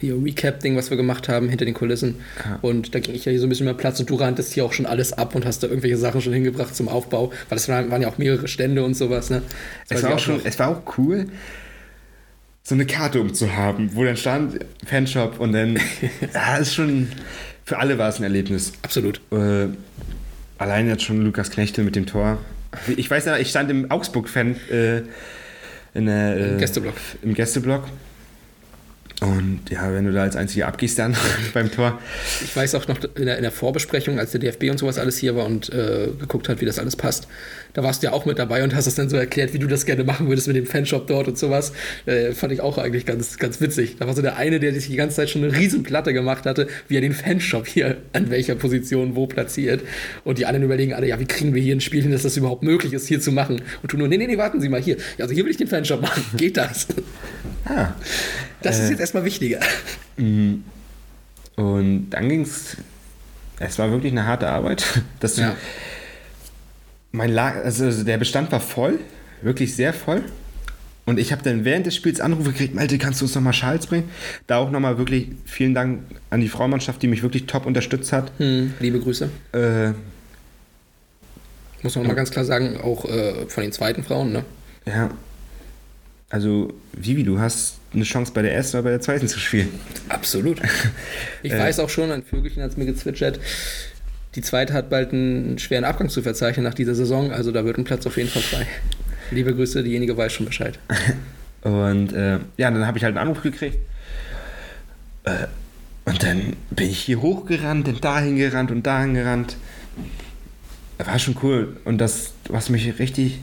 hier 0.00 0.22
Recap-Ding, 0.22 0.76
was 0.76 0.90
wir 0.90 0.96
gemacht 0.96 1.28
haben, 1.28 1.48
hinter 1.48 1.64
den 1.64 1.72
Kulissen. 1.72 2.16
Ja. 2.44 2.58
Und 2.60 2.94
da 2.94 3.00
ging 3.00 3.14
ich 3.14 3.24
ja 3.24 3.30
hier 3.30 3.40
so 3.40 3.46
ein 3.46 3.48
bisschen 3.48 3.64
mehr 3.64 3.74
Platz 3.74 3.98
und 3.98 4.10
du 4.10 4.16
ranntest 4.16 4.52
hier 4.52 4.64
auch 4.64 4.74
schon 4.74 4.84
alles 4.84 5.14
ab 5.14 5.34
und 5.34 5.46
hast 5.46 5.62
da 5.62 5.68
irgendwelche 5.68 5.96
Sachen 5.96 6.20
schon 6.20 6.34
hingebracht 6.34 6.76
zum 6.76 6.88
Aufbau, 6.88 7.32
weil 7.48 7.56
es 7.56 7.68
waren, 7.68 7.90
waren 7.90 8.02
ja 8.02 8.08
auch 8.08 8.18
mehrere 8.18 8.48
Stände 8.48 8.84
und 8.84 8.94
sowas. 8.94 9.30
Ne? 9.30 9.42
Es 9.88 10.02
war, 10.02 10.14
auch 10.14 10.18
schon, 10.18 10.40
es 10.44 10.58
war 10.58 10.68
auch 10.68 10.98
cool, 10.98 11.26
so 12.62 12.74
eine 12.74 12.84
Karte 12.84 13.20
umzuhaben, 13.20 13.90
wo 13.94 14.04
dann 14.04 14.16
stand 14.16 14.58
Fanshop 14.84 15.40
und 15.40 15.52
dann, 15.52 15.78
ja, 16.34 16.56
ist 16.56 16.74
schon, 16.74 17.08
für 17.64 17.78
alle 17.78 17.96
war 17.96 18.08
es 18.08 18.18
ein 18.18 18.24
Erlebnis. 18.24 18.72
Absolut. 18.82 19.20
Äh, 19.30 19.68
allein 20.58 20.88
jetzt 20.88 21.04
schon 21.04 21.22
Lukas 21.22 21.50
Knechte 21.50 21.82
mit 21.82 21.96
dem 21.96 22.06
Tor. 22.06 22.38
Ich 22.96 23.10
weiß 23.10 23.24
ja, 23.24 23.38
ich 23.38 23.48
stand 23.48 23.70
im 23.70 23.90
Augsburg-Fan 23.90 24.56
äh, 24.70 25.02
in 25.96 26.06
der, 26.06 26.36
äh, 26.36 26.50
Im 26.50 26.58
Gästeblock. 26.58 26.94
Im 27.22 27.34
Gästeblock. 27.34 27.84
Und 29.22 29.60
ja, 29.70 29.94
wenn 29.94 30.04
du 30.04 30.12
da 30.12 30.22
als 30.22 30.36
Einziger 30.36 30.68
abgehst 30.68 30.98
dann 30.98 31.16
beim 31.54 31.70
Tor. 31.70 31.98
Ich 32.44 32.54
weiß 32.54 32.74
auch 32.74 32.86
noch 32.86 32.98
in 33.14 33.24
der, 33.24 33.36
in 33.36 33.42
der 33.42 33.52
Vorbesprechung, 33.52 34.18
als 34.18 34.32
der 34.32 34.40
DFB 34.40 34.64
und 34.70 34.78
sowas 34.78 34.98
alles 34.98 35.16
hier 35.16 35.34
war 35.34 35.46
und 35.46 35.72
äh, 35.72 36.08
geguckt 36.18 36.50
hat, 36.50 36.60
wie 36.60 36.66
das 36.66 36.78
alles 36.78 36.96
passt, 36.96 37.26
da 37.76 37.82
warst 37.82 38.02
du 38.02 38.06
ja 38.06 38.12
auch 38.14 38.24
mit 38.24 38.38
dabei 38.38 38.64
und 38.64 38.74
hast 38.74 38.86
es 38.86 38.94
dann 38.94 39.10
so 39.10 39.18
erklärt, 39.18 39.52
wie 39.52 39.58
du 39.58 39.66
das 39.66 39.84
gerne 39.84 40.02
machen 40.02 40.28
würdest 40.28 40.46
mit 40.46 40.56
dem 40.56 40.64
Fanshop 40.64 41.06
dort 41.06 41.28
und 41.28 41.36
sowas. 41.36 41.72
Äh, 42.06 42.32
fand 42.32 42.52
ich 42.54 42.62
auch 42.62 42.78
eigentlich 42.78 43.04
ganz, 43.04 43.36
ganz 43.36 43.60
witzig. 43.60 43.96
Da 43.98 44.06
war 44.06 44.14
so 44.14 44.22
der 44.22 44.36
eine, 44.36 44.60
der 44.60 44.72
sich 44.72 44.88
die 44.88 44.96
ganze 44.96 45.16
Zeit 45.16 45.28
schon 45.28 45.44
eine 45.44 45.54
riesen 45.54 45.82
Platte 45.82 46.14
gemacht 46.14 46.46
hatte, 46.46 46.68
wie 46.88 46.96
er 46.96 47.02
den 47.02 47.12
Fanshop 47.12 47.66
hier 47.66 47.98
an 48.14 48.30
welcher 48.30 48.54
Position 48.54 49.14
wo 49.14 49.26
platziert. 49.26 49.82
Und 50.24 50.38
die 50.38 50.46
anderen 50.46 50.64
überlegen 50.64 50.94
alle, 50.94 51.06
ja, 51.06 51.20
wie 51.20 51.26
kriegen 51.26 51.54
wir 51.54 51.60
hier 51.60 51.76
ein 51.76 51.82
Spiel 51.82 52.00
hin, 52.00 52.12
dass 52.12 52.22
das 52.22 52.38
überhaupt 52.38 52.62
möglich 52.62 52.94
ist, 52.94 53.08
hier 53.08 53.20
zu 53.20 53.30
machen? 53.30 53.60
Und 53.82 53.92
du 53.92 53.98
nur, 53.98 54.08
nee, 54.08 54.16
nee, 54.16 54.26
nee, 54.26 54.38
warten 54.38 54.58
Sie 54.60 54.70
mal 54.70 54.80
hier. 54.80 54.96
Ja, 55.18 55.24
also 55.24 55.34
hier 55.34 55.44
will 55.44 55.50
ich 55.50 55.58
den 55.58 55.68
Fanshop 55.68 56.00
machen. 56.00 56.24
Geht 56.38 56.56
das? 56.56 56.86
Ah. 57.66 57.94
Das 58.62 58.78
Äh. 58.78 58.84
ist 58.84 58.90
jetzt 58.90 59.00
erstmal 59.00 59.24
wichtiger. 59.24 59.60
Und 61.56 62.10
dann 62.10 62.28
ging's. 62.28 62.76
Es 63.58 63.78
war 63.78 63.90
wirklich 63.90 64.12
eine 64.12 64.26
harte 64.26 64.48
Arbeit. 64.48 64.84
Dass 65.20 65.36
Ja. 65.38 65.56
mein 67.12 67.30
Lager, 67.30 67.62
also 67.64 68.04
der 68.04 68.18
Bestand 68.18 68.52
war 68.52 68.60
voll, 68.60 68.98
wirklich 69.42 69.74
sehr 69.74 69.94
voll. 69.94 70.22
Und 71.06 71.18
ich 71.20 71.30
habe 71.32 71.42
dann 71.42 71.64
während 71.64 71.86
des 71.86 71.94
Spiels 71.94 72.20
Anrufe 72.20 72.50
gekriegt, 72.50 72.74
Malte, 72.74 72.98
kannst 72.98 73.20
du 73.20 73.24
uns 73.26 73.34
nochmal 73.34 73.52
Schals 73.52 73.86
bringen? 73.86 74.10
Da 74.48 74.56
auch 74.58 74.70
nochmal 74.70 74.98
wirklich 74.98 75.28
vielen 75.44 75.72
Dank 75.72 76.00
an 76.30 76.40
die 76.40 76.48
Frauenmannschaft, 76.48 77.00
die 77.00 77.06
mich 77.06 77.22
wirklich 77.22 77.46
top 77.46 77.64
unterstützt 77.64 78.12
hat. 78.12 78.32
Hm, 78.38 78.74
liebe 78.80 78.98
Grüße. 78.98 79.30
Äh, 79.52 79.92
Muss 81.82 81.94
man 81.94 82.08
mal 82.08 82.14
ganz 82.14 82.30
klar 82.32 82.44
sagen, 82.44 82.80
auch 82.80 83.04
äh, 83.04 83.46
von 83.46 83.62
den 83.62 83.70
zweiten 83.72 84.02
Frauen, 84.02 84.32
ne? 84.32 84.44
ja, 84.84 85.10
also 86.28 86.74
Vivi, 86.92 87.22
du 87.22 87.38
hast 87.38 87.78
eine 87.96 88.04
Chance 88.04 88.32
bei 88.32 88.42
der 88.42 88.54
ersten 88.54 88.76
oder 88.76 88.84
bei 88.84 88.90
der 88.90 89.00
zweiten 89.00 89.26
zu 89.26 89.40
spielen. 89.40 89.68
Absolut. 90.08 90.60
Ich 91.42 91.52
Äh. 91.56 91.58
weiß 91.58 91.80
auch 91.80 91.90
schon, 91.90 92.10
ein 92.12 92.22
Vögelchen 92.22 92.62
hat 92.62 92.70
es 92.70 92.76
mir 92.76 92.86
gezwitschert. 92.86 93.40
Die 94.34 94.42
zweite 94.42 94.74
hat 94.74 94.90
bald 94.90 95.12
einen 95.12 95.58
schweren 95.58 95.84
Abgang 95.84 96.08
zu 96.10 96.22
verzeichnen 96.22 96.64
nach 96.64 96.74
dieser 96.74 96.94
Saison, 96.94 97.32
also 97.32 97.50
da 97.52 97.64
wird 97.64 97.78
ein 97.78 97.84
Platz 97.84 98.06
auf 98.06 98.16
jeden 98.16 98.28
Fall 98.28 98.42
frei. 98.42 98.66
Liebe 99.30 99.54
Grüße, 99.54 99.82
diejenige 99.82 100.16
weiß 100.16 100.32
schon 100.32 100.46
Bescheid. 100.46 100.78
Und 101.62 102.12
äh, 102.12 102.38
ja, 102.58 102.70
dann 102.70 102.86
habe 102.86 102.98
ich 102.98 103.02
halt 103.04 103.16
einen 103.16 103.26
Anruf 103.26 103.42
gekriegt. 103.42 103.78
Äh, 105.24 105.46
und 106.04 106.22
dann 106.22 106.52
bin 106.70 106.88
ich 106.88 107.00
hier 107.00 107.20
hochgerannt, 107.20 107.88
dann 107.88 108.00
dahin 108.00 108.36
gerannt 108.36 108.70
und 108.70 108.86
dahin 108.86 109.14
gerannt. 109.14 109.56
War 110.98 111.18
schon 111.18 111.36
cool. 111.42 111.76
Und 111.84 111.98
das, 111.98 112.32
was 112.48 112.68
mich 112.68 113.00
richtig 113.00 113.40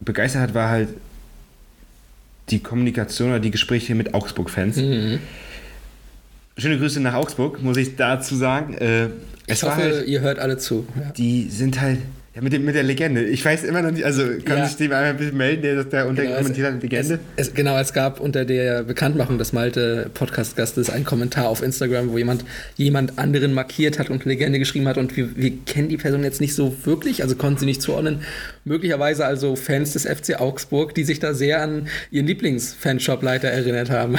begeistert 0.00 0.42
hat, 0.42 0.54
war 0.54 0.70
halt 0.70 0.88
die 2.50 2.60
Kommunikation 2.60 3.30
oder 3.30 3.40
die 3.40 3.50
Gespräche 3.50 3.94
mit 3.94 4.14
Augsburg-Fans. 4.14 4.76
Mhm. 4.76 5.18
Schöne 6.56 6.78
Grüße 6.78 7.00
nach 7.00 7.14
Augsburg, 7.14 7.62
muss 7.62 7.76
ich 7.76 7.96
dazu 7.96 8.36
sagen. 8.36 8.74
Äh, 8.74 9.08
Ich 9.46 9.62
hoffe, 9.62 9.74
halt, 9.76 10.06
ihr 10.06 10.20
hört 10.20 10.38
alle 10.38 10.56
zu. 10.58 10.86
Ja. 10.98 11.10
die 11.12 11.48
sind 11.48 11.80
halt 11.80 11.98
ja, 12.34 12.42
mit, 12.42 12.52
dem, 12.52 12.64
mit 12.64 12.74
der 12.74 12.82
Legende. 12.82 13.22
Ich 13.24 13.44
weiß 13.44 13.62
immer 13.62 13.80
noch 13.80 13.92
nicht, 13.92 14.04
also 14.04 14.24
kann 14.44 14.58
Ja. 14.58 14.66
sich 14.66 14.76
dem 14.76 14.90
einmal 14.92 15.10
ein 15.10 15.16
bisschen 15.16 15.36
melden, 15.36 15.62
der 15.62 15.84
da 15.84 16.04
unter 16.04 16.22
Genau, 16.22 16.36
kommentiert 16.38 16.66
hat, 16.72 16.82
Legende. 16.82 17.20
Es, 17.36 17.48
es, 17.48 17.54
genau, 17.54 17.78
es 17.78 17.92
gab 17.92 18.18
unter 18.18 18.44
der 18.44 18.82
Bekanntmachung 18.82 19.38
des 19.38 19.52
Malte 19.52 20.10
Podcast-Gastes 20.14 20.90
einen 20.90 21.04
Kommentar 21.04 21.48
auf 21.48 21.62
Instagram, 21.62 22.10
wo 22.10 22.18
jemand 22.18 22.44
jemand 22.76 23.18
anderen 23.20 23.52
markiert 23.54 24.00
hat 24.00 24.10
und 24.10 24.24
Legende 24.24 24.58
geschrieben 24.58 24.88
hat 24.88 24.98
und 24.98 25.16
wir, 25.16 25.36
wir 25.36 25.52
kennen 25.64 25.88
die 25.88 25.96
Person 25.96 26.24
jetzt 26.24 26.40
nicht 26.40 26.54
so 26.54 26.74
wirklich, 26.84 27.22
also 27.22 27.36
konnten 27.36 27.60
sie 27.60 27.66
nicht 27.66 27.82
zuordnen. 27.82 28.22
Möglicherweise 28.64 29.24
also 29.26 29.54
Fans 29.54 29.92
des 29.92 30.04
FC 30.04 30.40
Augsburg, 30.40 30.92
die 30.94 31.04
sich 31.04 31.20
da 31.20 31.34
sehr 31.34 31.62
an 31.62 31.86
ihren 32.10 32.26
Lieblings-Fanshop-Leiter 32.26 33.48
erinnert 33.48 33.90
haben. 33.90 34.16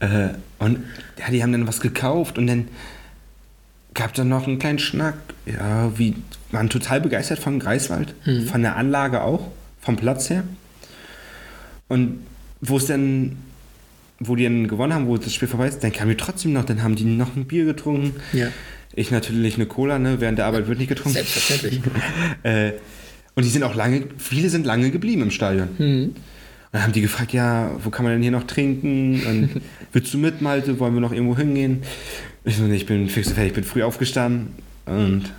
Äh, 0.00 0.28
und 0.58 0.78
ja, 1.18 1.30
die 1.30 1.42
haben 1.42 1.52
dann 1.52 1.66
was 1.68 1.80
gekauft 1.80 2.38
und 2.38 2.46
dann 2.46 2.68
gab 3.94 4.12
dann 4.14 4.28
noch 4.28 4.46
einen 4.46 4.58
kleinen 4.58 4.78
Schnack. 4.78 5.14
Ja, 5.46 5.96
wie 5.96 6.14
waren 6.50 6.68
total 6.70 7.00
begeistert 7.00 7.38
von 7.38 7.58
Greifswald, 7.58 8.14
von 8.46 8.62
der 8.62 8.76
Anlage 8.76 9.22
auch, 9.22 9.50
vom 9.80 9.96
Platz 9.96 10.30
her. 10.30 10.44
Und 11.88 12.20
wo 12.60 12.76
es 12.76 12.86
dann, 12.86 13.36
wo 14.20 14.36
die 14.36 14.44
dann 14.44 14.68
gewonnen 14.68 14.94
haben, 14.94 15.06
wo 15.06 15.16
das 15.16 15.34
Spiel 15.34 15.48
vorbei 15.48 15.68
ist, 15.68 15.82
dann 15.82 15.92
kamen 15.92 16.10
die 16.10 16.16
trotzdem 16.16 16.52
noch, 16.52 16.64
dann 16.64 16.82
haben 16.82 16.96
die 16.96 17.04
noch 17.04 17.36
ein 17.36 17.44
Bier 17.44 17.64
getrunken. 17.64 18.14
Ja. 18.32 18.48
Ich 18.94 19.10
natürlich 19.10 19.56
eine 19.56 19.66
Cola, 19.66 19.98
ne? 19.98 20.20
Während 20.20 20.38
der 20.38 20.46
Arbeit 20.46 20.68
wird 20.68 20.78
nicht 20.78 20.88
getrunken. 20.88 21.14
Selbstverständlich. 21.14 21.80
äh, 22.44 22.72
und 23.34 23.44
die 23.44 23.50
sind 23.50 23.64
auch 23.64 23.74
lange, 23.74 24.04
viele 24.18 24.48
sind 24.48 24.66
lange 24.66 24.90
geblieben 24.90 25.22
im 25.22 25.30
Stadion. 25.32 25.68
Mhm. 25.78 26.04
Und 26.04 26.14
dann 26.70 26.82
haben 26.84 26.92
die 26.92 27.00
gefragt, 27.00 27.32
ja, 27.32 27.72
wo 27.82 27.90
kann 27.90 28.04
man 28.04 28.12
denn 28.12 28.22
hier 28.22 28.30
noch 28.30 28.44
trinken? 28.44 29.22
Und 29.26 29.62
willst 29.92 30.14
du 30.14 30.18
mit, 30.18 30.40
Malte? 30.40 30.78
Wollen 30.78 30.94
wir 30.94 31.00
noch 31.00 31.12
irgendwo 31.12 31.36
hingehen? 31.36 31.82
Ich 32.44 32.56
so, 32.56 32.64
nee, 32.64 32.76
ich 32.76 32.86
bin 32.86 33.08
fix 33.08 33.28
und 33.28 33.34
fertig, 33.34 33.52
ich 33.52 33.54
bin 33.54 33.64
früh 33.64 33.82
aufgestanden 33.82 34.54
und 34.86 35.32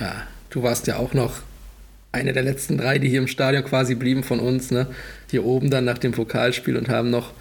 Ja, 0.00 0.22
du 0.50 0.62
warst 0.62 0.86
ja 0.88 0.96
auch 0.96 1.14
noch 1.14 1.40
eine 2.12 2.32
der 2.32 2.42
letzten 2.42 2.78
drei, 2.78 2.98
die 2.98 3.08
hier 3.08 3.20
im 3.20 3.28
Stadion 3.28 3.62
quasi 3.62 3.94
blieben 3.94 4.24
von 4.24 4.40
uns, 4.40 4.72
ne? 4.72 4.88
Hier 5.30 5.44
oben 5.44 5.70
dann 5.70 5.84
nach 5.84 5.98
dem 5.98 6.10
Pokalspiel 6.10 6.76
und 6.76 6.88
haben 6.88 7.10
noch, 7.10 7.32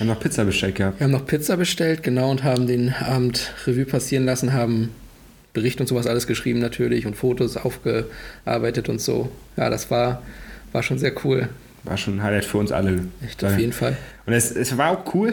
haben 0.00 0.08
noch 0.08 0.18
Pizza 0.18 0.44
bestellt 0.44 0.74
gehabt. 0.74 0.98
wir 0.98 1.04
haben 1.04 1.12
noch 1.12 1.26
Pizza 1.26 1.56
bestellt, 1.56 2.02
genau, 2.02 2.30
und 2.32 2.42
haben 2.42 2.66
den 2.66 2.92
Abend 2.92 3.52
Revue 3.66 3.84
passieren 3.84 4.24
lassen, 4.24 4.52
haben 4.52 4.90
Bericht 5.52 5.80
und 5.80 5.86
sowas 5.86 6.08
alles 6.08 6.26
geschrieben 6.26 6.58
natürlich 6.58 7.06
und 7.06 7.14
Fotos 7.14 7.56
aufgearbeitet 7.56 8.88
und 8.88 9.00
so. 9.00 9.30
Ja, 9.56 9.70
das 9.70 9.90
war, 9.92 10.22
war 10.72 10.82
schon 10.82 10.98
sehr 10.98 11.12
cool. 11.24 11.48
War 11.84 11.96
schon 11.96 12.16
ein 12.16 12.22
Highlight 12.24 12.44
für 12.44 12.58
uns 12.58 12.72
alle. 12.72 13.04
Echt, 13.24 13.44
auf 13.44 13.56
jeden 13.56 13.72
Fall. 13.72 13.96
Und 14.26 14.32
es, 14.32 14.50
es 14.50 14.76
war 14.76 14.90
auch 14.90 15.14
cool, 15.14 15.32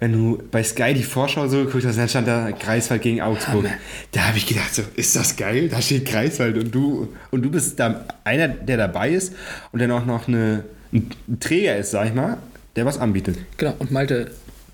wenn 0.00 0.12
du 0.12 0.42
bei 0.50 0.62
Sky 0.62 0.94
die 0.94 1.02
Vorschau 1.02 1.48
so 1.48 1.64
geguckt 1.64 1.84
hast, 1.84 1.98
dann 1.98 2.08
stand 2.08 2.28
da 2.28 2.50
Greifswald 2.52 3.02
gegen 3.02 3.20
Augsburg. 3.20 3.64
Hammer. 3.64 3.74
Da 4.12 4.28
habe 4.28 4.38
ich 4.38 4.46
gedacht, 4.46 4.74
so, 4.74 4.82
ist 4.94 5.16
das 5.16 5.36
geil? 5.36 5.68
Da 5.68 5.82
steht 5.82 6.06
Greifswald 6.06 6.56
und 6.56 6.72
du 6.72 7.08
und 7.30 7.42
du 7.42 7.50
bist 7.50 7.80
da 7.80 8.04
einer, 8.22 8.48
der 8.48 8.76
dabei 8.76 9.10
ist 9.10 9.34
und 9.72 9.80
dann 9.80 9.90
auch 9.90 10.06
noch 10.06 10.28
eine, 10.28 10.64
ein 10.92 11.10
Träger 11.40 11.76
ist, 11.76 11.90
sag 11.90 12.06
ich 12.06 12.14
mal, 12.14 12.38
der 12.76 12.86
was 12.86 12.98
anbietet. 12.98 13.38
Genau, 13.56 13.74
und 13.80 13.90
Malte, 13.90 14.30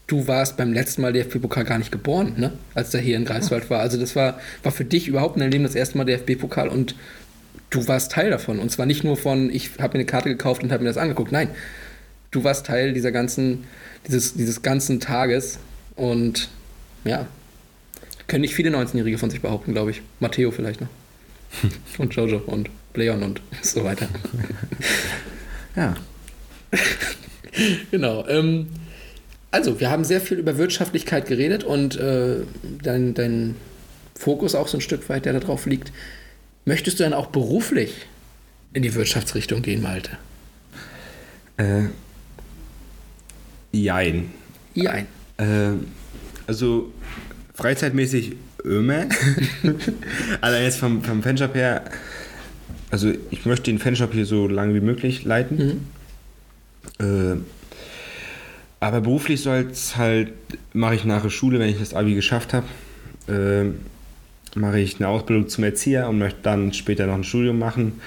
du 0.06 0.26
warst 0.28 0.58
beim 0.58 0.74
letzten 0.74 1.00
Mal 1.00 1.14
DFB-Pokal 1.14 1.64
gar 1.64 1.78
nicht 1.78 1.90
geboren, 1.90 2.34
ne? 2.36 2.52
als 2.74 2.90
der 2.90 3.00
hier 3.00 3.16
in 3.16 3.24
Greifswald 3.24 3.70
war. 3.70 3.80
Also 3.80 3.98
das 3.98 4.14
war, 4.14 4.38
war 4.62 4.72
für 4.72 4.84
dich 4.84 5.08
überhaupt 5.08 5.36
in 5.36 5.40
deinem 5.40 5.52
Leben 5.52 5.64
das 5.64 5.74
erste 5.74 5.96
Mal 5.96 6.04
DFB-Pokal 6.04 6.68
und 6.68 6.94
du 7.70 7.88
warst 7.88 8.12
Teil 8.12 8.30
davon. 8.30 8.58
Und 8.58 8.70
zwar 8.70 8.84
nicht 8.84 9.04
nur 9.04 9.16
von, 9.16 9.50
ich 9.50 9.70
habe 9.78 9.96
mir 9.96 10.00
eine 10.00 10.04
Karte 10.04 10.28
gekauft 10.28 10.62
und 10.62 10.70
habe 10.70 10.82
mir 10.82 10.90
das 10.90 10.98
angeguckt. 10.98 11.32
Nein, 11.32 11.48
du 12.34 12.44
warst 12.44 12.66
Teil 12.66 12.92
dieser 12.92 13.12
ganzen, 13.12 13.64
dieses, 14.06 14.34
dieses 14.34 14.62
ganzen 14.62 15.00
Tages 15.00 15.58
und 15.96 16.48
ja, 17.04 17.26
Können 18.26 18.42
nicht 18.42 18.54
viele 18.54 18.70
19-Jährige 18.70 19.18
von 19.18 19.30
sich 19.30 19.42
behaupten, 19.42 19.72
glaube 19.72 19.90
ich. 19.90 20.02
Matteo 20.18 20.50
vielleicht 20.50 20.80
noch. 20.80 20.88
und 21.98 22.14
Jojo 22.14 22.38
und 22.46 22.70
Leon 22.94 23.22
und 23.22 23.40
so 23.62 23.84
weiter. 23.84 24.08
Ja. 25.76 25.94
Genau. 27.92 28.26
Ähm, 28.26 28.68
also, 29.52 29.78
wir 29.78 29.88
haben 29.88 30.02
sehr 30.02 30.20
viel 30.20 30.38
über 30.38 30.58
Wirtschaftlichkeit 30.58 31.26
geredet 31.26 31.62
und 31.62 31.94
äh, 31.96 32.38
dein, 32.82 33.14
dein 33.14 33.54
Fokus 34.16 34.56
auch 34.56 34.66
so 34.66 34.78
ein 34.78 34.80
Stück 34.80 35.08
weit, 35.08 35.24
der 35.24 35.34
da 35.34 35.38
drauf 35.38 35.66
liegt. 35.66 35.92
Möchtest 36.64 36.98
du 36.98 37.04
dann 37.04 37.12
auch 37.12 37.26
beruflich 37.26 38.06
in 38.72 38.82
die 38.82 38.94
Wirtschaftsrichtung 38.94 39.62
gehen, 39.62 39.82
Malte? 39.82 40.18
Äh, 41.58 41.84
jein. 43.74 44.30
Jein. 44.74 45.06
Äh, 45.36 45.72
also 46.46 46.92
freizeitmäßig 47.54 48.36
immer. 48.64 49.06
also 50.40 50.58
jetzt 50.58 50.78
vom, 50.78 51.02
vom 51.02 51.22
Fanshop 51.22 51.54
her, 51.54 51.84
also 52.90 53.12
ich 53.30 53.46
möchte 53.46 53.70
den 53.70 53.78
Fanshop 53.78 54.12
hier 54.12 54.26
so 54.26 54.48
lange 54.48 54.74
wie 54.74 54.80
möglich 54.80 55.24
leiten. 55.24 55.88
Äh, 56.98 57.36
aber 58.80 59.00
beruflich 59.00 59.42
soll 59.42 59.68
es 59.70 59.96
halt, 59.96 60.32
mache 60.72 60.94
ich 60.94 61.04
nach 61.04 61.22
der 61.22 61.30
Schule, 61.30 61.58
wenn 61.58 61.70
ich 61.70 61.78
das 61.78 61.94
Abi 61.94 62.14
geschafft 62.14 62.52
habe, 62.52 62.66
äh, 63.28 63.70
mache 64.58 64.78
ich 64.78 64.96
eine 64.96 65.08
Ausbildung 65.08 65.48
zum 65.48 65.64
Erzieher 65.64 66.08
und 66.08 66.18
möchte 66.18 66.40
dann 66.42 66.72
später 66.72 67.06
noch 67.06 67.14
ein 67.14 67.24
Studium 67.24 67.58
machen. 67.58 68.00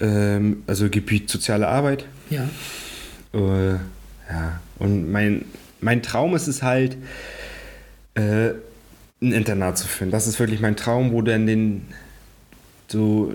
Ähm, 0.00 0.64
also 0.66 0.88
Gebiet 0.90 1.30
soziale 1.30 1.68
Arbeit. 1.68 2.04
Ja. 2.30 2.48
Äh, 3.32 3.78
ja, 4.34 4.60
und 4.78 5.10
mein, 5.10 5.44
mein 5.80 6.02
Traum 6.02 6.34
ist 6.34 6.48
es 6.48 6.62
halt, 6.62 6.96
äh, 8.14 8.50
ein 9.22 9.32
Internat 9.32 9.78
zu 9.78 9.86
finden. 9.86 10.12
Das 10.12 10.26
ist 10.26 10.38
wirklich 10.38 10.60
mein 10.60 10.76
Traum, 10.76 11.12
wo 11.12 11.22
dann 11.22 11.46
den, 11.46 11.82
so, 12.88 13.32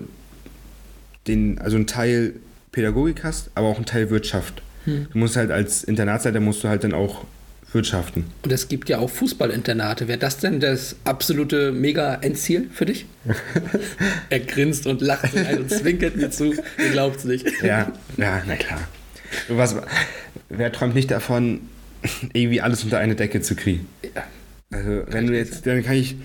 den, 1.26 1.58
also 1.58 1.76
ein 1.76 1.86
Teil 1.86 2.34
Pädagogik 2.72 3.24
hast, 3.24 3.50
aber 3.54 3.68
auch 3.68 3.78
ein 3.78 3.86
Teil 3.86 4.10
Wirtschaft. 4.10 4.62
Du 4.86 5.18
musst 5.18 5.36
halt 5.36 5.50
als 5.50 5.84
Internatsleiter 5.84 6.40
musst 6.40 6.64
du 6.64 6.68
halt 6.68 6.84
dann 6.84 6.94
auch 6.94 7.24
wirtschaften. 7.72 8.24
Und 8.42 8.52
es 8.52 8.68
gibt 8.68 8.88
ja 8.88 8.98
auch 8.98 9.10
Fußballinternate. 9.10 10.08
Wäre 10.08 10.18
das 10.18 10.38
denn 10.38 10.58
das 10.58 10.96
absolute 11.04 11.70
Mega-Endziel 11.70 12.68
für 12.72 12.86
dich? 12.86 13.06
er 14.30 14.40
grinst 14.40 14.86
und 14.86 15.00
lacht 15.00 15.34
und, 15.34 15.58
und 15.58 15.70
zwinkert 15.70 16.16
mir 16.16 16.30
zu. 16.30 16.54
Ihr 16.54 16.90
glaubt's 16.92 17.24
nicht. 17.24 17.46
Ja, 17.62 17.92
ja, 18.16 18.42
na 18.46 18.56
klar. 18.56 18.80
Was, 19.48 19.76
wer 20.50 20.72
träumt 20.72 20.94
nicht 20.94 21.10
davon, 21.10 21.60
irgendwie 22.32 22.60
alles 22.60 22.84
unter 22.84 22.98
eine 22.98 23.14
Decke 23.14 23.40
zu 23.40 23.56
kriegen? 23.56 23.86
Ja. 24.14 24.24
Also, 24.72 25.02
wenn 25.08 25.26
du 25.26 25.36
jetzt, 25.36 25.66
dann 25.66 25.82
kann 25.82 25.96
ich, 25.96 26.16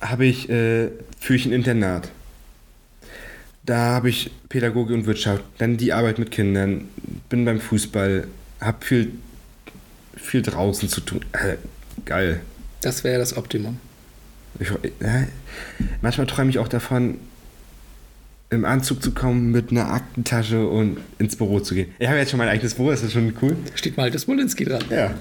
habe 0.00 0.26
ich, 0.26 0.48
äh, 0.48 0.88
führe 1.20 1.36
ich 1.36 1.46
ein 1.46 1.52
Internat. 1.52 2.10
Da 3.62 3.76
habe 3.76 4.08
ich 4.08 4.30
Pädagogik 4.48 4.96
und 4.96 5.06
Wirtschaft, 5.06 5.44
dann 5.58 5.76
die 5.76 5.92
Arbeit 5.92 6.18
mit 6.18 6.30
Kindern, 6.30 6.88
bin 7.28 7.44
beim 7.44 7.60
Fußball, 7.60 8.26
habe 8.60 8.84
viel, 8.84 9.12
viel 10.16 10.42
draußen 10.42 10.88
zu 10.88 11.02
tun. 11.02 11.24
Äh, 11.32 11.56
geil. 12.04 12.40
Das 12.80 13.04
wäre 13.04 13.18
das 13.18 13.36
Optimum. 13.36 13.78
Ich, 14.58 14.68
ja, 15.00 15.26
manchmal 16.02 16.26
träume 16.26 16.50
ich 16.50 16.58
auch 16.58 16.68
davon, 16.68 17.18
im 18.50 18.64
Anzug 18.64 19.02
zu 19.02 19.12
kommen 19.12 19.52
mit 19.52 19.70
einer 19.70 19.92
Aktentasche 19.92 20.66
und 20.66 20.98
ins 21.18 21.36
Büro 21.36 21.60
zu 21.60 21.74
gehen. 21.74 21.92
Ich 21.98 22.08
habe 22.08 22.18
jetzt 22.18 22.30
schon 22.30 22.38
mein 22.38 22.48
eigenes 22.48 22.74
Büro, 22.74 22.90
das 22.90 23.02
ist 23.02 23.12
schon 23.12 23.32
cool. 23.40 23.56
Steht 23.76 23.96
Malte 23.96 24.18
Smolinski 24.18 24.64
dran. 24.64 24.82
Ja. 24.90 25.14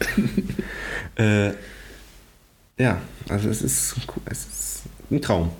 äh, 1.48 1.54
ja, 2.78 3.02
also 3.28 3.50
es 3.50 3.62
ist, 3.62 3.96
cool. 4.08 4.24
es 4.26 4.40
ist 4.40 4.82
ein 5.12 5.22
Traum. 5.22 5.52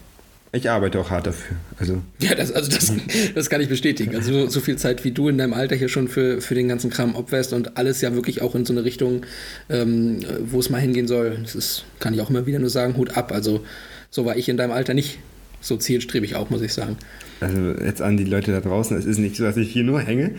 Ich 0.52 0.68
arbeite 0.68 1.00
auch 1.00 1.12
hart 1.12 1.28
dafür. 1.28 1.58
Also, 1.78 2.02
Ja, 2.18 2.34
das, 2.34 2.52
also 2.52 2.72
das, 2.72 2.92
das 3.36 3.50
kann 3.52 3.62
ich 3.62 3.70
bestätigen. 3.70 4.16
Also 4.16 4.32
so, 4.32 4.48
so 4.48 4.60
viel 4.62 4.78
Zeit, 4.78 5.04
wie 5.04 5.12
du 5.12 5.30
in 5.30 5.38
deinem 5.38 5.54
Alter 5.54 5.76
hier 5.76 5.90
schon 5.90 6.08
für, 6.08 6.42
für 6.42 6.56
den 6.56 6.68
ganzen 6.68 6.90
Kram 6.90 7.16
opferst 7.16 7.54
und 7.54 7.78
alles 7.78 8.02
ja 8.02 8.16
wirklich 8.16 8.42
auch 8.42 8.56
in 8.56 8.66
so 8.66 8.74
eine 8.74 8.84
Richtung, 8.84 9.28
ähm, 9.70 10.22
wo 10.46 10.60
es 10.60 10.72
mal 10.72 10.82
hingehen 10.82 11.08
soll, 11.08 11.38
das 11.44 11.54
ist, 11.54 11.86
kann 12.00 12.16
ich 12.16 12.22
auch 12.22 12.32
immer 12.32 12.48
wieder 12.48 12.58
nur 12.58 12.72
sagen, 12.72 12.98
Hut 12.98 13.16
ab. 13.16 13.32
Also 13.32 13.64
so 14.10 14.26
war 14.26 14.38
ich 14.38 14.50
in 14.50 14.58
deinem 14.58 14.72
Alter 14.72 14.96
nicht 14.96 15.20
so 15.62 15.78
zielstrebig 15.78 16.36
auch, 16.36 16.50
muss 16.50 16.62
ich 16.62 16.74
sagen. 16.74 16.98
also 17.42 17.72
jetzt 17.84 18.02
an 18.02 18.18
die 18.18 18.24
Leute 18.26 18.52
da 18.52 18.62
draußen, 18.62 18.98
es 18.98 19.06
ist 19.06 19.18
nicht 19.18 19.36
so, 19.36 19.44
dass 19.44 19.58
ich 19.58 19.72
hier 19.72 19.84
nur 19.84 20.02
hänge. 20.02 20.32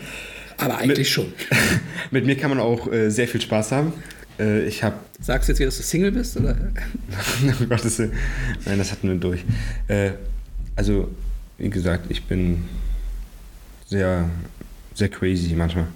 Aber 0.57 0.77
eigentlich 0.77 0.97
Mit- 0.99 1.07
schon. 1.07 1.33
Mit 2.11 2.25
mir 2.25 2.35
kann 2.37 2.49
man 2.49 2.59
auch 2.59 2.91
äh, 2.91 3.09
sehr 3.09 3.27
viel 3.27 3.41
Spaß 3.41 3.71
haben. 3.71 3.93
Äh, 4.39 4.65
ich 4.65 4.83
habe 4.83 4.95
Sagst 5.19 5.47
du 5.47 5.51
jetzt 5.53 5.59
wieder, 5.59 5.67
dass 5.69 5.77
du 5.77 5.83
Single 5.83 6.11
bist? 6.11 6.35
Oder? 6.37 6.57
oh 7.61 7.65
Gottes 7.69 7.99
Willen. 7.99 8.13
Nein, 8.65 8.77
das 8.79 8.91
hatten 8.91 9.07
wir 9.07 9.15
durch. 9.15 9.41
Äh, 9.87 10.11
also, 10.75 11.09
wie 11.59 11.69
gesagt, 11.69 12.05
ich 12.09 12.23
bin 12.25 12.63
sehr, 13.87 14.29
sehr 14.95 15.09
crazy 15.09 15.53
manchmal. 15.53 15.87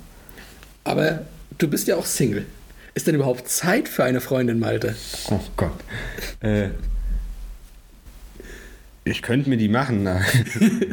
Aber 0.83 1.25
du 1.57 1.67
bist 1.67 1.87
ja 1.87 1.95
auch 1.95 2.05
Single. 2.05 2.45
Ist 2.93 3.07
denn 3.07 3.15
überhaupt 3.15 3.49
Zeit 3.49 3.89
für 3.89 4.03
eine 4.03 4.21
Freundin, 4.21 4.59
Malte? 4.59 4.95
Oh 5.31 5.39
Gott. 5.57 5.73
Ich 9.05 9.21
könnte 9.21 9.49
mir 9.49 9.57
die 9.57 9.69
machen. 9.69 10.03
Na. 10.03 10.19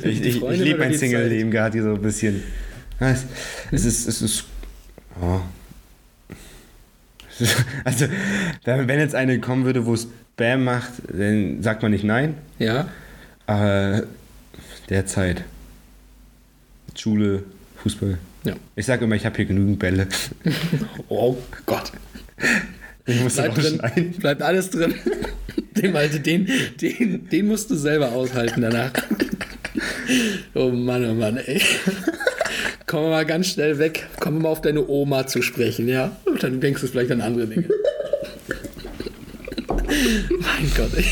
Ich, 0.04 0.20
ich, 0.20 0.42
ich 0.42 0.58
lebe 0.58 0.78
mein 0.78 0.94
Single-Leben 0.94 1.50
gerade 1.50 1.72
hier 1.72 1.82
so 1.82 1.94
ein 1.94 2.02
bisschen. 2.02 2.42
Es, 3.00 3.24
es 3.72 3.84
ist. 3.84 4.06
Es 4.06 4.22
ist 4.22 4.44
oh. 5.20 5.40
Also, 7.84 8.06
wenn 8.64 8.86
wenn 8.86 9.00
jetzt 9.00 9.14
eine 9.14 9.40
kommen 9.40 9.64
würde, 9.64 9.86
wo 9.86 9.94
es 9.94 10.06
Bam 10.36 10.64
macht, 10.64 10.92
dann 11.08 11.62
sagt 11.62 11.82
man 11.82 11.90
nicht 11.90 12.04
nein. 12.04 12.34
Ja. 12.58 12.88
Aber 13.46 14.04
derzeit 14.88 15.42
Schule, 16.94 17.42
Fußball. 17.82 18.18
Ja. 18.44 18.54
Ich 18.76 18.86
sage 18.86 19.04
immer, 19.04 19.14
ich 19.14 19.24
habe 19.24 19.36
hier 19.36 19.46
genügend 19.46 19.78
Bälle. 19.78 20.06
Oh 21.08 21.36
Gott. 21.66 21.92
Ich 23.06 23.20
muss 23.20 23.34
Bleibt 23.34 23.56
drin. 23.56 23.74
schneiden. 23.76 24.12
Bleibt 24.12 24.42
alles 24.42 24.70
drin. 24.70 24.94
Den, 25.74 25.94
den, 26.22 26.48
den, 26.80 27.28
den 27.30 27.46
musst 27.46 27.70
du 27.70 27.74
selber 27.76 28.12
aushalten 28.12 28.60
danach. 28.60 28.92
Oh 30.54 30.68
Mann, 30.68 31.08
oh 31.08 31.14
Mann, 31.14 31.38
ey. 31.38 31.62
Kommen 32.86 33.04
wir 33.06 33.10
mal 33.10 33.24
ganz 33.24 33.48
schnell 33.48 33.78
weg. 33.78 34.06
Kommen 34.20 34.36
wir 34.38 34.42
mal 34.42 34.48
auf 34.50 34.60
deine 34.60 34.86
Oma 34.86 35.26
zu 35.26 35.40
sprechen, 35.40 35.88
ja? 35.88 36.14
Und 36.26 36.42
dann 36.42 36.60
denkst 36.60 36.82
du 36.82 36.86
vielleicht 36.86 37.10
an 37.10 37.22
andere 37.22 37.46
Dinge. 37.46 37.68
mein 39.98 40.70
Gott, 40.76 40.90
ey. 40.94 41.06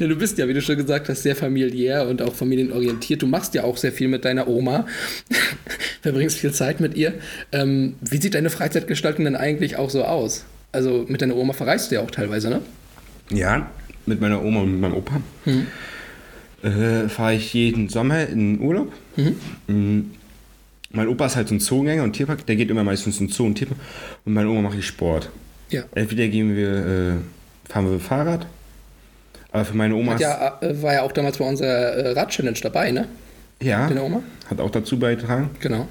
Ja, 0.00 0.06
du 0.08 0.16
bist 0.16 0.38
ja, 0.38 0.48
wie 0.48 0.54
du 0.54 0.62
schon 0.62 0.76
gesagt 0.76 1.08
hast, 1.08 1.22
sehr 1.22 1.36
familiär 1.36 2.08
und 2.08 2.22
auch 2.22 2.34
familienorientiert. 2.34 3.22
Du 3.22 3.26
machst 3.26 3.54
ja 3.54 3.64
auch 3.64 3.76
sehr 3.76 3.92
viel 3.92 4.08
mit 4.08 4.24
deiner 4.24 4.48
Oma. 4.48 4.86
Verbringst 6.02 6.38
viel 6.38 6.52
Zeit 6.52 6.80
mit 6.80 6.96
ihr. 6.96 7.14
Ähm, 7.52 7.94
wie 8.00 8.20
sieht 8.20 8.34
deine 8.34 8.50
Freizeitgestaltung 8.50 9.24
denn 9.24 9.36
eigentlich 9.36 9.76
auch 9.76 9.90
so 9.90 10.04
aus? 10.04 10.44
Also 10.72 11.04
mit 11.08 11.22
deiner 11.22 11.36
Oma 11.36 11.52
verreist 11.52 11.90
du 11.90 11.96
ja 11.96 12.02
auch 12.02 12.10
teilweise, 12.10 12.50
ne? 12.50 12.62
Ja, 13.30 13.70
mit 14.06 14.20
meiner 14.20 14.42
Oma 14.42 14.60
und 14.60 14.72
mit 14.72 14.80
meinem 14.80 14.94
Opa 14.94 15.20
äh, 16.62 17.08
fahre 17.08 17.34
ich 17.34 17.52
jeden 17.54 17.88
Sommer 17.88 18.26
in 18.26 18.56
den 18.56 18.60
Urlaub. 18.66 18.92
Mhm. 19.16 20.10
Mein 20.90 21.08
Opa 21.08 21.26
ist 21.26 21.36
halt 21.36 21.48
so 21.48 21.54
ein 21.54 21.60
Zoogänger 21.60 22.02
und 22.02 22.14
Tierpark, 22.14 22.46
der 22.46 22.56
geht 22.56 22.70
immer 22.70 22.84
meistens 22.84 23.20
in 23.20 23.28
Zoo 23.28 23.44
und 23.46 23.54
Tierpark. 23.56 23.78
Und 24.24 24.32
meine 24.32 24.48
Oma 24.48 24.62
mache 24.62 24.78
ich 24.78 24.86
Sport. 24.86 25.30
Ja. 25.70 25.82
Entweder 25.94 26.28
gehen 26.28 26.56
wir, 26.56 26.68
äh, 26.68 27.70
fahren 27.70 27.90
wir 27.90 28.00
Fahrrad, 28.00 28.46
aber 29.52 29.64
für 29.66 29.76
meine 29.76 29.94
Oma 29.94 30.12
Hat 30.12 30.20
ja, 30.20 30.58
äh, 30.62 30.82
war 30.82 30.94
ja 30.94 31.02
auch 31.02 31.12
damals 31.12 31.36
bei 31.36 31.44
unserer 31.46 31.68
äh, 31.68 32.12
Rad-Challenge 32.12 32.58
dabei, 32.62 32.90
ne? 32.90 33.06
ja, 33.60 33.86
Deine 33.88 34.02
Oma? 34.02 34.22
hat 34.48 34.60
auch 34.60 34.70
dazu 34.70 34.98
beigetragen. 34.98 35.50
Genau. 35.60 35.86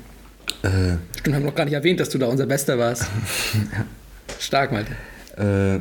Äh, 0.64 0.98
Stimmt, 1.20 1.36
haben 1.36 1.44
wir 1.44 1.50
noch 1.52 1.56
gar 1.56 1.66
nicht 1.66 1.74
erwähnt, 1.74 2.00
dass 2.00 2.10
du 2.10 2.18
da 2.18 2.26
unser 2.26 2.48
Bester 2.48 2.80
warst. 2.80 3.06
Stark, 4.40 4.72
Malte. 4.72 4.92
äh, 5.38 5.80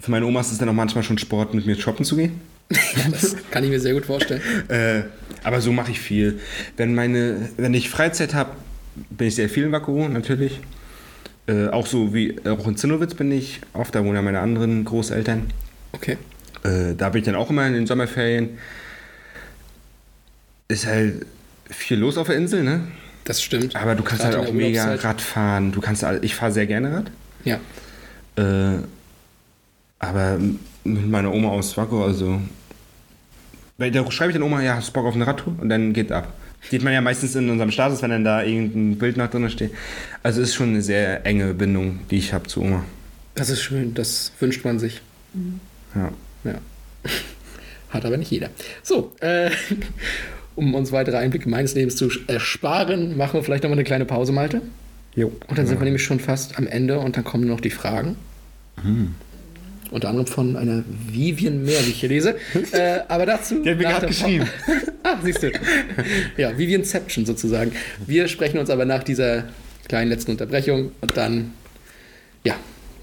für 0.00 0.10
meine 0.10 0.26
Oma 0.26 0.40
ist 0.40 0.52
es 0.52 0.58
dann 0.58 0.68
auch 0.68 0.74
manchmal 0.74 1.02
schon 1.04 1.16
Sport, 1.18 1.54
mit 1.54 1.66
mir 1.66 1.76
shoppen 1.76 2.04
zu 2.04 2.16
gehen. 2.16 2.40
Ja, 2.70 3.08
das 3.10 3.36
kann 3.50 3.62
ich 3.64 3.70
mir 3.70 3.80
sehr 3.80 3.92
gut 3.94 4.06
vorstellen. 4.06 4.40
Äh, 4.68 5.02
aber 5.42 5.60
so 5.60 5.70
mache 5.72 5.90
ich 5.90 6.00
viel. 6.00 6.40
Wenn, 6.76 6.94
meine, 6.94 7.50
wenn 7.56 7.74
ich 7.74 7.90
Freizeit 7.90 8.34
habe, 8.34 8.50
bin 9.10 9.28
ich 9.28 9.34
sehr 9.34 9.48
viel 9.48 9.64
in 9.64 9.72
Vakuum, 9.72 10.12
natürlich. 10.12 10.60
Äh, 11.46 11.68
auch 11.68 11.86
so 11.86 12.14
wie 12.14 12.36
auch 12.46 12.66
in 12.66 12.76
Zinnowitz 12.76 13.14
bin 13.14 13.30
ich 13.30 13.60
oft, 13.74 13.94
da 13.94 14.02
wohnen 14.02 14.14
ja 14.16 14.22
meine 14.22 14.40
anderen 14.40 14.84
Großeltern. 14.84 15.50
Okay. 15.92 16.16
Äh, 16.64 16.94
da 16.96 17.10
bin 17.10 17.20
ich 17.20 17.26
dann 17.26 17.34
auch 17.34 17.50
immer 17.50 17.66
in 17.66 17.74
den 17.74 17.86
Sommerferien. 17.86 18.58
Ist 20.68 20.86
halt 20.86 21.26
viel 21.70 21.98
los 21.98 22.16
auf 22.16 22.28
der 22.28 22.36
Insel, 22.36 22.62
ne? 22.64 22.88
Das 23.24 23.42
stimmt. 23.42 23.76
Aber 23.76 23.94
du 23.94 24.02
kannst 24.02 24.22
Gerade 24.24 24.38
halt 24.38 24.48
auch 24.48 24.52
mega. 24.52 24.94
Rad 24.94 25.20
fahren. 25.20 25.72
Du 25.72 25.80
kannst, 25.80 26.04
ich 26.22 26.34
fahre 26.34 26.52
sehr 26.52 26.66
gerne 26.66 26.92
Rad. 26.94 27.10
Ja. 27.44 27.60
Äh, 28.36 28.78
aber 29.98 30.38
mit 30.84 31.08
meiner 31.08 31.32
Oma 31.32 31.48
aus 31.48 31.76
Waco, 31.76 32.04
also. 32.04 32.40
Weil 33.78 33.90
Da 33.90 34.10
schreibe 34.10 34.30
ich 34.30 34.34
dann 34.34 34.42
Oma, 34.42 34.62
ja, 34.62 34.76
hast 34.76 34.88
du 34.88 34.92
Bock 34.92 35.06
auf 35.06 35.14
eine 35.14 35.26
Radtour? 35.26 35.54
Und 35.60 35.68
dann 35.68 35.92
geht's 35.92 36.12
ab. 36.12 36.32
Sieht 36.70 36.82
man 36.82 36.92
ja 36.92 37.00
meistens 37.00 37.34
in 37.34 37.50
unserem 37.50 37.70
Status, 37.70 38.00
wenn 38.02 38.10
dann 38.10 38.24
da 38.24 38.42
irgendein 38.42 38.96
Bild 38.96 39.16
nach 39.16 39.30
drin 39.30 39.48
steht. 39.50 39.72
Also 40.22 40.40
es 40.40 40.50
ist 40.50 40.54
schon 40.54 40.70
eine 40.70 40.82
sehr 40.82 41.26
enge 41.26 41.52
Bindung, 41.52 42.00
die 42.10 42.16
ich 42.16 42.32
habe 42.32 42.46
zu 42.46 42.62
Oma. 42.62 42.84
Das 43.34 43.50
ist 43.50 43.60
schön, 43.60 43.94
das 43.94 44.32
wünscht 44.40 44.64
man 44.64 44.78
sich. 44.78 45.02
Ja. 45.94 46.12
Ja. 46.44 46.58
Hat 47.90 48.04
aber 48.04 48.16
nicht 48.16 48.30
jeder. 48.30 48.48
So, 48.82 49.12
äh, 49.20 49.50
um 50.54 50.74
uns 50.74 50.92
weitere 50.92 51.16
Einblicke 51.16 51.48
meines 51.48 51.74
Lebens 51.74 51.96
zu 51.96 52.08
ersparen, 52.26 53.16
machen 53.16 53.34
wir 53.34 53.42
vielleicht 53.42 53.64
nochmal 53.64 53.78
eine 53.78 53.84
kleine 53.84 54.04
Pause, 54.04 54.32
Malte. 54.32 54.62
Jo. 55.16 55.32
Und 55.48 55.58
dann 55.58 55.66
sind 55.66 55.78
wir 55.80 55.84
nämlich 55.84 56.02
schon 56.02 56.20
fast 56.20 56.58
am 56.58 56.66
Ende 56.66 56.98
und 56.98 57.16
dann 57.16 57.24
kommen 57.24 57.46
noch 57.46 57.60
die 57.60 57.70
Fragen. 57.70 58.16
Unter 59.90 60.08
anderem 60.08 60.26
von 60.26 60.56
einer 60.56 60.82
Vivian 60.88 61.62
Mehr, 61.62 61.80
wie 61.86 61.90
ich 61.90 62.00
hier 62.00 62.08
lese. 62.08 62.36
äh, 62.72 63.00
aber 63.06 63.26
dazu. 63.26 63.62
Die 63.62 63.70
hat 63.70 63.78
mir 63.78 63.84
gerade 63.84 64.00
der 64.00 64.08
geschrieben. 64.08 64.48
ah, 65.04 65.16
siehst 65.22 65.42
du. 65.42 65.52
Ja, 66.36 66.56
Vivianception 66.58 67.24
sozusagen. 67.24 67.72
Wir 68.06 68.26
sprechen 68.26 68.58
uns 68.58 68.70
aber 68.70 68.84
nach 68.84 69.04
dieser 69.04 69.44
kleinen 69.86 70.10
letzten 70.10 70.32
Unterbrechung 70.32 70.92
und 71.00 71.16
dann, 71.16 71.52
ja, 72.42 72.54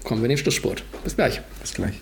kommen 0.04 0.20
wir 0.20 0.26
in 0.26 0.36
den 0.36 0.38
Schlusssport. 0.38 0.82
Bis 1.04 1.16
gleich. 1.16 1.40
Bis 1.60 1.72
gleich. 1.72 1.94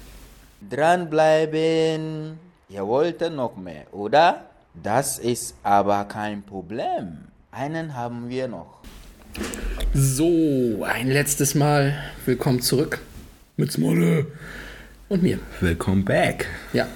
Dranbleiben. 0.68 2.38
Ihr 2.68 2.86
wollt 2.86 3.20
noch 3.32 3.56
mehr, 3.56 3.86
oder? 3.92 4.44
Das 4.82 5.18
ist 5.18 5.54
aber 5.62 6.04
kein 6.04 6.42
Problem. 6.42 7.18
Einen 7.50 7.94
haben 7.94 8.28
wir 8.28 8.48
noch. 8.48 8.79
So, 9.94 10.84
ein 10.84 11.08
letztes 11.08 11.54
Mal. 11.54 11.98
Willkommen 12.26 12.60
zurück. 12.62 12.98
Mit 13.56 13.72
Smolle. 13.72 14.26
Und 15.08 15.22
mir. 15.22 15.38
Willkommen 15.60 16.04
back. 16.04 16.46
Ja, 16.72 16.86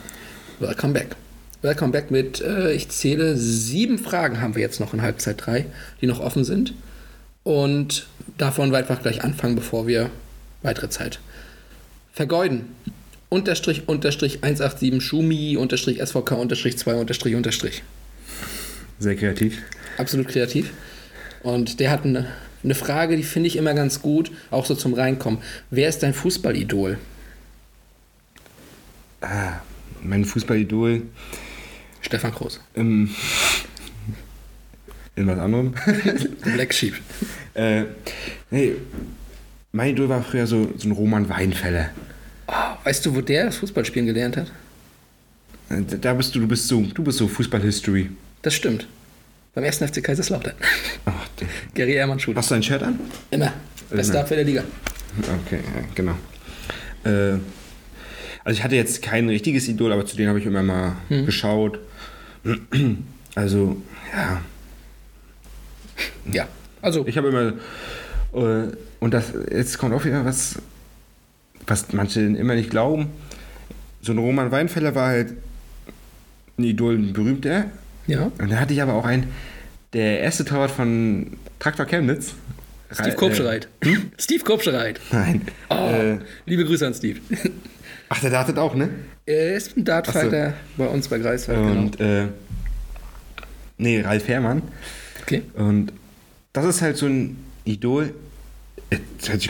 welcome 0.60 0.92
back. 0.92 1.16
Welcome 1.62 1.92
back 1.92 2.10
mit, 2.10 2.40
äh, 2.40 2.72
ich 2.72 2.88
zähle, 2.90 3.36
sieben 3.36 3.98
Fragen 3.98 4.40
haben 4.40 4.54
wir 4.54 4.62
jetzt 4.62 4.80
noch 4.80 4.94
in 4.94 5.02
Halbzeit 5.02 5.44
3, 5.44 5.66
die 6.00 6.06
noch 6.06 6.20
offen 6.20 6.44
sind. 6.44 6.74
Und 7.42 8.06
davon 8.38 8.70
wir 8.70 8.78
einfach 8.78 9.02
gleich 9.02 9.24
anfangen, 9.24 9.56
bevor 9.56 9.86
wir 9.86 10.10
weitere 10.62 10.88
Zeit 10.88 11.20
vergeuden. 12.12 12.66
Unterstrich, 13.28 13.88
Unterstrich, 13.88 14.42
187, 14.42 15.02
Schumi, 15.02 15.56
Unterstrich, 15.56 16.00
SVK, 16.00 16.32
Unterstrich, 16.32 16.78
2, 16.78 16.94
Unterstrich, 16.94 17.34
Unterstrich. 17.34 17.82
Sehr 18.98 19.16
kreativ. 19.16 19.62
Absolut 19.98 20.28
kreativ. 20.28 20.70
Und 21.44 21.78
der 21.78 21.90
hat 21.90 22.04
eine, 22.04 22.26
eine 22.64 22.74
Frage, 22.74 23.16
die 23.16 23.22
finde 23.22 23.46
ich 23.48 23.56
immer 23.56 23.74
ganz 23.74 24.00
gut, 24.02 24.32
auch 24.50 24.64
so 24.66 24.74
zum 24.74 24.94
Reinkommen. 24.94 25.40
Wer 25.70 25.88
ist 25.88 26.02
dein 26.02 26.14
Fußballidol? 26.14 26.98
Ah, 29.20 29.60
mein 30.02 30.24
Fußballidol 30.24 31.02
Stefan 32.00 32.32
Groß. 32.32 32.60
im, 32.74 33.08
in 35.16 35.26
was 35.26 35.38
anderem. 35.38 35.74
Black 36.42 36.74
Sheep. 36.74 36.94
äh, 37.54 37.84
nee, 38.50 38.72
mein 39.72 39.90
Idol 39.92 40.08
war 40.08 40.22
früher 40.22 40.46
so, 40.46 40.72
so 40.76 40.88
ein 40.88 40.92
Roman 40.92 41.28
Weinfeller. 41.28 41.90
Weißt 42.84 43.04
du, 43.06 43.14
wo 43.14 43.20
der 43.22 43.46
das 43.46 43.56
Fußballspielen 43.56 44.06
gelernt 44.06 44.36
hat? 44.36 44.52
Äh, 45.70 45.82
Da 46.00 46.12
bist 46.14 46.34
du, 46.34 46.40
du 46.40 46.46
bist 46.48 46.68
so, 46.68 46.82
du 46.82 47.02
bist 47.02 47.18
so 47.18 47.28
Fußball-History. 47.28 48.10
Das 48.42 48.54
stimmt. 48.54 48.86
Beim 49.54 49.64
ersten 49.64 49.86
FC 49.86 50.02
Kaiserslautern. 50.02 50.54
Ach, 51.04 51.12
Gary 51.74 51.92
Ehrmann 51.92 52.18
Schule. 52.18 52.36
Hast 52.36 52.50
du 52.50 52.54
ein 52.56 52.62
Shirt 52.62 52.82
an? 52.82 52.98
Immer. 53.30 53.52
Bester. 53.90 54.20
Abwehr 54.20 54.38
der 54.38 54.46
Liga. 54.46 54.64
Okay, 55.46 55.60
genau. 55.94 56.14
Äh, 57.04 57.38
also 58.42 58.58
ich 58.58 58.64
hatte 58.64 58.74
jetzt 58.74 59.00
kein 59.02 59.28
richtiges 59.28 59.68
Idol, 59.68 59.92
aber 59.92 60.04
zu 60.06 60.16
denen 60.16 60.28
habe 60.28 60.40
ich 60.40 60.46
immer 60.46 60.62
mal 60.62 60.96
geschaut. 61.08 61.78
Also, 63.36 63.80
ja, 64.12 64.42
Ja. 66.32 66.48
Also, 66.82 67.06
ich 67.06 67.16
habe 67.16 67.28
immer. 67.28 67.52
Äh, 68.34 68.72
und 69.00 69.14
das, 69.14 69.32
jetzt 69.50 69.78
kommt 69.78 69.94
auch 69.94 70.04
wieder 70.04 70.24
was, 70.24 70.56
was 71.66 71.92
manche 71.92 72.20
immer 72.20 72.54
nicht 72.54 72.70
glauben. 72.70 73.08
So 74.02 74.12
ein 74.12 74.18
Roman 74.18 74.50
Weinfeller 74.50 74.94
war 74.94 75.08
halt 75.08 75.34
ein 76.58 76.64
Idol, 76.64 76.96
ein 76.96 77.12
berühmter. 77.12 77.66
Ja. 78.06 78.30
Und 78.38 78.50
da 78.50 78.56
hatte 78.56 78.72
ich 78.74 78.82
aber 78.82 78.94
auch 78.94 79.04
einen, 79.04 79.28
der 79.92 80.20
erste 80.20 80.44
Torwart 80.44 80.70
von 80.70 81.36
Traktor 81.58 81.86
Chemnitz. 81.86 82.34
Steve 82.90 83.08
Ra- 83.10 83.14
Kopschereit. 83.14 83.68
Steve 84.18 84.44
Kopschereit. 84.44 84.98
Äh, 85.10 85.14
nein. 85.16 85.42
Oh, 85.70 85.74
Äh, 85.74 86.18
liebe 86.46 86.64
Grüße 86.64 86.86
an 86.86 86.94
Steve. 86.94 87.20
ach, 88.08 88.20
der 88.20 88.30
dartet 88.30 88.58
auch, 88.58 88.74
ne? 88.74 88.88
Er 89.26 89.54
ist 89.56 89.76
ein 89.76 89.84
Dartfighter 89.84 90.54
bei 90.76 90.86
uns 90.86 91.08
bei 91.08 91.18
Greifswald. 91.18 91.58
Und, 91.58 91.98
Genau. 91.98 92.10
äh, 92.24 92.26
nee, 93.78 94.00
Ralf 94.00 94.28
Herrmann. 94.28 94.62
Okay. 95.22 95.42
Und 95.54 95.92
das 96.52 96.66
ist 96.66 96.82
halt 96.82 96.96
so 96.96 97.06
ein 97.06 97.36
Idol, 97.64 98.14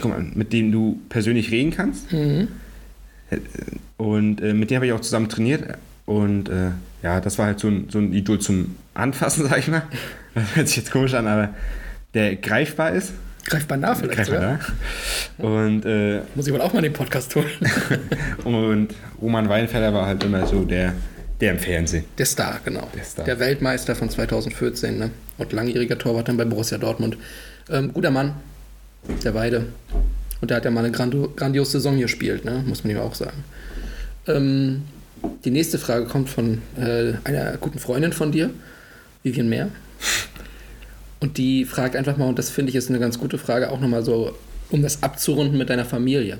an, 0.05 0.32
mit 0.36 0.52
dem 0.52 0.70
du 0.72 1.00
persönlich 1.09 1.50
reden 1.50 1.72
kannst. 1.72 2.12
Mhm. 2.12 2.48
Äh, 3.30 3.38
Und 3.96 4.40
äh, 4.40 4.55
mit 4.55 4.70
dem 4.70 4.76
habe 4.76 4.86
ich 4.86 4.92
auch 4.92 5.00
zusammen 5.00 5.28
trainiert. 5.28 5.64
Und 6.07 6.48
äh, 6.48 6.70
ja, 7.02 7.20
das 7.20 7.38
war 7.38 7.46
halt 7.46 7.61
so 7.61 7.68
ein, 7.68 7.88
so 7.90 7.98
ein 7.98 8.12
Idol 8.12 8.38
zum 8.38 8.76
Anfassen, 8.94 9.44
sag 9.48 9.59
ich 9.59 9.68
mal. 9.68 9.82
Das 10.34 10.57
hört 10.57 10.68
sich 10.68 10.76
jetzt 10.78 10.90
komisch 10.90 11.14
an, 11.14 11.26
aber 11.26 11.50
der 12.12 12.36
greifbar 12.36 12.92
ist. 12.92 13.12
Greifbar 13.46 13.76
nah 13.76 13.94
vielleicht. 13.94 14.16
Greifbar 14.16 14.59
oder? 15.38 15.64
Und, 15.66 15.84
äh, 15.84 16.22
Muss 16.34 16.46
ich 16.46 16.52
wohl 16.52 16.62
auch 16.62 16.72
mal 16.72 16.80
den 16.80 16.92
Podcast 16.92 17.34
holen. 17.36 17.46
und 18.44 18.94
Roman 19.20 19.48
Weinfeller 19.48 19.92
war 19.92 20.07
halt 20.07 20.24
immer 20.24 20.46
so 20.46 20.64
der, 20.64 20.94
der 21.40 21.52
im 21.52 21.59
Fernsehen. 21.59 22.05
Der 22.16 22.26
Star, 22.26 22.61
genau. 22.64 22.88
Der 22.94 23.05
Star. 23.05 23.24
Der 23.24 23.38
Weltmeister 23.38 23.94
von 23.94 24.09
2014 24.09 24.98
ne? 24.98 25.11
und 25.36 25.52
langjähriger 25.52 25.98
Torwart 25.98 26.28
dann 26.28 26.38
bei 26.38 26.44
Borussia 26.46 26.78
Dortmund. 26.78 27.18
Ähm, 27.68 27.92
guter 27.92 28.11
Mann, 28.11 28.34
der 29.22 29.34
Weide. 29.34 29.66
Und 30.40 30.50
der 30.50 30.57
hat 30.59 30.64
ja 30.64 30.70
mal 30.70 30.84
eine 30.84 30.92
grandio 30.92 31.32
grandiose 31.34 31.72
Saison 31.72 31.98
gespielt, 31.98 32.44
ne? 32.44 32.62
muss 32.66 32.82
man 32.82 32.92
ihm 32.92 32.98
auch 32.98 33.14
sagen. 33.14 33.44
Ähm, 34.26 34.82
die 35.45 35.51
nächste 35.51 35.79
Frage 35.79 36.07
kommt 36.07 36.29
von 36.29 36.62
äh, 36.77 37.14
einer 37.25 37.57
guten 37.59 37.79
Freundin 37.79 38.12
von 38.12 38.33
dir, 38.33 38.51
Vivian 39.22 39.49
Mehr. 39.49 39.68
Und 41.20 41.39
die 41.39 41.64
fragt 41.64 41.97
einfach 41.97 42.16
mal, 42.16 42.29
und 42.29 42.39
das 42.39 42.51
finde 42.51 42.70
ich 42.70 42.77
ist 42.77 42.91
eine 42.91 42.99
ganz 42.99 43.18
gute 43.18 43.39
Frage, 43.39 43.70
auch 43.70 43.81
nochmal 43.81 44.05
so, 44.05 44.37
um 44.70 44.83
das 44.83 45.03
abzurunden 45.03 45.57
mit 45.57 45.70
deiner 45.70 45.85
Familie. 45.85 46.39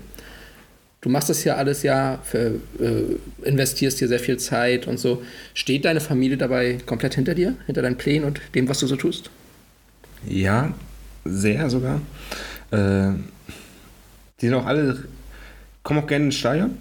Du 1.01 1.11
machst 1.11 1.29
das 1.29 1.45
ja 1.45 1.57
alles 1.57 1.83
ja, 1.83 2.19
für, 2.23 2.61
äh, 2.81 3.17
investierst 3.47 3.99
hier 3.99 4.09
sehr 4.09 4.19
viel 4.19 4.39
Zeit 4.39 4.87
und 4.87 4.99
so. 4.99 5.23
Steht 5.53 5.85
deine 5.85 6.01
Familie 6.01 6.39
dabei 6.39 6.79
komplett 6.87 7.15
hinter 7.15 7.35
dir, 7.35 7.57
hinter 7.67 7.83
deinen 7.83 7.97
Plänen 7.97 8.25
und 8.25 8.41
dem, 8.55 8.69
was 8.69 8.79
du 8.79 8.87
so 8.87 8.97
tust? 8.97 9.31
Ja, 10.27 10.73
sehr 11.27 11.69
sogar. 11.69 12.01
Äh, 12.71 13.13
die 14.41 14.47
sind 14.47 14.55
auch 14.55 14.65
alle, 14.65 15.05
kommen 15.83 16.01
auch 16.01 16.07
gerne 16.07 16.27
ins 16.27 16.37
Stadion. 16.37 16.79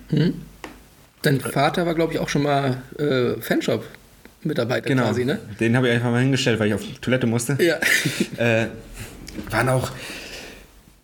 Dein 1.24 1.40
Vater 1.40 1.86
war, 1.86 1.96
glaube 1.96 2.14
ich, 2.14 2.20
auch 2.20 2.30
schon 2.30 2.44
mal 2.44 2.78
äh, 3.00 3.40
Fanshop-Mitarbeiter 3.42 4.88
Genau. 4.88 5.04
quasi, 5.04 5.26
ne? 5.26 5.40
Den 5.60 5.76
habe 5.76 5.88
ich 5.88 5.94
einfach 5.94 6.12
mal 6.12 6.22
hingestellt, 6.22 6.60
weil 6.60 6.68
ich 6.68 6.74
auf 6.76 6.84
Toilette 7.02 7.26
musste. 7.28 7.58
Ja. 7.62 7.78
Äh, 8.38 8.68
waren 9.50 9.70
auch, 9.70 9.90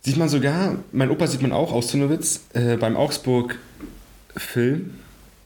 sieht 0.02 0.16
man 0.16 0.28
sogar, 0.28 0.76
mein 0.92 1.10
Opa 1.10 1.26
sieht 1.26 1.42
man 1.42 1.52
auch 1.52 1.72
aus 1.72 1.88
Zunowitz, 1.88 2.42
äh, 2.54 2.76
beim 2.76 2.96
Augsburg-Film. 2.96 4.90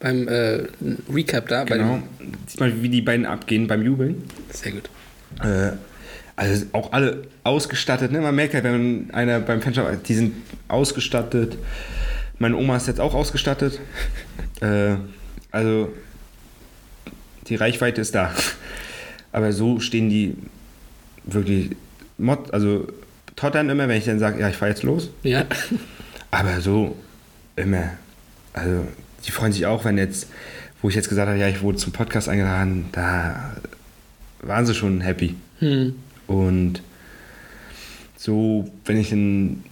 Beim 0.01 0.29
äh, 0.29 0.65
Recap 1.11 1.49
da. 1.49 1.65
Genau. 1.65 2.03
Sieht 2.47 2.61
man, 2.61 2.83
wie 2.83 2.89
die 2.91 3.01
beiden 3.01 3.25
abgehen 3.27 3.67
beim 3.67 3.83
Jubeln. 3.83 4.25
Sehr 4.51 4.73
gut. 4.73 4.91
Äh, 5.43 5.73
also 6.37 6.67
auch 6.73 6.93
alle 6.93 7.23
ausgestattet. 7.45 8.13
Ne? 8.13 8.21
Man 8.21 8.35
merkt 8.35 8.55
halt, 8.55 8.65
wenn 8.65 9.09
einer 9.13 9.41
beim 9.41 9.63
Fanshop, 9.63 10.03
die 10.05 10.15
sind 10.15 10.35
ausgestattet. 10.69 11.57
Meine 12.39 12.57
Oma 12.57 12.77
ist 12.77 12.89
jetzt 12.89 13.01
auch 13.01 13.15
ausgestattet. 13.15 13.79
Äh, 14.61 14.97
also 15.51 15.93
die 17.49 17.57
Reichweite 17.57 18.01
ist 18.01 18.15
da. 18.15 18.33
Aber 19.33 19.53
so 19.53 19.81
stehen 19.81 20.09
die 20.09 20.37
wirklich 21.25 21.71
Mod, 22.19 22.53
also 22.53 22.87
tottern 23.37 23.69
immer, 23.69 23.89
wenn 23.89 23.99
ich 23.99 24.05
dann 24.05 24.19
sage, 24.19 24.41
ja, 24.41 24.49
ich 24.49 24.57
fahre 24.57 24.71
jetzt 24.71 24.83
los. 24.83 25.11
Ja. 25.23 25.45
Aber 26.31 26.61
so 26.61 26.97
immer. 27.57 27.91
Also 28.53 28.87
die 29.27 29.31
freuen 29.31 29.53
sich 29.53 29.67
auch, 29.67 29.85
wenn 29.85 29.99
jetzt, 29.99 30.29
wo 30.81 30.89
ich 30.89 30.95
jetzt 30.95 31.09
gesagt 31.09 31.29
habe, 31.29 31.39
ja, 31.39 31.49
ich 31.49 31.63
wurde 31.63 31.79
zum 31.79 31.93
Podcast 31.93 32.29
eingeladen, 32.29 32.87
da 32.93 33.57
waren 34.43 34.67
sie 34.67 34.75
schon 34.75 35.01
happy. 35.01 35.35
Hm. 35.59 35.95
Und 36.27 36.83
so, 38.17 38.71
wenn 38.85 38.99
ich 38.99 39.13
ein 39.13 39.65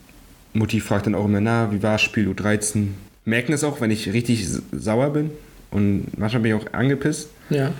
Motiv 0.52 0.86
frage, 0.86 1.04
dann 1.04 1.14
auch 1.14 1.24
immer, 1.24 1.40
na, 1.40 1.72
wie 1.72 1.82
war 1.82 1.98
Spiel 1.98 2.28
U13? 2.28 2.88
Merken 3.24 3.52
es 3.52 3.64
auch, 3.64 3.80
wenn 3.80 3.90
ich 3.90 4.12
richtig 4.12 4.46
sauer 4.72 5.12
bin. 5.12 5.30
Und 5.70 6.18
manchmal 6.18 6.42
bin 6.42 6.56
ich 6.56 6.62
auch 6.62 6.72
angepisst. 6.72 7.28
Ja. 7.50 7.72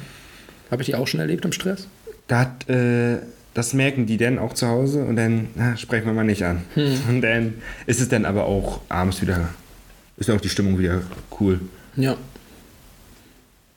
Habe 0.71 0.83
ich 0.83 0.87
die 0.87 0.95
auch 0.95 1.07
schon 1.07 1.21
erlebt 1.21 1.45
im 1.45 1.53
Stress? 1.53 1.87
Da 2.29 2.41
hat, 2.41 2.69
äh, 2.69 3.19
das 3.55 3.75
merken 3.75 4.07
die 4.07 4.17
dann 4.17 4.39
auch 4.39 4.55
zu 4.55 4.67
Hause 4.69 5.05
und 5.05 5.17
dann 5.17 5.49
na, 5.55 5.77
sprechen 5.77 6.07
wir 6.07 6.15
mal 6.15 6.25
nicht 6.25 6.43
an. 6.45 6.63
Und 7.09 7.21
dann 7.21 7.55
ist 7.87 8.01
es 8.01 8.09
dann 8.09 8.25
aber 8.25 8.47
auch 8.47 8.81
abends 8.89 9.21
wieder, 9.21 9.51
ist 10.17 10.31
auch 10.31 10.41
die 10.41 10.49
Stimmung 10.49 10.79
wieder 10.79 11.03
cool. 11.39 11.61
Ja. 11.97 12.17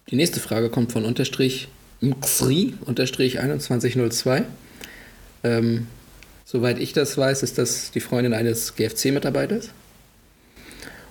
Die 0.10 0.16
nächste 0.16 0.40
Frage 0.40 0.70
kommt 0.70 0.94
von 0.94 1.04
Unterstrich 1.04 1.68
Mxri, 2.00 2.76
Unterstrich 2.86 3.34
2102. 3.34 4.44
Ähm, 5.44 5.88
soweit 6.46 6.80
ich 6.80 6.94
das 6.94 7.18
weiß, 7.18 7.44
ist 7.44 7.58
das 7.58 7.92
die 7.92 8.00
Freundin 8.00 8.34
eines 8.34 8.76
GFC-Mitarbeiters. 8.76 9.72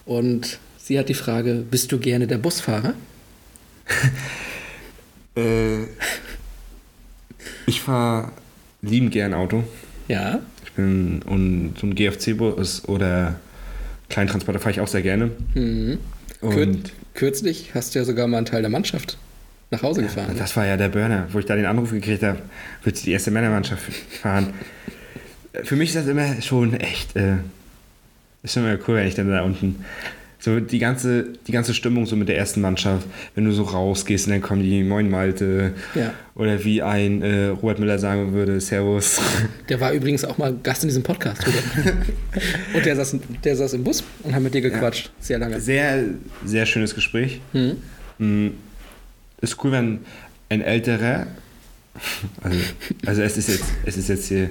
Und 0.04 0.58
Sie 0.78 0.98
hat 0.98 1.08
die 1.08 1.14
Frage, 1.14 1.64
bist 1.70 1.92
du 1.92 1.98
gerne 1.98 2.26
der 2.26 2.38
Busfahrer? 2.38 2.94
Äh, 5.36 5.86
ich 7.66 7.80
fahre 7.80 8.30
lieben 8.82 9.10
gern 9.10 9.34
Auto. 9.34 9.64
Ja. 10.06 10.38
Ich 10.64 10.70
bin 10.74 11.22
und 11.22 11.74
so 11.76 11.88
ein 11.88 11.96
GFC-Bus 11.96 12.86
oder 12.86 13.40
Kleintransporter 14.10 14.60
fahre 14.60 14.70
ich 14.70 14.80
auch 14.80 14.86
sehr 14.86 15.02
gerne. 15.02 15.32
Mhm. 15.54 15.98
Kür 16.40 16.66
Und 16.66 16.92
kürzlich 17.14 17.72
hast 17.74 17.94
du 17.94 17.98
ja 17.98 18.04
sogar 18.04 18.28
mal 18.28 18.36
einen 18.36 18.46
Teil 18.46 18.62
der 18.62 18.70
Mannschaft 18.70 19.18
nach 19.70 19.82
Hause 19.82 20.02
gefahren. 20.02 20.36
das 20.38 20.56
war 20.56 20.66
ja 20.66 20.76
der 20.76 20.88
Burner, 20.88 21.26
wo 21.32 21.38
ich 21.40 21.46
da 21.46 21.56
den 21.56 21.66
Anruf 21.66 21.90
gekriegt 21.90 22.22
habe, 22.22 22.38
willst 22.84 23.02
du 23.02 23.06
die 23.06 23.12
erste 23.12 23.32
Männermannschaft 23.32 23.92
fahren? 24.22 24.54
Für 25.64 25.74
mich 25.74 25.88
ist 25.88 25.96
das 25.96 26.06
immer 26.06 26.40
schon 26.42 26.74
echt, 26.74 27.16
äh, 27.16 27.38
ist 28.44 28.56
immer 28.56 28.78
cool, 28.86 28.94
wenn 28.96 29.08
ich 29.08 29.14
dann 29.16 29.28
da 29.28 29.42
unten 29.42 29.84
so 30.38 30.60
die 30.60 30.78
ganze, 30.78 31.24
die 31.46 31.52
ganze 31.52 31.72
Stimmung 31.72 32.04
so 32.04 32.16
mit 32.16 32.28
der 32.28 32.36
ersten 32.36 32.60
Mannschaft, 32.60 33.06
wenn 33.34 33.46
du 33.46 33.52
so 33.52 33.62
rausgehst 33.62 34.26
und 34.26 34.32
dann 34.34 34.42
kommen 34.42 34.62
die 34.62 34.82
Moin 34.84 35.08
Malte 35.08 35.72
Ja. 35.94 36.12
oder 36.34 36.62
wie 36.64 36.82
ein 36.82 37.22
äh, 37.22 37.46
Robert 37.46 37.78
Müller 37.78 37.98
sagen 37.98 38.34
würde, 38.34 38.60
Servus. 38.60 39.22
Der 39.70 39.80
war 39.80 39.92
übrigens 39.94 40.22
auch 40.22 40.36
mal 40.36 40.54
Gast 40.62 40.82
in 40.84 40.88
diesem 40.88 41.02
Podcast. 41.02 41.42
Und 42.74 42.84
der 42.84 42.94
saß, 42.96 43.16
der 43.42 43.56
saß 43.56 43.72
im 43.74 43.84
Bus 43.84 44.04
und 44.22 44.34
hat 44.34 44.42
mit 44.42 44.52
dir 44.52 44.60
gequatscht. 44.60 45.10
Sehr 45.20 45.38
lange. 45.38 45.60
Sehr, 45.60 46.04
sehr 46.44 46.66
schönes 46.66 46.94
Gespräch. 46.94 47.40
Mhm. 47.54 47.76
Mm, 48.18 48.48
Ist 49.40 49.56
cool, 49.64 49.72
wenn 49.72 50.00
ein 50.50 50.60
älterer, 50.60 51.26
also, 52.42 52.58
also 53.06 53.22
es 53.22 53.36
ist 53.38 53.48
jetzt, 53.48 53.64
es 53.86 53.96
ist 53.96 54.08
jetzt 54.08 54.26
hier 54.28 54.50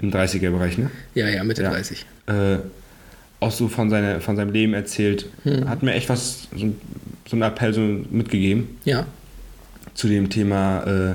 im 0.00 0.10
30er-Bereich, 0.10 0.76
ne? 0.76 0.90
Ja, 1.14 1.28
ja, 1.28 1.42
Mitte 1.44 1.62
Ja. 1.62 1.70
30. 1.70 2.04
Äh, 2.26 2.58
auch 3.38 3.50
so 3.52 3.68
von, 3.68 3.90
seiner, 3.90 4.20
von 4.20 4.34
seinem 4.36 4.50
Leben 4.52 4.72
erzählt. 4.74 5.26
Hat 5.66 5.82
mir 5.82 5.92
echt 5.94 6.08
was, 6.08 6.48
so, 6.56 6.72
so 7.28 7.36
einen 7.36 7.42
Appell 7.42 7.72
so 7.74 7.80
mitgegeben 7.80 8.78
Ja. 8.84 9.06
zu 9.94 10.08
dem 10.08 10.30
Thema 10.30 10.82
äh, 10.84 11.14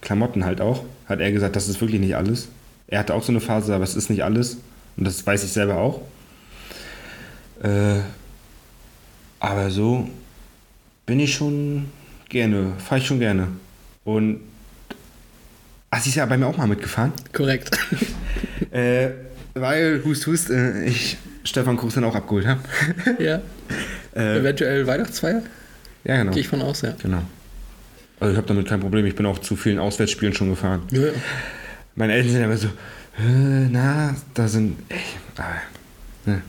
Klamotten 0.00 0.44
halt 0.44 0.60
auch. 0.60 0.84
Hat 1.06 1.20
er 1.20 1.32
gesagt, 1.32 1.56
das 1.56 1.68
ist 1.68 1.80
wirklich 1.80 2.00
nicht 2.00 2.14
alles. 2.16 2.48
Er 2.86 3.00
hatte 3.00 3.12
auch 3.14 3.22
so 3.24 3.32
eine 3.32 3.40
Phase, 3.40 3.74
aber 3.74 3.82
es 3.84 3.96
ist 3.96 4.08
nicht 4.08 4.22
alles. 4.22 4.58
Und 4.96 5.04
das 5.06 5.26
weiß 5.26 5.42
ich 5.44 5.50
selber 5.52 5.76
auch. 5.78 6.00
Äh, 7.62 8.00
aber 9.40 9.70
so 9.70 10.08
bin 11.06 11.18
ich 11.20 11.34
schon 11.34 11.86
gerne, 12.28 12.72
fahre 12.78 13.00
ich 13.00 13.06
schon 13.06 13.18
gerne. 13.18 13.48
Und 14.04 14.40
ach, 15.90 16.00
sie 16.00 16.10
ist 16.10 16.14
ja 16.14 16.24
bei 16.26 16.38
mir 16.38 16.46
auch 16.46 16.56
mal 16.56 16.66
mitgefahren. 16.68 17.12
Korrekt. 17.32 17.76
Äh, 18.70 19.10
weil, 19.54 20.02
hust, 20.04 20.26
hust, 20.26 20.50
äh, 20.50 20.84
ich 20.84 21.16
Stefan 21.44 21.76
Kuchs 21.76 21.94
dann 21.94 22.04
auch 22.04 22.14
abgeholt 22.14 22.46
habe. 22.46 22.60
ja. 23.18 23.40
Äh, 24.16 24.38
Eventuell 24.38 24.86
Weihnachtsfeier? 24.86 25.42
ja, 26.04 26.18
genau. 26.18 26.30
Gehe 26.30 26.42
ich 26.42 26.46
von 26.46 26.62
aus, 26.62 26.82
ja. 26.82 26.94
Genau. 27.02 27.22
Also 28.20 28.30
ich 28.30 28.36
habe 28.36 28.46
damit 28.46 28.68
kein 28.68 28.78
Problem. 28.78 29.04
Ich 29.06 29.16
bin 29.16 29.26
auch 29.26 29.40
zu 29.40 29.56
vielen 29.56 29.80
Auswärtsspielen 29.80 30.32
schon 30.32 30.50
gefahren. 30.50 30.82
Ja, 30.92 31.06
ja. 31.06 31.12
Meine 31.96 32.12
Eltern 32.12 32.30
sind 32.30 32.44
immer 32.44 32.56
so, 32.56 32.68
äh, 33.18 33.68
na, 33.72 34.14
da 34.34 34.46
sind, 34.46 34.76
ey, 34.88 34.98
aber, 35.36 35.48
ne, 36.26 36.42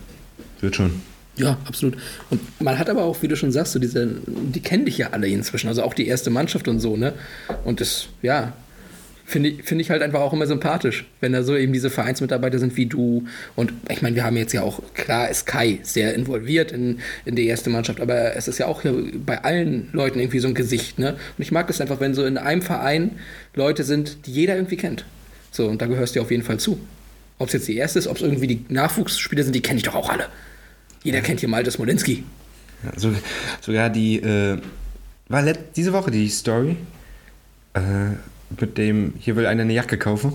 wird 0.61 0.75
schon. 0.75 1.01
Ja, 1.37 1.57
absolut. 1.65 1.97
Und 2.29 2.39
man 2.61 2.77
hat 2.77 2.87
aber 2.87 3.03
auch, 3.03 3.21
wie 3.23 3.27
du 3.27 3.35
schon 3.35 3.51
sagst, 3.51 3.73
so 3.73 3.79
diese, 3.79 4.07
die 4.27 4.61
kennen 4.61 4.85
dich 4.85 4.99
ja 4.99 5.09
alle 5.09 5.27
inzwischen, 5.27 5.67
also 5.67 5.81
auch 5.81 5.95
die 5.95 6.07
erste 6.07 6.29
Mannschaft 6.29 6.67
und 6.67 6.79
so, 6.79 6.95
ne? 6.95 7.13
Und 7.63 7.81
das, 7.81 8.07
ja, 8.21 8.53
finde 9.25 9.49
ich, 9.49 9.63
finde 9.63 9.81
ich 9.81 9.89
halt 9.89 10.01
einfach 10.01 10.21
auch 10.21 10.33
immer 10.33 10.45
sympathisch, 10.45 11.05
wenn 11.19 11.33
da 11.33 11.43
so 11.43 11.57
eben 11.57 11.73
diese 11.73 11.89
Vereinsmitarbeiter 11.89 12.59
sind 12.59 12.77
wie 12.77 12.85
du. 12.85 13.25
Und 13.55 13.73
ich 13.89 14.01
meine, 14.01 14.15
wir 14.15 14.23
haben 14.23 14.37
jetzt 14.37 14.53
ja 14.53 14.61
auch, 14.61 14.81
klar 14.93 15.29
ist 15.29 15.45
Kai 15.45 15.79
sehr 15.81 16.13
involviert 16.13 16.71
in, 16.71 16.99
in 17.25 17.35
die 17.35 17.47
erste 17.47 17.69
Mannschaft, 17.69 17.99
aber 17.99 18.35
es 18.35 18.47
ist 18.47 18.59
ja 18.59 18.67
auch 18.67 18.83
hier 18.83 18.93
bei 19.25 19.43
allen 19.43 19.89
Leuten 19.93 20.19
irgendwie 20.19 20.39
so 20.39 20.47
ein 20.47 20.53
Gesicht, 20.53 20.99
ne? 20.99 21.13
Und 21.13 21.41
ich 21.41 21.51
mag 21.51 21.67
das 21.67 21.81
einfach, 21.81 21.99
wenn 21.99 22.13
so 22.13 22.23
in 22.23 22.37
einem 22.37 22.61
Verein 22.61 23.11
Leute 23.55 23.83
sind, 23.83 24.27
die 24.27 24.31
jeder 24.31 24.55
irgendwie 24.55 24.77
kennt. 24.77 25.05
So, 25.51 25.67
und 25.67 25.81
da 25.81 25.87
gehörst 25.87 26.15
du 26.15 26.21
auf 26.21 26.31
jeden 26.31 26.43
Fall 26.43 26.57
zu. 26.57 26.79
Ob 27.39 27.47
es 27.47 27.53
jetzt 27.53 27.67
die 27.67 27.75
erste 27.75 27.99
ist, 27.99 28.07
ob 28.07 28.17
es 28.17 28.21
irgendwie 28.21 28.47
die 28.47 28.65
Nachwuchsspieler 28.69 29.43
sind, 29.43 29.53
die 29.53 29.61
kenne 29.61 29.77
ich 29.77 29.83
doch 29.83 29.95
auch 29.95 30.09
alle. 30.09 30.27
Jeder 31.03 31.21
kennt 31.21 31.39
hier 31.39 31.49
Malte 31.49 31.71
Smolinski. 31.71 32.23
Ja, 32.83 32.91
so, 32.97 33.13
sogar 33.61 33.89
die, 33.89 34.17
äh, 34.17 34.57
war 35.27 35.43
diese 35.75 35.93
Woche 35.93 36.11
die 36.11 36.29
Story, 36.29 36.75
äh, 37.73 37.79
mit 38.59 38.77
dem, 38.77 39.13
hier 39.19 39.35
will 39.35 39.45
einer 39.45 39.63
eine 39.63 39.73
Jacke 39.73 39.97
kaufen, 39.97 40.33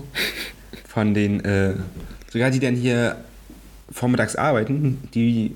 von 0.87 1.13
den, 1.13 1.43
äh, 1.45 1.73
sogar 2.31 2.51
die 2.51 2.59
dann 2.59 2.75
hier 2.75 3.17
vormittags 3.91 4.35
arbeiten, 4.35 4.99
die 5.13 5.55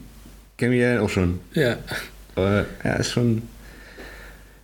kennen 0.58 0.72
wir 0.72 0.94
ja 0.94 1.02
auch 1.02 1.10
schon. 1.10 1.40
Ja. 1.54 1.78
Aber 2.36 2.66
ja, 2.84 2.94
ist 2.96 3.12
schon 3.12 3.44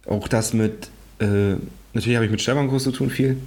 auch 0.06 0.28
das 0.28 0.54
mit, 0.54 0.90
äh, 1.20 1.56
natürlich 1.94 2.16
habe 2.16 2.26
ich 2.26 2.32
mit 2.32 2.42
Stefan 2.42 2.68
groß 2.68 2.84
zu 2.84 2.92
tun 2.92 3.10
viel, 3.10 3.38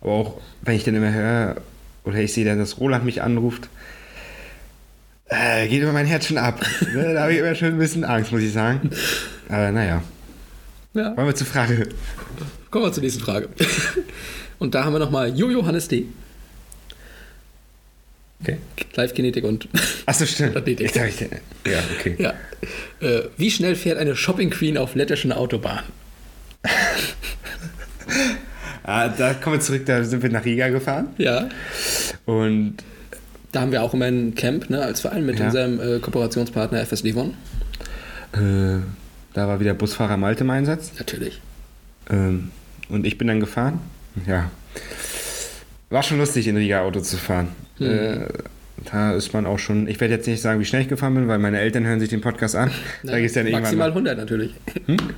aber 0.00 0.12
auch 0.12 0.40
wenn 0.62 0.76
ich 0.76 0.84
dann 0.84 0.94
immer 0.94 1.12
höre 1.12 1.56
oder 2.04 2.18
ich 2.18 2.32
sehe 2.32 2.44
dann, 2.44 2.58
dass 2.58 2.80
Roland 2.80 3.04
mich 3.04 3.22
anruft, 3.22 3.68
äh, 5.26 5.68
geht 5.68 5.82
immer 5.82 5.92
mein 5.92 6.06
Herz 6.06 6.26
schon 6.26 6.38
ab. 6.38 6.64
Ne, 6.94 7.12
da 7.14 7.22
habe 7.22 7.32
ich 7.32 7.38
immer 7.38 7.54
schon 7.54 7.68
ein 7.68 7.78
bisschen 7.78 8.04
Angst, 8.04 8.32
muss 8.32 8.42
ich 8.42 8.52
sagen. 8.52 8.90
Aber 9.48 9.70
naja, 9.72 10.02
ja. 10.94 11.16
wollen 11.16 11.26
wir 11.26 11.34
zur 11.34 11.46
Frage. 11.46 11.88
Kommen 12.70 12.84
wir 12.84 12.92
zur 12.92 13.02
nächsten 13.02 13.20
Frage. 13.22 13.48
Und 14.58 14.74
da 14.74 14.84
haben 14.84 14.92
wir 14.92 14.98
nochmal 14.98 15.36
Jojo 15.38 15.64
Hannes 15.66 15.88
D. 15.88 16.04
Okay. 18.40 18.58
Live-Kinetik 18.94 19.44
und. 19.44 19.68
Achso, 20.06 20.24
stimmt. 20.26 20.56
Athletik. 20.56 20.94
Ja, 20.94 21.80
okay. 21.98 22.16
ja. 22.18 22.34
Äh, 23.00 23.22
wie 23.36 23.50
schnell 23.50 23.74
fährt 23.74 23.98
eine 23.98 24.14
Shopping 24.16 24.50
Queen 24.50 24.76
auf 24.78 24.94
lettischen 24.94 25.32
Autobahnen? 25.32 25.84
Ah, 28.84 29.08
da 29.08 29.34
kommen 29.34 29.56
wir 29.56 29.60
zurück, 29.60 29.84
da 29.86 30.02
sind 30.04 30.22
wir 30.22 30.30
nach 30.30 30.44
Riga 30.44 30.68
gefahren. 30.68 31.08
Ja. 31.18 31.48
Und 32.26 32.76
Da 33.52 33.60
haben 33.62 33.72
wir 33.72 33.82
auch 33.82 33.92
immer 33.94 34.06
ein 34.06 34.34
Camp, 34.34 34.70
ne, 34.70 34.82
als 34.82 35.00
Verein 35.00 35.26
mit 35.26 35.38
Ja. 35.38 35.46
unserem 35.46 35.80
äh, 35.80 35.98
Kooperationspartner 36.00 36.80
FS 36.86 37.02
Livon. 37.02 37.34
äh, 38.32 38.78
da 39.34 39.46
war 39.48 39.60
wieder 39.60 39.74
Busfahrer 39.74 40.16
Malte 40.16 40.44
im 40.44 40.50
Einsatz. 40.50 40.92
Natürlich. 40.98 41.40
Ähm, 42.10 42.50
und 42.88 43.06
ich 43.06 43.18
bin 43.18 43.28
dann 43.28 43.40
gefahren. 43.40 43.80
Ja. 44.26 44.50
War 45.90 46.02
schon 46.02 46.18
lustig, 46.18 46.46
in 46.48 46.56
Riga 46.56 46.80
Auto 46.82 47.00
zu 47.00 47.16
fahren. 47.16 47.48
Äh, 47.80 48.26
da 48.90 49.12
ist 49.12 49.32
man 49.32 49.46
auch 49.46 49.58
schon. 49.58 49.88
Ich 49.88 50.00
werde 50.00 50.14
jetzt 50.14 50.26
nicht 50.26 50.40
sagen, 50.42 50.60
wie 50.60 50.64
schnell 50.64 50.82
ich 50.82 50.88
gefahren 50.88 51.14
bin, 51.14 51.28
weil 51.28 51.38
meine 51.38 51.58
Eltern 51.58 51.84
hören 51.86 52.00
sich 52.00 52.08
den 52.10 52.20
Podcast 52.20 52.56
an. 52.56 52.70
da 53.02 53.18
geht's 53.18 53.32
dann 53.34 53.46
irgendwann. 53.46 53.62
Maximal 53.62 53.88
mal- 53.88 53.92
100 54.12 54.18
natürlich. 54.18 54.54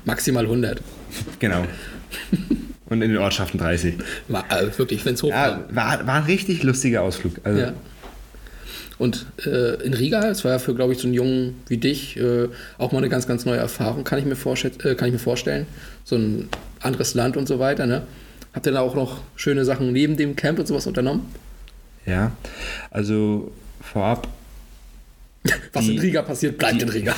Maximal 0.04 0.44
100. 0.44 0.80
Genau. 1.38 1.64
Und 2.86 3.02
in 3.02 3.10
den 3.10 3.18
Ortschaften 3.18 3.58
30. 3.58 3.94
War, 4.28 4.44
äh, 4.50 4.76
wirklich, 4.76 5.04
wenn 5.04 5.14
es 5.14 5.22
hochkommt. 5.22 5.34
Ja, 5.70 5.76
war, 5.76 6.06
war 6.06 6.14
ein 6.16 6.24
richtig 6.24 6.62
lustiger 6.64 7.02
Ausflug. 7.02 7.34
Also, 7.44 7.60
Ja. 7.60 7.72
Und 9.00 9.24
äh, 9.46 9.82
in 9.82 9.94
Riga, 9.94 10.28
es 10.28 10.44
war 10.44 10.52
ja 10.52 10.58
für, 10.58 10.74
glaube 10.74 10.92
ich, 10.92 10.98
so 10.98 11.06
einen 11.06 11.14
Jungen 11.14 11.54
wie 11.68 11.78
dich 11.78 12.18
äh, 12.18 12.48
auch 12.76 12.92
mal 12.92 12.98
eine 12.98 13.08
ganz, 13.08 13.26
ganz 13.26 13.46
neue 13.46 13.56
Erfahrung, 13.56 14.04
kann 14.04 14.18
ich, 14.18 14.26
mir 14.26 14.34
äh, 14.34 14.94
kann 14.94 15.08
ich 15.08 15.12
mir 15.14 15.18
vorstellen. 15.18 15.66
So 16.04 16.16
ein 16.16 16.48
anderes 16.80 17.14
Land 17.14 17.36
und 17.38 17.48
so 17.48 17.58
weiter, 17.58 17.86
ne? 17.86 18.02
Habt 18.52 18.66
ihr 18.66 18.72
da 18.72 18.80
auch 18.80 18.94
noch 18.94 19.22
schöne 19.36 19.64
Sachen 19.64 19.92
neben 19.92 20.16
dem 20.18 20.36
Camp 20.36 20.58
und 20.58 20.66
sowas 20.68 20.86
unternommen? 20.86 21.22
ja. 22.04 22.32
Also 22.90 23.50
vorab, 23.80 24.28
Was 25.72 25.86
Die- 25.86 25.94
in 25.94 25.98
Riga 26.00 26.20
passiert, 26.22 26.58
bleibt 26.58 26.82
in 26.82 26.88
Riga. 26.90 27.14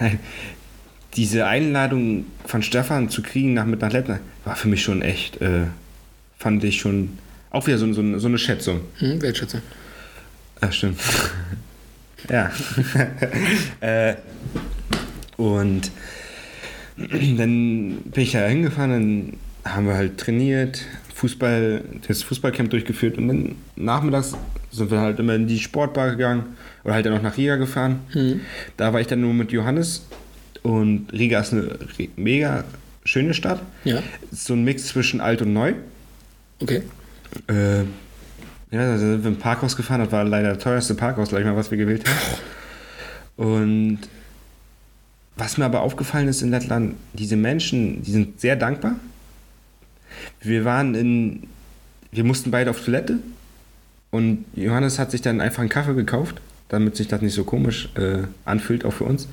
Nein. 0.00 0.18
Diese 1.14 1.46
Einladung 1.46 2.26
von 2.44 2.62
Stefan 2.62 3.08
zu 3.10 3.22
kriegen 3.22 3.54
nach 3.54 3.64
nach 3.66 3.92
Lettland 3.92 4.20
war 4.44 4.56
für 4.56 4.66
mich 4.68 4.82
schon 4.82 5.02
echt, 5.02 5.40
äh, 5.40 5.66
fand 6.38 6.64
ich 6.64 6.80
schon 6.80 7.16
auch 7.50 7.66
wieder 7.68 7.78
so, 7.78 7.90
so, 7.92 8.18
so 8.18 8.26
eine 8.26 8.38
Schätzung. 8.38 8.80
Hm, 8.98 9.22
Weltschätze. 9.22 9.62
Ah, 10.60 10.70
stimmt. 10.70 11.00
ja. 12.30 12.50
äh, 13.80 14.14
und 15.36 15.90
dann 16.96 17.98
bin 18.04 18.22
ich 18.22 18.32
da 18.32 18.46
hingefahren, 18.46 18.90
dann 18.90 19.72
haben 19.74 19.86
wir 19.86 19.94
halt 19.94 20.18
trainiert, 20.18 20.82
Fußball, 21.14 21.82
das 22.06 22.22
Fußballcamp 22.22 22.70
durchgeführt 22.70 23.18
und 23.18 23.28
dann 23.28 23.54
nachmittags 23.76 24.34
sind 24.70 24.90
wir 24.90 25.00
halt 25.00 25.18
immer 25.18 25.34
in 25.34 25.46
die 25.46 25.58
Sportbar 25.58 26.10
gegangen 26.10 26.56
oder 26.84 26.94
halt 26.94 27.06
dann 27.06 27.14
auch 27.14 27.22
nach 27.22 27.36
Riga 27.36 27.56
gefahren. 27.56 28.00
Da 28.76 28.92
war 28.92 29.00
ich 29.00 29.06
dann 29.06 29.20
nur 29.20 29.34
mit 29.34 29.52
Johannes 29.52 30.06
und 30.62 31.12
Riga 31.12 31.40
ist 31.40 31.52
eine 31.52 31.78
mega 32.16 32.64
schöne 33.04 33.34
Stadt. 33.34 33.60
Ja, 33.84 34.02
so 34.30 34.54
ein 34.54 34.64
Mix 34.64 34.86
zwischen 34.88 35.20
alt 35.20 35.42
und 35.42 35.52
neu. 35.52 35.74
okay. 36.62 36.82
Äh, 37.48 37.84
ja, 38.70 38.92
da 38.92 38.98
sind 38.98 39.22
wir 39.22 39.30
im 39.30 39.38
Parkhaus 39.38 39.76
gefahren. 39.76 40.00
Das 40.00 40.12
war 40.12 40.24
leider 40.24 40.54
das 40.54 40.62
teuerste 40.62 40.94
Parkhaus, 40.94 41.30
gleich 41.30 41.44
mal, 41.44 41.56
was 41.56 41.70
wir 41.70 41.78
gewählt 41.78 42.04
haben. 42.08 43.48
Und 43.48 43.98
was 45.36 45.58
mir 45.58 45.66
aber 45.66 45.82
aufgefallen 45.82 46.28
ist 46.28 46.42
in 46.42 46.50
Lettland, 46.50 46.94
diese 47.12 47.36
Menschen, 47.36 48.02
die 48.02 48.10
sind 48.10 48.40
sehr 48.40 48.56
dankbar. 48.56 48.96
Wir 50.40 50.64
waren 50.64 50.94
in, 50.94 51.42
wir 52.10 52.24
mussten 52.24 52.50
beide 52.50 52.70
auf 52.70 52.82
Toilette 52.82 53.18
und 54.10 54.46
Johannes 54.54 54.98
hat 54.98 55.10
sich 55.10 55.20
dann 55.20 55.40
einfach 55.40 55.60
einen 55.60 55.68
Kaffee 55.68 55.94
gekauft 55.94 56.40
damit 56.68 56.96
sich 56.96 57.08
das 57.08 57.22
nicht 57.22 57.34
so 57.34 57.44
komisch 57.44 57.88
äh, 57.96 58.24
anfühlt, 58.44 58.84
auch 58.84 58.92
für 58.92 59.04
uns. 59.04 59.28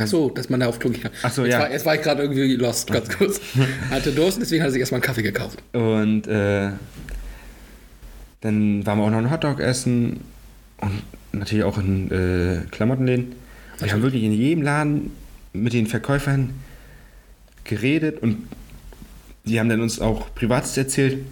Ach 0.00 0.06
so, 0.06 0.30
dass 0.30 0.48
man 0.48 0.60
da 0.60 0.66
auf 0.68 0.78
Klo 0.78 0.90
kann. 0.90 1.10
Ach 1.22 1.30
so, 1.30 1.44
jetzt 1.44 1.52
ja. 1.52 1.60
War, 1.60 1.70
jetzt 1.70 1.84
war 1.84 1.94
ich 1.94 2.02
gerade 2.02 2.22
irgendwie 2.22 2.56
lost, 2.56 2.90
ganz 2.90 3.10
kurz. 3.10 3.40
Hatte 3.90 4.12
Durst, 4.12 4.40
deswegen 4.40 4.62
hat 4.62 4.68
er 4.68 4.72
sich 4.72 4.80
erstmal 4.80 5.00
einen 5.00 5.06
Kaffee 5.06 5.22
gekauft. 5.22 5.62
Und 5.72 6.26
äh, 6.26 6.70
dann 8.42 8.84
waren 8.84 8.98
wir 8.98 9.04
auch 9.04 9.10
noch 9.10 9.18
einen 9.18 9.30
Hotdog 9.30 9.60
essen 9.60 10.20
und 10.78 11.02
natürlich 11.32 11.64
auch 11.64 11.78
in 11.78 12.10
äh, 12.10 12.60
Klamottenläden. 12.70 13.32
Und 13.80 13.84
wir 13.84 13.92
haben 13.92 14.02
wirklich 14.02 14.22
in 14.22 14.32
jedem 14.32 14.62
Laden 14.62 15.12
mit 15.52 15.72
den 15.72 15.86
Verkäufern 15.86 16.50
geredet 17.64 18.22
und 18.22 18.48
die 19.44 19.58
haben 19.58 19.68
dann 19.68 19.80
uns 19.80 20.00
auch 20.00 20.34
Privates 20.34 20.76
erzählt. 20.76 21.24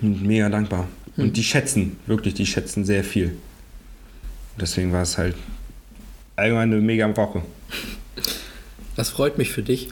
Und 0.00 0.22
mega 0.24 0.48
dankbar. 0.48 0.88
Und 1.16 1.36
die 1.36 1.44
schätzen, 1.44 1.98
wirklich, 2.06 2.34
die 2.34 2.46
schätzen 2.46 2.84
sehr 2.84 3.04
viel. 3.04 3.36
Deswegen 4.58 4.92
war 4.92 5.02
es 5.02 5.18
halt 5.18 5.36
allgemein 6.36 6.72
eine 6.72 6.80
mega 6.80 7.14
Woche. 7.16 7.42
Das 8.96 9.10
freut 9.10 9.36
mich 9.36 9.50
für 9.50 9.62
dich. 9.62 9.88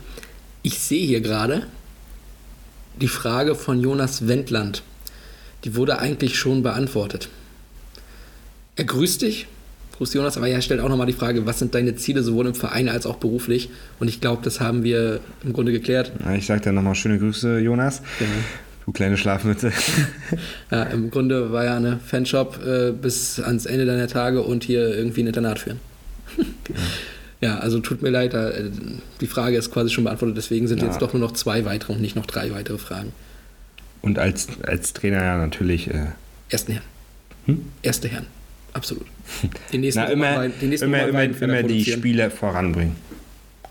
Ich 0.63 0.79
sehe 0.79 1.07
hier 1.07 1.21
gerade 1.21 1.67
die 3.01 3.09
Frage 3.09 3.55
von 3.55 3.81
Jonas 3.81 4.27
Wendland. 4.27 4.83
Die 5.65 5.75
wurde 5.75 5.99
eigentlich 5.99 6.39
schon 6.39 6.63
beantwortet. 6.63 7.29
Er 8.77 8.85
grüßt 8.85 9.23
dich. 9.23 9.47
Grüßt 9.97 10.15
Jonas, 10.15 10.37
aber 10.37 10.47
er 10.49 10.63
stellt 10.63 10.81
auch 10.81 10.89
nochmal 10.89 11.09
die 11.09 11.13
Frage, 11.13 11.45
was 11.45 11.59
sind 11.59 11.75
deine 11.75 11.97
Ziele 11.97 12.23
sowohl 12.23 12.47
im 12.47 12.55
Verein 12.55 12.89
als 12.89 13.05
auch 13.05 13.17
beruflich? 13.17 13.69
Und 13.99 14.07
ich 14.07 14.21
glaube, 14.21 14.43
das 14.45 14.61
haben 14.61 14.85
wir 14.85 15.19
im 15.43 15.53
Grunde 15.53 15.73
geklärt. 15.73 16.13
Ja, 16.25 16.35
Ich 16.35 16.47
sag 16.47 16.63
dir 16.63 16.71
nochmal 16.73 16.95
schöne 16.95 17.19
Grüße, 17.19 17.59
Jonas. 17.59 18.03
Du 18.87 18.93
kleine 18.93 19.17
Schlafmütze. 19.17 19.73
Ja, 20.71 20.85
Im 20.85 21.11
Grunde 21.11 21.51
war 21.51 21.65
ja 21.65 21.77
eine 21.77 21.99
Fanshop 21.99 22.65
äh, 22.65 22.93
bis 22.93 23.41
ans 23.41 23.67
Ende 23.67 23.87
deiner 23.87 24.07
Tage 24.07 24.43
und 24.43 24.63
hier 24.65 24.95
irgendwie 24.97 25.23
ein 25.23 25.27
Internat 25.27 25.59
führen. 25.59 25.81
ja, 27.41 27.59
also 27.59 27.81
tut 27.81 28.03
mir 28.03 28.11
leid, 28.11 28.35
äh, 28.35 28.71
die 29.21 29.27
Frage 29.27 29.57
ist 29.57 29.73
quasi 29.73 29.91
schon 29.91 30.05
beantwortet, 30.05 30.37
deswegen 30.37 30.69
sind 30.69 30.81
Ja. 30.81 30.87
jetzt 30.87 31.01
doch 31.03 31.13
nur 31.15 31.21
noch 31.21 31.33
zwei 31.33 31.65
weitere 31.65 31.95
und 31.95 32.01
nicht 32.01 32.17
noch 32.17 32.27
drei 32.27 32.53
weitere 32.53 32.79
Fragen. 32.79 33.13
Und 34.03 34.19
als, 34.19 34.47
als 34.63 34.93
Trainer 34.93 35.23
ja 35.23 35.37
natürlich. 35.39 35.89
Äh, 35.89 36.07
Ersten 36.51 36.73
Herren. 36.73 36.85
Hm? 37.47 37.67
Erste 37.83 38.09
Herren. 38.09 38.27
Absolut. 38.73 39.07
Die 39.73 39.79
nächsten 39.79 40.01
na, 40.03 40.09
immer, 40.09 40.33
Roman- 40.35 40.53
die 40.61 40.67
nächsten 40.67 40.87
immer, 40.87 41.07
immer, 41.09 41.23
immer 41.23 41.63
die. 41.63 41.85
Spieler 41.85 42.31
voranbringen. 42.31 42.97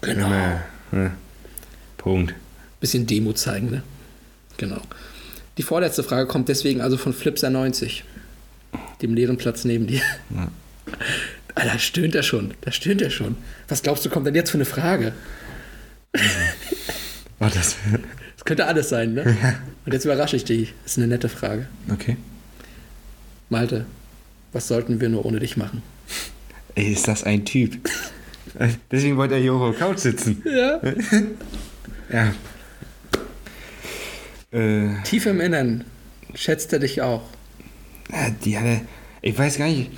Genau. 0.02 0.28
Immer, 0.28 0.62
ne? 0.91 1.12
Punkt. 1.98 2.34
Bisschen 2.80 3.08
Demo 3.08 3.34
zeigen, 3.34 3.70
ne? 3.72 3.84
Genau. 4.58 4.82
Die 5.58 5.64
vorletzte 5.64 6.04
Frage 6.04 6.28
kommt 6.28 6.49
deswegen 6.49 6.82
also 6.82 6.98
von 6.98 7.14
Flipser90, 7.14 8.02
dem 9.02 9.14
leeren 9.16 9.38
Platz 9.38 9.66
neben 9.66 9.88
dir. 9.88 10.02
Ah, 11.56 11.64
da 11.66 11.80
stöhnt 11.80 12.14
er 12.14 12.22
schon, 12.24 12.54
da 12.62 12.72
stöhnt 12.72 13.02
er 13.02 13.10
schon. 13.10 13.36
Was 13.68 13.82
glaubst 13.82 14.06
du, 14.06 14.10
kommt 14.10 14.28
denn 14.28 14.36
jetzt 14.36 14.52
für 14.52 14.58
eine 14.58 14.66
Frage? 14.66 15.14
War 17.48 17.53
das. 17.53 17.76
Das 18.36 18.45
könnte 18.45 18.68
alles 18.68 18.90
sein, 18.90 19.15
ne? 19.15 19.36
Und 19.86 19.94
jetzt 19.94 20.06
überrasche 20.06 20.36
ich 20.36 20.45
dich. 20.45 20.74
Das 20.84 20.91
ist 20.91 20.98
eine 20.99 21.07
nette 21.07 21.28
Frage. 21.28 21.68
Okay. 21.91 22.18
Malte, 23.49 23.86
was 24.53 24.68
sollten 24.68 25.02
wir 25.02 25.10
nur 25.10 25.26
ohne 25.26 25.40
dich 25.40 25.57
machen? 25.57 25.82
Ey, 26.76 26.94
ist 26.94 27.07
das 27.07 27.24
ein 27.24 27.45
Typ? 27.45 27.78
Deswegen 28.91 29.18
wollte 29.18 29.34
er 29.34 29.41
hier 29.41 29.53
auf 29.53 29.76
der 29.76 29.88
Couch 29.88 29.98
sitzen. 29.99 30.44
Ja. 30.45 30.80
Ja. 32.10 32.34
Äh, 34.57 35.02
Tief 35.03 35.26
im 35.26 35.41
Innern 35.41 35.84
schätzt 36.36 36.72
er 36.72 36.80
dich 36.80 37.02
auch. 37.02 37.24
ja, 38.11 38.30
die 38.45 38.57
hat 38.57 38.65
er. 38.65 38.82
Ich 39.22 39.38
weiß 39.38 39.57
gar 39.57 39.68
nicht, 39.68 39.91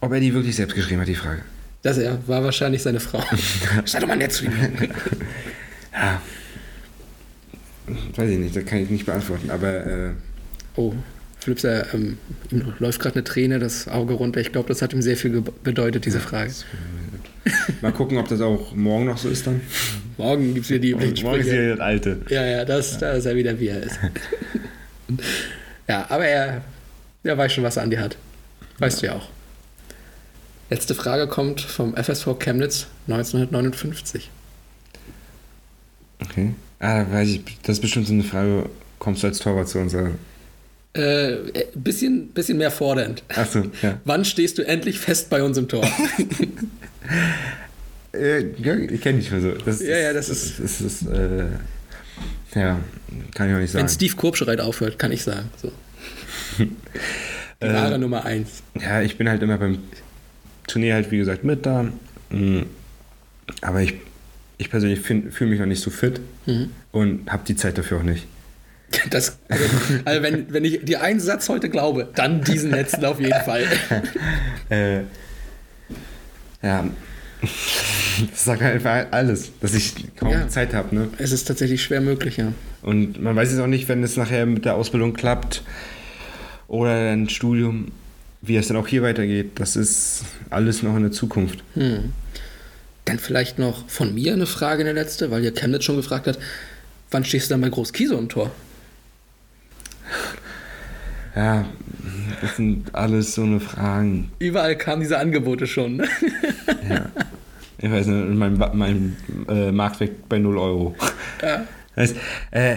ob 0.00 0.10
er 0.12 0.18
die 0.18 0.34
wirklich 0.34 0.56
selbst 0.56 0.74
geschrieben 0.74 1.02
hat, 1.02 1.06
die 1.08 1.14
Frage. 1.14 1.42
Das 1.82 1.98
er 1.98 2.26
war 2.26 2.42
wahrscheinlich 2.42 2.82
seine 2.82 2.98
Frau. 2.98 3.22
Sei 3.84 4.00
doch 4.00 4.08
mal 4.08 4.16
nett 4.16 4.32
zu 4.32 4.46
ihm. 4.46 4.52
Ja. 5.92 6.20
Weiß 8.16 8.30
ich 8.30 8.38
nicht, 8.38 8.56
das 8.56 8.64
kann 8.64 8.78
ich 8.78 8.90
nicht 8.90 9.06
beantworten, 9.06 9.50
aber 9.50 9.86
äh, 9.86 10.10
Oh, 10.76 10.94
Flipser, 11.40 11.92
ähm, 11.92 12.18
ihm 12.50 12.72
läuft 12.78 13.00
gerade 13.00 13.16
eine 13.16 13.24
Träne 13.24 13.58
das 13.58 13.88
Auge 13.88 14.14
runter. 14.14 14.40
Ich 14.40 14.52
glaube, 14.52 14.68
das 14.68 14.80
hat 14.80 14.92
ihm 14.92 15.02
sehr 15.02 15.16
viel 15.16 15.42
bedeutet, 15.62 16.04
diese 16.04 16.20
Frage. 16.20 16.52
mal 17.80 17.92
gucken, 17.92 18.16
ob 18.18 18.28
das 18.28 18.40
auch 18.40 18.74
morgen 18.74 19.06
noch 19.06 19.18
so 19.18 19.28
ist 19.28 19.46
dann. 19.46 19.60
Morgen 20.18 20.54
gibt 20.54 20.64
es 20.64 20.70
wieder 20.70 20.80
die 20.80 20.90
üblichen 20.90 21.24
Morgen 21.24 21.40
ist 21.40 21.50
hier 21.50 21.70
das 21.70 21.80
Alte. 21.80 22.20
Ja, 22.28 22.44
ja, 22.44 22.64
das, 22.64 22.98
da 22.98 23.12
ist 23.12 23.24
er 23.24 23.36
wieder, 23.36 23.58
wie 23.60 23.68
er 23.68 23.82
ist. 23.82 23.98
ja, 25.88 26.06
aber 26.08 26.26
er, 26.26 26.62
er 27.22 27.38
weiß 27.38 27.52
schon, 27.52 27.62
was 27.62 27.76
er 27.76 27.84
an 27.84 27.90
dir 27.90 28.00
hat. 28.00 28.16
Weißt 28.78 29.00
du 29.02 29.06
ja 29.06 29.14
auch. 29.14 29.28
Letzte 30.70 30.94
Frage 30.94 31.28
kommt 31.28 31.60
vom 31.60 31.96
FSV 31.96 32.38
Chemnitz 32.38 32.88
1959. 33.06 34.28
Okay. 36.20 36.54
Ah, 36.80 37.04
weiß 37.10 37.28
ich, 37.30 37.42
das 37.62 37.76
ist 37.76 37.80
bestimmt 37.80 38.06
so 38.06 38.12
eine 38.12 38.22
Frage, 38.24 38.68
kommst 38.98 39.22
du 39.22 39.26
als 39.26 39.38
Torwart 39.38 39.68
zu 39.68 39.78
unserer. 39.78 40.10
Äh, 40.96 41.32
äh, 41.32 41.66
bisschen, 41.74 42.28
bisschen 42.28 42.58
mehr 42.58 42.70
fordernd. 42.70 43.22
Achso, 43.28 43.64
ja. 43.82 44.00
Wann 44.04 44.24
stehst 44.24 44.58
du 44.58 44.62
endlich 44.66 44.98
fest 44.98 45.28
bei 45.30 45.42
uns 45.42 45.56
im 45.58 45.68
Tor? 45.68 45.86
Äh, 48.12 48.38
ich 48.90 49.00
kenne 49.02 49.18
dich 49.18 49.30
mal 49.30 49.40
so. 49.40 49.52
Das 49.52 49.80
Ja, 49.82 49.96
ja, 49.98 50.12
das 50.12 50.28
ist- 50.30 50.58
Das 50.58 50.80
ist, 50.80 51.06
äh, 51.06 51.44
ja, 52.54 52.78
kann 53.34 53.48
ich 53.50 53.54
auch 53.54 53.58
nicht 53.60 53.70
sagen. 53.70 53.84
Wenn 53.84 53.88
Steve 53.88 54.14
Kurbschreit 54.16 54.60
aufhört, 54.60 54.98
kann 54.98 55.12
ich 55.12 55.22
sagen. 55.22 55.50
So. 55.60 55.70
Die 56.58 56.64
Äh, 57.60 57.74
wahre 57.74 57.98
Nummer 57.98 58.24
eins. 58.24 58.62
Ja, 58.80 59.02
ich 59.02 59.18
bin 59.18 59.28
halt 59.28 59.42
immer 59.42 59.58
beim 59.58 59.78
Turnier 60.66 60.94
halt, 60.94 61.10
wie 61.10 61.18
gesagt, 61.18 61.44
mit 61.44 61.66
da. 61.66 61.84
Mm. 62.30 62.62
Aber 63.60 63.82
ich, 63.82 63.94
ich 64.58 64.70
persönlich 64.70 65.00
fühle 65.00 65.50
mich 65.50 65.58
noch 65.60 65.66
nicht 65.66 65.80
so 65.82 65.90
fit 65.90 66.20
Mhm. 66.46 66.70
und 66.92 67.30
habe 67.30 67.42
die 67.46 67.56
Zeit 67.56 67.78
dafür 67.78 67.98
auch 67.98 68.02
nicht. 68.02 68.26
Das, 69.10 69.38
also, 69.48 69.64
also 70.06 70.22
wenn, 70.22 70.52
wenn 70.52 70.64
ich 70.64 70.80
dir 70.84 71.02
einen 71.02 71.20
Satz 71.20 71.48
heute 71.50 71.68
glaube, 71.68 72.08
dann 72.14 72.42
diesen 72.42 72.70
letzten 72.70 73.04
auf 73.04 73.20
jeden 73.20 73.40
Fall. 73.42 73.64
Äh, 74.70 75.00
ja, 76.62 76.84
das 77.40 78.44
sagt 78.44 78.60
halt 78.62 78.74
einfach 78.74 79.06
alles, 79.12 79.52
dass 79.60 79.72
ich 79.74 79.94
kaum 80.16 80.30
Ja. 80.30 80.48
Zeit 80.48 80.74
habe. 80.74 80.94
Ne? 80.94 81.08
Es 81.18 81.32
ist 81.32 81.44
tatsächlich 81.46 81.82
schwer 81.82 82.00
möglich, 82.00 82.36
ja. 82.36 82.52
Und 82.82 83.22
man 83.22 83.34
weiß 83.36 83.52
es 83.52 83.58
auch 83.60 83.66
nicht, 83.66 83.88
wenn 83.88 84.02
es 84.02 84.16
nachher 84.16 84.44
mit 84.46 84.64
der 84.64 84.74
Ausbildung 84.74 85.14
klappt 85.14 85.62
oder 86.66 87.12
ein 87.12 87.28
Studium, 87.28 87.92
wie 88.42 88.56
es 88.56 88.68
dann 88.68 88.76
auch 88.76 88.88
hier 88.88 89.02
weitergeht. 89.02 89.52
Das 89.56 89.76
ist 89.76 90.24
alles 90.50 90.82
noch 90.82 90.96
in 90.96 91.02
der 91.02 91.12
Zukunft. 91.12 91.62
Hm. 91.74 92.12
Dann 93.08 93.18
vielleicht 93.18 93.58
noch 93.58 93.88
von 93.88 94.14
mir 94.14 94.34
eine 94.34 94.44
Frage, 94.44 94.82
eine 94.82 94.92
letzte, 94.92 95.30
weil 95.30 95.42
ja 95.42 95.50
Chemnitz 95.50 95.84
schon 95.84 95.96
gefragt 95.96 96.26
hat, 96.26 96.38
wann 97.10 97.24
stehst 97.24 97.48
du 97.48 97.54
dann 97.54 97.62
bei 97.62 97.70
Groß 97.70 97.94
Kieso 97.94 98.18
im 98.18 98.28
Tor? 98.28 98.50
Ja, 101.34 101.64
das 102.42 102.56
sind 102.56 102.94
alles 102.94 103.34
so 103.34 103.44
eine 103.44 103.60
Fragen. 103.60 104.30
Überall 104.38 104.76
kamen 104.76 105.00
diese 105.00 105.18
Angebote 105.18 105.66
schon. 105.66 105.96
Ne? 105.96 106.08
Ja. 106.86 107.06
Ich 107.78 107.90
weiß 107.90 108.08
nicht, 108.08 108.28
mein, 108.34 108.58
mein 108.74 109.16
äh, 109.48 109.72
Marktwert 109.72 110.28
bei 110.28 110.38
0 110.38 110.58
Euro. 110.58 110.96
Ja. 111.40 111.64
Das, 111.94 112.12
äh, 112.50 112.76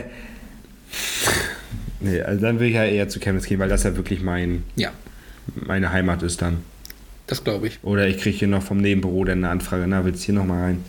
nee, 1.99 2.22
also 2.22 2.41
dann 2.41 2.60
will 2.60 2.68
ich 2.68 2.76
ja 2.76 2.86
eher 2.86 3.10
zu 3.10 3.20
Chemnitz 3.20 3.48
gehen, 3.48 3.60
weil 3.60 3.68
das 3.68 3.84
ja 3.84 3.98
wirklich 3.98 4.22
mein, 4.22 4.64
ja, 4.76 4.91
meine 5.56 5.91
Heimat 5.91 6.24
ist 6.24 6.41
dann. 6.41 6.60
Das 7.32 7.45
glaube 7.45 7.68
ich. 7.68 7.80
Oder 7.82 8.10
ich 8.10 8.18
kriege 8.18 8.38
hier 8.38 8.49
noch 8.49 8.62
vom 8.62 8.80
Nebenbüro 8.80 9.24
dann 9.24 9.38
eine 9.38 9.49
Anfrage, 9.49 9.88
na, 9.88 10.03
willst 10.03 10.22
du 10.24 10.26
hier 10.26 10.36
nochmal 10.36 10.64
rein? 10.64 10.84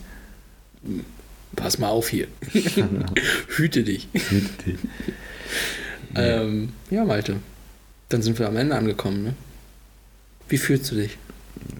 Pass 1.55 1.79
mal 1.79 1.87
auf 1.87 2.09
hier. 2.09 2.27
Hüte 3.55 3.83
dich. 3.83 4.09
Bitte 4.09 4.63
dich. 4.65 4.79
Ähm, 6.15 6.69
ja, 6.91 7.03
Malte. 7.05 7.37
Dann 8.09 8.21
sind 8.21 8.37
wir 8.37 8.47
am 8.47 8.55
Ende 8.55 8.75
angekommen. 8.75 9.23
Ne? 9.23 9.33
Wie 10.47 10.59
fühlst 10.59 10.91
du 10.91 10.95
dich? 10.95 11.17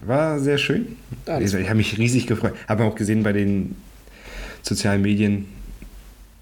War 0.04 0.40
sehr 0.40 0.58
schön. 0.58 0.96
Das 1.24 1.54
ich 1.54 1.68
habe 1.68 1.76
mich 1.76 1.96
riesig 1.98 2.26
gefreut. 2.26 2.54
Habe 2.66 2.82
auch 2.82 2.96
gesehen 2.96 3.22
bei 3.22 3.32
den 3.32 3.76
sozialen 4.62 5.02
Medien, 5.02 5.46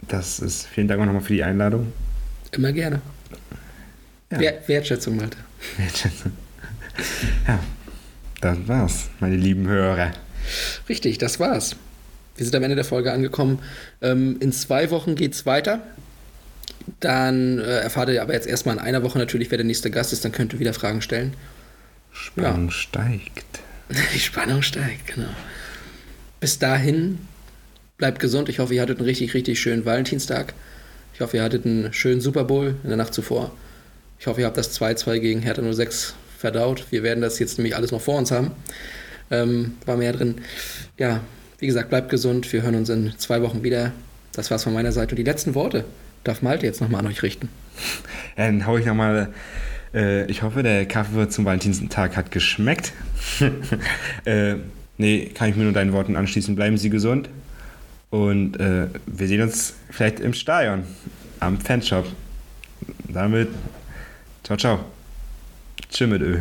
das 0.08 0.40
ist, 0.40 0.66
vielen 0.68 0.88
Dank 0.88 1.02
auch 1.02 1.04
nochmal 1.04 1.20
für 1.20 1.34
die 1.34 1.42
Einladung. 1.42 1.92
Immer 2.52 2.72
gerne. 2.72 3.02
Ja. 4.30 4.40
Wer 4.40 4.68
Wertschätzung, 4.68 5.16
Malte. 5.16 5.36
Ja, 7.46 7.58
das 8.42 8.58
war's, 8.66 9.08
meine 9.20 9.36
lieben 9.36 9.68
Hörer. 9.68 10.12
Richtig, 10.88 11.18
das 11.18 11.40
war's. 11.40 11.76
Wir 12.36 12.44
sind 12.44 12.54
am 12.56 12.62
Ende 12.62 12.76
der 12.76 12.84
Folge 12.84 13.12
angekommen. 13.12 13.60
Ähm, 14.00 14.36
in 14.40 14.52
zwei 14.52 14.90
Wochen 14.90 15.14
geht's 15.14 15.46
weiter. 15.46 15.80
Dann 16.98 17.58
äh, 17.58 17.78
erfahrt 17.80 18.08
ihr 18.08 18.20
aber 18.20 18.32
jetzt 18.32 18.46
erstmal 18.46 18.76
in 18.76 18.82
einer 18.82 19.02
Woche 19.04 19.18
natürlich, 19.18 19.50
wer 19.50 19.58
der 19.58 19.64
nächste 19.64 19.90
Gast 19.90 20.12
ist. 20.12 20.24
Dann 20.24 20.32
könnt 20.32 20.52
ihr 20.52 20.58
wieder 20.58 20.74
Fragen 20.74 21.02
stellen. 21.02 21.34
Spannung 22.12 22.70
steigt. 22.70 23.60
Die 24.14 24.18
Spannung 24.18 24.62
steigt, 24.62 25.14
genau. 25.14 25.30
Bis 26.40 26.58
dahin, 26.58 27.18
bleibt 27.96 28.18
gesund. 28.18 28.48
Ich 28.48 28.58
hoffe, 28.58 28.74
ihr 28.74 28.82
hattet 28.82 28.98
einen 28.98 29.06
richtig, 29.06 29.34
richtig 29.34 29.60
schönen 29.60 29.84
Valentinstag. 29.84 30.54
Ich 31.14 31.20
hoffe, 31.20 31.36
ihr 31.36 31.44
hattet 31.44 31.64
einen 31.64 31.92
schönen 31.92 32.20
Super 32.20 32.44
Bowl 32.44 32.74
in 32.82 32.88
der 32.88 32.96
Nacht 32.96 33.14
zuvor. 33.14 33.52
Ich 34.18 34.26
hoffe, 34.26 34.40
ihr 34.40 34.46
habt 34.46 34.56
das 34.56 34.80
2-2 34.80 35.18
gegen 35.20 35.42
Hertha 35.42 35.62
06 35.72 36.14
verdaut. 36.42 36.86
Wir 36.90 37.02
werden 37.02 37.22
das 37.22 37.38
jetzt 37.38 37.56
nämlich 37.56 37.74
alles 37.74 37.92
noch 37.92 38.00
vor 38.00 38.18
uns 38.18 38.30
haben. 38.30 38.50
Ähm, 39.30 39.76
war 39.86 39.96
mehr 39.96 40.12
drin. 40.12 40.36
Ja, 40.98 41.20
wie 41.58 41.66
gesagt, 41.66 41.88
bleibt 41.88 42.10
gesund. 42.10 42.52
Wir 42.52 42.62
hören 42.62 42.74
uns 42.74 42.90
in 42.90 43.14
zwei 43.16 43.40
Wochen 43.40 43.62
wieder. 43.62 43.92
Das 44.34 44.50
war's 44.50 44.64
von 44.64 44.74
meiner 44.74 44.92
Seite. 44.92 45.12
Und 45.12 45.16
die 45.16 45.24
letzten 45.24 45.54
Worte 45.54 45.84
darf 46.24 46.42
Malte 46.42 46.66
jetzt 46.66 46.80
nochmal 46.80 47.00
an 47.00 47.06
euch 47.06 47.22
richten. 47.22 47.48
Dann 48.36 48.66
hau 48.66 48.76
ich 48.76 48.84
nochmal. 48.84 49.32
Äh, 49.94 50.26
ich 50.26 50.42
hoffe, 50.42 50.62
der 50.62 50.86
Kaffee 50.86 51.28
zum 51.28 51.44
Valentinstag 51.44 52.16
hat 52.16 52.30
geschmeckt. 52.30 52.92
äh, 54.24 54.56
nee, 54.98 55.26
kann 55.26 55.48
ich 55.48 55.56
mir 55.56 55.64
nur 55.64 55.72
deinen 55.72 55.92
Worten 55.92 56.16
anschließen. 56.16 56.56
Bleiben 56.56 56.76
Sie 56.76 56.90
gesund. 56.90 57.28
Und 58.10 58.58
äh, 58.58 58.88
wir 59.06 59.26
sehen 59.28 59.40
uns 59.40 59.74
vielleicht 59.90 60.20
im 60.20 60.34
Stadion, 60.34 60.82
am 61.40 61.58
Fanshop. 61.58 62.06
Damit, 63.08 63.48
ciao, 64.42 64.58
ciao. 64.58 65.01
Tschüss 65.92 66.08
mit 66.08 66.22
Ö. 66.22 66.40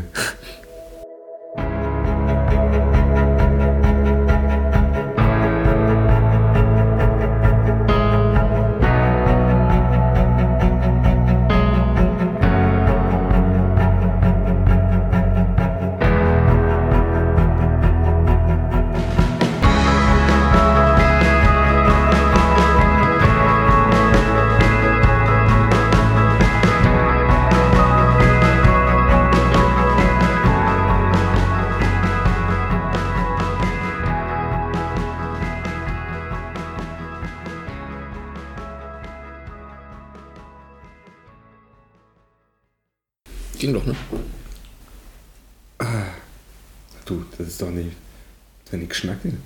Du, 49.02 49.40